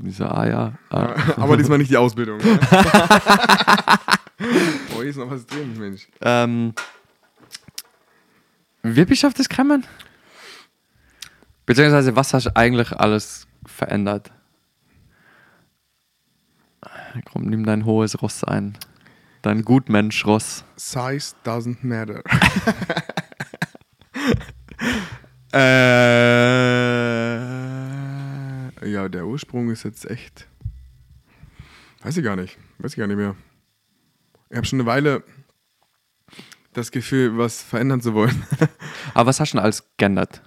[0.00, 0.72] Und Ich so, ah ja.
[0.90, 1.14] Ah.
[1.36, 2.38] Aber diesmal nicht die Ausbildung.
[2.42, 3.98] Boah,
[4.94, 6.08] hier ist noch was drin, Mensch.
[6.20, 6.74] Ähm,
[8.82, 9.84] wie bist du auf das gekommen?
[11.66, 14.30] Beziehungsweise, was hast du eigentlich alles verändert?
[17.30, 18.78] Komm, nimm dein hohes Ross ein.
[19.42, 20.64] Dein Gutmensch-Ross.
[20.76, 22.22] Size doesn't matter.
[25.52, 25.58] äh,
[28.90, 30.46] ja, der Ursprung ist jetzt echt.
[32.02, 32.56] Weiß ich gar nicht.
[32.78, 33.34] Weiß ich gar nicht mehr.
[34.50, 35.22] Ich habe schon eine Weile
[36.72, 38.46] das Gefühl, was verändern zu wollen.
[39.14, 40.42] Aber was hast du denn alles geändert?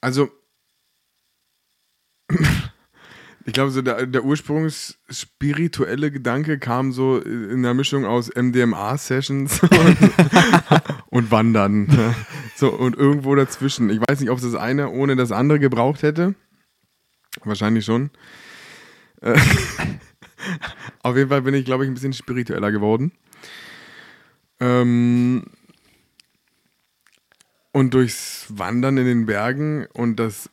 [0.00, 0.30] Also,
[3.46, 9.96] ich glaube, so der, der ursprungsspirituelle Gedanke kam so in der Mischung aus MDMA-Sessions und,
[11.06, 12.14] und Wandern.
[12.56, 13.88] So, und irgendwo dazwischen.
[13.90, 16.34] Ich weiß nicht, ob es das eine ohne das andere gebraucht hätte.
[17.44, 18.10] Wahrscheinlich schon.
[19.20, 19.38] Äh,
[21.02, 23.12] Auf jeden Fall bin ich, glaube ich, ein bisschen spiritueller geworden.
[24.58, 25.44] Ähm,
[27.70, 30.50] und durchs Wandern in den Bergen und das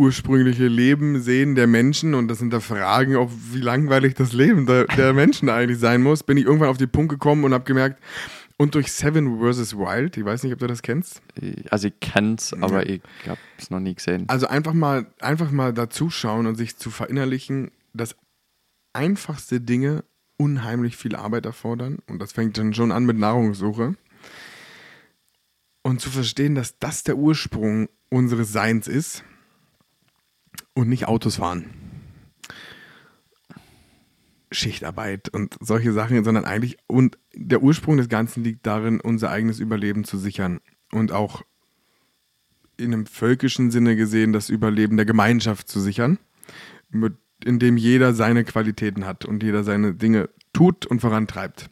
[0.00, 5.12] ursprüngliche Leben sehen der Menschen und das Hinterfragen, auch wie langweilig das Leben der, der
[5.12, 8.02] Menschen eigentlich sein muss, bin ich irgendwann auf den Punkt gekommen und habe gemerkt,
[8.56, 9.76] und durch Seven vs.
[9.76, 11.22] Wild, ich weiß nicht, ob du das kennst,
[11.70, 14.24] Also ich kenn's, aber ich hab's noch nie gesehen.
[14.28, 18.16] also einfach mal, einfach mal dazuschauen und sich zu verinnerlichen, dass
[18.92, 20.04] einfachste Dinge
[20.36, 21.98] unheimlich viel Arbeit erfordern.
[22.06, 23.94] Und das fängt dann schon an mit Nahrungssuche.
[25.82, 29.24] Und zu verstehen, dass das der Ursprung unseres Seins ist
[30.80, 31.66] und nicht Autos fahren.
[34.52, 39.60] Schichtarbeit und solche Sachen, sondern eigentlich, und der Ursprung des Ganzen liegt darin, unser eigenes
[39.60, 40.60] Überleben zu sichern
[40.90, 41.42] und auch
[42.76, 46.18] in einem völkischen Sinne gesehen das Überleben der Gemeinschaft zu sichern,
[46.88, 51.70] mit, indem jeder seine Qualitäten hat und jeder seine Dinge tut und vorantreibt.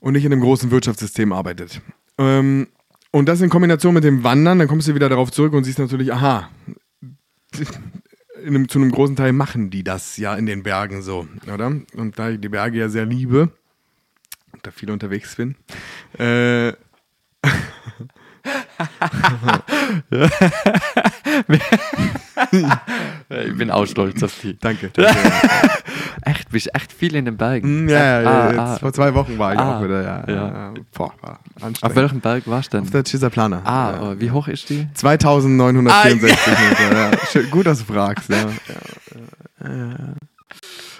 [0.00, 1.82] Und nicht in einem großen Wirtschaftssystem arbeitet.
[2.18, 2.68] Ähm,
[3.12, 5.78] und das in Kombination mit dem Wandern, dann kommst du wieder darauf zurück und siehst
[5.78, 6.48] natürlich, aha,
[8.44, 11.66] einem, zu einem großen Teil machen die das ja in den Bergen so, oder?
[11.94, 13.50] Und da ich die Berge ja sehr liebe
[14.52, 15.56] und da viel unterwegs bin,
[16.18, 16.72] äh,
[23.60, 24.58] bin auch stolz auf dich.
[24.60, 24.90] danke.
[24.92, 25.14] danke.
[26.22, 27.84] Echt, bist echt viel in den Bergen.
[27.86, 28.76] Mm, ja, ja, Ah, jetzt ah.
[28.78, 30.24] vor zwei Wochen war ich Ah, auch wieder, ja.
[30.28, 30.74] ja.
[30.92, 31.96] Boah, war Auf anstrengend.
[31.96, 32.84] welchem Berg warst du denn?
[32.84, 33.62] Auf der Chisaplana.
[33.64, 34.02] ah, ja.
[34.02, 34.86] oh, wie hoch ist die?
[34.94, 37.10] 2964 Meter, ja.
[37.30, 38.28] Schön, gut, dass du fragst.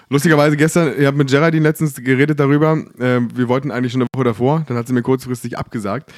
[0.09, 4.07] Lustigerweise gestern, ich habe mit Geraldine letztens geredet darüber, ähm, wir wollten eigentlich schon eine
[4.13, 6.11] Woche davor, dann hat sie mir kurzfristig abgesagt.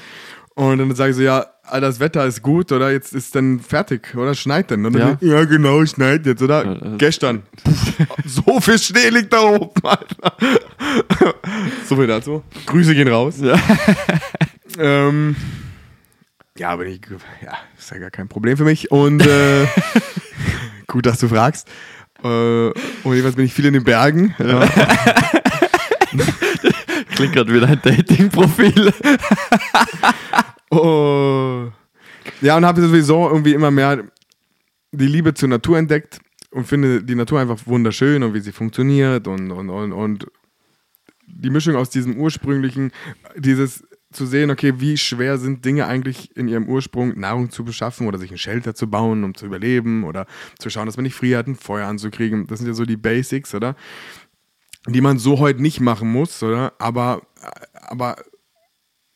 [0.55, 2.91] Und dann sage ich so, ja, Alter, das Wetter ist gut, oder?
[2.91, 4.35] Jetzt ist dann fertig, oder?
[4.35, 4.85] Schneit denn?
[4.85, 5.17] Und dann Ja.
[5.19, 6.65] so, ja genau, schneit jetzt, oder?
[6.65, 7.43] Ja, Gestern.
[8.25, 10.33] so viel Schnee liegt da oben, Alter.
[11.87, 12.43] so viel dazu.
[12.65, 13.35] Grüße gehen raus.
[13.41, 13.57] Ja.
[14.79, 15.35] Ähm,
[16.57, 17.01] ja, aber ich,
[17.45, 18.89] ja, ist ja gar kein Problem für mich.
[18.89, 19.67] Und äh,
[20.87, 21.67] gut, dass du fragst.
[22.23, 22.73] Äh, und
[23.05, 24.33] jedenfalls bin ich viel in den Bergen.
[24.39, 24.67] Ja.
[27.15, 28.93] Klingt gerade wieder ein Dating-Profil.
[30.75, 31.69] Oh.
[32.41, 34.05] Ja, und habe sowieso irgendwie immer mehr
[34.91, 36.19] die Liebe zur Natur entdeckt
[36.49, 40.25] und finde die Natur einfach wunderschön und wie sie funktioniert und, und, und, und
[41.27, 42.91] die Mischung aus diesem ursprünglichen,
[43.35, 48.07] dieses zu sehen, okay, wie schwer sind Dinge eigentlich in ihrem Ursprung, Nahrung zu beschaffen
[48.07, 50.27] oder sich ein Shelter zu bauen, um zu überleben oder
[50.59, 52.47] zu schauen, dass man nicht friert, ein Feuer anzukriegen.
[52.47, 53.75] Das sind ja so die Basics, oder?
[54.87, 56.73] Die man so heute nicht machen muss, oder?
[56.77, 57.21] Aber,
[57.73, 58.17] aber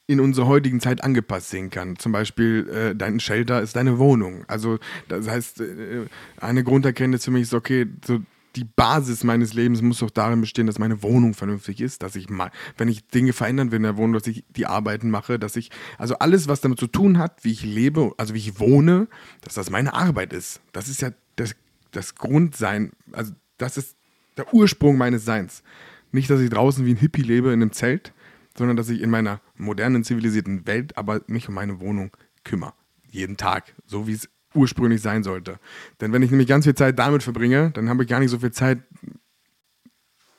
[0.08, 1.98] in unserer heutigen Zeit angepasst sehen kann.
[1.98, 4.46] Zum Beispiel, äh, dein Shelter ist deine Wohnung.
[4.48, 4.80] Also,
[5.10, 6.06] das heißt, äh,
[6.40, 8.20] eine Grunderkenntnis für mich ist, okay, so
[8.56, 12.30] die Basis meines Lebens muss doch darin bestehen, dass meine Wohnung vernünftig ist, dass ich
[12.30, 15.58] mal, wenn ich Dinge verändern will in der Wohnung, dass ich die Arbeiten mache, dass
[15.58, 19.08] ich, also alles, was damit zu tun hat, wie ich lebe, also wie ich wohne,
[19.42, 20.62] dass das meine Arbeit ist.
[20.72, 21.56] Das ist ja das,
[21.92, 23.97] das Grundsein, also das ist
[24.38, 25.64] der Ursprung meines Seins.
[26.12, 28.14] Nicht, dass ich draußen wie ein Hippie lebe in einem Zelt,
[28.58, 32.12] sondern dass ich in meiner modernen, zivilisierten Welt aber mich um meine Wohnung
[32.44, 32.74] kümmere.
[33.10, 35.60] Jeden Tag, so wie es ursprünglich sein sollte.
[36.02, 38.40] Denn wenn ich nämlich ganz viel Zeit damit verbringe, dann habe ich gar nicht so
[38.40, 38.80] viel Zeit,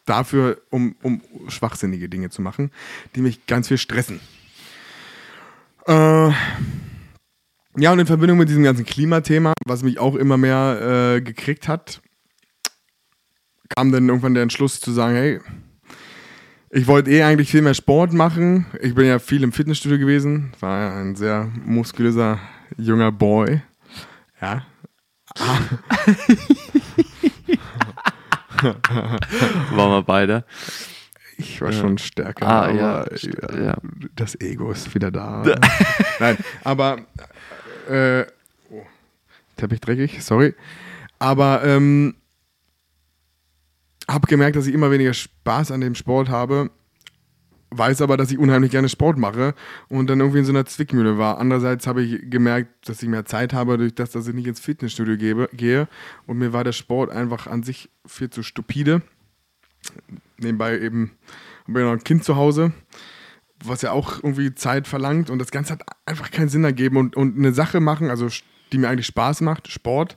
[0.08, 2.70] dafür, um, um schwachsinnige Dinge zu machen,
[3.14, 4.20] die mich ganz viel stressen.
[5.86, 6.30] Äh,
[7.76, 11.68] ja, und in Verbindung mit diesem ganzen Klimathema, was mich auch immer mehr äh, gekriegt
[11.68, 12.00] hat,
[13.78, 15.38] kam dann irgendwann der Entschluss zu sagen, hey,
[16.70, 18.66] ich wollte eh eigentlich viel mehr Sport machen.
[18.80, 22.40] Ich bin ja viel im Fitnessstudio gewesen, war ja ein sehr muskulöser
[22.76, 23.62] junger Boy.
[24.40, 24.66] Ja.
[29.70, 30.44] Waren wir beide.
[31.36, 33.06] Ich war schon stärker, Ah, aber ja,
[33.62, 33.76] ja.
[34.16, 35.44] das Ego ist wieder da.
[36.18, 36.98] Nein, aber
[37.88, 38.24] äh,
[38.70, 38.82] oh,
[39.56, 40.56] Teppich dreckig, sorry.
[41.20, 42.16] Aber ähm,
[44.08, 46.70] habe gemerkt, dass ich immer weniger Spaß an dem Sport habe.
[47.70, 49.54] Weiß aber, dass ich unheimlich gerne Sport mache
[49.88, 51.38] und dann irgendwie in so einer Zwickmühle war.
[51.38, 54.60] Andererseits habe ich gemerkt, dass ich mehr Zeit habe, durch das, dass ich nicht ins
[54.60, 55.86] Fitnessstudio gebe, gehe.
[56.26, 59.02] Und mir war der Sport einfach an sich viel zu stupide.
[60.38, 61.12] Nebenbei eben
[61.68, 62.72] habe ich noch ein Kind zu Hause,
[63.62, 65.28] was ja auch irgendwie Zeit verlangt.
[65.28, 66.96] Und das Ganze hat einfach keinen Sinn ergeben.
[66.96, 68.28] Und, und eine Sache machen, also
[68.72, 70.16] die mir eigentlich Spaß macht, Sport,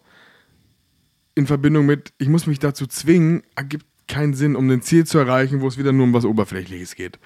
[1.35, 5.17] in Verbindung mit, ich muss mich dazu zwingen, ergibt keinen Sinn, um ein Ziel zu
[5.17, 7.19] erreichen, wo es wieder nur um was Oberflächliches geht.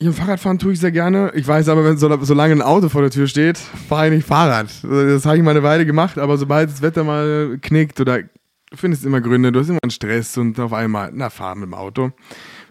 [0.00, 1.32] Ja, Fahrradfahren tue ich sehr gerne.
[1.34, 4.26] Ich weiß aber, wenn so, solange ein Auto vor der Tür steht, fahre ich nicht
[4.28, 4.68] Fahrrad.
[4.84, 8.76] Das habe ich mal eine Weile gemacht, aber sobald das Wetter mal knickt oder du
[8.76, 11.74] findest immer Gründe, du hast immer einen Stress und auf einmal, na, fahr mit dem
[11.74, 12.12] Auto.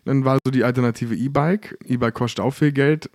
[0.05, 1.77] Dann war so die Alternative E-Bike.
[1.85, 3.09] E-Bike kostet auch viel Geld.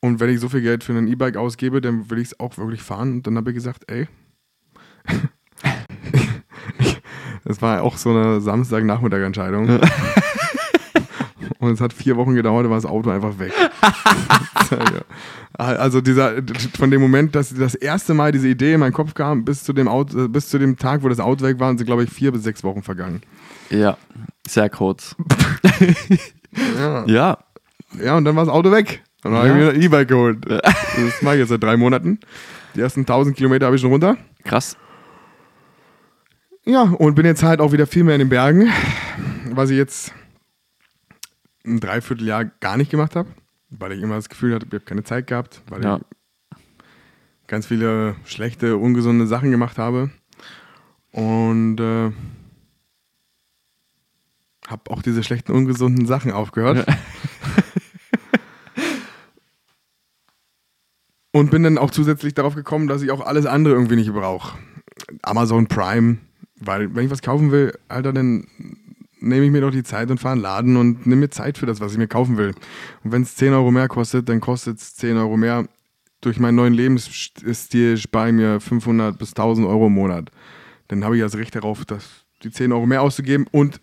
[0.00, 2.56] Und wenn ich so viel Geld für ein E-Bike ausgebe, dann will ich es auch
[2.58, 3.14] wirklich fahren.
[3.14, 4.06] Und dann habe ich gesagt, ey,
[7.44, 9.80] das war auch so eine Samstagnachmittag-Entscheidung.
[11.60, 13.52] Und es hat vier Wochen gedauert, da war das Auto einfach weg.
[15.54, 16.34] also dieser,
[16.76, 19.72] von dem Moment, dass das erste Mal diese Idee in meinen Kopf kam, bis zu
[19.72, 22.30] dem, Auto, bis zu dem Tag, wo das Auto weg war, sind, glaube ich, vier
[22.32, 23.22] bis sechs Wochen vergangen.
[23.70, 23.96] Ja,
[24.46, 25.16] sehr kurz.
[26.80, 27.38] Ja, Ja,
[28.02, 29.02] ja und dann war das Auto weg.
[29.22, 30.38] Und dann habe ich mir ein E-Bike geholt.
[30.48, 32.18] Das mache ich jetzt seit drei Monaten.
[32.74, 34.16] Die ersten 1000 Kilometer habe ich schon runter.
[34.44, 34.76] krass.
[36.68, 38.68] Ja, und bin jetzt halt auch wieder viel mehr in den Bergen,
[39.52, 40.12] was ich jetzt
[41.64, 43.30] ein Dreivierteljahr gar nicht gemacht habe,
[43.70, 45.96] weil ich immer das Gefühl hatte, ich habe keine Zeit gehabt, weil Ja.
[45.96, 46.58] ich
[47.46, 50.10] ganz viele schlechte, ungesunde Sachen gemacht habe.
[51.10, 52.12] Und äh,
[54.68, 56.86] habe auch diese schlechten, ungesunden Sachen aufgehört.
[61.32, 64.58] Und bin dann auch zusätzlich darauf gekommen, dass ich auch alles andere irgendwie nicht brauche.
[65.22, 66.18] Amazon Prime,
[66.60, 68.46] weil wenn ich was kaufen will, Alter, dann
[69.20, 71.58] nehme ich mir doch die Zeit und fahre in den Laden und nehme mir Zeit
[71.58, 72.54] für das, was ich mir kaufen will.
[73.04, 75.66] Und wenn es 10 Euro mehr kostet, dann kostet es 10 Euro mehr.
[76.20, 80.30] Durch meinen neuen Lebensstil spare ich mir 500 bis 1000 Euro im Monat.
[80.88, 83.80] Dann habe ich das Recht darauf, das, die 10 Euro mehr auszugeben und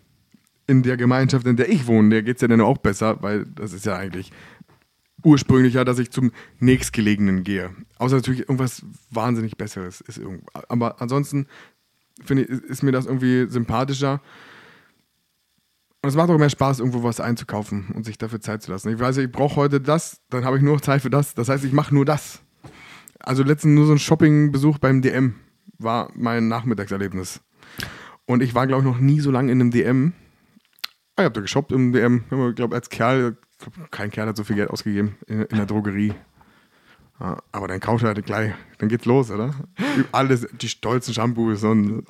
[0.66, 3.46] in der Gemeinschaft, in der ich wohne, der geht es ja dann auch besser, weil
[3.46, 4.32] das ist ja eigentlich
[5.22, 7.70] ursprünglicher, dass ich zum nächstgelegenen gehe.
[7.98, 10.46] Außer natürlich irgendwas wahnsinnig Besseres ist irgendwo.
[10.68, 11.46] Aber ansonsten
[12.24, 14.20] finde ich, ist mir das irgendwie sympathischer.
[16.02, 18.90] Und es macht auch mehr Spaß, irgendwo was einzukaufen und sich dafür Zeit zu lassen.
[18.90, 21.34] Ich weiß, ich brauche heute das, dann habe ich nur Zeit für das.
[21.34, 22.42] Das heißt, ich mache nur das.
[23.18, 25.34] Also letztens nur so ein Shoppingbesuch beim DM
[25.78, 27.40] war mein Nachmittagserlebnis.
[28.24, 30.12] Und ich war, glaube ich, noch nie so lange in einem DM.
[31.16, 32.24] Ah, ich habe da geshoppt im DM.
[32.30, 35.66] Ich glaube, als Kerl, glaub, kein Kerl hat so viel Geld ausgegeben in, in der
[35.66, 36.14] Drogerie.
[37.18, 39.54] Ja, aber dann kauft er halt gleich, dann geht's los, oder?
[40.12, 42.04] Alles, die stolzen Shampoos und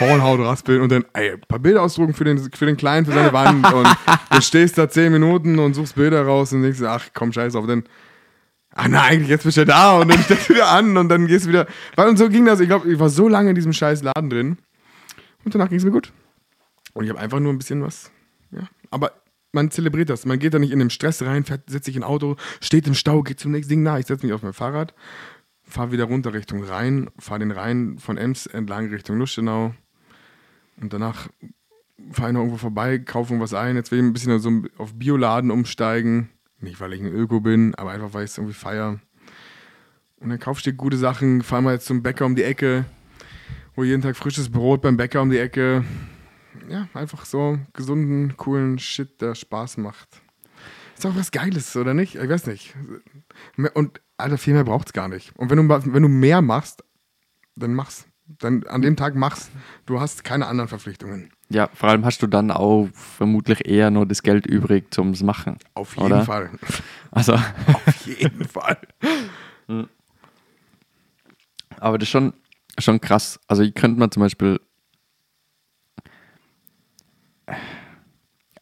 [0.00, 3.32] Hornhautraspeln und dann ey, ein paar Bilder ausdrucken für den, für den Kleinen, für seine
[3.34, 3.88] Wand und
[4.30, 7.66] du stehst da zehn Minuten und suchst Bilder raus und denkst, ach komm, scheiß auf,
[7.66, 7.84] dann
[8.74, 11.10] ach nein, eigentlich jetzt bist du ja da und dann stellst du wieder an und
[11.10, 13.50] dann gehst du wieder, weil und so ging das, ich glaube, ich war so lange
[13.50, 14.56] in diesem scheiß Laden drin
[15.44, 16.10] und danach ging es mir gut.
[16.94, 18.10] Und ich habe einfach nur ein bisschen was,
[18.50, 19.12] ja, aber
[19.52, 20.26] man zelebriert das.
[20.26, 22.86] Man geht da nicht in den Stress rein, fährt, setzt sich in ein Auto, steht
[22.86, 23.98] im Stau, geht zum nächsten Ding nach.
[23.98, 24.94] Ich setze mich auf mein Fahrrad,
[25.62, 29.74] fahre wieder runter Richtung Rhein, fahre den Rhein von Ems entlang Richtung Lustenau.
[30.80, 31.28] Und danach
[32.10, 33.76] fahre ich noch irgendwo vorbei, kaufe irgendwas ein.
[33.76, 36.30] Jetzt will ich ein bisschen so auf Bioladen umsteigen.
[36.60, 39.00] Nicht, weil ich ein Öko bin, aber einfach, weil ich es irgendwie feier.
[40.18, 42.84] Und dann du dir gute Sachen, fahr mal jetzt zum Bäcker um die Ecke,
[43.74, 45.84] wo jeden Tag frisches Brot beim Bäcker um die Ecke
[46.68, 50.22] ja, einfach so gesunden, coolen Shit, der Spaß macht.
[50.96, 52.14] Ist auch was Geiles, oder nicht?
[52.14, 52.74] Ich weiß nicht.
[53.74, 55.36] Und Alter, viel mehr braucht es gar nicht.
[55.36, 56.84] Und wenn du, wenn du mehr machst,
[57.56, 58.06] dann mach's.
[58.26, 59.50] Dann an dem Tag mach's.
[59.84, 61.32] Du hast keine anderen Verpflichtungen.
[61.48, 65.58] Ja, vor allem hast du dann auch vermutlich eher nur das Geld übrig zum Machen.
[65.74, 66.24] Auf jeden oder?
[66.24, 66.50] Fall.
[67.10, 67.34] Also,
[67.66, 68.78] Auf jeden Fall.
[71.78, 72.32] aber das ist schon,
[72.78, 73.38] schon krass.
[73.48, 74.60] Also ich könnte mir zum Beispiel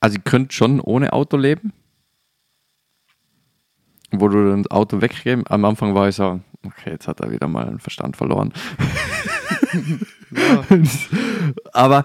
[0.00, 1.72] also ich könnte schon ohne Auto leben.
[4.12, 5.44] Wo du das Auto weggeben.
[5.48, 8.52] Am Anfang war ich so, okay, jetzt hat er wieder mal einen Verstand verloren.
[11.72, 12.04] aber,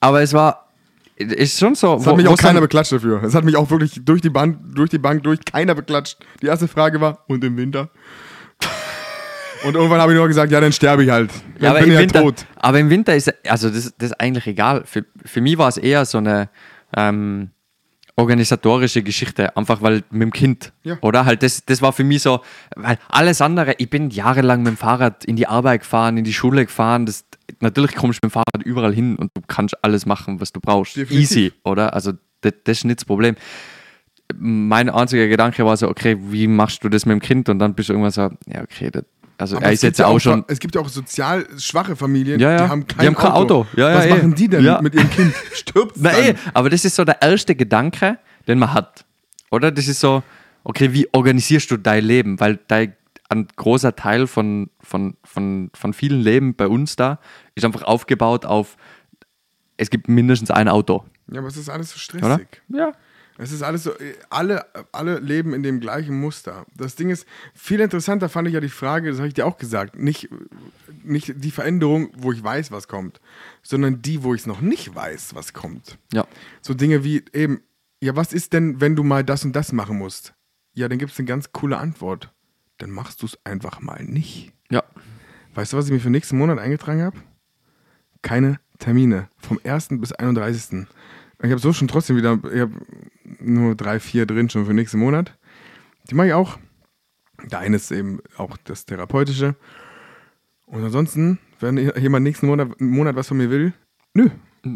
[0.00, 0.68] aber es war,
[1.16, 1.96] ist schon so.
[1.96, 3.22] Es hat mich auch keiner beklatscht dafür.
[3.22, 6.18] Es hat mich auch wirklich durch die Bank, durch die Bank durch keiner beklatscht.
[6.42, 7.90] Die erste Frage war, und im Winter?
[9.64, 11.32] Und irgendwann habe ich nur gesagt, ja, dann sterbe ich halt.
[11.56, 12.46] Dann Ja, aber, bin im ich Winter, halt tot.
[12.58, 14.84] aber im Winter ist, also das, das ist eigentlich egal.
[14.84, 16.48] Für, für mich war es eher so eine
[16.96, 17.50] ähm,
[18.18, 20.72] organisatorische Geschichte, einfach weil mit dem Kind.
[20.82, 20.98] Ja.
[21.02, 22.40] Oder halt, das, das war für mich so,
[22.74, 26.32] weil alles andere, ich bin jahrelang mit dem Fahrrad in die Arbeit gefahren, in die
[26.32, 27.06] Schule gefahren.
[27.06, 27.24] Das,
[27.60, 30.60] natürlich kommst du mit dem Fahrrad überall hin und du kannst alles machen, was du
[30.60, 30.96] brauchst.
[30.96, 31.30] Definitiv.
[31.30, 31.94] Easy, oder?
[31.94, 33.36] Also das, das ist nicht das Problem.
[34.34, 37.48] Mein einziger Gedanke war so, okay, wie machst du das mit dem Kind?
[37.48, 39.04] Und dann bist du irgendwann so, ja, okay, das,
[39.38, 40.44] also Aber er es ist gibt jetzt ja auch schon.
[40.48, 42.56] Es gibt ja auch sozial schwache Familien, Ja, ja.
[42.64, 43.66] die haben kein, Die haben kein Auto.
[43.76, 45.32] Ja, ja, Was machen die denn mit ihrem Kind?
[45.52, 46.20] Stirbt Na, dann?
[46.24, 49.04] eh, aber das ist so der erste Gedanke, den man hat.
[49.50, 49.70] Oder?
[49.70, 50.22] Das ist so,
[50.64, 52.38] okay, wie organisierst du dein Leben?
[52.40, 52.94] Weil dein,
[53.30, 57.18] ein großer Teil von, von, von, von vielen Leben bei uns da
[57.54, 58.76] ist einfach aufgebaut auf,
[59.76, 61.04] es gibt mindestens ein Auto.
[61.30, 62.24] Ja, aber es ist alles so stressig.
[62.24, 62.40] Oder?
[62.68, 62.92] Ja.
[63.38, 66.66] Es ist alles so, äh, alle, alle leben in dem gleichen Muster.
[66.74, 69.56] Das Ding ist, viel interessanter fand ich ja die Frage, das habe ich dir auch
[69.56, 70.28] gesagt, nicht,
[71.04, 73.20] nicht die Veränderung, wo ich weiß, was kommt,
[73.62, 75.98] sondern die, wo ich es noch nicht weiß, was kommt.
[76.12, 76.26] Ja.
[76.60, 77.62] So Dinge wie eben,
[78.00, 80.34] ja, was ist denn, wenn du mal das und das machen musst?
[80.74, 82.32] Ja, dann gibt es eine ganz coole Antwort.
[82.78, 84.52] Dann machst du es einfach mal nicht.
[84.70, 84.82] Ja.
[85.54, 87.16] Weißt du, was ich mir für nächsten Monat eingetragen habe?
[88.22, 89.28] Keine Termine.
[89.38, 89.88] Vom 1.
[89.92, 90.86] bis 31.
[91.42, 92.72] Ich habe so schon trotzdem wieder, ich habe
[93.40, 95.38] nur drei, vier drin schon für nächsten Monat.
[96.10, 96.58] Die mache ich auch.
[97.44, 99.54] Der eine ist eben auch das Therapeutische.
[100.66, 103.72] Und ansonsten, wenn jemand nächsten Monat, Monat was von mir will,
[104.14, 104.28] nö.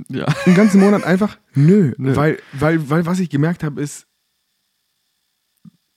[0.08, 0.26] Ja.
[0.46, 1.92] Den ganzen Monat einfach nö.
[1.98, 2.16] Nö.
[2.16, 4.06] Weil, weil, weil was ich gemerkt habe, ist,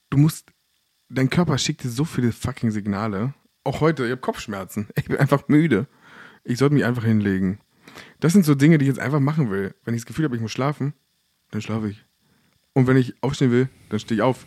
[0.09, 0.51] du musst,
[1.09, 3.33] dein Körper schickt dir so viele fucking Signale.
[3.63, 4.87] Auch heute, ich habe Kopfschmerzen.
[4.95, 5.87] Ich bin einfach müde.
[6.43, 7.59] Ich sollte mich einfach hinlegen.
[8.19, 9.75] Das sind so Dinge, die ich jetzt einfach machen will.
[9.83, 10.93] Wenn ich das Gefühl habe, ich muss schlafen,
[11.51, 12.05] dann schlafe ich.
[12.75, 14.45] Und wenn ich aufstehen will, dann stehe ich auf.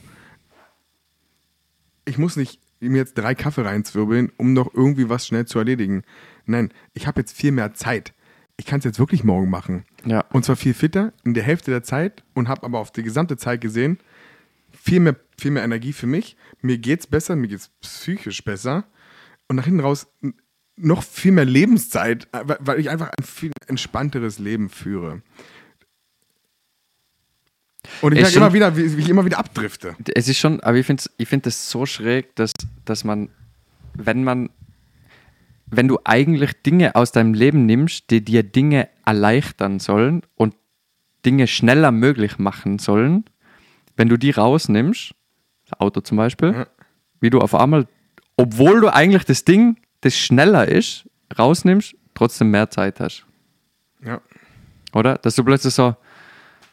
[2.04, 6.04] Ich muss nicht mir jetzt drei Kaffee reinzwirbeln, um noch irgendwie was schnell zu erledigen.
[6.46, 8.12] Nein, ich habe jetzt viel mehr Zeit.
[8.56, 9.84] Ich kann es jetzt wirklich morgen machen.
[10.04, 10.24] Ja.
[10.30, 13.36] Und zwar viel fitter in der Hälfte der Zeit und habe aber auf die gesamte
[13.36, 13.98] Zeit gesehen,
[14.70, 16.36] viel mehr, viel mehr Energie für mich.
[16.60, 18.84] Mir geht's besser, mir geht's psychisch besser.
[19.48, 20.06] Und nach hinten raus
[20.76, 25.22] noch viel mehr Lebenszeit, äh, weil ich einfach ein viel entspannteres Leben führe.
[28.02, 29.96] Und ich merke immer wieder, wie, wie ich immer wieder abdrifte.
[30.14, 32.52] Es ist schon, aber ich finde ich find das so schräg, dass,
[32.84, 33.30] dass man,
[33.94, 34.50] wenn man,
[35.66, 40.54] wenn du eigentlich Dinge aus deinem Leben nimmst, die dir Dinge erleichtern sollen und
[41.24, 43.24] Dinge schneller möglich machen sollen,
[43.96, 45.14] wenn du die rausnimmst,
[45.68, 46.66] das Auto zum Beispiel, Ja.
[47.20, 47.86] wie du auf einmal,
[48.36, 51.04] obwohl du eigentlich das Ding, das schneller ist,
[51.38, 53.26] rausnimmst, trotzdem mehr Zeit hast.
[54.04, 54.20] Ja.
[54.92, 55.18] Oder?
[55.18, 55.96] Dass du plötzlich so,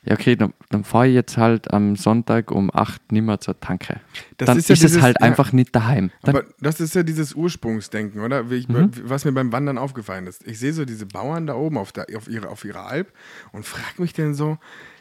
[0.05, 3.59] ja, okay, dann, dann fahre ich jetzt halt am Sonntag um 8 nicht mehr zur
[3.59, 3.99] Tanke.
[4.37, 5.25] Das dann ist ist, ja es dieses- halt ja.
[5.25, 6.11] einfach nicht daheim.
[6.23, 8.49] Dann, Aber das ist ja dieses Ursprungsdenken, oder?
[8.51, 8.91] Ich, Mhm.
[9.03, 10.45] Was mir beim Wandern aufgefallen ist.
[10.47, 13.11] Ich sehe so diese Bauern da oben auf, der, auf, ihrer, auf ihrer Alp
[13.51, 14.57] und frage mich dann so,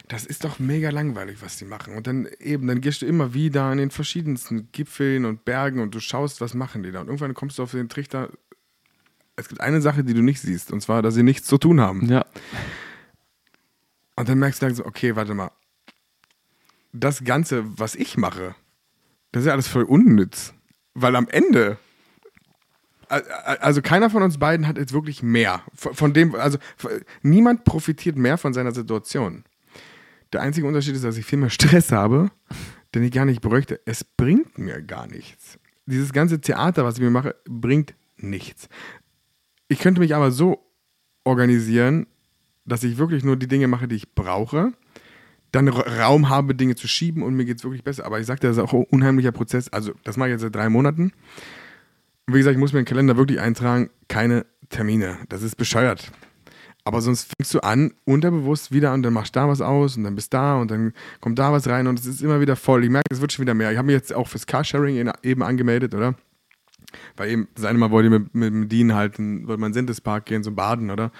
[0.08, 1.96] das ist doch mega langweilig, was die machen.
[1.96, 5.94] Und dann eben, dann gehst du immer wieder an den verschiedensten Gipfeln und Bergen und
[5.94, 7.00] du schaust, was machen die da.
[7.00, 8.28] Und irgendwann kommst du auf den Trichter,
[9.36, 11.80] es gibt eine Sache, die du nicht siehst, und zwar, dass sie nichts zu tun
[11.80, 12.06] haben.
[12.06, 12.24] ja.
[14.16, 15.50] Und dann merkst du dann so, okay, warte mal.
[16.92, 18.54] Das Ganze, was ich mache,
[19.32, 20.54] das ist ja alles voll unnütz.
[20.94, 21.78] Weil am Ende,
[23.08, 25.62] also keiner von uns beiden hat jetzt wirklich mehr.
[25.74, 26.58] Von dem, also
[27.22, 29.44] niemand profitiert mehr von seiner Situation.
[30.32, 32.30] Der einzige Unterschied ist, dass ich viel mehr Stress habe,
[32.94, 33.80] den ich gar nicht bräuchte.
[33.84, 35.58] Es bringt mir gar nichts.
[35.86, 38.68] Dieses ganze Theater, was ich mir mache, bringt nichts.
[39.68, 40.64] Ich könnte mich aber so
[41.24, 42.06] organisieren,
[42.64, 44.72] dass ich wirklich nur die Dinge mache, die ich brauche,
[45.52, 48.06] dann Ra- Raum habe, Dinge zu schieben und mir geht es wirklich besser.
[48.06, 49.68] Aber ich sagte, das ist auch ein unheimlicher Prozess.
[49.68, 51.12] Also, das mache ich jetzt seit drei Monaten.
[52.26, 55.18] Wie gesagt, ich muss mir im Kalender wirklich eintragen, keine Termine.
[55.28, 56.10] Das ist bescheuert.
[56.86, 60.04] Aber sonst fängst du an, unterbewusst wieder und dann machst du da was aus und
[60.04, 62.84] dann bist da und dann kommt da was rein und es ist immer wieder voll.
[62.84, 63.72] Ich merke, es wird schon wieder mehr.
[63.72, 66.14] Ich habe mich jetzt auch fürs Carsharing in- eben angemeldet, oder?
[67.16, 69.72] Weil eben, das eine Mal wollte ich mit, mit, mit Dean halt, wollte man in
[69.72, 71.10] den Sintes-Park gehen, so baden, oder?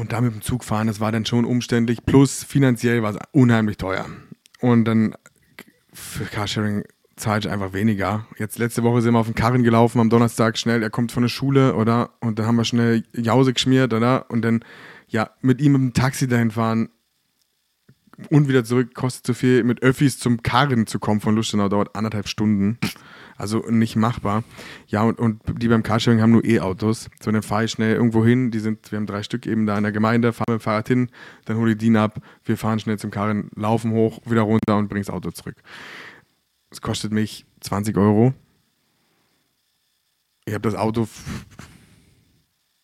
[0.00, 2.06] Und da mit dem Zug fahren, das war dann schon umständlich.
[2.06, 4.06] Plus finanziell war es unheimlich teuer.
[4.60, 5.14] Und dann
[5.92, 6.84] für Carsharing
[7.16, 8.26] zahle ich einfach weniger.
[8.38, 10.82] Jetzt letzte Woche sind wir auf den Karren gelaufen am Donnerstag schnell.
[10.82, 12.14] Er kommt von der Schule, oder?
[12.20, 14.30] Und dann haben wir schnell Jause geschmiert, oder?
[14.30, 14.64] Und dann,
[15.08, 16.88] ja, mit ihm im Taxi dahin fahren,
[18.30, 19.64] und wieder zurück kostet so viel.
[19.64, 22.78] Mit Öffis zum Karren zu kommen von Lustenau dauert anderthalb Stunden.
[23.40, 24.44] Also nicht machbar.
[24.88, 27.08] Ja, und, und die beim Carsharing haben nur E-Autos.
[27.22, 28.50] So, dann fahre ich schnell irgendwo hin.
[28.50, 30.88] Die sind, wir haben drei Stück eben da in der Gemeinde, fahren mit dem Fahrrad
[30.88, 31.08] hin,
[31.46, 32.20] dann hole ich die ab.
[32.44, 35.56] Wir fahren schnell zum Karren, laufen hoch, wieder runter und bringen das Auto zurück.
[36.70, 38.34] Es kostet mich 20 Euro.
[40.44, 41.08] Ich habe das Auto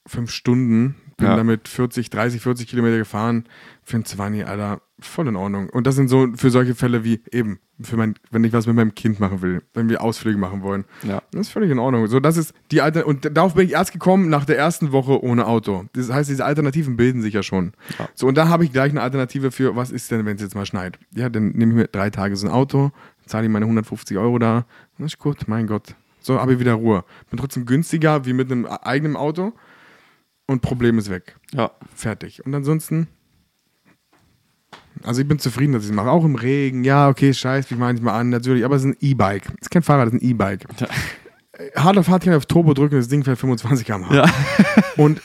[0.06, 1.36] fünf Stunden, bin Ja.
[1.36, 3.44] damit 40, 30, 40 Kilometer gefahren.
[3.82, 5.68] Für ein 20, Alter, voll in Ordnung.
[5.68, 8.76] Und das sind so für solche Fälle wie eben, für mein, wenn ich was mit
[8.76, 10.84] meinem Kind machen will, wenn wir Ausflüge machen wollen.
[11.02, 11.22] Ja.
[11.32, 12.06] Das ist völlig in Ordnung.
[12.06, 15.22] So, das ist die Alter und darauf bin ich erst gekommen nach der ersten Woche
[15.22, 15.84] ohne Auto.
[15.92, 17.72] Das heißt, diese Alternativen bilden sich ja schon.
[17.98, 18.08] Ja.
[18.14, 20.54] So, und da habe ich gleich eine Alternative für, was ist denn, wenn es jetzt
[20.54, 20.98] mal schneit?
[21.14, 22.90] Ja, dann nehme ich mir drei Tage so ein Auto,
[23.26, 24.64] zahle ich meine 150 Euro da.
[24.98, 25.94] Das ist gut, mein Gott.
[26.20, 27.04] So habe ich wieder Ruhe.
[27.30, 29.52] Bin trotzdem günstiger wie mit einem eigenen Auto
[30.46, 31.36] und Problem ist weg.
[31.52, 31.70] Ja.
[31.94, 32.44] Fertig.
[32.46, 33.08] Und ansonsten,
[35.02, 36.10] also ich bin zufrieden, dass ich es mache.
[36.10, 36.84] Auch im Regen.
[36.84, 38.64] Ja, okay, scheiß, wie meine ich mal an, natürlich.
[38.64, 39.46] Aber es ist ein E-Bike.
[39.46, 40.66] Es ist kein Fahrrad, es ist ein E-Bike.
[40.78, 40.86] Ja.
[41.52, 44.14] Äh, Hart auf hart kann ich auf Turbo drücken, das Ding fährt 25 km/h.
[44.14, 44.24] Ja.
[44.96, 45.20] Und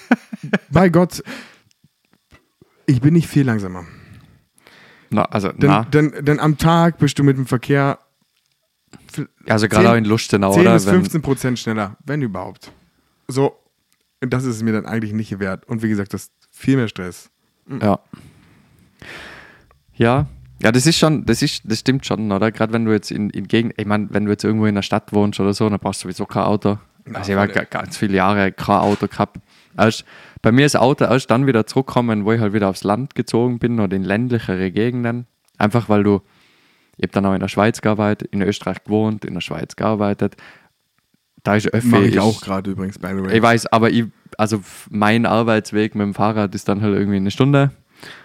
[0.70, 1.24] bei Gott,
[2.86, 3.86] ich bin nicht viel langsamer.
[5.10, 5.84] Na, also, Denn, na.
[5.84, 8.00] denn, denn am Tag bist du mit dem Verkehr
[9.48, 10.74] Also gerade 10 auch in Lustenau, 10 oder?
[10.74, 12.72] bis Wenn, 15 Prozent schneller, wenn überhaupt.
[13.28, 13.58] So,
[14.22, 15.68] das ist es mir dann eigentlich nicht wert.
[15.68, 17.30] Und wie gesagt, das ist viel mehr Stress.
[17.82, 18.00] Ja.
[20.02, 20.26] Ja.
[20.64, 22.52] Ja, das ist schon, das ist, das stimmt schon, oder?
[22.52, 24.82] Gerade wenn du jetzt in, in Gegend, ich meine, wenn du jetzt irgendwo in der
[24.84, 26.78] Stadt wohnst oder so, dann brauchst du sowieso kein Auto.
[27.14, 29.38] Also ich habe ganz viele Jahre kein Auto gehabt.
[29.78, 30.06] Erst,
[30.44, 33.58] bei mir ist Auto erst dann wieder zurückgekommen, wo ich halt wieder aufs Land gezogen
[33.58, 35.26] bin oder in ländlichere Gegenden.
[35.58, 36.22] Einfach weil du,
[36.98, 40.36] ich habe dann auch in der Schweiz gearbeitet, in Österreich gewohnt, in der Schweiz gearbeitet.
[41.42, 41.88] Da ist Öffi.
[41.88, 43.36] Mache ich ist- auch gerade übrigens, by the way.
[43.38, 44.06] Ich weiß, aber ich,
[44.38, 47.72] also mein Arbeitsweg mit dem Fahrrad ist dann halt irgendwie eine Stunde.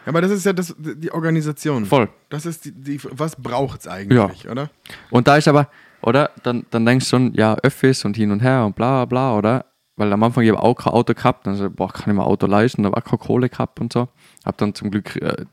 [0.04, 1.84] Ja, aber das ist ja das, die Organisation.
[1.84, 2.08] Voll.
[2.28, 4.70] Das ist die, die was braucht es eigentlich, oder?
[5.10, 5.68] Und da ist aber,
[6.02, 6.30] oder?
[6.42, 9.66] Dann, dann denkst du schon, ja, Öffis und hin und her und bla bla, oder?
[9.96, 12.22] Weil am Anfang ich habe auch kein Auto gehabt, dann so, boah, kann ich mir
[12.22, 14.08] ein Auto leisten, da war keine Kohle gehabt und so.
[14.44, 15.46] Hab dann zum Glück äh,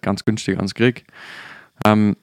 [0.00, 1.04] ganz günstig ans Krieg.
[1.84, 2.16] Ähm,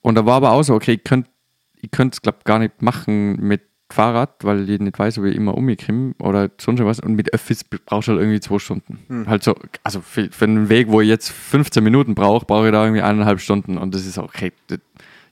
[0.00, 1.28] und da war aber auch so, okay, ich könnte
[1.74, 5.54] ich es, glaube gar nicht machen mit Fahrrad, weil ich nicht weiß, ob ich immer
[5.54, 7.00] umkomme oder sonst was.
[7.00, 8.98] Und mit Öffis brauchst du halt irgendwie zwei Stunden.
[9.08, 9.28] Hm.
[9.28, 12.72] Halt so, also für, für einen Weg, wo ich jetzt 15 Minuten brauche, brauche ich
[12.72, 13.78] da irgendwie eineinhalb Stunden.
[13.78, 14.52] Und das ist okay.
[14.66, 14.80] Das,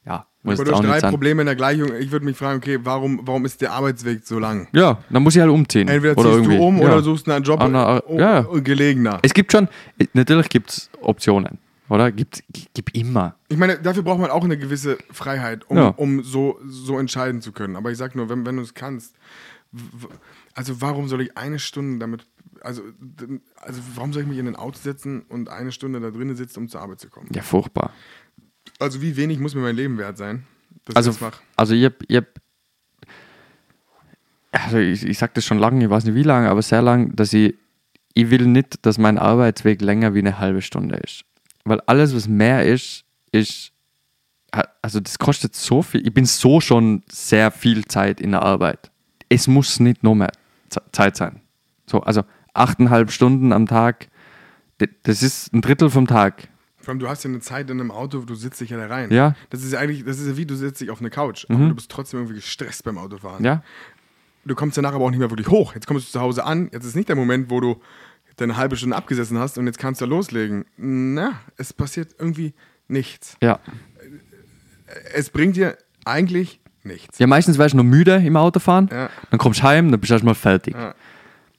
[0.06, 1.10] ja, muss Aber du hast drei.
[1.10, 1.90] Probleme in der Gleichung.
[1.98, 4.68] Ich würde mich fragen, okay, warum, warum ist der Arbeitsweg so lang?
[4.72, 5.88] Ja, dann muss ich halt umziehen.
[5.88, 6.56] Entweder ziehst irgendwie.
[6.56, 6.84] du um ja.
[6.84, 8.42] oder suchst einen Job oh, ja.
[8.42, 9.18] gelegener.
[9.22, 9.68] Es gibt schon,
[10.12, 12.10] natürlich gibt es Optionen, oder?
[12.12, 12.42] Gibt,
[12.74, 13.36] gibt immer.
[13.48, 15.88] Ich meine, dafür braucht man auch eine gewisse Freiheit, um, Ja.
[15.88, 17.76] um so, so entscheiden zu können.
[17.76, 19.14] Aber ich sag nur, wenn, wenn du es kannst,
[20.54, 22.26] also warum soll ich eine Stunde damit,
[22.60, 22.82] also,
[23.60, 26.60] also warum soll ich mich in ein Auto setzen und eine Stunde da drinnen sitzen,
[26.60, 27.28] um zur Arbeit zu kommen?
[27.34, 27.92] Ja, furchtbar.
[28.78, 30.44] Also wie wenig muss mir mein Leben wert sein,
[30.86, 31.42] dass Also, ich das mache?
[31.56, 32.26] also ich hab, ich hab,
[34.52, 37.14] also ich, ich sag das schon lange, ich weiß nicht wie lange, aber sehr lang,
[37.16, 37.54] dass ich,
[38.14, 41.24] ich will nicht, dass mein Arbeitsweg länger wie eine halbe Stunde ist.
[41.64, 43.72] Weil alles, was mehr ist, ist,
[44.82, 46.06] also das kostet so viel.
[46.06, 48.90] Ich bin so schon sehr viel Zeit in der Arbeit.
[49.28, 50.30] Es muss nicht nur mehr
[50.68, 51.40] Ze- Zeit sein.
[51.86, 54.08] So, also achteinhalb Stunden am Tag,
[55.02, 56.48] das ist ein Drittel vom Tag.
[56.78, 58.86] Vor allem, du hast ja eine Zeit in einem Auto, du sitzt dich ja da
[58.86, 59.10] rein.
[59.10, 59.30] Ja.
[59.30, 59.34] Mhm.
[59.50, 61.68] Das ist ja eigentlich, das ist ja wie, du sitzt dich auf eine Couch, aber
[61.68, 63.42] du bist trotzdem irgendwie gestresst beim Autofahren.
[63.44, 63.62] Ja,
[64.46, 65.74] Du kommst danach aber auch nicht mehr wirklich hoch.
[65.74, 67.80] Jetzt kommst du zu Hause an, jetzt ist nicht der Moment, wo du
[68.36, 70.64] deine halbe Stunde abgesessen hast und jetzt kannst du loslegen.
[70.76, 72.54] Na, es passiert irgendwie
[72.88, 73.36] nichts.
[73.42, 73.58] ja.
[75.14, 77.18] Es bringt dir eigentlich nichts.
[77.18, 78.88] Ja, meistens wärst du noch müde im Autofahren.
[78.92, 79.08] Ja.
[79.30, 80.74] Dann kommst du heim, dann bist du erstmal fertig.
[80.74, 80.94] Ja.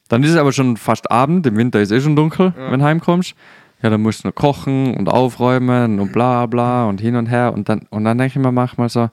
[0.07, 2.79] Dann ist es aber schon fast Abend, im Winter ist es eh schon dunkel, wenn
[2.79, 3.35] du heimkommst.
[3.81, 7.53] Ja, dann musst du noch kochen und aufräumen und bla bla und hin und her.
[7.53, 9.09] Und dann, und dann denke ich mir manchmal so,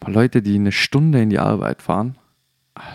[0.00, 2.16] boah, Leute, die eine Stunde in die Arbeit fahren,
[2.74, 2.90] Alter,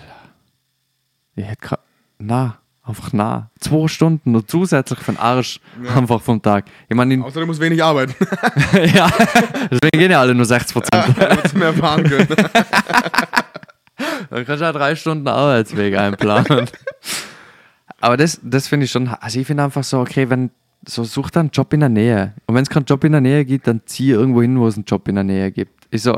[1.35, 1.79] ich hätte grad,
[2.19, 2.59] na,
[2.89, 3.49] einfach nah.
[3.59, 5.59] Zwei Stunden nur zusätzlich für den Arsch
[5.95, 6.65] einfach vom Tag.
[6.89, 8.13] Ich meine, in- Außer du musst wenig arbeiten,
[8.93, 9.09] ja,
[9.71, 11.15] deswegen gehen ja alle nur 60 Prozent.
[11.49, 12.27] sie mehr fahren können.
[14.29, 16.67] Dann kannst du ja drei Stunden Arbeitsweg einplanen.
[17.99, 20.51] Aber das, das finde ich schon, also ich finde einfach so, okay, wenn,
[20.87, 22.33] so such dann einen Job in der Nähe.
[22.45, 24.75] Und wenn es keinen Job in der Nähe gibt, dann zieh irgendwo hin, wo es
[24.75, 25.85] einen Job in der Nähe gibt.
[25.91, 26.17] Ich so,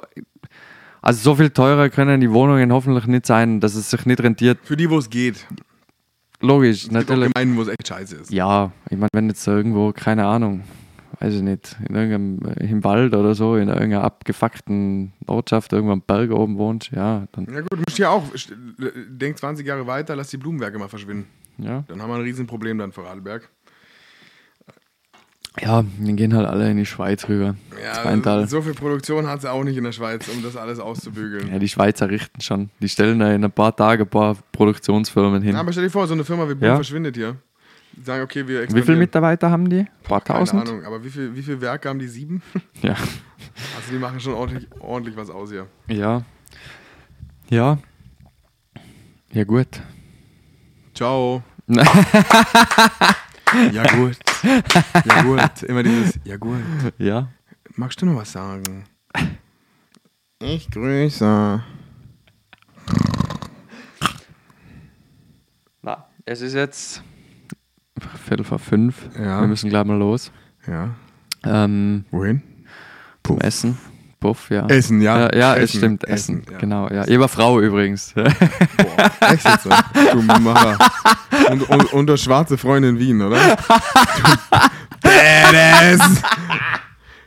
[1.01, 4.59] also so viel teurer können die Wohnungen hoffentlich nicht sein, dass es sich nicht rentiert.
[4.63, 5.47] Für die, wo es geht.
[6.41, 7.31] Logisch, auch natürlich.
[7.33, 8.31] Gemeinden, wo es echt scheiße ist.
[8.31, 10.63] Ja, ich meine, wenn jetzt irgendwo, keine Ahnung,
[11.19, 15.93] weiß ich nicht, in irgendeinem, äh, im Wald oder so, in irgendeiner abgefuckten Ortschaft, irgendwo
[15.93, 18.53] am Berg oben wohnst, ja, dann, Ja gut, du musst ja auch, st-
[19.07, 21.27] denk 20 Jahre weiter, lass die Blumenwerke mal verschwinden.
[21.57, 21.83] ja.
[21.87, 23.47] Dann haben wir ein Riesenproblem dann für Radelberg.
[25.59, 27.55] Ja, die gehen halt alle in die Schweiz rüber.
[27.83, 31.51] Ja, so viel Produktion hat sie auch nicht in der Schweiz, um das alles auszubügeln.
[31.51, 32.69] Ja, die Schweizer richten schon.
[32.79, 35.53] Die stellen da in ein paar Tagen ein paar Produktionsfirmen hin.
[35.55, 36.75] Ja, aber stell dir vor, so eine Firma wie Boom Ja.
[36.75, 37.35] verschwindet hier.
[37.93, 38.99] Die sagen, okay, wir Wie viele expandieren.
[38.99, 39.79] Mitarbeiter haben die?
[39.79, 40.69] Ein paar Keine tausend?
[40.69, 42.07] Ahnung, aber wie viel, wie viel Werke haben die?
[42.07, 42.41] Sieben?
[42.81, 42.91] Ja.
[42.93, 45.67] Also die machen schon ordentlich, ordentlich was aus hier.
[45.87, 46.21] Ja.
[47.49, 47.77] Ja.
[49.33, 49.67] Ja, gut.
[50.93, 51.43] Ciao.
[53.73, 54.17] Ja gut.
[54.43, 55.63] Ja gut.
[55.63, 56.59] Immer dieses Ja gut.
[56.97, 57.29] Ja.
[57.75, 58.83] Magst du noch was sagen?
[60.39, 61.63] Ich grüße.
[65.81, 67.03] Na, es ist jetzt
[68.25, 69.09] Viertel vor fünf.
[69.17, 69.41] Ja.
[69.41, 70.31] Wir müssen gleich mal los.
[70.67, 70.95] Ja.
[71.43, 72.41] Ähm, Wohin?
[73.23, 73.77] zum Essen.
[74.21, 74.67] Puff, ja.
[74.67, 75.19] Essen, ja.
[75.19, 76.03] Ja, ja es Essen, stimmt.
[76.03, 76.57] Essen, Essen, ja.
[76.59, 76.87] genau.
[76.89, 77.19] Ja.
[77.19, 78.13] War Frau übrigens.
[78.13, 79.63] Boah, echt jetzt?
[79.63, 79.71] so?
[80.13, 80.77] Du Macher.
[81.49, 83.57] Und, und, und das schwarze Freund in Wien, oder?
[85.01, 86.21] Du Badass!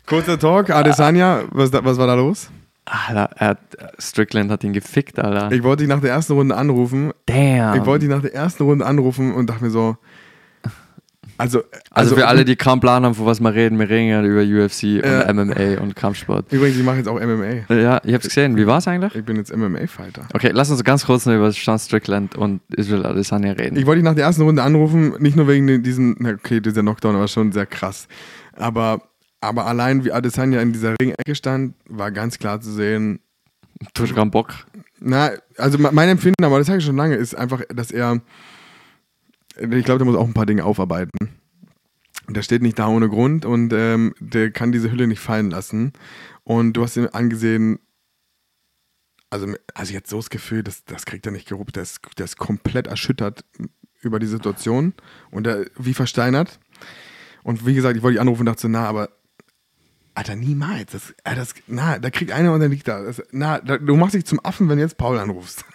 [0.07, 2.51] Kurzer Talk, Adesanya, was, was war da los?
[2.85, 3.59] Alter, er hat,
[3.99, 5.51] Strickland hat ihn gefickt, Alter.
[5.51, 7.13] Ich wollte dich nach der ersten Runde anrufen.
[7.27, 7.77] Damn.
[7.77, 9.97] Ich wollte dich nach der ersten Runde anrufen und dachte mir so.
[11.37, 14.23] Also, also, für alle, die keinen Plan haben, von was wir reden, wir reden ja
[14.23, 15.29] über UFC Ja.
[15.29, 16.53] und MMA und Kampfsport.
[16.53, 17.75] Übrigens, ich mache jetzt auch MMA.
[17.75, 18.57] Ja, ich hab's gesehen.
[18.57, 19.15] Wie war's eigentlich?
[19.17, 20.29] Ich bin jetzt MMA-Fighter.
[20.33, 23.77] Okay, lass uns ganz kurz noch über Sean Strickland und Israel Adesanya reden.
[23.77, 26.83] Ich wollte dich nach der ersten Runde anrufen, nicht nur wegen diesen, na okay, dieser
[26.83, 28.07] Knockdown war schon sehr krass.
[28.53, 29.03] Aber,
[29.41, 33.19] aber allein wie Adesanya in dieser Ringecke stand, war ganz klar zu sehen,
[33.95, 34.53] du hast keinen Bock.
[35.01, 38.21] Na, also me- mein Empfinden, aber das sage ich schon lange, ist einfach, dass er,
[39.57, 41.11] ich glaube, der muss auch ein paar Dinge aufarbeiten.
[42.29, 45.93] Der steht nicht da ohne Grund und ähm, der kann diese Hülle nicht fallen lassen.
[46.43, 47.79] Und du hast ihm angesehen,
[49.31, 52.25] also, also jetzt so das Gefühl, das, das kriegt er nicht geruppt, der ist, der
[52.25, 53.45] ist komplett erschüttert
[54.01, 54.95] über die Situation
[55.31, 56.61] und er wie versteinert.
[57.43, 59.11] Und wie gesagt, ich wollte dich anrufen und dachte so, na, aber
[60.15, 60.93] Alter, niemals.
[60.93, 63.03] Das, das, na, da kriegt einer und dann liegt da.
[63.03, 65.65] Das, na, da, du machst dich zum Affen, wenn du jetzt Paul anrufst.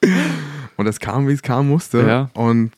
[0.76, 2.06] und das kam, wie es kam musste.
[2.06, 2.30] Ja.
[2.34, 2.72] Und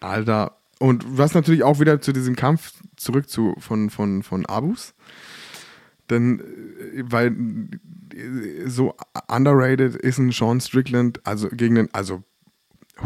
[0.00, 4.94] Alter, und was natürlich auch wieder zu diesem Kampf zurück zu von, von, von Abus.
[6.08, 7.36] Denn, äh, weil
[8.14, 8.94] äh, so
[9.28, 12.22] underrated ist ein Sean Strickland, also gegen den, also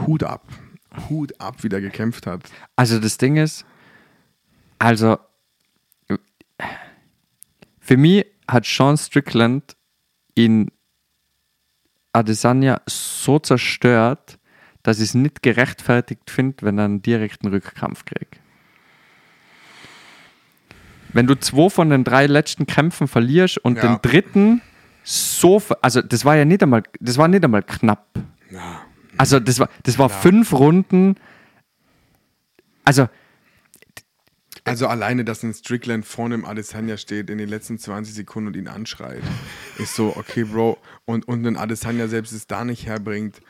[0.06, 0.46] Hut ab.
[1.08, 2.42] Hut ab, wie der gekämpft hat.
[2.76, 3.66] Also das Ding ist,
[4.78, 5.18] also
[7.80, 9.76] für mich hat Sean Strickland
[10.34, 10.70] in
[12.14, 14.38] Adesanya so zerstört,
[14.82, 18.38] dass ich es nicht gerechtfertigt finde, wenn er einen direkten Rückkampf kriegt.
[21.12, 23.82] Wenn du zwei von den drei letzten Kämpfen verlierst und Ja.
[23.82, 24.62] den dritten
[25.04, 28.06] so, also das war ja nicht einmal, das war nicht einmal knapp.
[28.50, 28.82] Ja.
[29.16, 31.16] Also das war, das war fünf Runden.
[32.84, 33.08] Also
[34.66, 38.56] Also alleine, dass ein Strickland vorne im Adesanya steht in den letzten 20 Sekunden und
[38.56, 39.22] ihn anschreit,
[39.78, 43.42] ist so, okay, Bro, und, und ein Adesanya selbst es da nicht herbringt,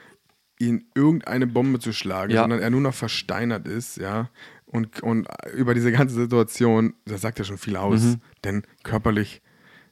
[0.58, 2.40] ihn irgendeine Bombe zu schlagen, Ja.
[2.42, 4.28] sondern er nur noch versteinert ist, ja,
[4.66, 8.20] und, und über diese ganze Situation, das sagt ja schon viel aus, Mhm.
[8.44, 9.40] denn körperlich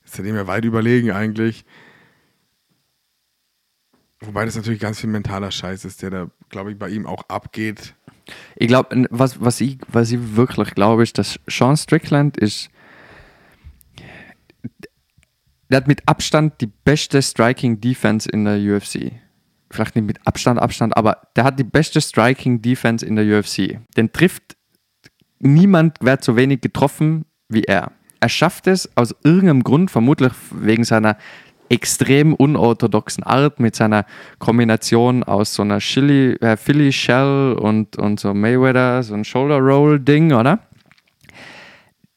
[0.05, 1.65] ist er dem ja weit überlegen eigentlich.
[4.21, 7.29] Wobei das natürlich ganz viel mentaler Scheiß ist, der da, glaube ich, bei ihm auch
[7.29, 7.95] abgeht.
[8.57, 12.71] Ich glaube, was, was, ich, was ich wirklich glaube, ist, dass Sean Strickland ist.
[15.71, 19.13] Der hat mit Abstand die beste Striking Defense in der UFC.
[19.71, 23.79] Vielleicht nicht mit Abstand, Abstand, aber der hat die beste Striking Defense in der UFC.
[23.97, 24.57] Den trifft
[25.39, 27.93] niemand, wird so wenig getroffen wie er.
[28.21, 31.17] Er schafft es aus irgendeinem Grund, vermutlich wegen seiner
[31.73, 34.05] extrem unorthodoxen Art, mit seiner
[34.39, 39.59] Kombination aus so einer Chili, äh, Philly Shell und, und so Mayweather, so ein Shoulder
[39.59, 40.61] Roll Ding, oder?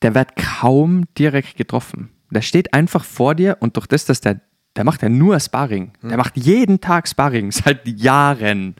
[0.01, 2.09] Der wird kaum direkt getroffen.
[2.29, 4.41] Der steht einfach vor dir und durch das, dass der,
[4.75, 5.93] der macht ja nur Sparring.
[6.03, 8.75] Der macht jeden Tag Sparring, seit Jahren.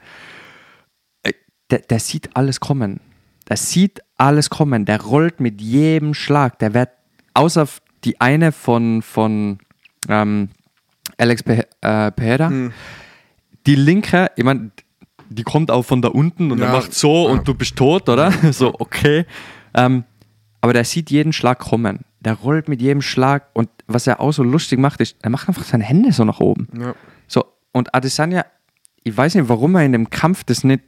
[1.22, 1.32] Äh,
[1.70, 3.00] Der, der sieht alles kommen.
[3.48, 4.84] Der sieht alles kommen.
[4.84, 6.58] Der rollt mit jedem Schlag.
[6.58, 6.90] Der wird,
[7.32, 7.66] außer
[8.04, 9.58] die eine von, von
[10.08, 10.50] ähm,
[11.18, 12.50] Alex Pe äh, Pereira,
[13.66, 14.70] die linke, ich meine,
[15.28, 16.66] die kommt auch von da unten und Ja.
[16.66, 17.32] er macht so Ja.
[17.32, 18.30] und du bist tot, oder?
[18.52, 19.26] so, okay.
[19.74, 20.04] Ähm,
[20.60, 22.00] aber der sieht jeden Schlag kommen.
[22.20, 25.48] Der rollt mit jedem Schlag und was er auch so lustig macht, ist, er macht
[25.48, 26.68] einfach seine Hände so nach oben.
[26.78, 26.94] Ja.
[27.28, 28.44] So, und Adesanya,
[29.04, 30.82] ich weiß nicht, warum er in dem Kampf das nicht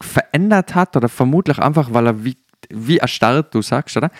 [0.00, 2.36] verändert hat oder vermutlich einfach, weil er wie,
[2.70, 4.10] wie erstarrt, du sagst, oder?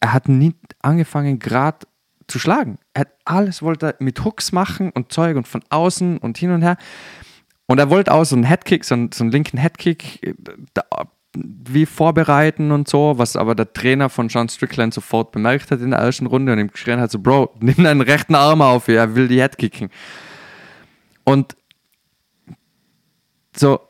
[0.00, 1.78] Er hat nicht angefangen, gerade
[2.26, 2.78] zu schlagen.
[2.94, 6.62] Er hat alles wollte mit Hooks machen und Zeug und von außen und hin und
[6.62, 6.76] her.
[7.66, 10.34] Und er wollte auch so einen Headkick, so einen, so einen linken Headkick, äh,
[10.74, 10.82] da,
[11.34, 15.90] wie vorbereiten und so, was aber der Trainer von Sean Strickland sofort bemerkt hat in
[15.90, 19.14] der ersten Runde und ihm geschrien hat, so, Bro, nimm deinen rechten Arm auf, er
[19.14, 19.90] will die Head kicken.
[21.22, 21.56] Und
[23.56, 23.80] so,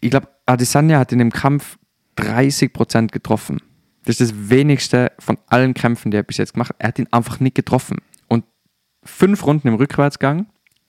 [0.00, 1.78] ich glaube, Adesanya hat in dem Kampf
[2.18, 3.60] 30% getroffen.
[4.04, 6.76] Das ist das wenigste von allen Kämpfen, die er bis jetzt gemacht hat.
[6.78, 7.98] Er hat ihn einfach nicht getroffen.
[9.04, 10.46] Fünf Runden im Rückwärtsgang,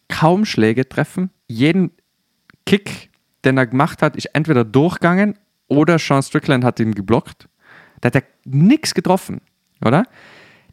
[0.09, 1.29] kaum Schläge treffen.
[1.47, 1.91] Jeden
[2.65, 3.09] Kick,
[3.43, 5.37] den er gemacht hat, ist entweder durchgegangen
[5.67, 7.47] oder Sean Strickland hat ihn geblockt.
[8.01, 9.41] Da hat er nichts getroffen,
[9.83, 10.03] oder?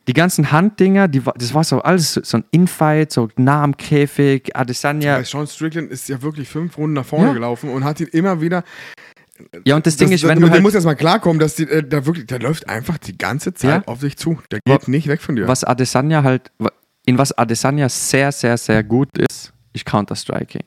[0.08, 4.54] Die ganzen Handdinger, die, das war so alles so ein Infight, so nah am Käfig,
[4.56, 5.16] Adesanya.
[5.16, 7.32] Weil Sean Strickland ist ja wirklich fünf Runden nach vorne Ja.
[7.34, 8.64] gelaufen und hat ihn immer wieder.
[9.64, 11.64] Ja, und das, Ding ist, wenn du du halt, musst erst mal klarkommen, dass die,
[11.68, 13.88] äh, da wirklich, der läuft einfach die ganze Zeit Ja.
[13.92, 14.38] auf dich zu.
[14.50, 15.46] Der geht nicht weg von dir.
[15.48, 16.50] was Adesanya halt,
[17.04, 20.62] in was Adesanya sehr, sehr, sehr gut ist, ist Counter-Striking.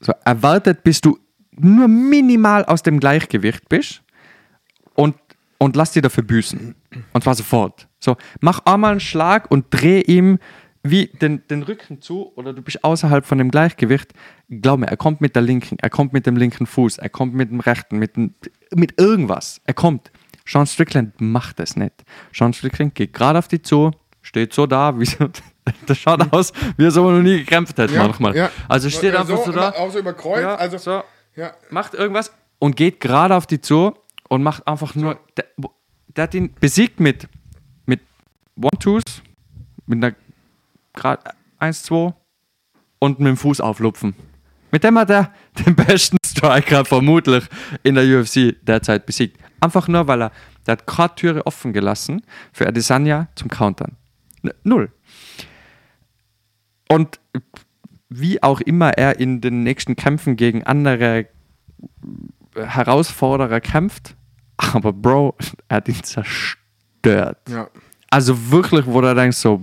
[0.00, 1.18] So, erwartet, bis du
[1.52, 4.02] nur minimal aus dem Gleichgewicht bist
[4.94, 5.16] und,
[5.58, 6.74] und lass dir dafür büßen.
[7.12, 7.88] Und zwar sofort.
[8.00, 10.38] So, mach einmal einen Schlag und dreh ihm
[10.82, 14.12] wie den, den Rücken zu oder du bist außerhalb von dem Gleichgewicht.
[14.48, 17.34] Glaub mir, er kommt mit der linken, er kommt mit dem linken Fuß, er kommt
[17.34, 19.60] mit dem rechten, mit, mit irgendwas.
[19.64, 20.10] Er kommt.
[20.44, 22.04] Sean Strickland macht das nicht.
[22.32, 25.28] Sean Strickland geht gerade auf die zu, steht so da, wie so,
[25.86, 28.36] das schaut aus, wie er so noch nie gekämpft hat Ja, manchmal.
[28.36, 28.50] ja.
[28.68, 29.70] Also steht Ja, einfach so, da.
[29.70, 30.40] Auch so über Kreuz.
[30.40, 31.02] Ja, also, so,
[31.70, 33.94] macht irgendwas und geht gerade auf die zu
[34.28, 35.18] und macht einfach nur.
[35.36, 35.44] Der,
[36.08, 37.28] der hat ihn besiegt mit,
[37.86, 38.00] mit
[38.56, 39.02] One-Twos,
[39.86, 40.14] mit einer
[40.94, 41.22] gerade
[41.60, 42.12] 1-2
[42.98, 44.14] und mit dem Fuß auflupfen.
[44.70, 45.32] Mit dem hat er
[45.66, 47.44] den besten Striker vermutlich
[47.82, 49.38] in der UFC derzeit besiegt.
[49.60, 50.32] Einfach nur, weil er,
[50.66, 53.96] der hat gerade Türe offen gelassen für Adesanya zum Countern.
[54.42, 54.90] N- Null.
[56.92, 57.20] Und
[58.08, 61.26] wie auch immer er in den nächsten Kämpfen gegen andere
[62.54, 64.14] Herausforderer kämpft,
[64.56, 65.36] aber Bro,
[65.68, 67.38] er hat ihn zerstört.
[67.48, 67.68] ja.
[68.10, 69.58] Also wirklich, wo du denkst so,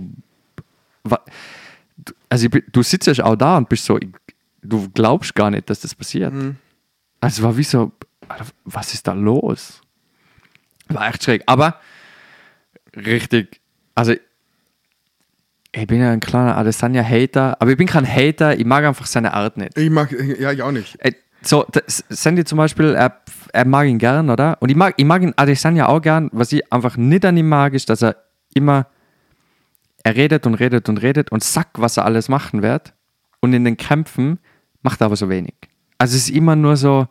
[2.28, 3.98] also bin- du sitzt ja auch da und bist so,
[4.62, 6.32] du glaubst gar nicht, dass das passiert.
[7.20, 7.92] Also es war wie so,
[8.64, 9.80] was ist da los?
[10.88, 11.42] War echt schräg.
[11.46, 11.76] Aber
[12.96, 13.60] richtig,
[13.94, 14.14] also
[15.72, 19.34] ich bin ja ein kleiner Adesanya-Hater, aber ich bin kein Hater, ich mag einfach seine
[19.34, 19.78] Art nicht.
[19.78, 20.96] Ich mag, ja, ich auch nicht.
[20.98, 23.20] Ey, so, Sandy zum Beispiel, er,
[23.52, 24.58] er mag ihn gern, oder?
[24.60, 26.28] Und ich mag, ich mag ihn Adesanya auch gern.
[26.32, 28.16] Was ich einfach nicht an ihm mag, ist, dass er
[28.52, 28.88] immer,
[30.02, 32.92] er redet und redet und redet und sagt, was er alles machen wird.
[33.40, 34.38] Und in den Kämpfen
[34.82, 35.54] macht er aber so wenig.
[35.98, 37.06] Also es ist immer nur so,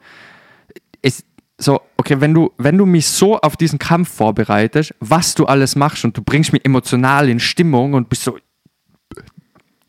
[1.01, 1.23] es,
[1.57, 5.75] so, okay, wenn du, wenn du mich so auf diesen Kampf vorbereitest, was du alles
[5.75, 8.37] machst und du bringst mich emotional in Stimmung und bist so,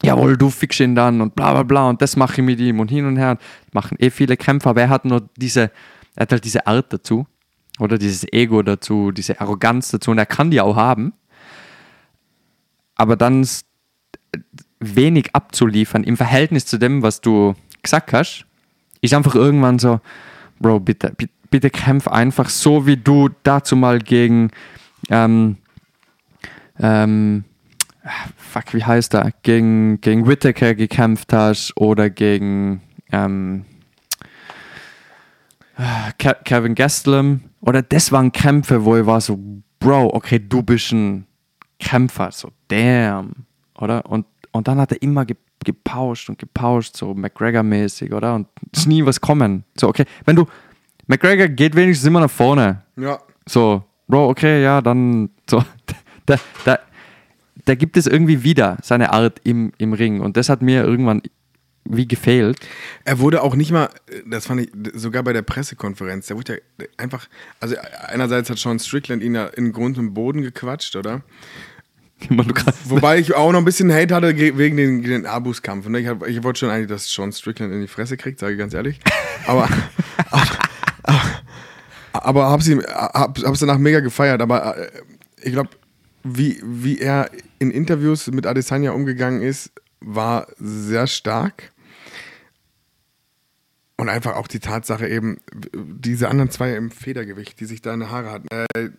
[0.03, 2.81] jawohl, du fickst ihn dann und bla bla bla und das mache ich mit ihm
[2.81, 3.39] und hin und her.
[3.73, 5.70] Machen eh viele Kämpfer, aber er hat nur diese,
[6.17, 7.27] er hat halt diese Art dazu
[7.79, 11.12] oder dieses Ego dazu, diese Arroganz dazu und er kann die auch haben.
[12.97, 13.47] Aber dann
[14.79, 18.47] wenig abzuliefern im Verhältnis zu dem, was du gesagt hast,
[19.01, 20.01] ist einfach irgendwann so,
[20.59, 24.51] Bro, bitte, bitte, bitte kämpf einfach so, wie du dazu mal gegen,
[25.09, 25.57] ähm,
[26.79, 27.45] ähm,
[28.37, 33.65] fuck, wie heißt er, gegen, gegen Whittaker gekämpft hast oder gegen ähm,
[36.19, 37.41] Ke Kevin Gastelum.
[37.61, 39.39] Oder das waren Kämpfe, wo ich war so,
[39.79, 41.27] Bro, okay, du bist ein
[41.79, 43.47] Kämpfer, so damn,
[43.79, 44.05] oder?
[44.07, 48.35] Und, und dann hat er immer ge gepauscht und gepauscht, so McGregor-mäßig, oder?
[48.35, 49.65] Und ist nie was kommen.
[49.79, 50.47] So, okay, wenn du,
[51.07, 52.83] McGregor geht wenigstens immer nach vorne.
[52.97, 53.19] Ja.
[53.47, 55.62] So, Bro, okay, ja, dann so.
[56.27, 56.79] Da, da,
[57.65, 60.21] da gibt es irgendwie wieder seine Art im, im Ring.
[60.21, 61.23] Und das hat mir irgendwann
[61.85, 62.59] wie gefehlt.
[63.05, 63.89] Er wurde auch nicht mal,
[64.27, 67.27] das fand ich sogar bei der Pressekonferenz, der wurde ja einfach,
[67.59, 67.75] also
[68.07, 71.23] einerseits hat Sean Strickland ihn ja in Grund und Boden gequatscht, oder?
[72.85, 75.89] Wobei ich auch noch ein bisschen Hate hatte ge- wegen den, den Abus-Kampf.
[75.89, 76.01] Ne?
[76.01, 78.75] Ich, ich wollte schon eigentlich, dass Sean Strickland in die Fresse kriegt, sage ich ganz
[78.75, 79.01] ehrlich.
[79.47, 79.67] Aber,
[81.03, 81.21] aber,
[82.13, 84.43] aber hab's, ihm, hab, hab's danach mega gefeiert.
[84.43, 84.91] Aber äh,
[85.43, 85.71] ich glaube,
[86.23, 91.73] wie, wie er in Interviews mit Adesanya umgegangen ist, war sehr stark.
[93.97, 95.39] Und einfach auch die Tatsache eben,
[95.74, 98.49] diese anderen zwei im Federgewicht, die sich da in die Haare hatten.
[98.50, 98.90] Äh,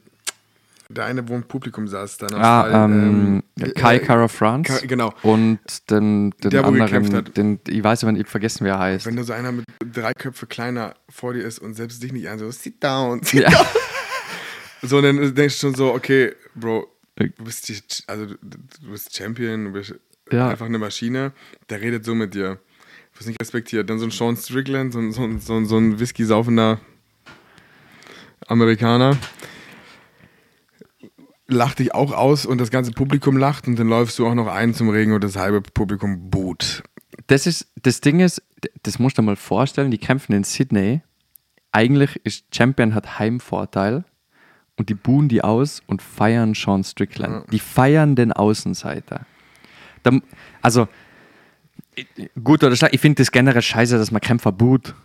[0.90, 4.72] der eine, wo im Publikum saß, dann Ah, ähm, äh, Kai äh, Kara France.
[4.72, 5.14] Ka- genau.
[5.24, 5.60] Und
[5.90, 9.06] den, den Der, anderen, den, ich weiß aber nicht vergessen, wie er heißt.
[9.06, 12.28] Wenn da so einer mit drei Köpfe kleiner vor dir ist und selbst dich nicht
[12.30, 13.50] an, so sit down, sit Ja.
[13.50, 13.66] down.
[14.84, 16.88] So, dann denkst du schon so, okay, Bro,
[17.30, 17.78] du bist, die,
[18.08, 18.38] also, du,
[18.92, 19.96] bist Champion, du bist
[20.32, 20.50] Ja.
[20.50, 21.32] einfach eine Maschine,
[21.70, 22.60] der redet so mit dir.
[23.14, 23.90] Du wirst nicht respektiert.
[23.90, 26.80] Dann so ein Sean Strickland, so, ein- so, so, so ein Whisky-saufender
[28.48, 29.18] Amerikaner,
[31.48, 34.48] lacht dich auch aus und das ganze Publikum lacht und dann läufst du auch noch
[34.48, 36.84] ein zum Regen und das halbe Publikum boot.
[37.28, 38.42] Das ist, das Ding ist,
[38.84, 41.02] das musst du dir mal vorstellen, die kämpfen in Sydney.
[41.74, 44.04] Eigentlich ist Champion hat Heimvorteil
[44.82, 47.46] und die buhen die aus und feiern Sean Strickland.
[47.52, 49.28] Die feiern den Außenseiter.
[50.02, 50.12] Da,
[50.64, 50.88] also,
[52.44, 54.96] gut oder schlecht, ich finde das generell scheiße, dass man Kämpfer boot.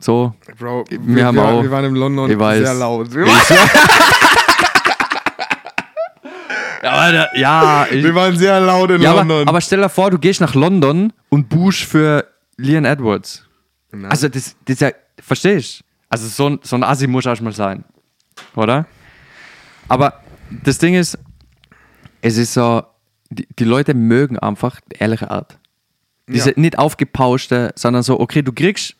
[0.00, 0.34] So.
[0.58, 2.64] Bro, wir, Wir haben auch- wir waren in London Ich weiß.
[2.66, 3.14] sehr laut.
[3.14, 3.24] Wir,
[6.82, 9.42] Ja, ja, ich, wir waren sehr laut in ja London.
[9.42, 12.26] aber, aber stell dir vor, du gehst nach London und buchst für
[12.56, 13.44] Leon Edwards.
[13.92, 14.10] Nein.
[14.10, 14.90] Also, das, das ist ja,
[15.22, 15.84] verstehst du?
[16.08, 17.84] Also, so ein, so ein Assi muss auch mal sein.
[18.56, 18.86] Oder?
[19.90, 20.14] Aber
[20.64, 21.18] das Ding ist,
[22.22, 22.82] es ist so,
[23.30, 25.58] die, die Leute mögen einfach die ehrliche Art.
[26.26, 26.54] Diese Ja.
[26.60, 28.94] nicht aufgepauschte, sondern so, okay, du kriegst,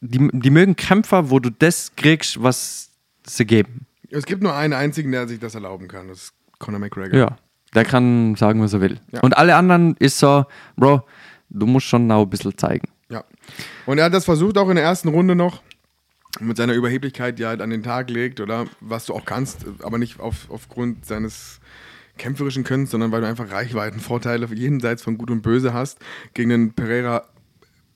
[0.00, 2.90] die, die mögen Kämpfer, wo du das kriegst, was
[3.26, 3.86] sie geben.
[4.10, 6.08] es gibt nur einen einzigen, der sich das erlauben kann.
[6.08, 7.18] Das ist Conor McGregor.
[7.18, 7.36] Ja.
[7.74, 9.00] Der kann sagen, was er will.
[9.12, 9.20] Ja.
[9.20, 10.44] Und alle anderen ist so,
[10.76, 11.02] Bro,
[11.50, 12.88] du musst schon noch ein bisschen zeigen.
[13.10, 13.24] Ja.
[13.84, 15.62] Und er hat das versucht auch in der ersten Runde noch
[16.40, 19.64] mit seiner Überheblichkeit, die er halt an den Tag legt, oder was du auch kannst,
[19.82, 21.60] aber nicht auf, aufgrund seines
[22.18, 25.98] kämpferischen Könnens, sondern weil du einfach Reichweitenvorteile jenseits von Gut und Böse hast.
[26.34, 27.26] Gegen den Pereira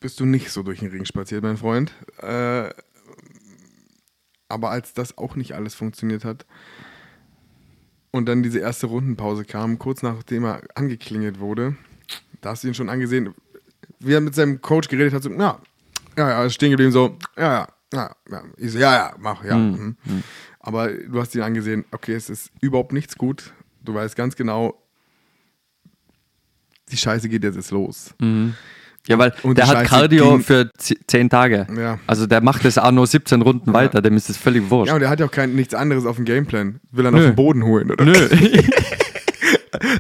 [0.01, 1.93] bist du nicht so durch den Ring spaziert, mein Freund.
[2.19, 2.71] Äh,
[4.49, 6.45] aber als das auch nicht alles funktioniert hat
[8.11, 11.77] und dann diese erste Rundenpause kam, kurz nachdem er angeklingelt wurde,
[12.41, 13.35] da hast du ihn schon angesehen,
[14.01, 15.61] wie er mit seinem Coach geredet hat, so, ja,
[16.17, 19.57] ja, ja, stehen geblieben, so, ja, ja, ja, ja, ich so, ja, ja, mach, ja.
[19.57, 19.97] mhm.
[20.61, 23.53] Aber du hast ihn angesehen, okay, es ist überhaupt nichts gut.
[23.83, 24.75] Du weißt ganz genau,
[26.91, 28.15] die Scheiße geht jetzt, jetzt los.
[29.07, 31.67] Ja, weil Und der hat Scheiße Cardio ging- für z- 10 Tage.
[31.77, 31.99] Ja.
[32.07, 34.89] Also der macht das auch nur 17 Runden weiter, dem ist das völlig wurscht.
[34.91, 36.81] Ja, und er hat ja auch kein, nichts anderes auf dem Gameplan.
[36.91, 38.05] Will er noch den Boden holen, oder?
[38.05, 38.13] Nö.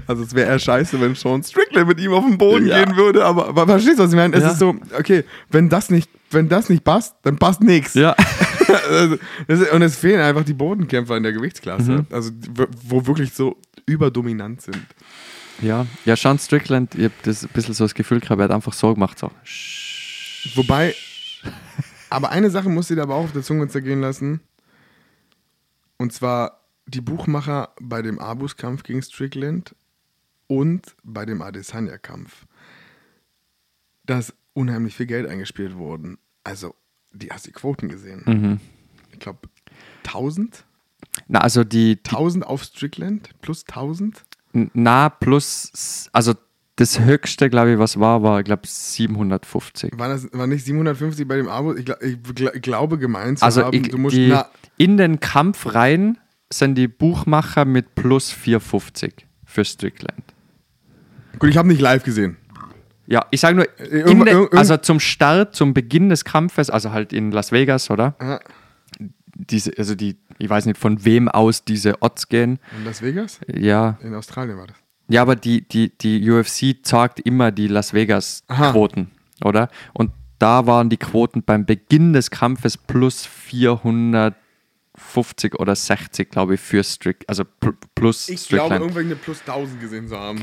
[0.06, 2.82] Also es wäre eher scheiße, wenn Sean Strickland mit ihm auf den Boden Ja.
[2.84, 4.36] gehen würde, aber, aber verstehst du, was ich meine?
[4.36, 4.50] Es Ja.
[4.52, 7.94] ist so, okay, wenn das nicht, wenn das nicht passt, dann passt nichts.
[7.94, 8.14] ja.
[8.88, 9.16] Also,
[9.48, 12.06] ist- und es fehlen einfach die Bodenkämpfer in der Gewichtsklasse, Mhm.
[12.10, 12.30] also
[12.86, 14.78] wo- wirklich so überdominant sind.
[15.60, 15.86] ja.
[16.04, 18.72] Ja, Sean Strickland, ich habe das ein bisschen so das Gefühl gehabt, er hat einfach
[18.72, 19.32] so gemacht, so.
[20.54, 20.94] Wobei,
[22.10, 24.38] aber eine Sache muss dir da aber auch auf der Zunge zergehen lassen.
[25.96, 29.74] Und zwar die Buchmacher bei dem Abus-Kampf gegen Strickland
[30.50, 32.44] und bei dem Adesanya-Kampf.
[34.04, 36.18] Da ist unheimlich viel Geld eingespielt worden.
[36.42, 36.74] Also,
[37.12, 38.22] die hast die Quoten gesehen.
[38.26, 38.60] Mhm.
[39.12, 39.48] Ich glaube,
[40.06, 40.64] 1000?
[41.28, 44.24] Na, also die, die 1000 auf Strickland plus 1000?
[44.74, 46.34] na plus, also
[46.74, 49.92] das höchste, glaube ich, was war, war, ich glaube, 750.
[49.96, 51.74] War das war nicht 750 bei dem Abo?
[51.74, 54.36] Ich, gla- ich, gla- ich glaube gemeint zu Also haben, ich, du musst die,
[54.78, 56.18] in den Kampf rein
[56.52, 60.24] sind die Buchmacher mit plus 450 für Strickland.
[61.38, 62.36] Gut, ich habe nicht live gesehen.
[63.06, 67.32] Ja, ich sage nur, irgend- also zum Start, zum Beginn des Kampfes, also halt in
[67.32, 68.14] Las Vegas, oder?
[68.18, 68.40] Aha.
[69.34, 72.58] Diese, also die, ich weiß nicht von wem aus diese Odds gehen.
[72.76, 73.40] In Las Vegas?
[73.52, 74.76] Ja, In Australien war das.
[75.08, 78.72] ja, aber die, die, die UFC zeigt immer die Las Vegas Aha.
[78.72, 79.10] Quoten,
[79.42, 79.68] oder?
[79.92, 83.26] Und da waren die Quoten beim Beginn des Kampfes plus
[85.12, 88.80] 450 oder 60, glaube ich, für Strick, also pl- plus Ich glaube, Strickland.
[88.82, 90.42] irgendwann eine plus 1000 gesehen zu haben.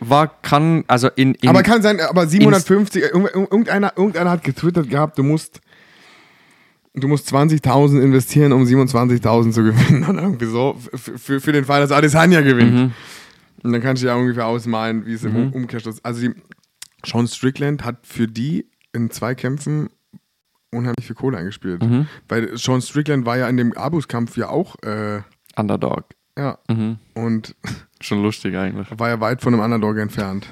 [0.00, 4.88] War, kann, also in, in aber kann sein, aber 750, irgend- irgendeiner, irgendeiner hat getwittert
[4.90, 5.60] gehabt, du musst,
[6.94, 10.04] du musst 20.000 investieren, um 27.000 zu gewinnen.
[10.08, 12.74] Oder irgendwie so, für, für, für den Fall, dass Adesanya gewinnt.
[12.74, 12.92] Mhm.
[13.62, 16.34] Und dann kannst du ja ungefähr ausmalen, wie es im Um- Umkehrschluss Also die,
[17.04, 19.90] Sean Strickland hat für die in zwei Kämpfen
[20.72, 21.82] unheimlich viel Kohle eingespielt.
[21.82, 22.06] Mhm.
[22.28, 25.20] Weil Sean Strickland war ja in dem Abus-Kampf ja auch, äh,
[25.56, 26.04] Underdog.
[26.38, 26.98] ja, Mhm.
[27.14, 27.54] und
[28.00, 28.86] Schon lustig eigentlich.
[28.96, 30.46] war ja weit von einem Underdog entfernt.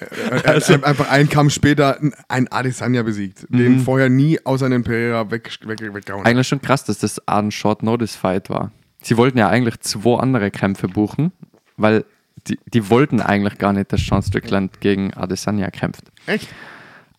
[0.00, 1.98] Er Also hat einfach einen Kampf später
[2.28, 6.24] ein Adesanya besiegt, den vorher nie außer den Pereira weg, weg, weggehauen.
[6.26, 8.72] Eigentlich schon krass, dass das ein Short Notice Fight war.
[9.02, 11.32] Sie wollten ja eigentlich zwei andere Kämpfe buchen,
[11.76, 12.04] weil
[12.48, 16.04] die, die wollten eigentlich gar nicht, dass Sean Strickland gegen Adesanya kämpft.
[16.26, 16.48] Echt?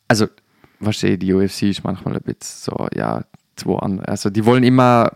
[0.10, 0.28] Also,
[0.84, 3.24] verstehe, die UFC ist manchmal ein bisschen so, ja,
[3.56, 4.08] zwei andere.
[4.08, 5.12] Also, die wollen immer,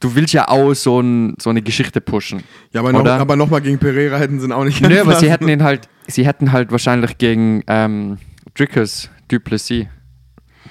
[0.00, 2.42] du willst ja auch so, ein, so eine Geschichte pushen.
[2.72, 5.48] Ja, aber, noch, nochmal gegen Pereira hätten sie ihn auch nicht Nö, aber sie hätten
[5.48, 8.18] ihn halt, sie hätten halt wahrscheinlich gegen ähm,
[8.54, 9.86] Drickers Duplessis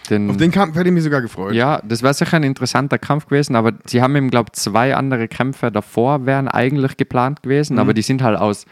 [0.10, 1.53] den, Auf den Kampf hätte ich mich sogar gefreut.
[1.53, 4.95] Ja, das wäre sicher ein interessanter Kampf gewesen, aber sie haben ihm, glaube ich, zwei
[4.95, 7.80] andere Kämpfe davor wären eigentlich geplant gewesen, Mhm.
[7.80, 8.66] aber die sind halt aus,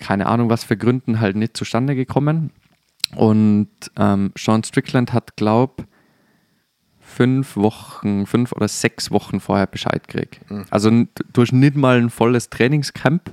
[0.00, 2.50] keine Ahnung was für Gründen, halt nicht zustande gekommen.
[3.16, 5.84] Und ähm, Sean Strickland hat, glaube
[7.00, 10.38] fünf Wochen, fünf oder sechs Wochen vorher Bescheid kriege.
[10.48, 10.64] Mhm.
[10.70, 13.30] Also n- du hast nicht mal ein volles Trainingscamp,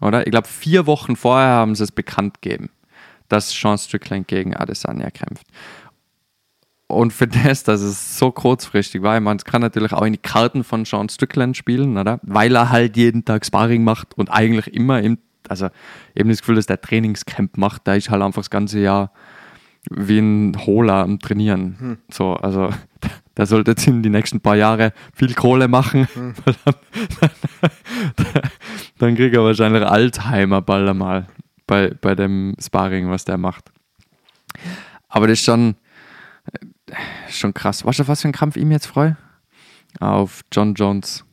[0.00, 0.26] oder?
[0.26, 2.70] Ich glaube, vier Wochen vorher haben sie es bekannt gegeben,
[3.28, 5.46] dass Sean Strickland gegen Adesanya kämpft.
[6.88, 10.12] Und für das, dass es so kurzfristig war, ich meine, es kann natürlich auch in
[10.14, 12.18] die Karten von Sean Strickland spielen, oder?
[12.22, 15.18] Weil er halt jeden Tag Sparring macht und eigentlich immer im,
[15.50, 15.68] also
[16.14, 19.12] eben das Gefühl, dass der Trainingscamp macht, da ist halt einfach das ganze Jahr
[19.90, 21.98] wie ein Holer am Trainieren.
[22.10, 22.70] So, also
[23.36, 26.08] der sollte jetzt in die nächsten paar Jahre viel Kohle machen,
[26.44, 27.30] weil dann,
[28.98, 31.26] dann kriegt er wahrscheinlich Alzheimer bald einmal
[31.66, 33.70] bei, bei dem Sparring, was der macht.
[35.08, 35.76] Aber das ist schon,
[36.52, 36.96] äh,
[37.30, 37.84] schon krass.
[37.84, 39.16] Weißt du, auf was für ein Kampf mich jetzt freue?
[40.00, 41.24] Auf John Jones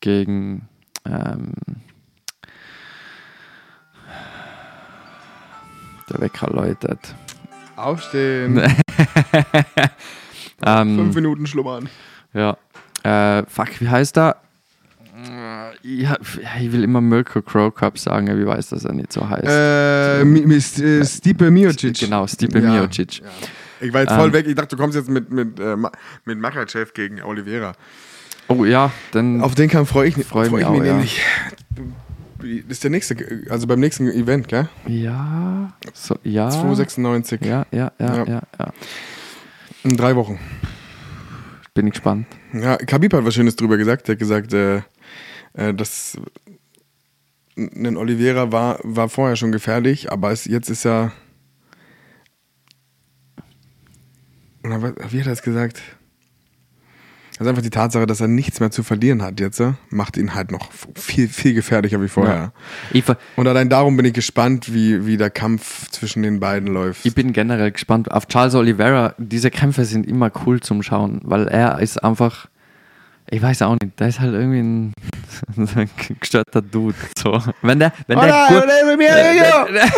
[0.00, 0.68] gegen
[1.04, 1.52] ähm,
[6.10, 6.98] der Wecker läutet.
[7.76, 8.60] Aufstehen.
[10.66, 11.88] Ähm, Fünf Minuten schlummern.
[12.34, 12.56] Ja.
[13.04, 14.36] Äh, fuck, wie heißt er?
[15.14, 16.08] Äh, Ich,
[16.60, 19.44] ich will immer Mirko Crow Cup sagen, aber ich weiß, dass er nicht so heißt.
[19.46, 22.00] Äh, St- äh, Stipe Miocic.
[22.00, 23.20] Genau, Stipe Ja, Miocic.
[23.20, 23.26] ja.
[23.80, 24.46] Ich war jetzt voll Ähm, weg.
[24.48, 25.76] Ich dachte, du kommst jetzt mit, mit, äh,
[26.24, 27.74] mit Makachev gegen Oliveira.
[28.48, 30.92] Oh ja, dann Auf den Kampf freue ich, Freu freu mich ich mich auch, ja.
[30.92, 31.20] nämlich.
[32.38, 33.16] Das ist der nächste,
[33.50, 34.68] also beim nächsten Event, gell?
[34.86, 37.40] ja, so, ja, 296.
[37.44, 38.24] ja, ja, ja, Ja.
[38.26, 38.72] ja, ja.
[39.82, 40.38] In drei Wochen.
[41.74, 42.26] Bin ich gespannt.
[42.52, 44.08] Ja, Khabib hat was Schönes drüber gesagt.
[44.08, 44.82] Er hat gesagt, äh,
[45.54, 46.16] äh, dass
[47.56, 51.12] ein Oliveira war, war vorher schon gefährlich, aber es, jetzt ist er.
[54.62, 55.82] Na, Wie hat er es gesagt?
[57.38, 60.50] Also einfach die Tatsache, dass er nichts mehr zu verlieren hat jetzt, macht ihn halt
[60.50, 62.52] noch viel, viel gefährlicher wie vorher.
[62.92, 63.02] Ja.
[63.02, 67.06] Ver- Und allein darum bin ich gespannt, wie, wie der Kampf zwischen den beiden läuft.
[67.06, 69.14] ich bin generell gespannt auf Charles Oliveira.
[69.18, 72.46] Diese Kämpfe sind immer cool zum Schauen, weil er ist einfach,
[73.30, 74.92] ich weiß auch nicht, der ist halt irgendwie ein,
[75.76, 76.96] ein gestörter Dude.
[77.16, 77.40] So.
[77.62, 79.80] Wenn der, wenn der Hola, gut, hola, mi amigo.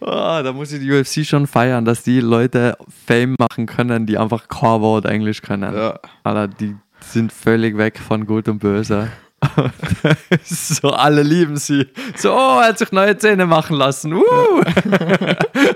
[0.00, 4.18] Ah, da muss ich die UFC schon feiern, dass die Leute Fame machen können, die
[4.18, 5.74] einfach kein Wort Englisch können.
[5.74, 5.98] Ja.
[6.24, 9.10] Alter, die sind völlig weg von Gut und Böse.
[10.44, 11.86] so, alle lieben sie.
[12.16, 14.12] So, oh, er hat sich neue Zähne machen lassen.
[14.12, 14.22] Uh.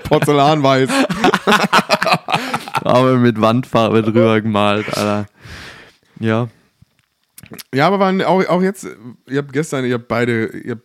[0.03, 0.89] Porzellanweiß.
[2.83, 5.25] Aber mit Wandfarbe drüber gemalt, Alter.
[6.19, 6.47] Ja.
[7.73, 8.87] Ja, aber waren auch, auch jetzt,
[9.27, 10.83] ihr habt gestern, ihr habt beide, ihr habt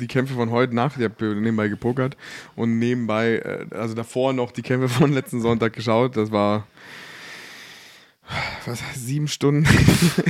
[0.00, 2.16] die Kämpfe von heute Nacht, ihr habt nebenbei gepokert
[2.56, 6.16] und nebenbei, äh, also davor noch die Kämpfe von letzten Sonntag geschaut.
[6.16, 6.66] Das war,
[8.66, 9.66] was, sieben Stunden?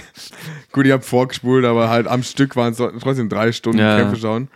[0.72, 3.98] Gut, ich habt vorgespult, aber halt am Stück waren es trotzdem drei Stunden Ja.
[3.98, 4.48] Kämpfe schauen.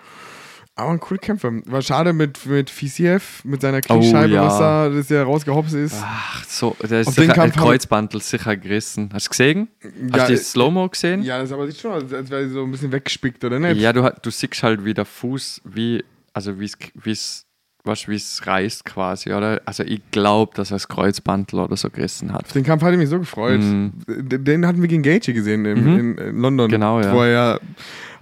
[0.77, 1.62] Aber ein coole Kämpfe.
[1.67, 4.47] War schade mit, mit Fisiev, mit seiner Kniescheibe, Oh, ja.
[4.47, 5.94] was da, das ja rausgehopst ist.
[6.03, 9.09] Ach so, der ist Auf den sicher, haben- Kreuzbandel sicher gerissen.
[9.12, 9.69] Hast du gesehen?
[9.83, 9.89] Ja,
[10.19, 11.23] Hast du äh, die Slow-Mo gesehen?
[11.23, 13.81] Ja, das aber sieht schon aus, als wäre sie so ein bisschen weggespickt, oder nicht?
[13.81, 17.47] Ja, du, du siehst halt, wie der Fuß, wie, also wie es, wie es,
[17.85, 19.61] weißt, wie es reißt quasi, oder?
[19.67, 22.47] Also ich glaube, dass er das Kreuzbandel oder so gerissen hat.
[22.47, 23.61] Auf den Kampf hatte ich mich so gefreut.
[23.61, 23.93] Mhm.
[24.09, 25.99] Den den hatten wir gegen Gaethje gesehen in, Mhm.
[26.01, 26.69] in, in London.
[26.69, 27.12] Genau, ja.
[27.12, 27.59] Wo er ja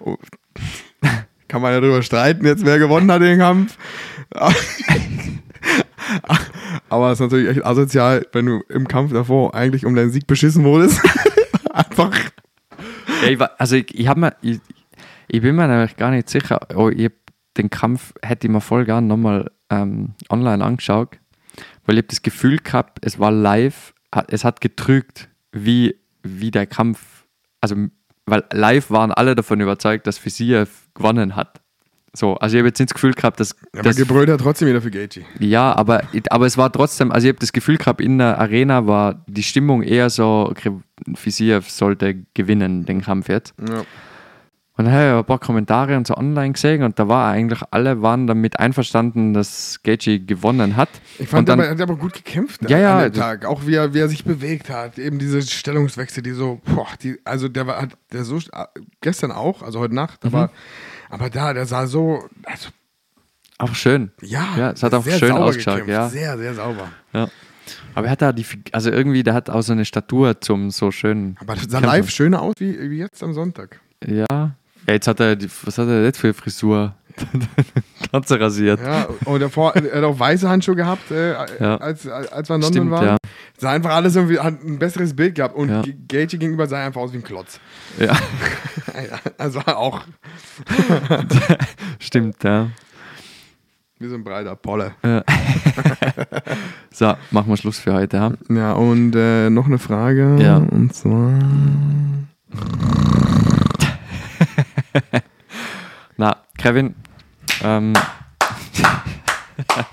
[0.01, 0.17] oh,
[1.53, 3.77] kann man ja drüber streiten, jetzt wer gewonnen hat den Kampf.
[6.89, 10.27] Aber es ist natürlich echt asozial, wenn du im Kampf davor eigentlich um deinen Sieg
[10.27, 10.99] beschissen wurdest.
[11.71, 12.11] Einfach.
[13.23, 14.61] Ja, ich war, also ich, ich, hab mir, ich,
[15.29, 17.11] ich bin mir nämlich gar nicht sicher, oh, ich
[17.59, 21.19] den Kampf hätte ich mir voll gern nochmal ähm, online angeschaut,
[21.85, 23.93] weil ich habe das Gefühl gehabt, es war live,
[24.29, 27.27] es hat getrügt, wie, wie der Kampf,
[27.61, 27.77] also
[28.25, 31.61] weil live waren alle davon überzeugt, dass Fisiev gewonnen hat.
[32.15, 34.69] So, also ich habe jetzt nicht das Gefühl gehabt, dass, Aber dass gebrüllt hat trotzdem
[34.69, 35.25] wieder für Gaethje.
[35.39, 38.87] ja, aber, aber es war trotzdem, also ich habe das Gefühl gehabt, in der Arena
[38.87, 40.53] war die Stimmung eher so,
[41.15, 43.55] Fisiev sollte gewinnen, den Kampf jetzt.
[43.67, 43.85] Ja.
[44.83, 47.61] Und dann habe ich ein paar Kommentare und so online gesehen und da war eigentlich,
[47.70, 50.89] alle waren damit einverstanden, dass Gaethje gewonnen hat.
[51.20, 53.44] Ich fand, und dann, aber, er hat aber gut gekämpft Ja, ja, an dem Tag.
[53.44, 54.99] Auch wie er, wie er sich bewegt hat.
[54.99, 58.41] Eben diese Stellungswechsel, die so, boah, die, also der war, hat der so,
[59.01, 60.35] gestern auch, also heute Nacht, Mhm.
[60.35, 60.51] aber,
[61.11, 62.70] aber da, der sah so, also,
[63.59, 64.11] auch schön.
[64.20, 64.49] ja.
[64.59, 65.93] Ja, es hat auch sehr schön ausgeschaut, gekämpft.
[65.93, 66.09] ja.
[66.09, 66.89] Sehr, sehr sauber.
[67.12, 67.28] Ja.
[67.94, 70.91] Aber er hat da die, also irgendwie, der hat auch so eine Statur zum so
[70.91, 71.36] schönen.
[71.41, 71.86] Aber das sah Kämpfen.
[71.86, 73.78] live schöner aus wie, wie jetzt am Sonntag.
[74.05, 74.57] Ja.
[74.86, 74.94] Ja.
[74.94, 76.94] Jetzt hat er, was hat er jetzt für Frisur?
[78.12, 78.81] Ganz rasiert.
[78.81, 81.77] Ja, und davor, er hat auch weiße Handschuhe gehabt, äh, Ja.
[81.77, 83.05] als, als wir in London Stimmt, waren.
[83.07, 83.17] ja.
[83.59, 85.55] Sah einfach alles irgendwie, hat ein besseres Bild gehabt.
[85.55, 85.83] Und Ja.
[85.83, 85.93] ja.
[86.09, 87.61] Gaethje gegenüber sah einfach aus wie ein Klotz.
[87.99, 88.17] ja.
[89.39, 90.01] Also auch.
[91.99, 92.69] Stimmt, ja.
[93.99, 94.94] Wie so ein breiter Polle.
[96.91, 98.17] So, machen wir Schluss für heute.
[98.17, 98.33] Ja?
[98.49, 100.36] Ja, und äh, noch eine Frage.
[100.41, 100.57] Ja.
[100.57, 101.33] Und zwar.
[106.17, 106.95] Na, Kevin,
[107.62, 107.93] ähm,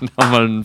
[0.16, 0.64] nochmal einen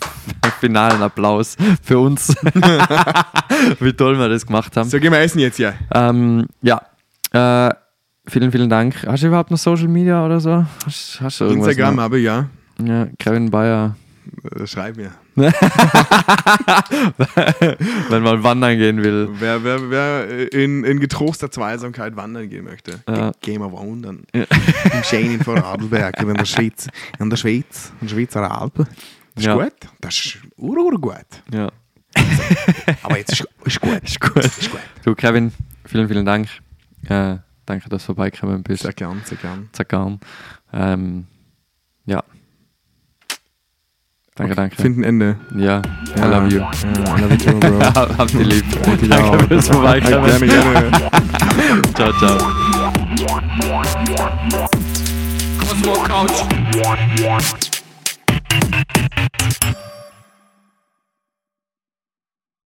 [0.60, 2.30] finalen Applaus für uns.
[3.80, 4.90] Wie toll wir das gemacht haben.
[4.90, 5.76] So, gehen wir essen jetzt hier.
[5.94, 6.82] Ähm, ja,
[7.32, 7.74] äh,
[8.28, 9.06] vielen, vielen Dank.
[9.08, 10.66] Hast du überhaupt noch Social Media oder so?
[10.86, 12.04] Hast, hast Instagram noch?
[12.04, 12.50] habe ich, ja.
[12.84, 13.96] Ja, Kevin Bayer.
[14.56, 15.12] Äh, Schreib mir.
[18.10, 19.30] Wenn man wandern gehen will.
[19.34, 23.32] Wer, wer, wer in, in getroster Zweisamkeit wandern gehen möchte, Ja.
[23.42, 24.24] gehen wir wandern.
[24.34, 24.46] Im
[25.04, 26.88] schönen Vorarlberg, in der Schweiz.
[27.20, 28.86] In der Schweiz, in der Schweizer Alpen.
[29.36, 29.56] Das ist Ja.
[29.56, 29.74] gut.
[30.02, 31.16] Das ist ur, ur gut.
[31.52, 31.70] Ja,
[33.04, 34.02] Aber jetzt ist, ist gut.
[34.04, 34.38] ist gut.
[34.38, 34.80] Ist gut.
[35.04, 35.52] Du, Kevin,
[35.86, 36.48] vielen, vielen Dank.
[37.10, 38.84] Äh, danke, dass du vorbeigekommen bist.
[38.84, 39.70] Sehr gern, sehr gern.
[39.74, 40.20] Sehr gern.
[40.72, 41.26] Ähm,
[42.06, 42.24] ja.
[44.38, 44.76] Danke, danke.
[44.76, 45.38] Find ein Ende.
[45.56, 45.82] ja,
[46.18, 46.60] I love you.
[46.60, 46.70] Ja,
[47.18, 47.80] I love you too, bro.
[48.18, 48.66] Habt ihr lieb.
[49.02, 49.48] Ich Danke auch.
[49.48, 50.26] fürs Vorbeikommen.
[50.26, 50.92] Gerne, gerne.
[51.96, 52.38] Ciao, ciao.
[55.58, 56.44] Cosmo Couch.